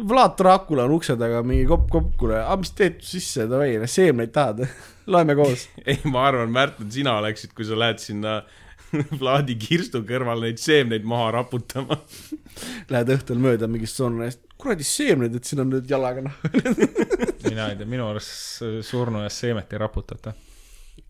Vlad 0.00 0.38
Dracula 0.38 0.86
on 0.88 0.94
ukse 0.94 1.12
taga 1.20 1.42
mingi 1.44 1.66
kopp 1.68 1.90
koppule, 1.92 2.38
aa 2.40 2.56
mis 2.56 2.72
teed 2.76 3.02
sisse, 3.04 3.44
davai, 3.50 3.74
seemneid 3.84 4.32
tahad? 4.32 4.64
loeme 5.12 5.36
koos. 5.36 5.66
ei, 5.84 5.98
ma 6.08 6.24
arvan, 6.30 6.52
Märten, 6.54 6.88
sina 6.92 7.18
oleksid, 7.20 7.52
kui 7.56 7.68
sa 7.68 7.78
lähed 7.78 8.00
sinna 8.00 8.40
Vladi 9.20 9.54
kirstu 9.60 10.00
kõrval 10.08 10.40
neid 10.44 10.58
seemneid 10.62 11.04
maha 11.08 11.30
raputama. 11.38 11.96
Lähed 12.90 13.12
õhtul 13.14 13.38
mööda 13.42 13.68
mingist 13.70 13.98
sonnast, 14.00 14.42
kuradi 14.60 14.84
seemned, 14.86 15.34
et 15.38 15.46
siin 15.46 15.62
on 15.64 15.70
nüüd 15.74 15.86
jalaga 15.90 16.24
noh. 16.26 16.36
mina 17.46 17.70
ei 17.70 17.78
tea, 17.78 17.86
minu 17.88 18.08
arust 18.10 18.62
surnu 18.86 19.22
eest 19.26 19.44
seemet 19.44 19.72
ei 19.72 19.80
raputata. 19.82 20.34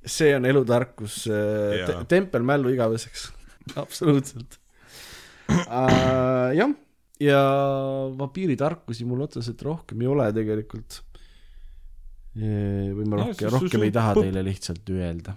see 0.07 0.31
on 0.37 0.45
elutarkus 0.49 1.25
äh, 1.29 1.81
te,, 1.89 1.97
tempel 2.09 2.45
mällu 2.47 2.71
igaveseks, 2.73 3.27
absoluutselt 3.83 4.59
uh,. 5.51 6.53
jah, 6.57 6.71
ja 7.21 7.41
vampiiritarkusi 8.21 9.05
mul 9.09 9.27
otseselt 9.27 9.61
rohkem 9.67 10.01
ei 10.05 10.09
ole 10.09 10.29
tegelikult. 10.37 11.01
või 12.39 13.05
ma 13.11 13.17
No, 13.19 13.25
rohkem, 13.27 13.49
su- 13.51 13.53
rohkem 13.59 13.83
ei 13.89 13.93
taha 13.93 14.15
teile 14.21 14.45
lihtsalt 14.47 14.93
öelda. 14.95 15.35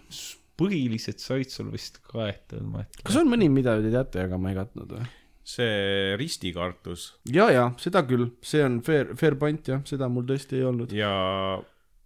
Põhilised 0.60 1.22
said 1.22 1.50
sul 1.52 1.72
vist 1.74 2.00
kaetud, 2.10 2.64
ma 2.68 2.84
ütlen. 2.86 3.04
kas 3.08 3.20
on 3.22 3.30
mõni, 3.32 3.50
mida 3.54 3.76
te 3.82 3.92
teate, 3.94 4.28
aga 4.28 4.40
ma 4.42 4.54
ei 4.54 4.58
katnud 4.60 4.96
või? 4.98 5.06
see 5.44 6.14
ristikartus 6.20 7.10
ja, 7.28 7.50
ja 7.52 7.64
seda 7.82 8.06
küll, 8.08 8.30
see 8.46 8.62
on 8.64 8.78
fair, 8.86 9.12
fair 9.20 9.36
point 9.40 9.68
jah, 9.68 9.82
seda 9.88 10.08
mul 10.12 10.28
tõesti 10.30 10.62
ei 10.62 10.68
olnud. 10.70 10.94
ja 10.96 11.10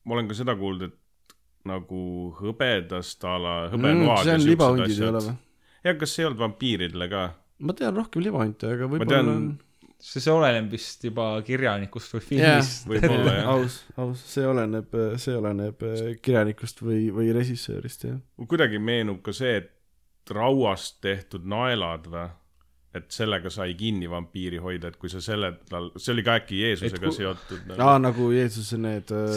ma 0.07 0.15
olen 0.17 0.31
ka 0.31 0.37
seda 0.39 0.55
kuulnud, 0.57 0.89
et 0.89 1.35
nagu 1.67 2.01
hõbedast 2.39 3.25
a 3.27 3.35
la 3.43 3.55
Mm, 3.67 3.75
hõbeload 3.75 4.23
see 4.23 4.37
on 4.39 4.45
libahundid 4.47 4.95
ei 4.95 5.09
ole 5.11 5.21
või? 5.27 5.35
ja 5.83 5.93
kas 5.99 6.15
see 6.15 6.23
ei 6.23 6.29
olnud 6.31 6.41
vampiiridele 6.45 7.09
ka? 7.11 7.23
ma 7.67 7.75
tean 7.77 7.97
rohkem 7.97 8.25
libahunte, 8.25 8.73
aga 8.77 8.89
võib-olla 8.89 9.21
on, 9.35 9.47
see, 9.99 10.21
see 10.21 10.31
oleneb 10.33 10.71
vist 10.71 11.03
juba 11.07 11.29
kirjanikust 11.45 12.13
või 12.17 12.23
filmist. 12.29 12.87
jah. 13.01 13.47
aus, 13.53 13.79
aus, 13.97 14.23
see 14.33 14.45
oleneb, 14.47 14.93
see 15.21 15.35
oleneb 15.37 15.81
äh, 15.87 16.01
kirjanikust 16.21 16.81
või, 16.85 17.07
või 17.13 17.31
režissöörist 17.35 18.05
jah. 18.09 18.19
kuidagi 18.47 18.79
meenub 18.79 19.21
ka 19.25 19.33
see, 19.35 19.57
et 19.63 20.33
rauast 20.33 20.99
tehtud 21.01 21.45
naelad 21.47 22.07
või, 22.11 22.25
et 22.97 23.05
sellega 23.13 23.49
sai 23.53 23.75
kinni 23.77 24.09
vampiiri 24.09 24.57
hoida, 24.63 24.89
et 24.91 24.97
kui 24.99 25.09
sa 25.11 25.21
selle, 25.21 25.53
see 25.99 26.13
oli 26.15 26.23
ka 26.25 26.37
äkki 26.41 26.61
Jeesusega 26.63 26.97
Et 27.03 27.11
ku- 27.11 27.15
seotud 27.15 27.75
aa, 27.77 27.97
nagu 28.01 28.31
Jeesuse 28.33 28.79
need 28.81 29.11
äh, 29.13 29.27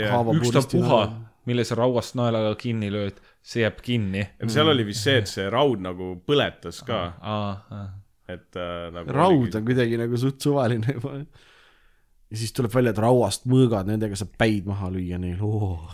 jah, 0.00 0.30
ükstapuha, 0.38 1.00
mille 1.44 1.64
sa 1.68 1.76
rauast 1.78 2.16
naelaga 2.16 2.54
kinni 2.60 2.88
lööd, 2.94 3.18
see 3.44 3.60
jääb 3.64 3.82
kinni. 3.84 4.22
seal 4.48 4.70
oli 4.72 4.86
vist 4.88 5.04
see, 5.04 5.18
et 5.20 5.28
see 5.28 5.44
raud 5.52 5.82
nagu 5.84 6.14
põletas 6.26 6.80
ka, 6.86 7.02
aa, 7.20 7.84
et 8.30 8.56
äh, 8.56 8.86
nagu 8.94 9.12
raud 9.14 9.58
on 9.58 9.66
kuidagi 9.66 9.98
nagu 10.00 10.20
suht 10.20 10.40
suvaline 10.44 10.96
juba. 10.96 11.18
ja 11.20 12.38
siis 12.40 12.54
tuleb 12.56 12.72
välja, 12.74 12.94
et 12.94 13.02
rauast 13.04 13.48
mõõgad, 13.50 13.90
nendega 13.90 14.16
saab 14.18 14.32
päid 14.40 14.68
maha 14.68 14.90
lüüa 14.94 15.20
neil 15.20 15.42
oh.. 15.44 15.92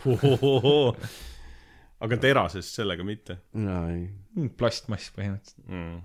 aga 2.05 2.21
terasest 2.23 2.79
sellega 2.81 3.07
mitte 3.07 3.41
plastmass 4.61 5.11
põhimõtteliselt. 5.17 5.67
mm.. 5.67 5.99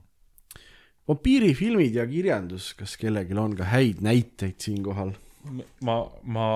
vampiirifilmid 1.11 2.01
ja 2.01 2.07
kirjandus, 2.09 2.73
kas 2.79 2.97
kellelgi 3.01 3.37
on 3.37 3.55
ka 3.57 3.69
häid 3.75 4.01
näiteid 4.05 4.57
siinkohal? 4.65 5.13
ma, 5.85 5.99
ma 6.23 6.47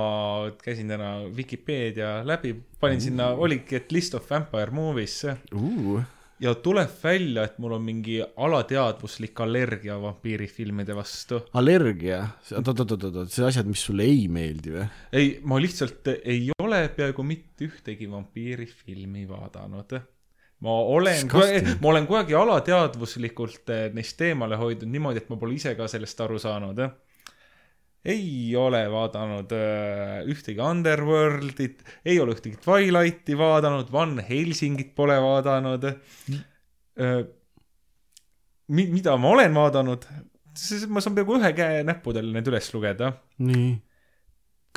käisin 0.63 0.89
täna 0.89 1.11
Vikipeedia 1.35 2.19
läbi, 2.25 2.55
panin 2.81 3.01
sinna, 3.01 3.29
oligi, 3.37 3.77
et 3.77 3.91
list 3.93 4.17
of 4.17 4.25
vampire 4.29 4.73
movies 4.73 5.21
Uh, 5.53 6.01
ja 6.39 6.53
tuleb 6.55 6.91
välja, 7.03 7.43
et 7.43 7.57
mul 7.59 7.75
on 7.77 7.83
mingi 7.83 8.19
alateadvuslik 8.23 9.39
allergia 9.43 9.97
vampiirifilmide 10.01 10.95
vastu. 10.95 11.41
allergia, 11.53 12.21
oot, 12.55 12.71
oot, 12.71 12.85
oot, 12.85 13.07
oot, 13.09 13.33
see 13.33 13.45
asjad, 13.47 13.67
mis 13.69 13.83
sulle 13.89 14.07
ei 14.07 14.27
meeldi 14.31 14.75
või? 14.75 14.85
ei, 15.19 15.33
ma 15.43 15.59
lihtsalt 15.61 16.13
ei 16.19 16.49
ole 16.63 16.85
peaaegu 16.95 17.25
mitte 17.27 17.67
ühtegi 17.67 18.09
vampiirifilmi 18.11 19.27
vaadanud. 19.29 19.99
ma 20.65 20.79
olen, 20.95 21.27
ma 21.81 21.93
olen 21.93 22.07
kuidagi 22.07 22.39
alateadvuslikult 22.39 23.75
eh, 23.75 23.85
neist 23.93 24.21
eemale 24.21 24.59
hoidnud 24.59 24.91
niimoodi, 24.91 25.23
et 25.23 25.29
ma 25.31 25.39
pole 25.39 25.59
ise 25.59 25.75
ka 25.75 25.87
sellest 25.91 26.27
aru 26.27 26.39
saanud. 26.39 26.83
Ei 28.05 28.55
ole 28.55 28.83
vaadanud 28.91 29.51
äh, 29.55 30.21
ühtegi 30.31 30.61
Underworldit, 30.63 31.83
ei 32.05 32.19
ole 32.19 32.35
ühtegi 32.37 32.59
Twilighti 32.63 33.35
vaadanud, 33.37 33.91
Van 33.91 34.17
Helsingit 34.23 34.95
pole 34.95 35.19
vaadanud 35.23 35.89
äh,. 35.89 37.19
Mi, 38.69 38.83
mida 38.85 39.15
ma 39.17 39.31
olen 39.33 39.55
vaadanud, 39.57 40.03
ma 40.93 41.01
saan 41.01 41.15
peaaegu 41.17 41.39
ühe 41.39 41.49
käe 41.57 41.79
näppudel 41.87 42.27
need 42.35 42.49
üles 42.51 42.67
lugeda 42.69 43.07
nii. 43.41 43.71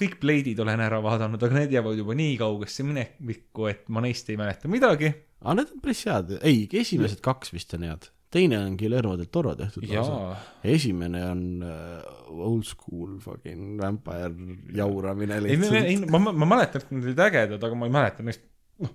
kõik 0.01 0.17
Blade'id 0.23 0.63
olen 0.65 0.81
ära 0.81 1.03
vaadanud, 1.05 1.43
aga 1.45 1.59
need 1.59 1.75
jäävad 1.77 2.01
juba 2.01 2.17
nii 2.17 2.39
kaugesse 2.41 2.87
minevikku, 2.89 3.69
et 3.69 3.85
ma 3.93 4.01
neist 4.01 4.33
ei 4.33 4.41
mäleta 4.41 4.71
midagi. 4.73 5.13
aga 5.43 5.59
need 5.61 5.75
on 5.77 5.85
päris 5.85 6.03
head, 6.09 6.33
ei, 6.41 6.65
esimesed 6.81 7.21
kaks 7.25 7.53
vist 7.53 7.77
on 7.77 7.85
head, 7.91 8.09
teine 8.33 8.59
on 8.65 8.77
Guillermo 8.81 9.17
del 9.21 9.29
Toro 9.33 9.55
tehtud 9.59 9.87
lausa. 9.91 10.37
esimene 10.65 11.23
on 11.29 11.45
uh, 11.67 12.47
old 12.49 12.65
school 12.67 13.19
fucking 13.21 13.81
vampire 13.81 14.33
jauramine 14.77 15.39
ei, 15.43 15.55
ei, 15.55 15.61
lihtsalt. 15.61 16.11
ma, 16.13 16.33
ma 16.33 16.49
mäletan, 16.57 16.85
et 16.85 16.95
need 16.95 17.11
olid 17.11 17.25
ägedad, 17.29 17.69
aga 17.69 17.79
ma 17.79 17.89
ei 17.89 17.95
mäleta 17.99 18.27
neist, 18.27 18.45
noh, 18.83 18.95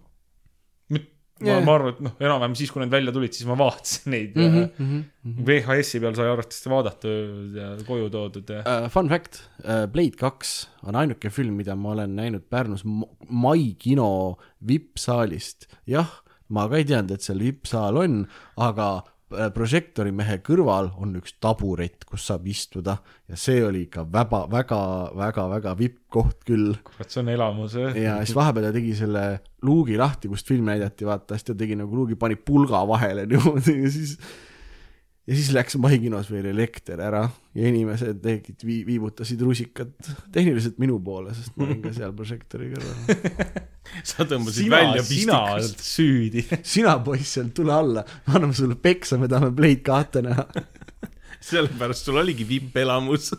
ma 1.38 1.52
Jah. 1.52 1.62
ma 1.62 1.74
arvan, 1.78 1.94
et 1.94 2.00
noh, 2.02 2.14
enam-vähem 2.18 2.54
siis, 2.58 2.72
kui 2.74 2.82
need 2.82 2.94
välja 2.94 3.14
tulid, 3.14 3.36
siis 3.38 3.46
ma 3.46 3.58
vaatasin 3.60 4.10
neid 4.14 4.38
mm. 4.38 4.54
-hmm. 4.54 4.70
mhm, 4.82 5.02
mhm. 5.22 5.44
VHS-i 5.46 6.02
peal 6.02 6.16
sai 6.18 6.30
arvatavasti 6.32 6.72
vaadatud 6.74 7.58
ja 7.60 7.68
koju 7.88 8.10
toodud 8.14 8.54
ja 8.54 8.64
Uh, 8.68 8.88
fun 8.90 9.10
fact 9.10 9.44
uh,, 9.62 9.86
Blade 9.92 10.18
kaks 10.18 10.56
on 10.84 10.98
ainuke 10.98 11.30
film, 11.30 11.60
mida 11.62 11.76
ma 11.76 11.94
olen 11.94 12.16
näinud 12.18 12.48
Pärnus 12.50 12.84
Mai 13.30 13.76
kino 13.78 14.38
vippsaalist. 14.68 15.70
jah, 15.86 16.10
ma 16.50 16.68
ka 16.70 16.82
ei 16.82 16.86
teadnud, 16.90 17.14
et 17.14 17.22
seal 17.22 17.40
vippsaal 17.40 18.02
on, 18.02 18.26
aga 18.58 19.04
äh, 19.36 19.50
prožektorimehe 19.54 20.40
kõrval 20.46 20.92
on 21.02 21.16
üks 21.20 21.38
taburet, 21.44 22.06
kus 22.08 22.28
saab 22.30 22.48
istuda 22.50 22.98
ja 23.28 23.40
see 23.40 23.62
oli 23.66 23.86
ikka 23.88 24.06
väga, 24.14 24.44
väga, 24.52 24.82
väga, 25.18 25.48
väga 25.56 25.76
vippkoht 25.80 26.44
küll. 26.48 26.76
kurat, 26.88 27.12
see 27.12 27.24
on 27.24 27.32
elamus. 27.36 27.78
ja 27.98 28.18
siis 28.24 28.36
vahepeal 28.38 28.70
ta 28.70 28.76
tegi 28.76 28.96
selle 28.98 29.28
luugi 29.68 29.98
lahti, 30.00 30.32
kust 30.32 30.48
film 30.48 30.70
näidati, 30.72 31.08
vaata, 31.08 31.38
siis 31.38 31.50
ta 31.52 31.58
tegi 31.58 31.80
nagu 31.80 31.96
luugi, 31.96 32.20
pani 32.20 32.40
pulga 32.40 32.84
vahele 32.88 33.26
niimoodi 33.32 33.82
ja 33.84 33.96
siis 33.96 34.18
ja 35.28 35.36
siis 35.36 35.52
läks 35.56 35.76
Mahikinos 35.82 36.30
veel 36.32 36.48
elekter 36.54 37.02
ära 37.04 37.26
ja 37.58 37.68
inimesed 37.68 38.22
tegid, 38.24 38.64
viibutasid 38.64 39.42
rusikat 39.44 40.12
tehniliselt 40.34 40.80
minu 40.82 41.00
poole, 41.04 41.36
sest 41.36 41.58
ma 41.58 41.68
olin 41.68 41.82
ka 41.84 41.94
seal 41.98 42.16
prožektori 42.16 42.72
kõrval. 42.74 43.66
sa 44.10 44.26
tõmbasid 44.28 44.66
sina, 44.66 44.78
välja 44.78 45.04
sina 45.06 45.40
oled 45.54 45.68
pistikust. 45.68 45.86
süüdi. 45.86 46.44
sina 46.76 46.98
poiss 47.04 47.38
seal, 47.38 47.52
tule 47.56 47.74
alla, 47.76 48.04
me 48.28 48.38
anname 48.38 48.58
sulle 48.58 48.78
peksa, 48.80 49.20
me 49.22 49.30
tahame 49.32 49.54
Blade 49.56 49.84
kahte 49.86 50.24
näha. 50.26 50.48
sellepärast 51.50 52.10
sul 52.10 52.20
oligi 52.24 52.48
vippelamus. 52.48 53.34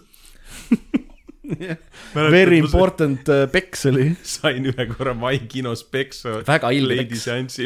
Very 2.14 2.58
important 2.60 3.28
uh, 3.32 3.46
peks 3.52 3.86
oli. 3.88 4.10
sain 4.26 4.68
ühe 4.68 4.84
korra 4.90 5.14
Mai 5.16 5.38
kinos 5.48 5.80
peksa 5.88 6.42
Väga 6.44 6.70
ilge 6.76 7.06
peks. 7.08 7.62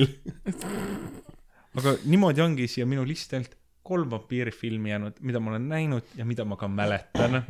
aga 1.81 1.97
niimoodi 2.05 2.45
ongi 2.45 2.69
siia 2.71 2.87
minu 2.87 3.03
listi 3.09 3.41
ainult 3.41 3.57
kolm 3.83 4.11
vampiirifilmi 4.13 4.93
jäänud, 4.93 5.19
mida 5.27 5.41
ma 5.43 5.51
olen 5.51 5.67
näinud 5.69 6.15
ja 6.15 6.25
mida 6.25 6.45
ma 6.47 6.57
ka 6.57 6.69
mäletan. 6.71 7.43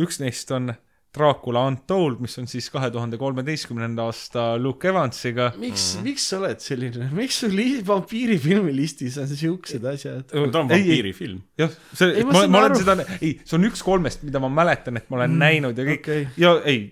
üks 0.00 0.20
neist 0.22 0.50
on 0.56 0.72
Dracula 1.16 1.64
Untold, 1.70 2.20
mis 2.20 2.36
on 2.40 2.48
siis 2.50 2.68
kahe 2.72 2.90
tuhande 2.92 3.18
kolmeteistkümnenda 3.20 4.04
aasta 4.10 4.44
Luke 4.60 4.88
Evansiga. 4.88 5.50
miks 5.56 5.94
mm, 5.94 6.00
-hmm. 6.00 6.04
miks 6.10 6.28
sa 6.30 6.38
oled 6.38 6.60
selline, 6.60 7.08
miks 7.16 7.40
sul 7.40 7.56
vampiirifilmi 7.86 8.76
listis 8.76 9.18
on 9.18 9.28
siuksed 9.28 9.84
asjad? 9.84 10.26
ta 10.28 10.40
on 10.42 10.68
vampiirifilm. 10.68 11.40
jah, 11.58 11.72
see 11.92 12.24
ma 12.24 12.32
ma, 12.32 12.46
ma 12.46 12.64
olen 12.64 12.78
seda, 12.80 12.96
ei, 13.20 13.36
see 13.44 13.58
on 13.58 13.68
üks 13.70 13.84
kolmest, 13.86 14.26
mida 14.28 14.42
ma 14.42 14.52
mäletan, 14.52 15.00
et 15.00 15.08
ma 15.10 15.22
olen 15.22 15.32
mm, 15.32 15.44
näinud 15.46 15.80
ja 15.80 15.88
kõik 15.88 16.04
okei. 16.04 16.26
okay. 16.26 16.42
ja 16.42 16.54
ei, 16.64 16.82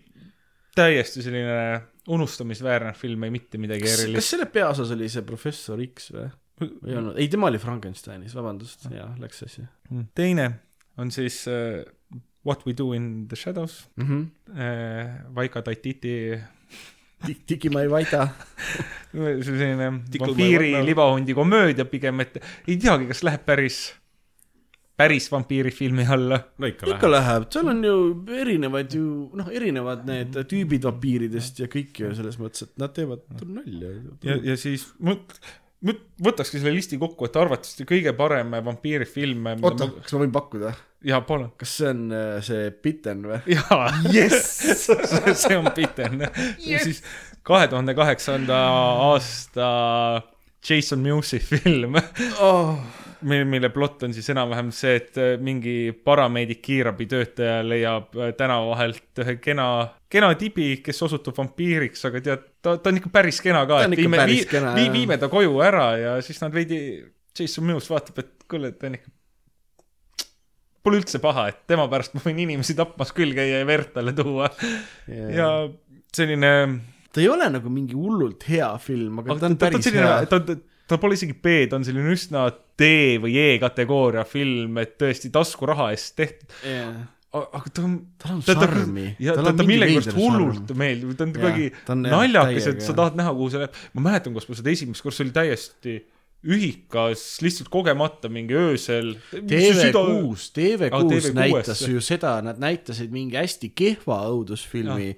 täiesti 0.75 1.25
selline 1.25 1.83
unustamisväärne 2.09 2.93
film, 2.97 3.29
ei 3.29 3.33
mitte 3.35 3.61
midagi 3.61 3.85
kas, 3.85 3.97
kas 3.97 4.07
erilist. 4.09 4.35
selle 4.35 4.49
peaosas 4.53 4.93
oli 4.97 5.09
see 5.13 5.25
professor 5.27 5.81
X 5.87 6.13
või? 6.15 6.29
ei 6.65 6.97
olnud, 6.97 7.17
ei 7.19 7.29
tema 7.29 7.51
oli 7.51 7.59
Frankensteinis, 7.59 8.35
vabandust, 8.37 8.87
jaa, 8.93 9.11
läks 9.21 9.45
asja 9.47 9.69
teine 10.15 10.53
on 10.99 11.11
siis 11.15 11.45
uh, 11.51 11.83
What 12.45 12.67
we 12.67 12.75
do 12.77 12.93
in 12.93 13.27
the 13.29 13.37
shadows 13.37 13.89
mm. 13.97 14.07
-hmm. 14.07 14.23
uh,, 14.53 15.35
Vaika 15.35 15.63
Taititi 15.63 16.41
Tiki 17.47 17.71
ma 17.73 17.83
ei 17.85 17.91
vaida. 17.91 18.27
selline 19.47 19.91
vampiiri 20.19 20.73
libahundi 20.85 21.35
komöödia 21.37 21.85
pigem, 21.87 22.25
et 22.25 22.41
ei 22.67 22.77
teagi, 22.83 23.07
kas 23.07 23.23
läheb 23.23 23.45
päris, 23.47 23.79
päris 24.99 25.29
vampiirifilmi 25.31 26.07
alla. 26.17 26.41
no 26.59 26.67
ikka 26.67 26.89
ikka 26.91 27.11
läheb. 27.13 27.15
läheb, 27.15 27.51
seal 27.55 27.71
on 27.71 27.85
ju 27.87 27.97
erinevad 28.43 28.97
ju, 28.99 29.05
noh, 29.39 29.51
erinevad 29.55 30.03
need 30.09 30.41
tüübid 30.51 30.89
vampiiridest 30.91 31.63
ja 31.63 31.71
kõik 31.71 32.03
ju 32.03 32.11
selles 32.19 32.41
mõttes, 32.43 32.67
et 32.67 32.75
nad 32.83 32.95
teevad 32.97 33.23
nalja. 33.47 33.93
ja, 34.27 34.41
ja 34.51 34.59
siis 34.59 34.89
võtakski 36.25 36.59
selle 36.59 36.75
listi 36.75 36.99
kokku, 36.99 37.29
et 37.29 37.39
arvatavasti 37.39 37.87
kõige 37.87 38.17
parem 38.19 38.59
vampiirifilm. 38.67 39.53
oota, 39.61 39.93
kas 40.01 40.17
ma 40.17 40.25
võin 40.25 40.35
pakkuda? 40.35 40.75
jaa, 41.05 41.21
palun. 41.27 41.53
kas 41.61 41.77
see 41.79 41.91
on 41.91 42.03
äh, 42.13 42.41
see 42.45 42.71
Bitten 42.83 43.25
või? 43.29 43.41
jaa, 43.55 43.89
jess, 44.13 44.89
see 45.45 45.57
on 45.59 45.71
Bitten. 45.77 46.27
Ja 46.65 46.83
siis 46.83 47.03
kahe 47.45 47.69
tuhande 47.69 47.95
kaheksanda 47.97 48.61
aasta 49.11 49.67
Jason 50.65 51.03
Mews'i 51.05 51.39
film, 51.45 51.99
oh, 52.41 52.79
mille 53.25 53.69
plott 53.69 54.03
on 54.07 54.15
siis 54.17 54.31
enam-vähem 54.33 54.71
see, 54.73 54.95
et 55.01 55.19
äh, 55.21 55.35
mingi 55.41 55.93
parameedik 56.05 56.63
kiirabitöötaja 56.65 57.59
leiab 57.67 58.17
äh, 58.17 58.33
tänava 58.39 58.71
vahelt 58.73 59.25
ühe 59.25 59.37
kena, 59.45 59.67
kena 60.09 60.33
tibi, 60.41 60.79
kes 60.85 61.05
osutub 61.05 61.37
vampiiriks, 61.37 62.07
aga 62.09 62.25
tead, 62.25 62.47
ta, 62.65 62.79
ta 62.79 62.93
on 62.93 63.03
ikka 63.03 63.13
päris 63.13 63.43
kena 63.45 63.67
ka, 63.69 63.83
et 63.85 63.99
viime, 63.99 64.25
vii, 64.31 64.47
vii, 64.49 64.89
viime 64.97 65.21
ta 65.21 65.29
koju 65.33 65.61
ära 65.65 65.91
ja 66.01 66.17
siis 66.25 66.41
nad 66.41 66.57
veidi, 66.57 66.81
Jason 67.35 67.67
Mews 67.69 67.91
vaatab, 67.91 68.25
et 68.25 68.49
kuule, 68.49 68.73
ta 68.79 68.89
on 68.89 68.97
ikka 69.01 69.13
Pole 70.85 71.01
üldse 71.01 71.21
paha, 71.23 71.47
et 71.49 71.63
tema 71.71 71.87
pärast 71.89 72.13
ma 72.17 72.21
võin 72.21 72.43
inimesi 72.45 72.77
tapmas 72.77 73.15
küll 73.17 73.33
käia 73.37 73.63
ja 73.63 73.69
verd 73.69 73.95
talle 73.95 74.13
tuua. 74.17 74.51
ja 75.09 75.49
selline 76.15 76.51
ta 77.15 77.23
ei 77.23 77.31
ole 77.31 77.49
nagu 77.55 77.71
mingi 77.73 77.97
hullult 77.97 78.45
hea 78.51 78.69
film, 78.83 79.23
aga 79.23 79.39
ta 79.39 79.49
on 79.49 79.57
ta, 79.57 79.67
ta, 79.67 79.71
päris 79.71 79.87
selline, 79.87 80.07
hea. 80.11 80.29
ta, 80.31 80.41
ta, 80.43 80.57
ta 80.91 80.99
pole 81.01 81.19
isegi 81.19 81.37
B, 81.39 81.57
ta 81.71 81.79
on 81.79 81.87
selline 81.87 82.15
üsna 82.15 82.47
D 82.79 82.89
või 83.23 83.37
E 83.39 83.51
kategooria 83.63 84.25
film, 84.29 84.81
et 84.83 84.97
tõesti 85.01 85.31
taskuraha 85.35 85.93
eest 85.95 86.17
tehtud. 86.19 86.57
aga 87.35 87.63
ta 87.71 87.85
on, 87.87 87.95
tal 88.19 88.37
on 88.37 88.43
ta, 88.47 88.57
ta, 88.59 88.67
šarmi. 88.67 89.07
ja 89.23 89.37
ta, 89.39 89.55
ta 89.55 89.67
millegipärast 89.67 90.19
hullult 90.19 90.75
meeldib, 90.79 91.15
ta 91.19 91.29
on 91.29 91.37
kuidagi 91.37 91.71
ta 91.87 91.99
naljakas, 91.99 92.69
et 92.75 92.83
sa 92.85 92.97
tahad 92.99 93.19
näha, 93.19 93.37
kuhu 93.39 93.55
see 93.55 93.63
läheb. 93.63 93.79
ma 93.95 94.09
mäletan, 94.11 94.35
kus 94.37 94.51
ma 94.51 94.59
seda 94.59 94.75
esimest 94.75 95.07
korda, 95.07 95.19
see 95.19 95.29
oli 95.29 95.39
täiesti 95.39 95.97
ühikas, 96.45 97.23
lihtsalt 97.45 97.71
kogemata 97.73 98.29
mingi 98.33 98.57
öösel. 98.59 99.15
TV6, 99.33 99.95
Aa, 99.97 100.35
TV6 100.59 100.91
TV6-s. 100.91 101.33
näitas 101.39 101.87
ju 101.89 102.03
seda, 102.05 102.37
nad 102.45 102.61
näitasid 102.63 103.15
mingi 103.15 103.39
hästi 103.41 103.73
kehva 103.77 104.21
õudusfilmi 104.33 105.15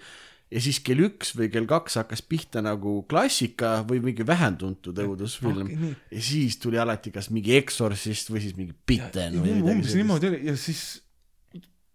ja 0.53 0.62
siis 0.62 0.78
kell 0.86 1.03
üks 1.09 1.32
või 1.36 1.48
kell 1.51 1.66
kaks 1.69 1.98
hakkas 2.01 2.23
pihta 2.23 2.62
nagu 2.65 3.01
klassika 3.11 3.81
või 3.89 3.98
mingi 4.05 4.27
vähem 4.27 4.59
tuntud 4.61 4.98
õudusfilm. 5.03 5.66
Nii. 5.73 5.94
ja 6.15 6.23
siis 6.28 6.61
tuli 6.62 6.78
alati 6.78 7.11
kas 7.15 7.32
mingi 7.35 7.57
Exorcist 7.59 8.31
või 8.31 8.44
siis 8.44 8.55
mingi 8.59 8.77
Bitten 8.86 9.40
või 9.40 9.59
midagi 9.59 9.74
umbes 9.74 9.98
niimoodi 9.98 10.31
oli. 10.31 10.40
Ja 10.47 10.55
siis 10.61 10.85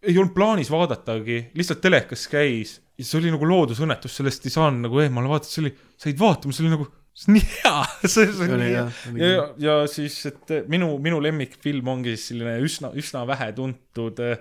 ei 0.02 0.18
olnud 0.18 0.34
plaanis 0.36 0.72
vaadatagi, 0.74 1.52
lihtsalt 1.58 1.82
telekas 1.84 2.26
käis. 2.32 2.80
Ja 3.00 3.06
see 3.08 3.20
oli 3.22 3.32
nagu 3.34 3.48
loodusõnnetus, 3.48 4.14
sellest 4.20 4.46
ei 4.46 4.54
saanud 4.54 4.86
nagu 4.86 5.00
eemale 5.02 5.30
vaadata, 5.30 5.50
see 5.50 5.64
oli, 5.64 5.72
sa 5.98 6.10
jäid 6.10 6.20
vaatama, 6.22 6.54
see 6.54 6.66
oli 6.66 6.74
nagu, 6.76 6.88
see 7.14 7.34
on 7.34 7.42
hea, 7.54 7.76
see, 8.06 8.26
see 8.26 8.48
on 8.48 8.64
hea 8.66 8.86
oli 9.12 9.22
ja, 9.26 9.46
ja 9.60 9.76
siis, 9.92 10.18
et 10.30 10.56
minu, 10.72 10.94
minu 11.04 11.20
lemmikfilm 11.24 11.92
ongi 11.92 12.16
siis 12.16 12.32
selline 12.32 12.58
üsna, 12.64 12.94
üsna 12.98 13.26
vähetuntud 13.30 14.24
äh, 14.24 14.40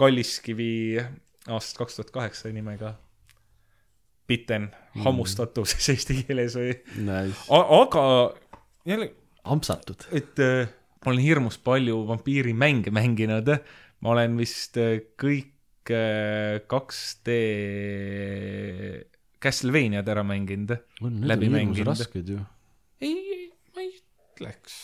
Kalliskivi 0.00 0.96
aastast 1.50 1.76
kaks 1.80 1.98
tuhat 1.98 2.12
kaheksa 2.14 2.52
nimega 2.54 2.94
Bitten, 4.30 4.68
hammustatus 5.04 5.74
siis 5.74 5.90
eesti 5.96 6.20
keeles 6.22 6.54
või, 6.58 6.74
nice. 7.02 7.48
aga 7.50 8.04
jälle 8.86 9.10
ampsatud. 9.44 10.06
et 10.14 10.38
äh, 10.40 10.70
ma 11.04 11.12
olen 11.12 11.22
hirmus 11.24 11.58
palju 11.58 12.04
vampiirimänge 12.08 12.92
mänginud. 12.94 13.48
ma 14.00 14.12
olen 14.14 14.36
vist 14.38 14.76
äh, 14.80 15.00
kõik 15.20 15.90
äh, 15.90 16.60
2D 16.70 17.36
Castlevaniad 19.40 20.08
ära 20.12 20.24
mänginud. 20.26 20.76
läbi 21.00 21.48
mänginud. 21.52 21.96
ei, 23.00 23.14
ei, 23.16 23.46
ma 23.74 23.84
ei 23.84 23.92
ütleks. 24.40 24.76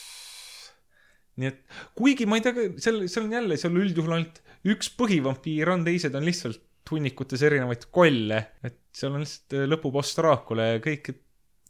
nii 1.37 1.51
et 1.51 1.61
kuigi 1.99 2.29
ma 2.29 2.39
ei 2.39 2.45
tea, 2.45 2.69
seal, 2.81 3.03
seal 3.13 3.27
on 3.27 3.37
jälle, 3.37 3.59
seal 3.61 3.77
üldjuhul 3.77 4.17
ainult 4.17 4.41
üks 4.67 4.89
põhivampiir 4.97 5.69
on, 5.75 5.85
teised 5.87 6.17
on 6.17 6.25
lihtsalt 6.27 6.65
hunnikutes 6.91 7.43
erinevaid 7.47 7.89
kolle, 7.93 8.41
et 8.65 8.79
seal 8.95 9.17
on 9.17 9.25
lihtsalt 9.25 9.59
äh, 9.59 9.67
lõpuboss 9.69 10.17
Draacula 10.19 10.71
ja 10.75 10.83
kõik, 10.85 11.13
et 11.13 11.23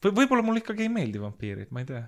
või 0.07 0.21
võib-olla 0.23 0.45
mulle 0.47 0.63
ikkagi 0.63 0.87
ei 0.87 0.93
meeldi 0.93 1.23
vampiirid, 1.23 1.73
ma 1.75 1.83
ei 1.83 1.89
tea 1.89 2.05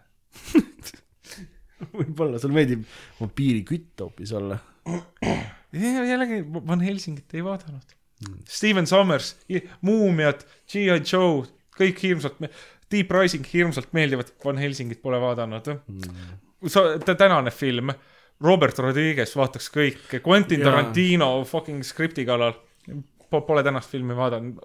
võib-olla 1.99 2.41
sulle 2.41 2.59
meeldib 2.59 2.85
vampiirikütt 3.21 4.05
hoopis 4.05 4.35
olla. 4.39 4.59
jällegi 5.73 6.43
Van 6.47 6.83
Helsingit 6.85 7.35
ei 7.35 7.45
vaadanud. 7.47 7.98
Steven 8.49 8.87
Sommers, 8.87 9.37
Muumiad, 9.81 10.43
G.I. 10.73 11.01
Joe, 11.13 11.45
kõik 11.79 12.03
hirmsalt, 12.03 12.41
Deep 12.91 13.11
Rising 13.15 13.47
hirmsalt 13.53 13.93
meeldivad, 13.93 14.33
Van 14.45 14.59
Helsingit 14.59 15.03
pole 15.03 15.21
vaadanud 15.23 15.69
mm.. 15.75 16.23
sa, 16.73 16.87
tänane 17.13 17.53
film, 17.55 17.93
Robert 18.45 18.79
Rodriguez 18.83 19.35
vaataks 19.37 19.71
kõike, 19.75 20.23
Quentin 20.25 20.63
Jaa. 20.63 20.71
Tarantino 20.71 21.31
fucking 21.47 21.85
skripti 21.87 22.25
kallal. 22.27 22.57
Pole 23.29 23.63
tänast 23.67 23.91
filmi 23.93 24.17
vaadanud. 24.17 24.63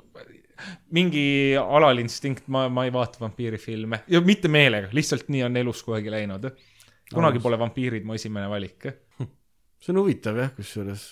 mingi 0.96 1.56
alalinstinkt, 1.60 2.48
ma, 2.48 2.68
ma 2.70 2.86
ei 2.86 2.94
vaata 2.94 3.20
vampiirifilme 3.20 4.04
ja 4.08 4.22
mitte 4.22 4.48
meelega, 4.48 4.88
lihtsalt 4.94 5.28
nii 5.34 5.42
on 5.44 5.58
elus 5.58 5.82
aeg 5.90 6.08
läinud. 6.14 6.46
kunagi 7.14 7.42
pole 7.42 7.60
vampiirid 7.60 8.06
mu 8.06 8.14
esimene 8.14 8.48
valik 8.50 8.86
see 9.84 9.92
on 9.92 10.00
huvitav 10.00 10.38
jah, 10.40 10.52
kusjuures 10.56 11.10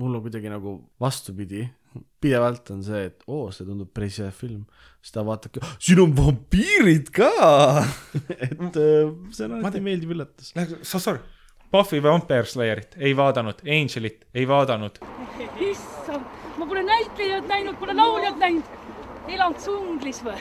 mul 0.00 0.16
on 0.16 0.22
kuidagi 0.24 0.48
nagu 0.52 0.78
vastupidi. 1.00 1.66
Pidevalt 2.24 2.70
on 2.74 2.82
see, 2.86 3.04
et 3.10 3.24
oo, 3.28 3.50
see 3.54 3.66
tundub 3.68 3.90
päris 3.94 4.18
hea 4.22 4.30
film. 4.34 4.64
siis 5.02 5.12
ta 5.14 5.24
vaatabki, 5.26 5.60
siin 5.78 6.00
on 6.04 6.14
vampiirid 6.16 7.10
ka. 7.14 7.30
et 8.48 8.60
äh, 8.80 9.14
see 9.30 9.46
on 9.48 9.58
alati 9.60 9.82
meeldiv 9.84 10.14
üllatus. 10.16 10.52
sa 10.54 10.98
saad 10.98 11.16
aru, 11.16 11.24
Buffy 11.74 12.02
Vampire 12.02 12.46
Slayerit 12.46 12.94
ei 12.98 13.16
vaadanud, 13.16 13.64
Angelit 13.66 14.28
ei 14.34 14.46
vaadanud. 14.48 15.00
issand, 15.60 16.26
ma 16.58 16.66
pole 16.70 16.84
näitlejat 16.86 17.48
näinud, 17.50 17.78
pole 17.80 17.96
lauljat 17.98 18.38
näinud. 18.38 18.76
elan 19.34 19.56
džunglis 19.58 20.22
või? 20.22 20.38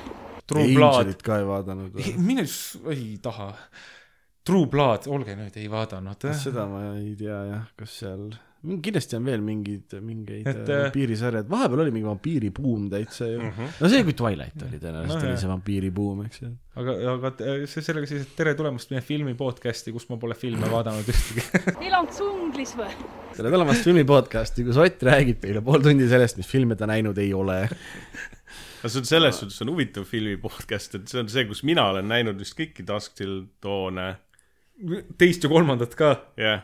Angelit 0.53 1.25
ka 1.25 1.39
ei 1.41 1.47
vaadanud. 1.47 1.99
mine, 2.17 2.45
ei 2.93 3.17
taha. 3.21 3.53
True 4.43 4.67
Blood, 4.67 5.07
olge 5.07 5.35
nüüd, 5.39 5.57
ei 5.57 5.69
vaadanud. 5.71 6.29
seda 6.37 6.67
ma 6.69 6.83
ei 6.99 7.15
tea 7.17 7.39
jah, 7.49 7.67
kas 7.79 7.99
seal, 8.03 8.27
kindlasti 8.63 9.17
on 9.17 9.25
veel 9.27 9.41
mingeid, 9.43 9.93
mingeid 9.99 10.45
Et, 10.47 10.55
et, 10.55 10.69
äh, 10.71 10.83
vampiirisarjad, 10.85 11.47
vahepeal 11.51 11.81
oli 11.83 11.91
mingi 11.91 12.07
vampiiribuum 12.07 12.85
täitsa 12.91 13.27
ju 13.27 13.41
uh. 13.41 13.57
-huh. 13.57 13.73
no 13.83 13.89
see, 13.91 14.03
kui 14.07 14.15
Twilight 14.15 14.63
oli 14.63 14.79
tõenäoliselt 14.79 15.19
No 15.19 15.19
no, 15.19 15.31
oli 15.31 15.41
see 15.41 15.51
vampiiribuum, 15.51 16.21
eks 16.29 16.41
ju. 16.41 16.51
aga, 16.79 16.95
aga 17.13 17.33
see 17.67 17.83
sellega 17.83 18.07
siis, 18.07 18.23
et 18.23 18.35
tere 18.39 18.55
tulemast 18.55 18.93
meie 18.95 19.03
filmi 19.03 19.35
podcast'i, 19.39 19.91
kus 19.91 20.07
ma 20.09 20.17
pole 20.21 20.37
filme 20.39 20.71
vaadanud 20.71 21.11
ühtegi. 21.11 21.43
elan 21.89 22.07
džunglis 22.07 22.75
või? 22.79 22.89
tere 23.35 23.51
tulemast 23.51 23.89
filmi 23.89 24.07
podcast'i, 24.07 24.67
kus 24.67 24.79
Ott 24.79 25.07
räägib 25.11 25.43
teile 25.43 25.61
pool 25.61 25.83
tundi 25.83 26.07
sellest, 26.07 26.39
mis 26.39 26.47
filme 26.47 26.79
ta 26.79 26.87
näinud 26.87 27.19
ei 27.19 27.33
ole. 27.35 27.61
aga 27.67 28.89
see 28.89 29.03
on 29.03 29.11
selles 29.11 29.43
suhtes 29.43 29.61
on 29.65 29.75
huvitav 29.75 30.07
filmi 30.07 30.39
podcast, 30.39 30.95
et 30.95 31.11
see 31.11 31.19
on 31.19 31.27
see, 31.31 31.43
kus 31.51 31.67
mina 31.67 31.89
olen 31.91 32.07
näinud 32.07 32.39
vist 32.39 32.55
kõiki 32.55 32.87
Dusk 32.87 33.19
Till 33.19 33.41
Dawn'e, 33.63 34.13
teist 35.19 35.43
ja 35.43 35.51
kolmandat 35.51 35.99
ka. 35.99 36.15
jah. 36.39 36.63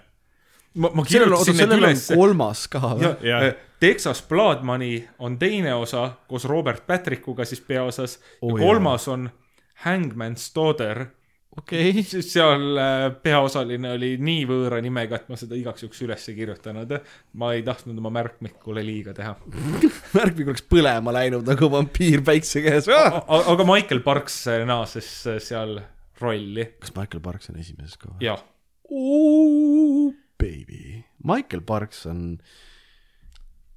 ma, 0.76 0.92
ma 0.94 1.06
kirjutasin 1.06 1.58
need 1.64 1.76
üles. 1.80 2.08
kolmas 2.14 2.66
ka 2.72 2.82
või? 2.94 3.14
Jah. 3.26 3.46
äh, 3.50 3.56
Texas 3.80 4.22
Blood 4.28 4.66
Money 4.68 5.00
on 5.20 5.38
teine 5.40 5.74
osa 5.80 6.10
koos 6.28 6.46
Robert 6.50 6.86
Patrickuga 6.88 7.48
siis 7.48 7.62
peaosas 7.62 8.20
Oh 8.42 8.58
kolmas 8.60 9.08
on 9.08 9.30
Hangman's 9.86 10.52
Daughter 10.56 11.06
okei 11.58 11.90
okay., 11.90 12.22
seal 12.26 12.78
äh, 12.78 13.08
peaosaline 13.24 13.94
oli 13.96 14.12
nii 14.22 14.46
võõra 14.50 14.80
nimega, 14.84 15.20
et 15.20 15.32
ma 15.32 15.38
seda 15.40 15.58
igaks 15.58 15.84
juhuks 15.84 16.04
üles 16.06 16.28
ei 16.32 16.38
kirjutanud. 16.38 16.94
ma 17.42 17.54
ei 17.56 17.64
tahtnud 17.66 17.98
oma 18.02 18.12
märkmikule 18.20 18.84
liiga 18.86 19.16
teha. 19.18 19.36
märkmik 20.18 20.54
oleks 20.54 20.66
põlema 20.70 21.14
läinud 21.16 21.48
nagu 21.50 21.72
vampiir 21.74 22.24
päikse 22.26 22.64
käes. 22.66 22.90
aga 22.90 23.68
Michael 23.68 24.04
Parks 24.06 24.44
naases 24.70 25.12
seal 25.46 25.80
rolli. 26.22 26.70
kas 26.80 26.96
Michael 26.96 27.24
Parks 27.26 27.52
on 27.52 27.60
esimeses 27.62 27.98
ka 28.00 28.12
või? 28.14 28.20
jah, 28.30 28.44
Baby, 30.50 31.04
Michael 31.24 31.62
Parks 31.62 32.06
on 32.10 32.40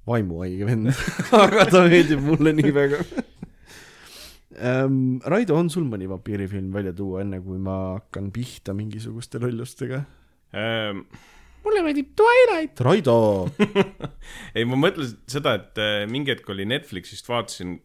vaimuhaige 0.07 0.65
vend, 0.67 0.89
aga 1.43 1.67
ta 1.69 1.83
meeldib 1.85 2.23
mulle 2.25 2.53
nii 2.57 2.73
väga 2.75 3.03
ähm,. 4.57 5.19
Raido, 5.29 5.57
on 5.59 5.69
sul 5.73 5.85
mõni 5.89 6.09
vampiirifilm 6.09 6.73
välja 6.73 6.95
tuua, 6.97 7.21
enne 7.23 7.39
kui 7.45 7.61
ma 7.61 7.77
hakkan 7.99 8.31
pihta 8.33 8.75
mingisuguste 8.77 9.41
lollustega? 9.43 10.03
Ähm, 10.57 11.05
mulle 11.63 11.85
meeldib 11.85 12.11
Twilight. 12.19 12.81
Raido, 12.85 13.17
ei, 14.55 14.65
ma 14.65 14.79
mõtlesin 14.79 15.21
seda, 15.29 15.55
et 15.61 15.81
äh, 15.81 16.03
mingi 16.09 16.33
hetk 16.33 16.49
oli 16.53 16.67
Netflixist 16.69 17.29
vaatasin, 17.29 17.77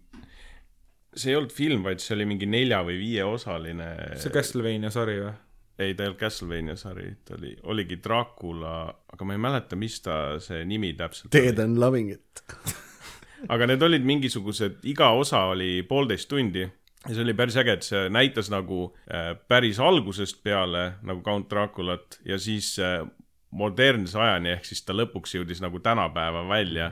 see 1.15 1.33
ei 1.33 1.39
olnud 1.39 1.55
film, 1.55 1.85
vaid 1.87 2.01
see 2.05 2.17
oli 2.17 2.29
mingi 2.29 2.49
nelja 2.51 2.81
või 2.87 2.99
viieosaline. 3.01 3.93
see 4.23 4.33
Castlevania 4.35 4.93
sari 4.95 5.21
või? 5.23 5.37
ei, 5.79 5.95
ta 5.95 6.03
ei 6.03 6.11
olnud 6.11 6.21
Castlevania 6.21 6.77
sari, 6.77 7.13
ta 7.25 7.37
oli, 7.39 7.55
oligi 7.71 8.01
Dracula, 8.03 8.89
aga 9.13 9.29
ma 9.29 9.37
ei 9.37 9.43
mäleta, 9.43 9.79
mis 9.79 10.01
ta 10.03 10.39
see 10.43 10.65
nimi 10.69 10.93
täpselt 10.99 11.33
Dead 11.35 11.59
and 11.63 11.79
loving 11.79 12.11
it. 12.13 12.43
aga 13.53 13.69
need 13.71 13.83
olid 13.87 14.07
mingisugused, 14.07 14.83
iga 14.91 15.13
osa 15.15 15.45
oli 15.53 15.83
poolteist 15.89 16.29
tundi 16.31 16.65
ja 16.65 17.15
see 17.15 17.23
oli 17.23 17.35
päris 17.39 17.59
äge, 17.61 17.79
et 17.79 17.87
see 17.87 18.09
näitas 18.13 18.51
nagu 18.51 18.89
äh, 19.07 19.33
päris 19.49 19.79
algusest 19.81 20.43
peale 20.43 20.99
nagu 21.07 21.23
Count 21.27 21.51
Draculat 21.51 22.19
ja 22.27 22.39
siis 22.43 22.75
äh, 22.83 23.05
modernse 23.51 24.19
ajani, 24.21 24.57
ehk 24.57 24.67
siis 24.69 24.83
ta 24.85 24.97
lõpuks 24.97 25.39
jõudis 25.39 25.63
nagu 25.65 25.81
tänapäeva 25.81 26.43
välja. 26.49 26.91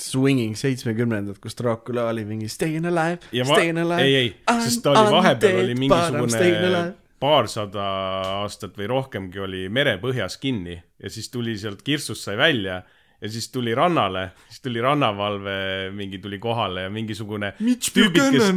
Swinging 0.00 0.56
seitsmekümnendad, 0.58 1.36
kus 1.42 1.54
Dracula 1.58 2.08
oli 2.10 2.24
mingi 2.26 2.48
staying 2.50 2.86
alive, 2.88 3.20
staying 3.28 3.78
alive. 3.78 4.06
ei, 4.06 4.14
ei, 4.14 4.32
sest 4.64 4.82
ta 4.86 4.94
oli 4.94 5.12
vahepeal 5.18 5.60
oli 5.66 5.76
mingisugune 5.78 6.96
paarsada 7.20 7.84
aastat 8.42 8.76
või 8.78 8.88
rohkemgi 8.90 9.42
oli 9.42 9.64
merepõhjas 9.72 10.38
kinni 10.40 10.76
ja 10.76 11.10
siis 11.10 11.30
tuli 11.32 11.56
sealt 11.58 11.82
kirstust 11.86 12.26
sai 12.26 12.36
välja 12.38 12.82
ja 13.20 13.30
siis 13.30 13.48
tuli 13.50 13.74
rannale, 13.74 14.30
siis 14.48 14.62
tuli 14.62 14.82
rannavalve, 14.82 15.90
mingi 15.94 16.20
tuli 16.22 16.38
kohale 16.38 16.86
ja 16.86 16.92
mingisugune 16.92 17.52
tüübid, 17.58 18.20
kes 18.34 18.52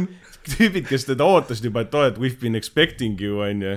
tüübid, 0.54 0.86
kes 0.88 1.08
teda 1.10 1.26
ootasid 1.26 1.66
juba, 1.70 1.84
et 1.86 1.98
oled, 1.98 2.20
we 2.22 2.30
have 2.30 2.40
been 2.42 2.58
expecting 2.58 3.20
you, 3.20 3.40
onju. 3.42 3.76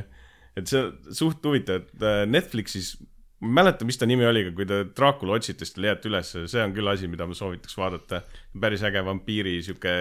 et 0.55 0.71
see 0.71 0.85
suht 1.13 1.43
huvitav, 1.45 1.83
et 1.83 2.05
äh, 2.05 2.21
Netflixis, 2.29 2.95
ma 3.41 3.49
ei 3.49 3.57
mäleta, 3.59 3.87
mis 3.87 3.99
ta 3.99 4.07
nimi 4.07 4.27
oli, 4.27 4.45
aga 4.45 4.53
kui 4.55 4.67
te 4.69 4.83
Dracula 4.95 5.39
otsite, 5.39 5.65
siis 5.65 5.75
te 5.75 5.83
leiate 5.83 6.09
üles, 6.11 6.31
see 6.51 6.63
on 6.63 6.73
küll 6.77 6.93
asi, 6.93 7.09
mida 7.11 7.27
ma 7.27 7.37
soovitaks 7.37 7.77
vaadata. 7.77 8.21
päris 8.61 8.85
äge 8.87 9.03
vampiiri 9.05 9.57
sihuke, 9.65 9.95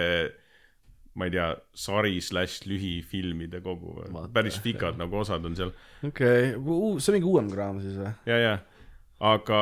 ma 1.15 1.27
ei 1.29 1.31
tea, 1.31 1.47
sari 1.79 2.19
slaš 2.23 2.61
lühifilmide 2.67 3.61
kogu, 3.63 3.97
päris 4.35 4.59
pikad 4.63 4.99
nagu 4.99 5.21
osad 5.21 5.45
on 5.47 5.55
seal. 5.57 5.71
Okei, 6.05 6.53
see 6.53 7.11
on 7.11 7.17
mingi 7.17 7.29
uuem 7.29 7.51
kraam 7.51 7.79
siis 7.83 7.95
või? 7.99 8.11
ja, 8.27 8.39
ja, 8.41 8.55
aga 9.33 9.61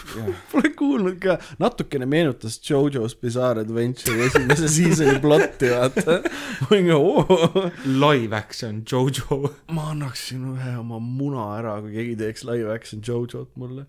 Pole 0.52 0.70
kuulnud 0.76 1.18
ka, 1.22 1.36
natukene 1.62 2.06
meenutas 2.10 2.58
Jojo's 2.66 3.14
Bizarre 3.20 3.62
Adventure'i 3.64 4.26
esimese 4.26 4.68
season'i 4.72 5.20
plotti, 5.22 5.70
vaata. 5.72 6.18
ma 6.62 6.68
olin 6.70 6.90
ka, 6.90 6.98
oo, 6.98 7.64
live 7.86 8.36
action 8.36 8.82
Jojo. 8.88 9.38
ma 9.76 9.88
annaksin 9.92 10.44
ühe 10.54 10.74
oma 10.80 11.00
muna 11.02 11.46
ära, 11.58 11.76
kui 11.84 11.94
keegi 11.96 12.16
teeks 12.22 12.46
live 12.48 12.72
action 12.74 13.02
Jojo't 13.06 13.52
mulle. 13.60 13.86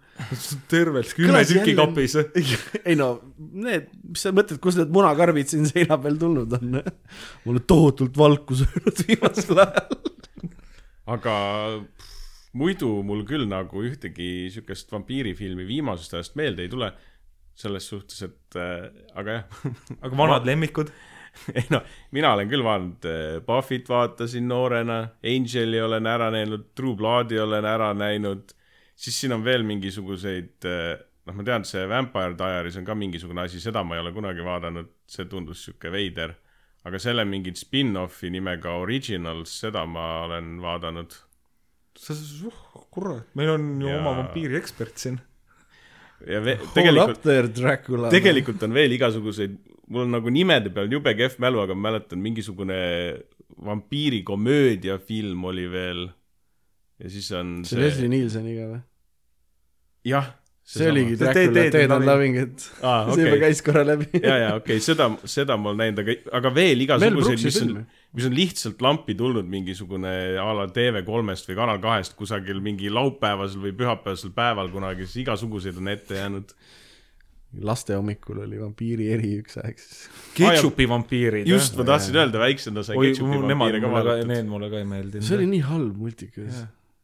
tervelt 0.72 1.14
kümme 1.18 1.44
tükki 1.48 1.74
jälle- 1.74 1.80
kapis. 1.82 2.18
ei 2.86 2.98
no, 3.00 3.10
need, 3.38 3.90
mis 4.14 4.24
sa 4.26 4.34
mõtled, 4.36 4.62
kust 4.64 4.80
need 4.82 4.94
munakarbid 4.94 5.50
siin 5.52 5.68
seina 5.70 5.98
peal 6.02 6.20
tulnud 6.22 6.58
on? 6.60 6.80
mulle 7.46 7.64
tohutult 7.68 8.18
valku 8.18 8.58
söönud 8.62 9.04
viimasel 9.08 9.64
ajal. 9.66 10.00
aga 11.14 11.36
muidu 12.58 12.90
mul 13.06 13.24
küll 13.28 13.48
nagu 13.50 13.82
ühtegi 13.86 14.50
siukest 14.54 14.92
vampiirifilmi 14.94 15.66
viimasest 15.68 16.14
ajast 16.18 16.38
meelde 16.40 16.68
ei 16.68 16.72
tule. 16.72 16.94
selles 17.54 17.86
suhtes, 17.86 18.18
et 18.26 18.56
äh, 18.58 18.88
aga 19.14 19.34
jah, 19.36 19.66
aga 20.02 20.18
vanad 20.18 20.48
lemmikud? 20.50 20.88
ei 21.54 21.68
noh, 21.70 21.84
mina 22.18 22.32
olen 22.34 22.50
küll 22.50 22.64
vaadanud 22.66 23.06
äh, 23.06 23.36
Buffy't 23.46 23.90
vaatasin 23.90 24.48
noorena, 24.50 24.98
Angeli 25.22 25.82
olen 25.82 26.10
ära 26.10 26.32
näinud, 26.34 26.72
True 26.74 26.98
Bloodi 26.98 27.38
olen 27.40 27.66
ära 27.70 27.92
näinud, 27.94 28.56
siis 28.96 29.20
siin 29.22 29.36
on 29.38 29.46
veel 29.46 29.62
mingisuguseid, 29.70 30.66
noh, 30.66 31.36
ma 31.38 31.46
tean, 31.46 31.66
see 31.70 31.86
Vampire 31.90 32.34
Diaries 32.40 32.80
on 32.82 32.90
ka 32.90 32.98
mingisugune 32.98 33.46
asi, 33.46 33.62
seda 33.62 33.84
ma 33.86 34.00
ei 34.00 34.02
ole 34.02 34.16
kunagi 34.18 34.46
vaadanud, 34.46 34.90
see 35.06 35.30
tundus 35.30 35.68
sihuke 35.68 35.94
veider. 35.94 36.34
aga 36.84 37.00
selle 37.00 37.24
mingit 37.24 37.62
spin-off'i 37.62 38.34
nimega 38.34 38.74
Originals, 38.82 39.54
seda 39.62 39.86
ma 39.86 40.08
olen 40.26 40.58
vaadanud 40.62 41.14
kurat, 42.94 43.28
meil 43.36 43.50
on 43.50 43.70
ju 43.82 43.88
Ja- 43.88 44.00
oma 44.00 44.16
vampiiriekspert 44.24 44.98
siin. 44.98 45.20
ja 46.28 46.40
ve- 46.44 46.60
tegelikult, 46.74 47.22
tegelikult 48.12 48.64
on 48.64 48.74
veel 48.74 48.92
igasuguseid, 48.92 49.58
mul 49.90 50.06
on 50.06 50.12
nagu 50.18 50.30
nimede 50.30 50.70
peal 50.74 50.92
jube 50.92 51.14
kehv 51.16 51.40
mälu, 51.44 51.60
aga 51.64 51.76
ma 51.76 51.90
mäletan 51.90 52.20
mingisugune 52.24 52.78
vampiirikomöödiafilm 53.66 55.44
oli 55.44 55.68
veel. 55.72 56.08
ja 57.00 57.10
siis 57.10 57.32
on 57.32 57.66
see 57.66 57.80
Leslie 57.82 58.08
Nielseniga 58.10 58.70
või? 58.70 58.82
jah, 60.08 60.30
see 60.64 60.88
oligi 60.92 61.18
See 61.18 61.26
Dracula, 61.26 61.66
Dead 61.72 61.92
and 61.92 62.06
Loving 62.06 62.38
It. 62.40 62.70
see 63.16 63.26
juba 63.26 63.40
käis 63.42 63.62
korra 63.66 63.84
läbi. 63.88 64.08
ja, 64.22 64.38
ja 64.38 64.56
okei 64.56 64.78
okay,, 64.78 64.84
seda, 64.84 65.10
seda 65.26 65.58
ma 65.58 65.72
olen 65.74 65.84
näinud, 65.84 66.04
aga, 66.04 66.18
aga 66.40 66.54
veel 66.56 66.86
igasuguseid, 66.88 67.44
mis 67.44 67.60
on 67.62 67.68
filmi., 67.68 67.86
mis 68.14 68.28
on 68.30 68.36
lihtsalt 68.38 68.82
lampi 68.84 69.16
tulnud 69.18 69.48
mingisugune 69.50 70.14
a 70.42 70.52
la 70.54 70.68
TV3-st 70.70 71.50
või 71.50 71.58
Kanal 71.58 71.82
kahest 71.84 72.16
kusagil 72.20 72.62
mingi 72.64 72.92
laupäevasel 72.94 73.64
või 73.64 73.74
pühapäevasel 73.78 74.34
päeval 74.36 74.70
kunagi, 74.74 75.08
siis 75.08 75.24
igasuguseid 75.26 75.80
on 75.82 75.90
ette 75.94 76.20
jäänud. 76.22 76.54
laste 77.62 77.94
hommikul 77.94 78.40
oli 78.46 78.60
vampiiri 78.60 79.10
eri 79.14 79.34
üks 79.42 79.58
aeg 79.62 79.82
siis. 79.82 80.06
Ketšupi 80.38 80.88
vampiirid. 80.90 81.50
just, 81.50 81.76
ma 81.78 81.86
tahtsin 81.90 82.18
öelda, 82.22 82.40
väiksena 82.42 82.86
sai 82.86 82.98
ketšupi 83.02 83.42
nemad 83.48 83.52
vampiire 83.70 83.82
ka, 83.82 83.92
vaadatud. 83.98 84.32
need 84.34 84.48
mulle 84.50 84.70
ka 84.70 84.82
ei 84.82 84.88
meeldinud. 84.90 85.28
see 85.28 85.38
oli 85.38 85.50
nii 85.58 85.66
halb 85.72 86.00
multikas. 86.06 86.64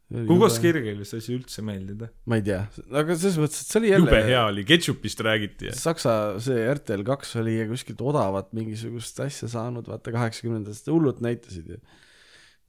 Kuidas 0.10 0.58
Kirgile 0.62 1.06
see 1.06 1.22
asi 1.22 1.36
üldse 1.38 1.64
meeldib? 1.66 2.08
ma 2.30 2.40
ei 2.40 2.44
tea, 2.46 2.64
aga 2.90 3.14
selles 3.14 3.38
mõttes, 3.42 3.62
et 3.62 3.74
see 3.74 3.80
oli 3.82 3.92
jube 3.92 4.10
jälle 4.10 4.32
hea 4.32 4.44
oli, 4.50 4.66
ketšupist 4.68 5.22
räägiti 5.26 5.74
Saksa, 5.78 6.14
see 6.42 6.64
RTL 6.74 7.06
kaks 7.06 7.36
oli 7.42 7.60
kuskilt 7.70 8.02
odavat 8.02 8.50
mingisugust 8.58 9.22
asja 9.26 9.50
saanud, 9.52 9.90
vaata 9.90 10.14
kaheksakümnendatest 10.16 10.90
hullult 10.90 11.22
näitasid 11.26 11.70
ju. 11.76 11.78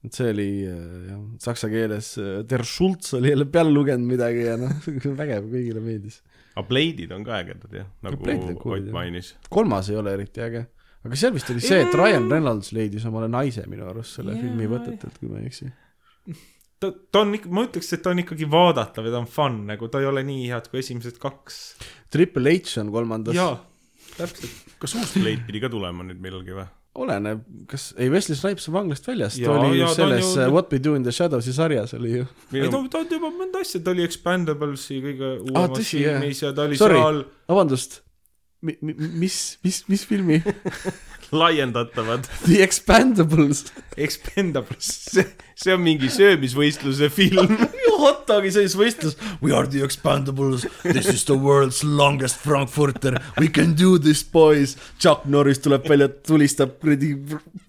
et 0.05 0.17
see 0.17 0.29
oli 0.35 0.47
äh, 0.69 0.83
jah, 1.09 1.23
saksa 1.47 1.71
keeles 1.73 2.11
äh, 2.21 2.43
Der 2.49 2.65
Schulz 2.67 3.15
oli 3.17 3.33
jälle 3.33 3.49
peale 3.49 3.73
lugenud 3.73 4.05
midagi 4.13 4.45
ja 4.45 4.59
noh, 4.61 4.77
vägev, 5.23 5.49
kõigile 5.49 5.81
meeldis. 5.81 6.21
aga 6.53 6.67
Blade'id 6.69 7.17
on 7.17 7.25
ka 7.25 7.41
ägedad 7.41 7.73
jah, 7.81 7.89
nagu 8.05 8.21
Ott 8.21 8.93
mainis. 8.93 9.33
kolmas 9.49 9.89
ei 9.89 9.97
ole 9.97 10.13
eriti 10.19 10.45
äge, 10.45 10.67
aga 11.01 11.17
seal 11.17 11.33
vist 11.33 11.49
oli 11.49 11.65
see, 11.65 11.81
et 11.87 11.97
Ryan 11.97 12.29
Reynolds 12.29 12.69
leidis 12.77 13.09
omale 13.09 13.33
naise 13.33 13.65
minu 13.65 13.89
arust 13.89 14.21
selle 14.21 14.37
Jaa, 14.37 14.45
filmi 14.45 14.69
võtetelt, 14.69 15.17
kui 15.17 15.33
ma 15.33 15.41
ei 15.41 15.49
eksi. 15.49 15.73
ta, 16.81 16.91
ta 17.13 17.23
on 17.25 17.35
ikka, 17.37 17.51
ma 17.53 17.65
ütleks, 17.67 17.93
et 17.95 18.03
ta 18.03 18.13
on 18.13 18.21
ikkagi 18.23 18.47
vaadatav 18.49 19.07
ja 19.07 19.13
ta 19.15 19.21
on 19.21 19.29
fun, 19.29 19.61
nagu 19.69 19.89
ta 19.91 20.01
ei 20.01 20.09
ole 20.09 20.23
nii 20.27 20.49
head 20.51 20.69
kui 20.71 20.81
esimesed 20.81 21.19
kaks. 21.21 21.61
Triple 22.13 22.57
H 22.57 22.81
on 22.81 22.91
kolmandas. 22.93 23.37
jaa, 23.37 23.55
täpselt. 24.17 24.75
kas 24.81 24.97
uus 24.99 25.17
Blade 25.19 25.45
pidi 25.47 25.61
ka 25.63 25.69
tulema 25.71 26.05
nüüd 26.07 26.21
millalgi 26.23 26.57
või? 26.57 26.67
oleneb, 27.01 27.45
kas, 27.71 27.93
ei 27.95 28.09
Wesley 28.11 28.35
Snipes 28.35 28.65
on 28.67 28.75
vanglast 28.75 29.05
väljas, 29.07 29.37
ta 29.39 29.53
oli 29.53 29.77
ju 29.77 29.83
jaa, 29.85 29.91
ta 29.93 29.99
selles 30.01 30.25
ju- 30.33 30.41
ju... 30.41 30.51
What 30.51 30.73
We 30.73 30.79
Do 30.83 30.95
in 30.99 31.05
the 31.05 31.13
Shadows'i 31.15 31.53
sarjas 31.55 31.93
oli 31.95 32.17
ju. 32.17 32.25
ei 32.51 32.67
ta, 32.67 32.81
ta 32.91 32.99
on 32.99 33.13
juba 33.13 33.29
mõnda 33.31 33.61
asja, 33.63 33.79
ta 33.79 33.93
oli 33.93 34.03
Expandables'i 34.03 34.99
kõige 35.05 35.29
uuemas 35.45 35.77
tõsi, 35.77 36.01
jah. 36.03 36.19
filmis 36.19 36.41
ja 36.43 36.51
ta 36.57 36.65
oli 36.67 36.79
Sorry. 36.81 36.99
seal 36.99 37.21
vabandust, 37.47 38.01
mis, 38.67 39.39
mis, 39.63 39.79
mis 39.87 40.03
filmi 40.09 40.41
laiendatavad. 41.31 42.27
The 42.45 42.61
Expandables. 42.63 43.71
Expendables. 43.97 44.89
see, 45.11 45.25
see 45.55 45.73
on 45.73 45.83
mingi 45.85 46.09
söömisvõistluse 46.11 47.09
film. 47.13 47.57
hot 48.01 48.25
dogi 48.29 48.51
sees 48.53 48.75
võistlus. 48.77 49.15
We 49.41 49.53
are 49.55 49.67
the 49.69 49.83
Expandables, 49.85 50.65
this 50.83 51.07
is 51.11 51.25
the 51.29 51.37
world's 51.37 51.83
longest 51.83 52.39
frankfurter, 52.41 53.17
we 53.39 53.47
can 53.47 53.75
do 53.77 53.97
this 53.99 54.23
boys. 54.23 54.75
Chuck 54.99 55.25
Norris 55.25 55.61
tuleb 55.63 55.87
välja, 55.89 56.09
tulistab 56.27 56.77
kuradi 56.81 57.13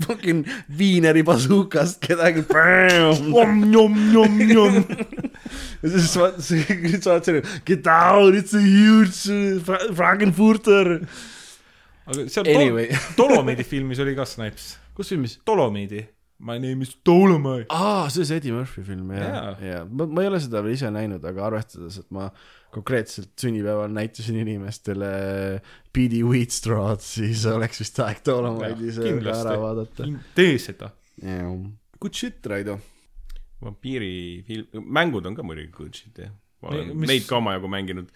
fucking 0.06 0.44
viineri 0.78 1.24
bazukast 1.26 2.01
kedagi. 2.06 2.47
ja 5.82 5.90
siis 5.90 6.09
sa 6.14 6.26
oled 6.28 6.40
selline 6.47 7.43
get 7.68 7.84
down, 7.84 8.36
it's 8.39 8.55
a 8.56 8.62
huge 8.62 9.26
uh, 9.28 9.60
fra- 9.66 9.93
frankfurter. 9.93 11.01
Aga 12.06 12.26
seal 12.28 12.48
Anyway. 12.54 12.88
Dol- 13.16 13.28
Dolomiidi 13.36 13.64
filmis 13.68 14.00
oli 14.02 14.14
ka 14.18 14.24
Snipes. 14.28 14.72
kus 14.96 15.08
filmis? 15.14 15.38
Dolomiidi. 15.46 16.02
My 16.42 16.56
name 16.58 16.82
is 16.82 16.96
Dolomite. 17.06 17.68
aa, 17.70 18.08
see 18.10 18.24
on 18.24 18.26
see 18.26 18.36
Eddie 18.40 18.50
Murphy 18.50 18.82
film 18.82 19.12
jah 19.14 19.28
Jaa., 19.30 19.50
ja 19.62 19.84
ma, 19.86 20.08
ma 20.10 20.24
ei 20.24 20.26
ole 20.32 20.40
seda 20.42 20.58
veel 20.64 20.74
ise 20.74 20.88
näinud, 20.90 21.22
aga 21.30 21.44
arvestades, 21.46 22.00
et 22.00 22.08
ma 22.10 22.24
konkreetselt 22.74 23.30
sünnipäeval 23.38 23.92
näitasin 23.94 24.40
inimestele 24.42 25.10
PD 25.94 26.24
Wheatstraw'd, 26.26 27.04
siis 27.06 27.44
oleks 27.46 27.78
vist 27.84 28.00
aeg 28.02 28.24
Dolomide'i 28.26 28.90
see 28.96 29.12
ära 29.22 29.54
vaadata. 29.62 30.08
tee 30.34 30.56
seda. 30.58 30.90
Good 32.02 32.18
shit, 32.18 32.42
Raido. 32.50 32.80
vampiirifilm, 33.62 34.82
mängud 34.98 35.26
on 35.30 35.36
ka 35.38 35.44
muidugi 35.46 35.70
good 35.76 35.94
shit 35.94 36.18
jah. 36.18 36.32
ma 36.62 36.68
olen 36.74 36.90
Mis- 36.96 37.08
neid 37.12 37.26
ka 37.28 37.38
omajagu 37.38 37.68
mänginud. 37.70 38.10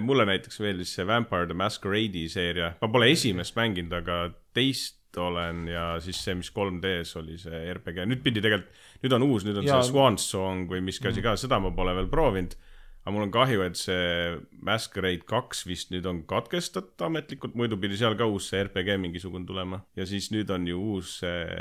Mulle 0.00 0.24
näiteks 0.24 0.60
meeldis 0.64 0.94
see 0.96 1.04
Vampire 1.04 1.44
the 1.50 1.56
Masquerade'i 1.58 2.28
seeria, 2.32 2.70
ma 2.80 2.88
pole 2.88 3.10
esimest 3.12 3.56
mänginud, 3.58 3.92
aga 3.98 4.20
teist 4.56 5.18
olen 5.20 5.66
ja 5.68 5.84
siis 6.02 6.18
see, 6.24 6.34
mis 6.38 6.50
3D-s 6.54 7.18
oli 7.20 7.36
see 7.38 7.60
RPG, 7.74 8.06
nüüd 8.10 8.22
pidi 8.24 8.42
tegelikult, 8.44 8.70
nüüd 9.04 9.16
on 9.18 9.26
uus, 9.28 9.44
nüüd 9.46 9.60
on 9.60 9.68
Jaa. 9.68 9.82
see 9.82 9.92
Swan 9.92 10.18
Song 10.18 10.70
või 10.70 10.80
miski 10.84 11.10
asi 11.10 11.22
ka, 11.24 11.36
seda 11.40 11.60
ma 11.62 11.74
pole 11.76 11.94
veel 11.96 12.08
proovinud. 12.12 12.56
Aga 13.04 13.12
mul 13.12 13.26
on 13.26 13.32
kahju, 13.34 13.60
et 13.66 13.76
see 13.76 14.36
Masquerade 14.64 15.26
kaks 15.28 15.66
vist 15.68 15.90
nüüd 15.92 16.06
on 16.08 16.22
katkestatud 16.28 17.02
ametlikult, 17.04 17.52
muidu 17.58 17.76
pidi 17.80 17.98
seal 18.00 18.16
ka 18.16 18.24
uus 18.30 18.46
see 18.48 18.62
RPG 18.64 18.96
mingisugune 19.02 19.44
tulema. 19.44 19.82
ja 19.96 20.06
siis 20.08 20.30
nüüd 20.32 20.48
on 20.54 20.64
ju 20.66 20.80
uus 20.94 21.18
see 21.20 21.58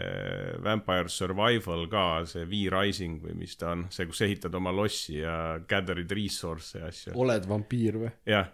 Vampire 0.64 1.12
Survival 1.12 1.84
ka, 1.92 2.06
see 2.32 2.48
V-Rising 2.48 3.20
või 3.26 3.36
mis 3.42 3.58
ta 3.60 3.74
on, 3.76 3.88
see, 3.92 4.08
kus 4.08 4.24
ehitad 4.24 4.56
oma 4.56 4.72
lossi 4.72 5.20
ja 5.20 5.60
gathered 5.68 6.12
resource 6.16 6.80
ja 6.80 6.88
asju. 6.88 7.18
oled 7.20 7.50
vampiir 7.50 8.00
või? 8.06 8.14
jah, 8.30 8.48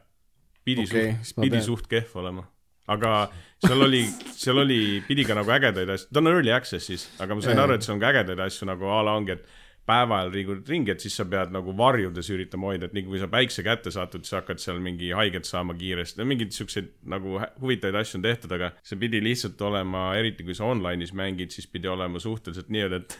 pidi 0.65 0.87
okay, 0.89 1.13
suht, 1.21 1.37
pidi 1.43 1.59
pean- 1.59 1.67
suht 1.69 1.91
kehv 1.93 2.17
olema. 2.23 2.49
aga 2.89 3.15
seal 3.61 3.85
oli, 3.85 4.01
seal 4.33 4.65
oli, 4.65 4.81
pidi 5.05 5.29
ka 5.29 5.37
nagu 5.37 5.53
ägedaid 5.53 5.93
asju, 5.93 6.09
ta 6.09 6.25
on 6.25 6.33
early 6.33 6.57
access'is, 6.57 7.05
aga 7.21 7.37
ma 7.37 7.45
sain 7.45 7.53
Jaa. 7.53 7.69
aru, 7.69 7.77
et 7.77 7.85
seal 7.85 7.99
on 7.99 8.01
ka 8.01 8.13
ägedaid 8.15 8.47
asju 8.49 8.65
nagu 8.73 8.89
a 8.89 9.03
la 9.05 9.13
ongi, 9.13 9.37
et 9.37 9.45
päeva 9.89 10.19
ajal 10.19 10.31
liigud 10.33 10.69
ringi, 10.69 10.93
et 10.93 11.03
siis 11.03 11.15
sa 11.17 11.25
pead 11.29 11.53
nagu 11.53 11.73
varjudes 11.77 12.29
üritama 12.33 12.69
hoida, 12.69 12.89
et 12.89 12.95
nii 12.97 13.05
kui 13.07 13.21
sa 13.21 13.29
päikse 13.31 13.63
kätte 13.65 13.91
satud, 13.93 14.25
siis 14.27 14.37
hakkad 14.37 14.61
seal 14.61 14.81
mingi 14.83 15.09
haiget 15.15 15.49
saama 15.49 15.73
kiiresti, 15.77 16.19
no 16.21 16.27
mingeid 16.29 16.53
siukseid 16.55 16.91
nagu 17.09 17.39
huvitavaid 17.61 17.97
asju 18.01 18.19
on 18.19 18.25
tehtud, 18.27 18.53
aga 18.55 18.71
see 18.85 18.99
pidi 19.01 19.21
lihtsalt 19.23 19.61
olema, 19.65 20.03
eriti 20.19 20.45
kui 20.47 20.57
sa 20.57 20.67
online'is 20.69 21.13
mängid, 21.17 21.53
siis 21.55 21.67
pidi 21.71 21.89
olema 21.89 22.21
suhteliselt 22.21 22.69
nii-öelda, 22.73 23.01
et 23.01 23.17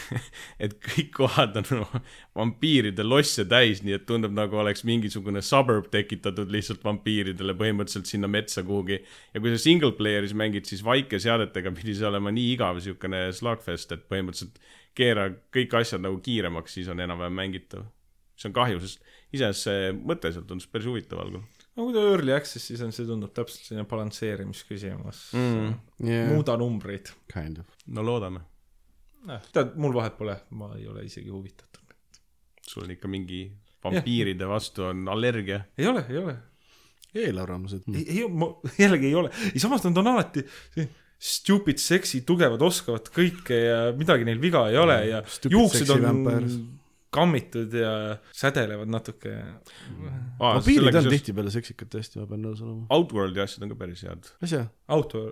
et 0.68 0.78
kõik 0.86 1.12
kohad 1.16 1.58
on 1.62 1.68
no, 1.72 2.02
vampiiride 2.38 3.06
losse 3.06 3.46
täis, 3.50 3.82
nii 3.86 3.98
et 3.98 4.06
tundub 4.08 4.34
nagu 4.36 4.60
oleks 4.62 4.84
mingisugune 4.86 5.42
suburb 5.44 5.90
tekitatud 5.92 6.52
lihtsalt 6.52 6.84
vampiiridele 6.86 7.56
põhimõtteliselt 7.58 8.10
sinna 8.10 8.30
metsa 8.30 8.64
kuhugi. 8.66 9.00
ja 9.34 9.42
kui 9.42 9.52
sa 9.54 9.60
single 9.62 9.94
player'is 9.98 10.36
mängid, 10.36 10.68
siis 10.68 10.84
vaikeseadetega 10.86 11.74
pidi 11.76 11.96
see 11.98 12.08
olema 12.08 12.32
nii 12.34 12.52
igav 12.54 12.80
siukene 12.84 13.26
slugfest, 13.36 13.92
et 13.92 14.06
põhimõtteliselt 14.10 14.60
keera 14.96 15.28
kõik 15.54 15.76
asjad 15.80 16.02
nagu 16.04 16.18
kiiremaks, 16.24 16.78
siis 16.78 16.88
on 16.92 17.02
enam-vähem 17.04 17.36
mängitav. 17.36 17.84
see 18.36 18.50
on 18.50 18.56
kahju, 18.56 18.80
sest 18.84 19.04
iseenesest 19.32 19.68
see 19.68 19.92
mõte 19.96 20.28
sealt 20.32 20.48
tundus 20.48 20.68
päris 20.68 20.88
huvitav 20.90 21.22
algul. 21.22 21.44
no 21.76 21.86
kui 21.86 21.94
ta 21.96 22.02
early 22.12 22.34
access'is 22.36 22.82
on, 22.84 22.92
see 22.96 23.08
tundub 23.08 23.32
täpselt 23.36 23.68
selline 23.68 23.86
balansseerimisküsimus 23.90 25.22
mm.. 25.36 25.78
yeah,. 26.04 26.32
muuda 26.32 26.56
numbreid. 26.60 27.12
Kind 27.32 27.62
of. 27.62 27.78
no 27.86 28.04
loodame. 28.06 28.44
tead, 29.52 29.76
mul 29.80 29.96
vahet 29.96 30.18
pole, 30.18 30.36
ma 30.58 30.72
ei 30.78 30.88
ole 30.90 31.06
isegi 31.08 31.32
huvitatud. 31.32 31.96
sul 32.66 32.84
on 32.86 32.96
ikka 32.96 33.08
mingi 33.08 33.46
vampiiride 33.84 34.48
vastu 34.48 34.90
on 34.90 35.08
allergia. 35.12 35.64
ei 35.78 35.88
ole, 35.92 36.04
ei 36.10 36.20
ole. 36.22 36.36
eelarvamused. 37.14 37.88
ei, 37.94 38.06
ei, 38.18 38.28
ma 38.28 38.52
jällegi 38.78 39.12
ei 39.12 39.18
ole. 39.24 39.32
ei, 39.52 39.60
samas 39.62 39.84
nad 39.84 40.04
on 40.04 40.14
alati 40.16 40.44
see 40.74 40.88
stupid, 41.16 41.80
sexy, 41.80 42.22
tugevad, 42.28 42.62
oskavad 42.62 43.08
kõike 43.14 43.56
ja 43.56 43.78
midagi 43.96 44.26
neil 44.28 44.40
viga 44.42 44.66
ei 44.70 44.76
ole 44.80 44.98
ja 45.08 45.22
Stupid, 45.24 45.56
juuksed 45.56 45.92
on 45.94 46.04
vampires. 46.04 46.58
kammitud 47.16 47.72
ja 47.72 47.94
sädelevad 48.36 48.92
natuke. 48.92 49.32
vampiirid 50.40 51.00
on. 51.00 51.10
tihtipeale 51.14 51.54
seksikad 51.54 51.90
tõesti, 51.94 52.20
ma 52.20 52.28
pean 52.28 52.44
nõus 52.44 52.60
olema. 52.60 52.84
Outworldi 52.96 53.42
asjad 53.46 53.64
on 53.64 53.72
ka 53.72 53.80
päris 53.80 54.04
head. 54.04 54.28
asja, 54.44 54.66
auto, 54.92 55.24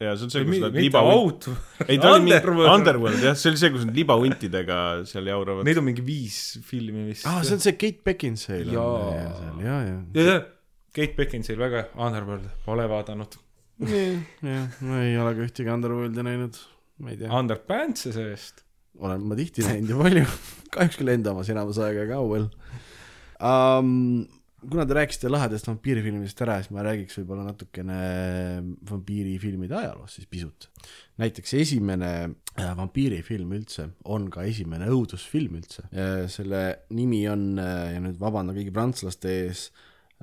ja 0.00 0.16
see 0.16 0.26
on 0.26 0.32
see, 0.32 0.44
kus 0.48 0.64
nad 0.64 0.76
liba. 0.76 1.04
auto, 1.04 1.54
ei, 1.86 2.00
ta 2.00 2.14
oli 2.14 2.26
mingi 2.30 2.68
Underworld. 2.72 3.22
Jah, 3.24 3.36
see 3.36 3.52
oli 3.52 3.60
see, 3.60 3.72
kus 3.76 3.86
nad 3.88 3.96
libahuntidega 3.96 4.82
seal 5.08 5.32
jauravad. 5.32 5.68
neid 5.68 5.80
on 5.80 5.88
mingi 5.88 6.04
viis 6.04 6.40
filmi 6.64 7.06
vist. 7.10 7.28
aa, 7.28 7.44
see 7.46 7.56
on 7.56 7.64
see 7.64 7.76
Kate 7.76 8.04
Beckinsale 8.04 8.72
Jaa. 8.72 8.84
on 8.84 9.16
ja, 9.16 9.32
seal, 9.40 9.64
ja, 9.64 9.80
ja. 9.84 9.96
ja, 10.16 10.28
ja 10.32 10.38
Kate 10.96 11.12
Beckinsale 11.16 11.60
väga 11.60 11.82
hea, 11.82 11.92
Underworld, 12.08 12.48
pole 12.64 12.88
vaadanud. 12.88 13.36
jah, 14.40 14.78
ma 14.80 15.02
ei 15.04 15.18
ole 15.20 15.34
ka 15.36 15.44
ühtegi 15.44 15.72
Underworldi 15.72 16.24
näinud, 16.24 16.56
ma 17.04 17.12
ei 17.12 17.18
tea, 17.20 17.28
Underpantse 17.36 18.12
seest. 18.14 18.64
olen 18.96 19.26
ma 19.28 19.36
tihti 19.36 19.66
näinud 19.66 19.92
ja 19.92 19.98
palju, 20.00 20.24
kahjuks 20.74 20.96
küll 21.00 21.12
enda 21.12 21.34
omas 21.34 21.50
enamus 21.52 21.80
aega 21.84 22.06
ka 22.08 22.22
well 22.24 22.48
um,. 23.36 24.24
kuna 24.66 24.86
te 24.88 24.96
rääkisite 24.96 25.28
lahedast 25.28 25.68
vampiirifilmidest 25.68 26.40
ära, 26.42 26.56
siis 26.58 26.72
ma 26.74 26.82
räägiks 26.82 27.20
võib-olla 27.20 27.44
natukene 27.50 27.98
vampiirifilmide 28.88 29.76
ajaloost 29.78 30.16
siis 30.16 30.30
pisut. 30.32 30.70
näiteks 31.20 31.52
esimene 31.60 32.12
äh, 32.24 32.72
vampiirifilm 32.80 33.52
üldse 33.60 33.90
on 34.08 34.30
ka 34.32 34.48
esimene 34.48 34.88
õudusfilm 34.88 35.60
üldse. 35.60 35.84
selle 36.32 36.62
nimi 36.96 37.26
on, 37.28 37.50
ja 37.60 38.00
nüüd 38.00 38.16
vabandan 38.18 38.56
kõigi 38.56 38.72
prantslaste 38.72 39.36
ees, 39.44 39.68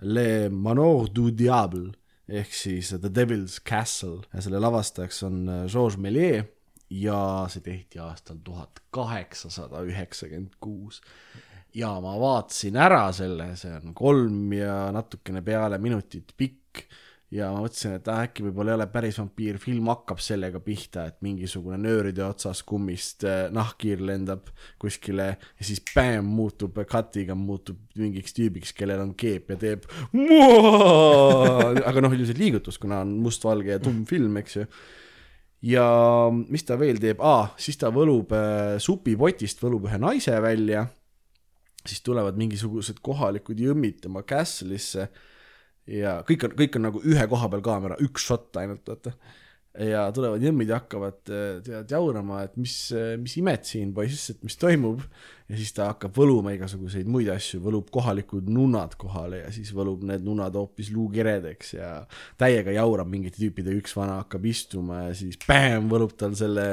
Le 0.01 0.49
Manoir 0.49 1.13
du 1.13 1.29
Diable 1.29 1.93
ehk 2.29 2.53
siis 2.55 2.93
The 2.93 3.11
Devil's 3.11 3.59
Castle. 3.65 4.23
Ja 4.33 4.41
selle 4.41 4.61
lavastajaks 4.63 5.23
on 5.27 5.43
äh, 5.49 5.65
Georges 5.71 5.99
Méliès. 5.99 6.49
Ja 6.93 7.47
see 7.49 7.63
tehti 7.65 7.97
aastal 8.03 8.37
tuhat 8.45 8.83
kaheksasada 8.93 9.81
üheksakümmend 9.87 10.59
kuus. 10.61 11.01
ja 11.73 11.89
ma 12.01 12.11
vaatasin 12.21 12.75
ära 12.77 13.07
selle, 13.17 13.55
see 13.57 13.71
on 13.73 13.95
kolm 13.97 14.51
ja 14.53 14.91
natukene 14.93 15.41
peale 15.41 15.79
minutit 15.81 16.35
pikk 16.37 16.83
ja 17.33 17.49
ma 17.53 17.63
mõtlesin, 17.63 17.95
et 17.97 18.07
ah, 18.11 18.21
äkki 18.27 18.43
võib-olla 18.45 18.73
ei 18.73 18.77
ole 18.77 18.85
päris 18.93 19.17
vampiir, 19.17 19.57
film 19.61 19.87
hakkab 19.89 20.21
sellega 20.21 20.59
pihta, 20.63 21.07
et 21.09 21.17
mingisugune 21.25 21.79
nööride 21.81 22.21
otsas 22.25 22.61
kummist 22.67 23.25
äh, 23.27 23.47
nahkhiir 23.53 24.03
lendab 24.05 24.51
kuskile 24.81 25.27
ja 25.33 25.65
siis 25.65 25.81
bäm 25.87 26.29
muutub 26.29 26.77
cut'iga 26.89 27.35
muutub 27.37 27.79
mingiks 27.99 28.37
tüübiks, 28.37 28.73
kellel 28.77 29.01
on 29.07 29.15
keep 29.17 29.49
ja 29.53 29.57
teeb 29.59 29.87
aga 30.13 32.03
noh, 32.05 32.13
ilmselt 32.13 32.41
liigutus, 32.41 32.77
kuna 32.81 33.01
on 33.05 33.17
mustvalge 33.23 33.73
ja 33.77 33.81
tumm 33.81 34.05
film, 34.09 34.37
eks 34.43 34.59
ju. 34.59 34.67
Ja 35.73 35.85
mis 36.33 36.65
ta 36.67 36.75
veel 36.77 36.99
teeb? 37.01 37.21
Ah,, 37.23 37.53
siis 37.57 37.79
ta 37.79 37.89
võlub 37.93 38.33
äh, 38.35 38.75
supipotist, 38.83 39.63
võlub 39.63 39.87
ühe 39.87 39.97
naise 40.01 40.35
välja, 40.43 40.85
siis 41.83 42.03
tulevad 42.03 42.37
mingisugused 42.39 42.99
kohalikud 43.03 43.59
jõmmid 43.59 44.03
tema 44.03 44.21
castle'isse 44.27 45.07
ja 45.87 46.17
kõik 46.27 46.47
on, 46.47 46.57
kõik 46.59 46.77
on 46.79 46.85
nagu 46.87 47.01
ühe 47.03 47.25
koha 47.31 47.49
peal 47.51 47.63
kaamera, 47.65 47.99
üks 48.03 48.27
shot 48.29 48.59
ainult, 48.61 48.85
vaata. 48.87 49.15
Ja 49.73 50.03
tulevad 50.13 50.43
jõmmid 50.43 50.69
ja 50.69 50.81
hakkavad 50.81 51.31
äh, 51.33 51.45
tead 51.65 51.93
jaurama, 51.95 52.43
et 52.45 52.57
mis, 52.61 52.75
mis 53.21 53.37
imed 53.41 53.63
siin 53.65 53.93
poiss, 53.95 54.29
et 54.33 54.43
mis 54.45 54.57
toimub. 54.61 55.01
ja 55.49 55.57
siis 55.59 55.73
ta 55.75 55.89
hakkab 55.89 56.13
võluma 56.15 56.53
igasuguseid 56.55 57.09
muid 57.09 57.27
asju, 57.33 57.59
võlub 57.65 57.89
kohalikud 57.93 58.47
nunnad 58.53 58.93
kohale 58.97 59.43
ja 59.43 59.49
siis 59.53 59.73
võlub 59.75 60.05
need 60.07 60.23
nunnad 60.25 60.55
hoopis 60.55 60.91
luukeredeks 60.93 61.73
ja 61.75 61.89
täiega 62.39 62.73
jaurab 62.73 63.09
mingite 63.11 63.41
tüüpide, 63.41 63.73
üks 63.81 63.97
vana 63.97 64.21
hakkab 64.21 64.45
istuma 64.49 65.07
ja 65.09 65.17
siis 65.17 65.41
bäm, 65.47 65.89
võlub 65.91 66.15
tal 66.17 66.37
selle 66.37 66.67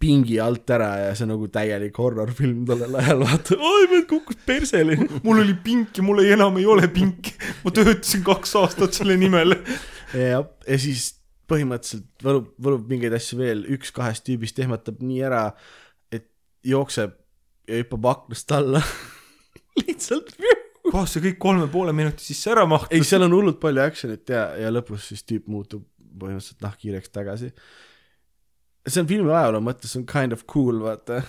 pingi 0.00 0.38
alt 0.40 0.70
ära 0.72 0.88
ja 1.02 1.10
see 1.14 1.26
on 1.26 1.34
nagu 1.34 1.48
täielik 1.52 1.98
horror-film 2.00 2.62
tollel 2.68 2.96
ajal, 3.00 3.20
vaata, 3.26 3.58
oi, 3.60 3.88
meil 3.92 4.06
kukkus 4.08 4.38
perseli. 4.48 4.96
mul 5.26 5.42
oli 5.42 5.56
pink 5.64 6.00
ja 6.00 6.06
mul 6.06 6.22
ei, 6.24 6.32
enam 6.36 6.56
ei 6.60 6.66
ole 6.66 6.88
pink. 6.92 7.34
ma 7.64 7.72
töötasin 7.76 8.24
kaks 8.26 8.56
aastat 8.62 8.96
selle 8.96 9.18
nimel. 9.20 9.58
ja, 10.16 10.40
ja 10.42 10.78
siis 10.80 11.10
põhimõtteliselt 11.50 12.26
võlub, 12.26 12.50
võlub 12.62 12.88
mingeid 12.90 13.14
asju 13.16 13.38
veel, 13.40 13.64
üks 13.76 13.92
kahest 13.94 14.26
tüübist 14.26 14.58
ehmatab 14.62 15.02
nii 15.04 15.22
ära, 15.26 15.42
et 16.14 16.28
jookseb 16.66 17.14
ja 17.68 17.80
hüppab 17.80 18.08
aknast 18.12 18.52
alla. 18.56 18.82
lihtsalt. 19.82 20.32
kohas 20.86 21.16
see 21.16 21.24
kõik 21.24 21.40
kolme 21.42 21.66
poole 21.70 21.92
minuti 21.96 22.24
sisse 22.24 22.52
ära 22.52 22.64
mahtus. 22.68 22.94
ei, 22.94 23.04
seal 23.06 23.26
on 23.26 23.34
hullult 23.34 23.58
palju 23.62 23.82
action'it 23.82 24.30
ja, 24.32 24.48
ja 24.60 24.70
lõpus 24.72 25.10
siis 25.10 25.26
tüüp 25.26 25.50
muutub 25.50 25.84
põhimõtteliselt 26.16 26.62
nahkhiireks 26.64 27.12
tagasi. 27.12 27.50
see 28.86 29.02
on 29.02 29.10
filmi 29.10 29.34
ajaloo 29.34 29.62
mõttes 29.66 29.96
on 29.98 30.06
kind 30.08 30.36
of 30.36 30.46
cool, 30.50 30.80
vaata. 30.84 31.20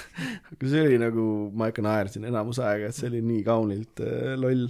aga 0.52 0.70
see 0.72 0.84
oli 0.84 1.00
nagu, 1.02 1.26
ma 1.56 1.70
ikka 1.72 1.84
naersin 1.86 2.28
enamus 2.28 2.60
aega, 2.62 2.90
et 2.90 2.98
see 2.98 3.10
oli 3.10 3.24
nii 3.24 3.42
kaunilt 3.46 4.04
äh, 4.04 4.34
loll. 4.40 4.68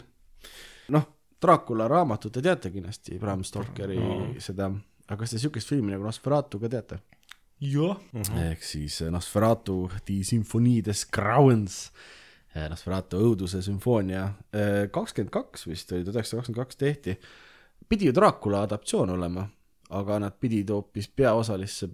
noh, 0.94 1.08
Dracula 1.42 1.88
raamatut 1.90 2.32
te 2.32 2.42
teate 2.44 2.72
kindlasti, 2.72 3.18
Bram 3.20 3.42
Stokeri 3.44 3.98
no. 4.00 4.20
seda, 4.40 4.70
aga 5.06 5.18
kas 5.22 5.34
te 5.34 5.40
siukest 5.42 5.70
filmi 5.70 5.94
nagu 5.94 6.06
Nosferatu 6.06 6.60
ka 6.62 6.70
teate? 6.72 7.00
jah, 7.62 7.96
ehk 8.42 8.64
siis 8.64 9.00
äh, 9.02 9.10
Nosferatu 9.10 9.86
Die 10.08 10.24
Symphonie 10.24 10.82
des 10.84 11.06
Grauens, 11.12 11.90
Nosferatu 12.56 13.18
õuduse 13.20 13.58
sümfoonia, 13.60 14.30
kakskümmend 14.88 15.28
kaks 15.34 15.66
vist 15.68 15.90
oli, 15.92 16.06
tuhat 16.06 16.22
üheksasada 16.22 16.40
kakskümmend 16.40 16.62
kaks 16.62 16.78
tehti. 16.80 17.16
pidi 17.88 18.08
ju 18.08 18.14
Dracula 18.16 18.62
adaptatsioon 18.64 19.12
olema, 19.12 19.44
aga 19.92 20.18
nad 20.18 20.38
pidid 20.40 20.70
hoopis 20.72 21.08
peaosalisse, 21.08 21.90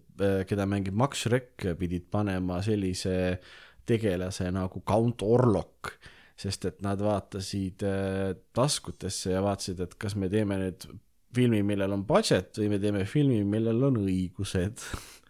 keda 0.46 0.66
mängib 0.70 0.94
Max 0.94 1.24
Schreck, 1.24 1.66
pidid 1.78 2.06
panema 2.10 2.60
sellise 2.62 3.40
tegelase 3.86 4.50
nagu 4.54 4.82
Count 4.86 5.22
Orlok, 5.26 5.96
sest 6.38 6.64
et 6.70 6.82
nad 6.82 7.00
vaatasid 7.02 7.84
äh, 7.86 8.34
taskutesse 8.54 9.34
ja 9.34 9.42
vaatasid, 9.44 9.82
et 9.84 9.96
kas 10.00 10.16
me 10.18 10.30
teeme 10.32 10.58
nüüd 10.62 10.86
filmi, 11.34 11.62
millel 11.66 11.96
on 11.96 12.06
budget 12.06 12.58
või 12.60 12.74
me 12.74 12.82
teeme 12.82 13.04
filmi, 13.08 13.42
millel 13.44 13.88
on 13.88 14.02
õigused 14.04 14.86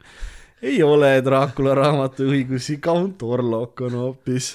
ei 0.63 0.83
ole 0.83 1.17
Dracula 1.25 1.75
raamatu 1.75 2.29
õigusi, 2.31 2.79
Count 2.83 3.23
Orlok 3.27 3.83
on 3.89 3.97
hoopis, 3.99 4.55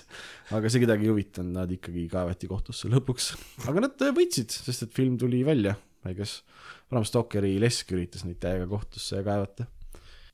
aga 0.56 0.72
see 0.72 0.84
kedagi 0.86 1.08
ei 1.08 1.12
huvitanud, 1.12 1.56
nad 1.60 1.72
ikkagi 1.74 2.06
kaevati 2.12 2.48
kohtusse 2.48 2.92
lõpuks. 2.92 3.34
aga 3.68 3.88
nad 3.88 4.06
äh, 4.06 4.14
võitsid, 4.16 4.54
sest 4.54 4.88
et 4.88 4.94
film 4.96 5.18
tuli 5.20 5.44
välja, 5.48 5.76
kas 6.08 6.42
Bram 6.88 7.04
Stokeri 7.04 7.58
lesk 7.60 7.92
üritas 7.92 8.24
neid 8.24 8.40
täiega 8.40 8.70
kohtusse 8.72 9.20
kaevata. 9.26 9.68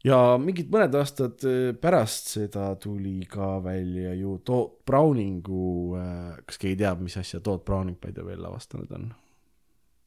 ja 0.05 0.19
mingid 0.37 0.69
mõned 0.69 0.93
aastad 0.99 1.41
äh, 1.49 1.73
pärast 1.73 2.35
seda 2.35 2.69
tuli 2.77 3.25
ka 3.29 3.57
välja 3.65 4.13
ju 4.19 4.37
Toot 4.45 4.83
Browningu, 4.85 5.97
kas 6.45 6.61
keegi 6.61 6.83
teab, 6.85 7.01
mis 7.01 7.17
asja 7.17 7.41
Toot 7.41 7.65
Browning 7.65 7.97
by 7.97 8.13
the 8.13 8.29
way 8.29 8.37
lavastanud 8.37 8.93
on? 8.93 9.09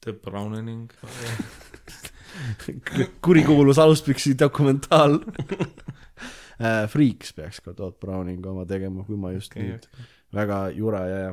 The 0.07 0.15
Browning. 0.15 0.87
kurikuulus 3.25 3.79
Auspixi 3.83 4.37
dokumentaal 4.39 5.19
Äh, 6.57 6.87
Freaks 6.89 7.35
peaks 7.37 7.61
ka 7.61 7.75
Todd 7.77 7.99
Browning 8.01 8.45
oma 8.49 8.65
tegema, 8.65 9.03
kui 9.05 9.17
ma 9.21 9.29
just 9.35 9.53
okay, 9.53 9.67
nüüd 9.67 9.83
okay. 9.85 10.05
väga 10.39 10.61
jura 10.73 11.03
ja, 11.05 11.19
ja, 11.29 11.33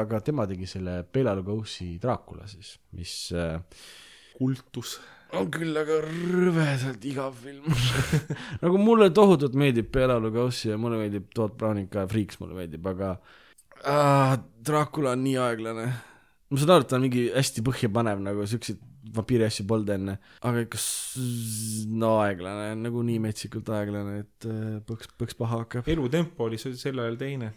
aga 0.00 0.18
tema 0.26 0.48
tegi 0.50 0.66
selle 0.66 0.96
Bela 1.14 1.30
Lugosi'i 1.38 2.00
Dracula 2.02 2.48
siis, 2.50 2.72
mis 2.98 3.12
äh, 3.38 3.60
kultus. 4.34 4.96
on 5.38 5.46
küll 5.54 5.78
aga 5.78 6.00
rõvedalt 6.02 7.06
igav 7.06 7.38
film 7.38 7.70
nagu 8.64 8.82
mulle 8.82 9.12
tohutult 9.14 9.54
meeldib 9.54 9.92
Bela 9.94 10.18
Lugossi 10.18 10.72
ja 10.72 10.78
mulle 10.80 10.98
meeldib 11.04 11.30
Todd 11.38 11.54
Browning 11.60 11.86
ka 11.92 12.08
ja 12.08 12.10
Freaks 12.10 12.42
mulle 12.42 12.58
meeldib, 12.58 12.90
aga 12.90 13.14
ah, 13.86 14.34
Dracula 14.58 15.14
on 15.14 15.22
nii 15.22 15.38
aeglane. 15.38 15.86
Ma 16.50 16.60
saan 16.60 16.74
aru, 16.74 16.84
et 16.84 16.90
ta 16.90 16.98
on 16.98 17.06
mingi 17.06 17.28
hästi 17.34 17.64
põhjapanev 17.66 18.20
nagu 18.24 18.44
siukseid 18.48 18.82
vampiiri 19.14 19.46
asju 19.46 19.66
polnud 19.68 19.92
enne, 19.94 20.16
aga 20.48 20.64
ikka 20.64 20.80
no 22.00 22.16
aeglane, 22.24 22.72
nagu 22.80 23.04
nii 23.06 23.20
metsikult 23.22 23.68
aeglane, 23.76 24.18
et 24.24 24.48
äh, 24.48 24.76
põks, 24.88 25.10
põks 25.20 25.36
paha 25.38 25.62
hakkab. 25.64 25.88
elutempo 25.90 26.48
oli 26.48 26.60
sel 26.60 27.02
ajal 27.04 27.18
teine. 27.20 27.52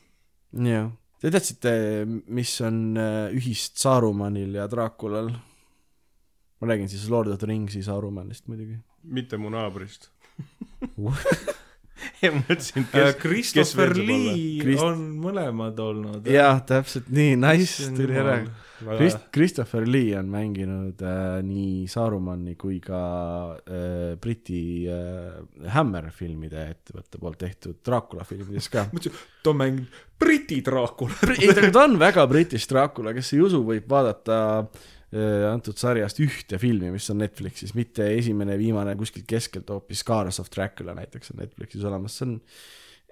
jah, 0.67 0.91
te 1.21 1.31
teadsite, 1.33 1.73
mis 2.07 2.53
on 2.65 2.81
äh, 2.99 3.37
ühist 3.37 3.79
Sarumanil 3.81 4.59
ja 4.59 4.67
Draculal? 4.71 5.31
ma 6.57 6.67
räägin 6.67 6.89
siis 6.89 7.09
Lord 7.13 7.29
of 7.29 7.37
the 7.39 7.47
Ringsi 7.47 7.83
Sarumanist 7.85 8.47
muidugi. 8.47 8.79
mitte 9.03 9.37
mu 9.37 9.49
naabrist. 9.53 10.09
ja 12.23 12.31
mõtlesin, 12.33 12.85
kes, 12.91 13.17
Christopher 13.21 13.63
kes 13.63 13.75
veel 13.77 13.93
saab 13.93 14.01
olla? 14.01 14.33
Lee 14.33 14.61
Christ- 14.61 14.85
on 14.85 15.03
mõlemad 15.21 15.79
olnud. 15.81 16.29
jah, 16.31 16.61
täpselt 16.65 17.09
nii, 17.13 17.35
nice, 17.39 17.91
tuli 17.97 18.17
ära. 18.17 18.39
Christ-, 18.77 19.29
Christopher 19.33 19.87
Lee 19.87 20.13
on 20.19 20.29
mänginud 20.29 21.01
äh, 21.01 21.39
nii 21.45 21.87
Sarumani 21.89 22.55
kui 22.59 22.77
ka 22.83 22.99
äh, 23.57 24.13
Briti 24.21 24.61
äh, 24.91 25.39
Hammer 25.73 26.11
filmide 26.15 26.67
ettevõtte 26.75 27.21
poolt 27.21 27.39
tehtud 27.41 27.79
Dracula 27.85 28.27
filmides 28.27 28.69
ka. 28.73 28.85
ta 29.43 29.53
on 29.53 29.61
mänginud 29.63 30.03
Briti 30.19 30.61
Dracula. 30.65 31.17
ei, 31.37 31.51
ta 31.71 31.83
on 31.85 31.97
väga 32.01 32.27
British 32.29 32.69
Dracula, 32.69 33.15
kes 33.17 33.33
ei 33.33 33.43
usu, 33.47 33.63
võib 33.65 33.89
vaadata 33.89 34.39
äh, 34.61 35.47
antud 35.49 35.77
sarjast 35.79 36.21
ühte 36.23 36.61
filmi, 36.61 36.93
mis 36.93 37.09
on 37.13 37.23
Netflixis, 37.23 37.73
mitte 37.77 38.11
esimene 38.17 38.59
viimane 38.61 38.97
kuskilt 38.99 39.27
keskelt, 39.29 39.69
hoopis 39.73 40.05
Scars 40.05 40.41
of 40.43 40.53
Dracula 40.53 40.97
näiteks 40.97 41.33
on 41.33 41.41
Netflixis 41.45 41.87
olemas, 41.87 42.19
see 42.19 42.29
on 42.29 42.37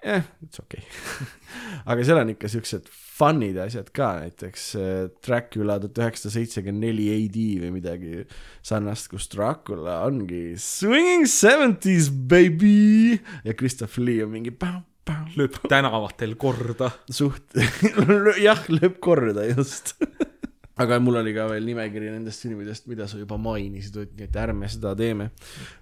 jah, 0.06 0.26
it's 0.44 0.60
okei 0.62 0.82
okay. 0.82 1.26
aga 1.90 2.06
seal 2.06 2.20
on 2.20 2.32
ikka 2.32 2.50
siuksed 2.50 2.88
fun'id 3.16 3.56
ja 3.58 3.66
asjad 3.66 3.88
ka, 3.96 4.10
näiteks 4.22 4.66
äh, 4.78 4.90
Dracula 5.24 5.78
tuhat 5.82 6.00
üheksasada 6.02 6.36
seitsekümmend 6.36 6.84
neli 6.86 7.08
AD 7.14 7.38
või 7.64 7.72
midagi 7.78 8.26
sarnast, 8.66 9.08
kus 9.12 9.28
Dracula 9.32 10.02
ongi 10.06 10.56
swinging 10.60 11.26
seventies 11.30 12.10
baby 12.10 13.16
ja 13.46 13.56
Christopher 13.56 14.06
Lee 14.06 14.22
on 14.26 14.34
mingi 14.36 14.54
pam, 14.54 14.82
pam, 15.08 15.26
lööb 15.38 15.58
tänavatel 15.66 16.36
korda. 16.40 16.92
suht, 17.10 17.56
jah, 18.46 18.64
lööb 18.72 19.00
korda 19.04 19.48
just. 19.50 19.96
aga 20.82 20.98
mul 21.00 21.20
oli 21.22 21.32
ka 21.36 21.46
veel 21.50 21.64
nimekiri 21.70 22.10
nendest 22.12 22.44
filmidest, 22.44 22.88
mida 22.90 23.06
sa 23.08 23.20
juba 23.20 23.38
mainisid, 23.40 23.96
et 24.26 24.36
ärme 24.36 24.68
seda 24.68 24.92
teeme. 24.98 25.30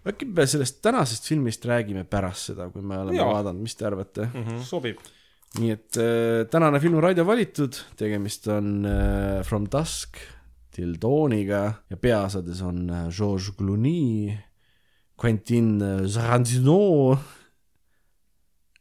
äkki 0.07 0.29
me 0.31 0.47
sellest 0.47 0.81
tänasest 0.85 1.27
filmist 1.31 1.67
räägime 1.67 2.05
pärast 2.05 2.53
seda, 2.53 2.69
kui 2.71 2.83
me 2.83 3.01
oleme 3.03 3.19
Jaa. 3.19 3.33
vaadanud, 3.33 3.63
mis 3.63 3.75
te 3.75 3.87
arvate 3.87 4.29
mm? 4.31 4.45
-hmm. 4.45 4.63
sobib. 4.63 5.03
nii 5.59 5.71
et 5.71 5.97
äh, 5.97 6.47
tänane 6.51 6.81
film 6.81 6.95
on 6.95 7.03
Raido 7.03 7.27
valitud, 7.27 7.75
tegemist 7.97 8.49
on 8.49 8.87
äh, 8.87 9.43
From 9.45 9.67
Dusk 9.71 10.19
Till 10.75 10.97
Dawniga 10.99 11.75
ja 11.91 11.97
peaosades 11.97 12.63
on 12.63 12.91
äh, 12.91 13.09
Georges 13.09 13.53
Clooney, 13.57 14.35
Quentin 15.21 15.83
äh, 15.83 16.13
Tarantino. 16.15 17.19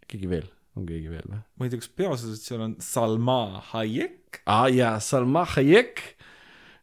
keegi 0.07 0.29
veel, 0.29 0.47
on 0.75 0.85
keegi 0.89 1.09
veel 1.09 1.27
või? 1.29 1.43
ma 1.57 1.65
ei 1.65 1.69
tea, 1.69 1.81
kas 1.83 1.91
peaosas, 1.93 2.33
et 2.33 2.47
seal 2.47 2.65
on 2.65 2.75
Salma 2.81 3.61
Hayek. 3.73 4.22
Ah, 4.45 4.67
jaa, 4.71 4.99
Salma 5.03 5.45
Hayek 5.55 6.01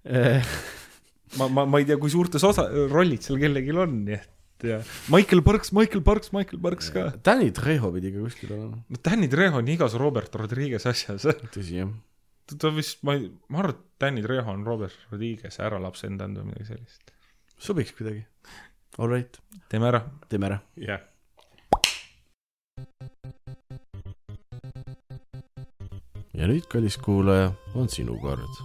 ma, 1.39 1.47
ma, 1.47 1.65
ma 1.67 1.81
ei 1.81 1.89
tea, 1.89 1.99
kui 2.01 2.13
suurtes 2.13 2.45
osa, 2.47 2.67
rollid 2.91 3.25
seal 3.27 3.41
kellelgi 3.41 3.75
on, 3.77 3.99
nii 4.07 4.19
et 4.19 4.29
ja 4.63 4.81
Michael 5.09 5.43
Parks, 5.43 5.73
Michael 5.73 6.03
Parks, 6.03 6.33
Michael 6.33 6.61
Parks 6.61 6.91
ka. 6.91 7.07
Danny 7.25 7.51
Trejo 7.57 7.93
pidi 7.95 8.13
ka 8.15 8.25
kuskil 8.25 8.53
olema, 8.55 8.81
no 8.89 9.03
Danny 9.05 9.29
Trejo 9.33 9.61
on 9.61 9.69
igas 9.73 9.97
Robert 10.01 10.35
Rodriguez 10.37 10.87
asjas. 10.91 11.27
tõsi 11.55 11.81
jah. 11.81 11.93
ta, 12.51 12.73
vist, 12.75 13.01
ma 13.07 13.17
ei, 13.19 13.29
ma 13.49 13.63
arvan, 13.63 13.77
et 13.77 14.03
Danny 14.03 14.25
Trejo 14.25 14.47
on 14.53 14.67
Robert 14.67 15.07
Rodriguez 15.13 15.61
ära 15.63 15.81
lapsendanud 15.83 16.43
või 16.43 16.53
midagi 16.53 16.73
sellist. 16.75 17.15
sobiks 17.61 17.95
kuidagi. 17.97 18.25
All 18.99 19.09
right, 19.13 19.41
teeme 19.73 19.89
ära. 19.93 20.05
teeme 20.29 20.51
ära. 20.51 20.61
jah. 20.81 21.07
Ja 26.41 26.47
nüüd, 26.49 26.65
kallis 26.73 26.97
kuulaja, 26.97 27.51
on 27.77 27.89
sinu 27.93 28.17
kord. 28.21 28.61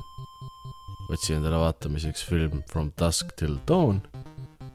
otsi 1.11 1.33
endale 1.35 1.57
vaatamiseks 1.59 2.23
film 2.25 2.61
From 2.71 2.91
Dusk 3.01 3.35
Till 3.35 3.57
Dawn 3.67 3.99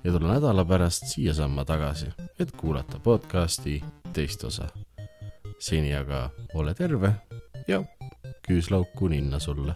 ja 0.04 0.12
tule 0.12 0.28
nädala 0.28 0.64
pärast 0.64 1.08
siiasamma 1.08 1.64
tagasi, 1.64 2.10
et 2.38 2.52
kuulata 2.56 2.98
podcasti 2.98 3.80
teist 4.12 4.44
osa. 4.44 4.68
seni 5.58 5.94
aga 5.94 6.30
ole 6.54 6.74
terve 6.74 7.14
ja 7.68 7.82
küüslauku 8.48 9.08
ninna 9.08 9.38
sulle 9.38 9.74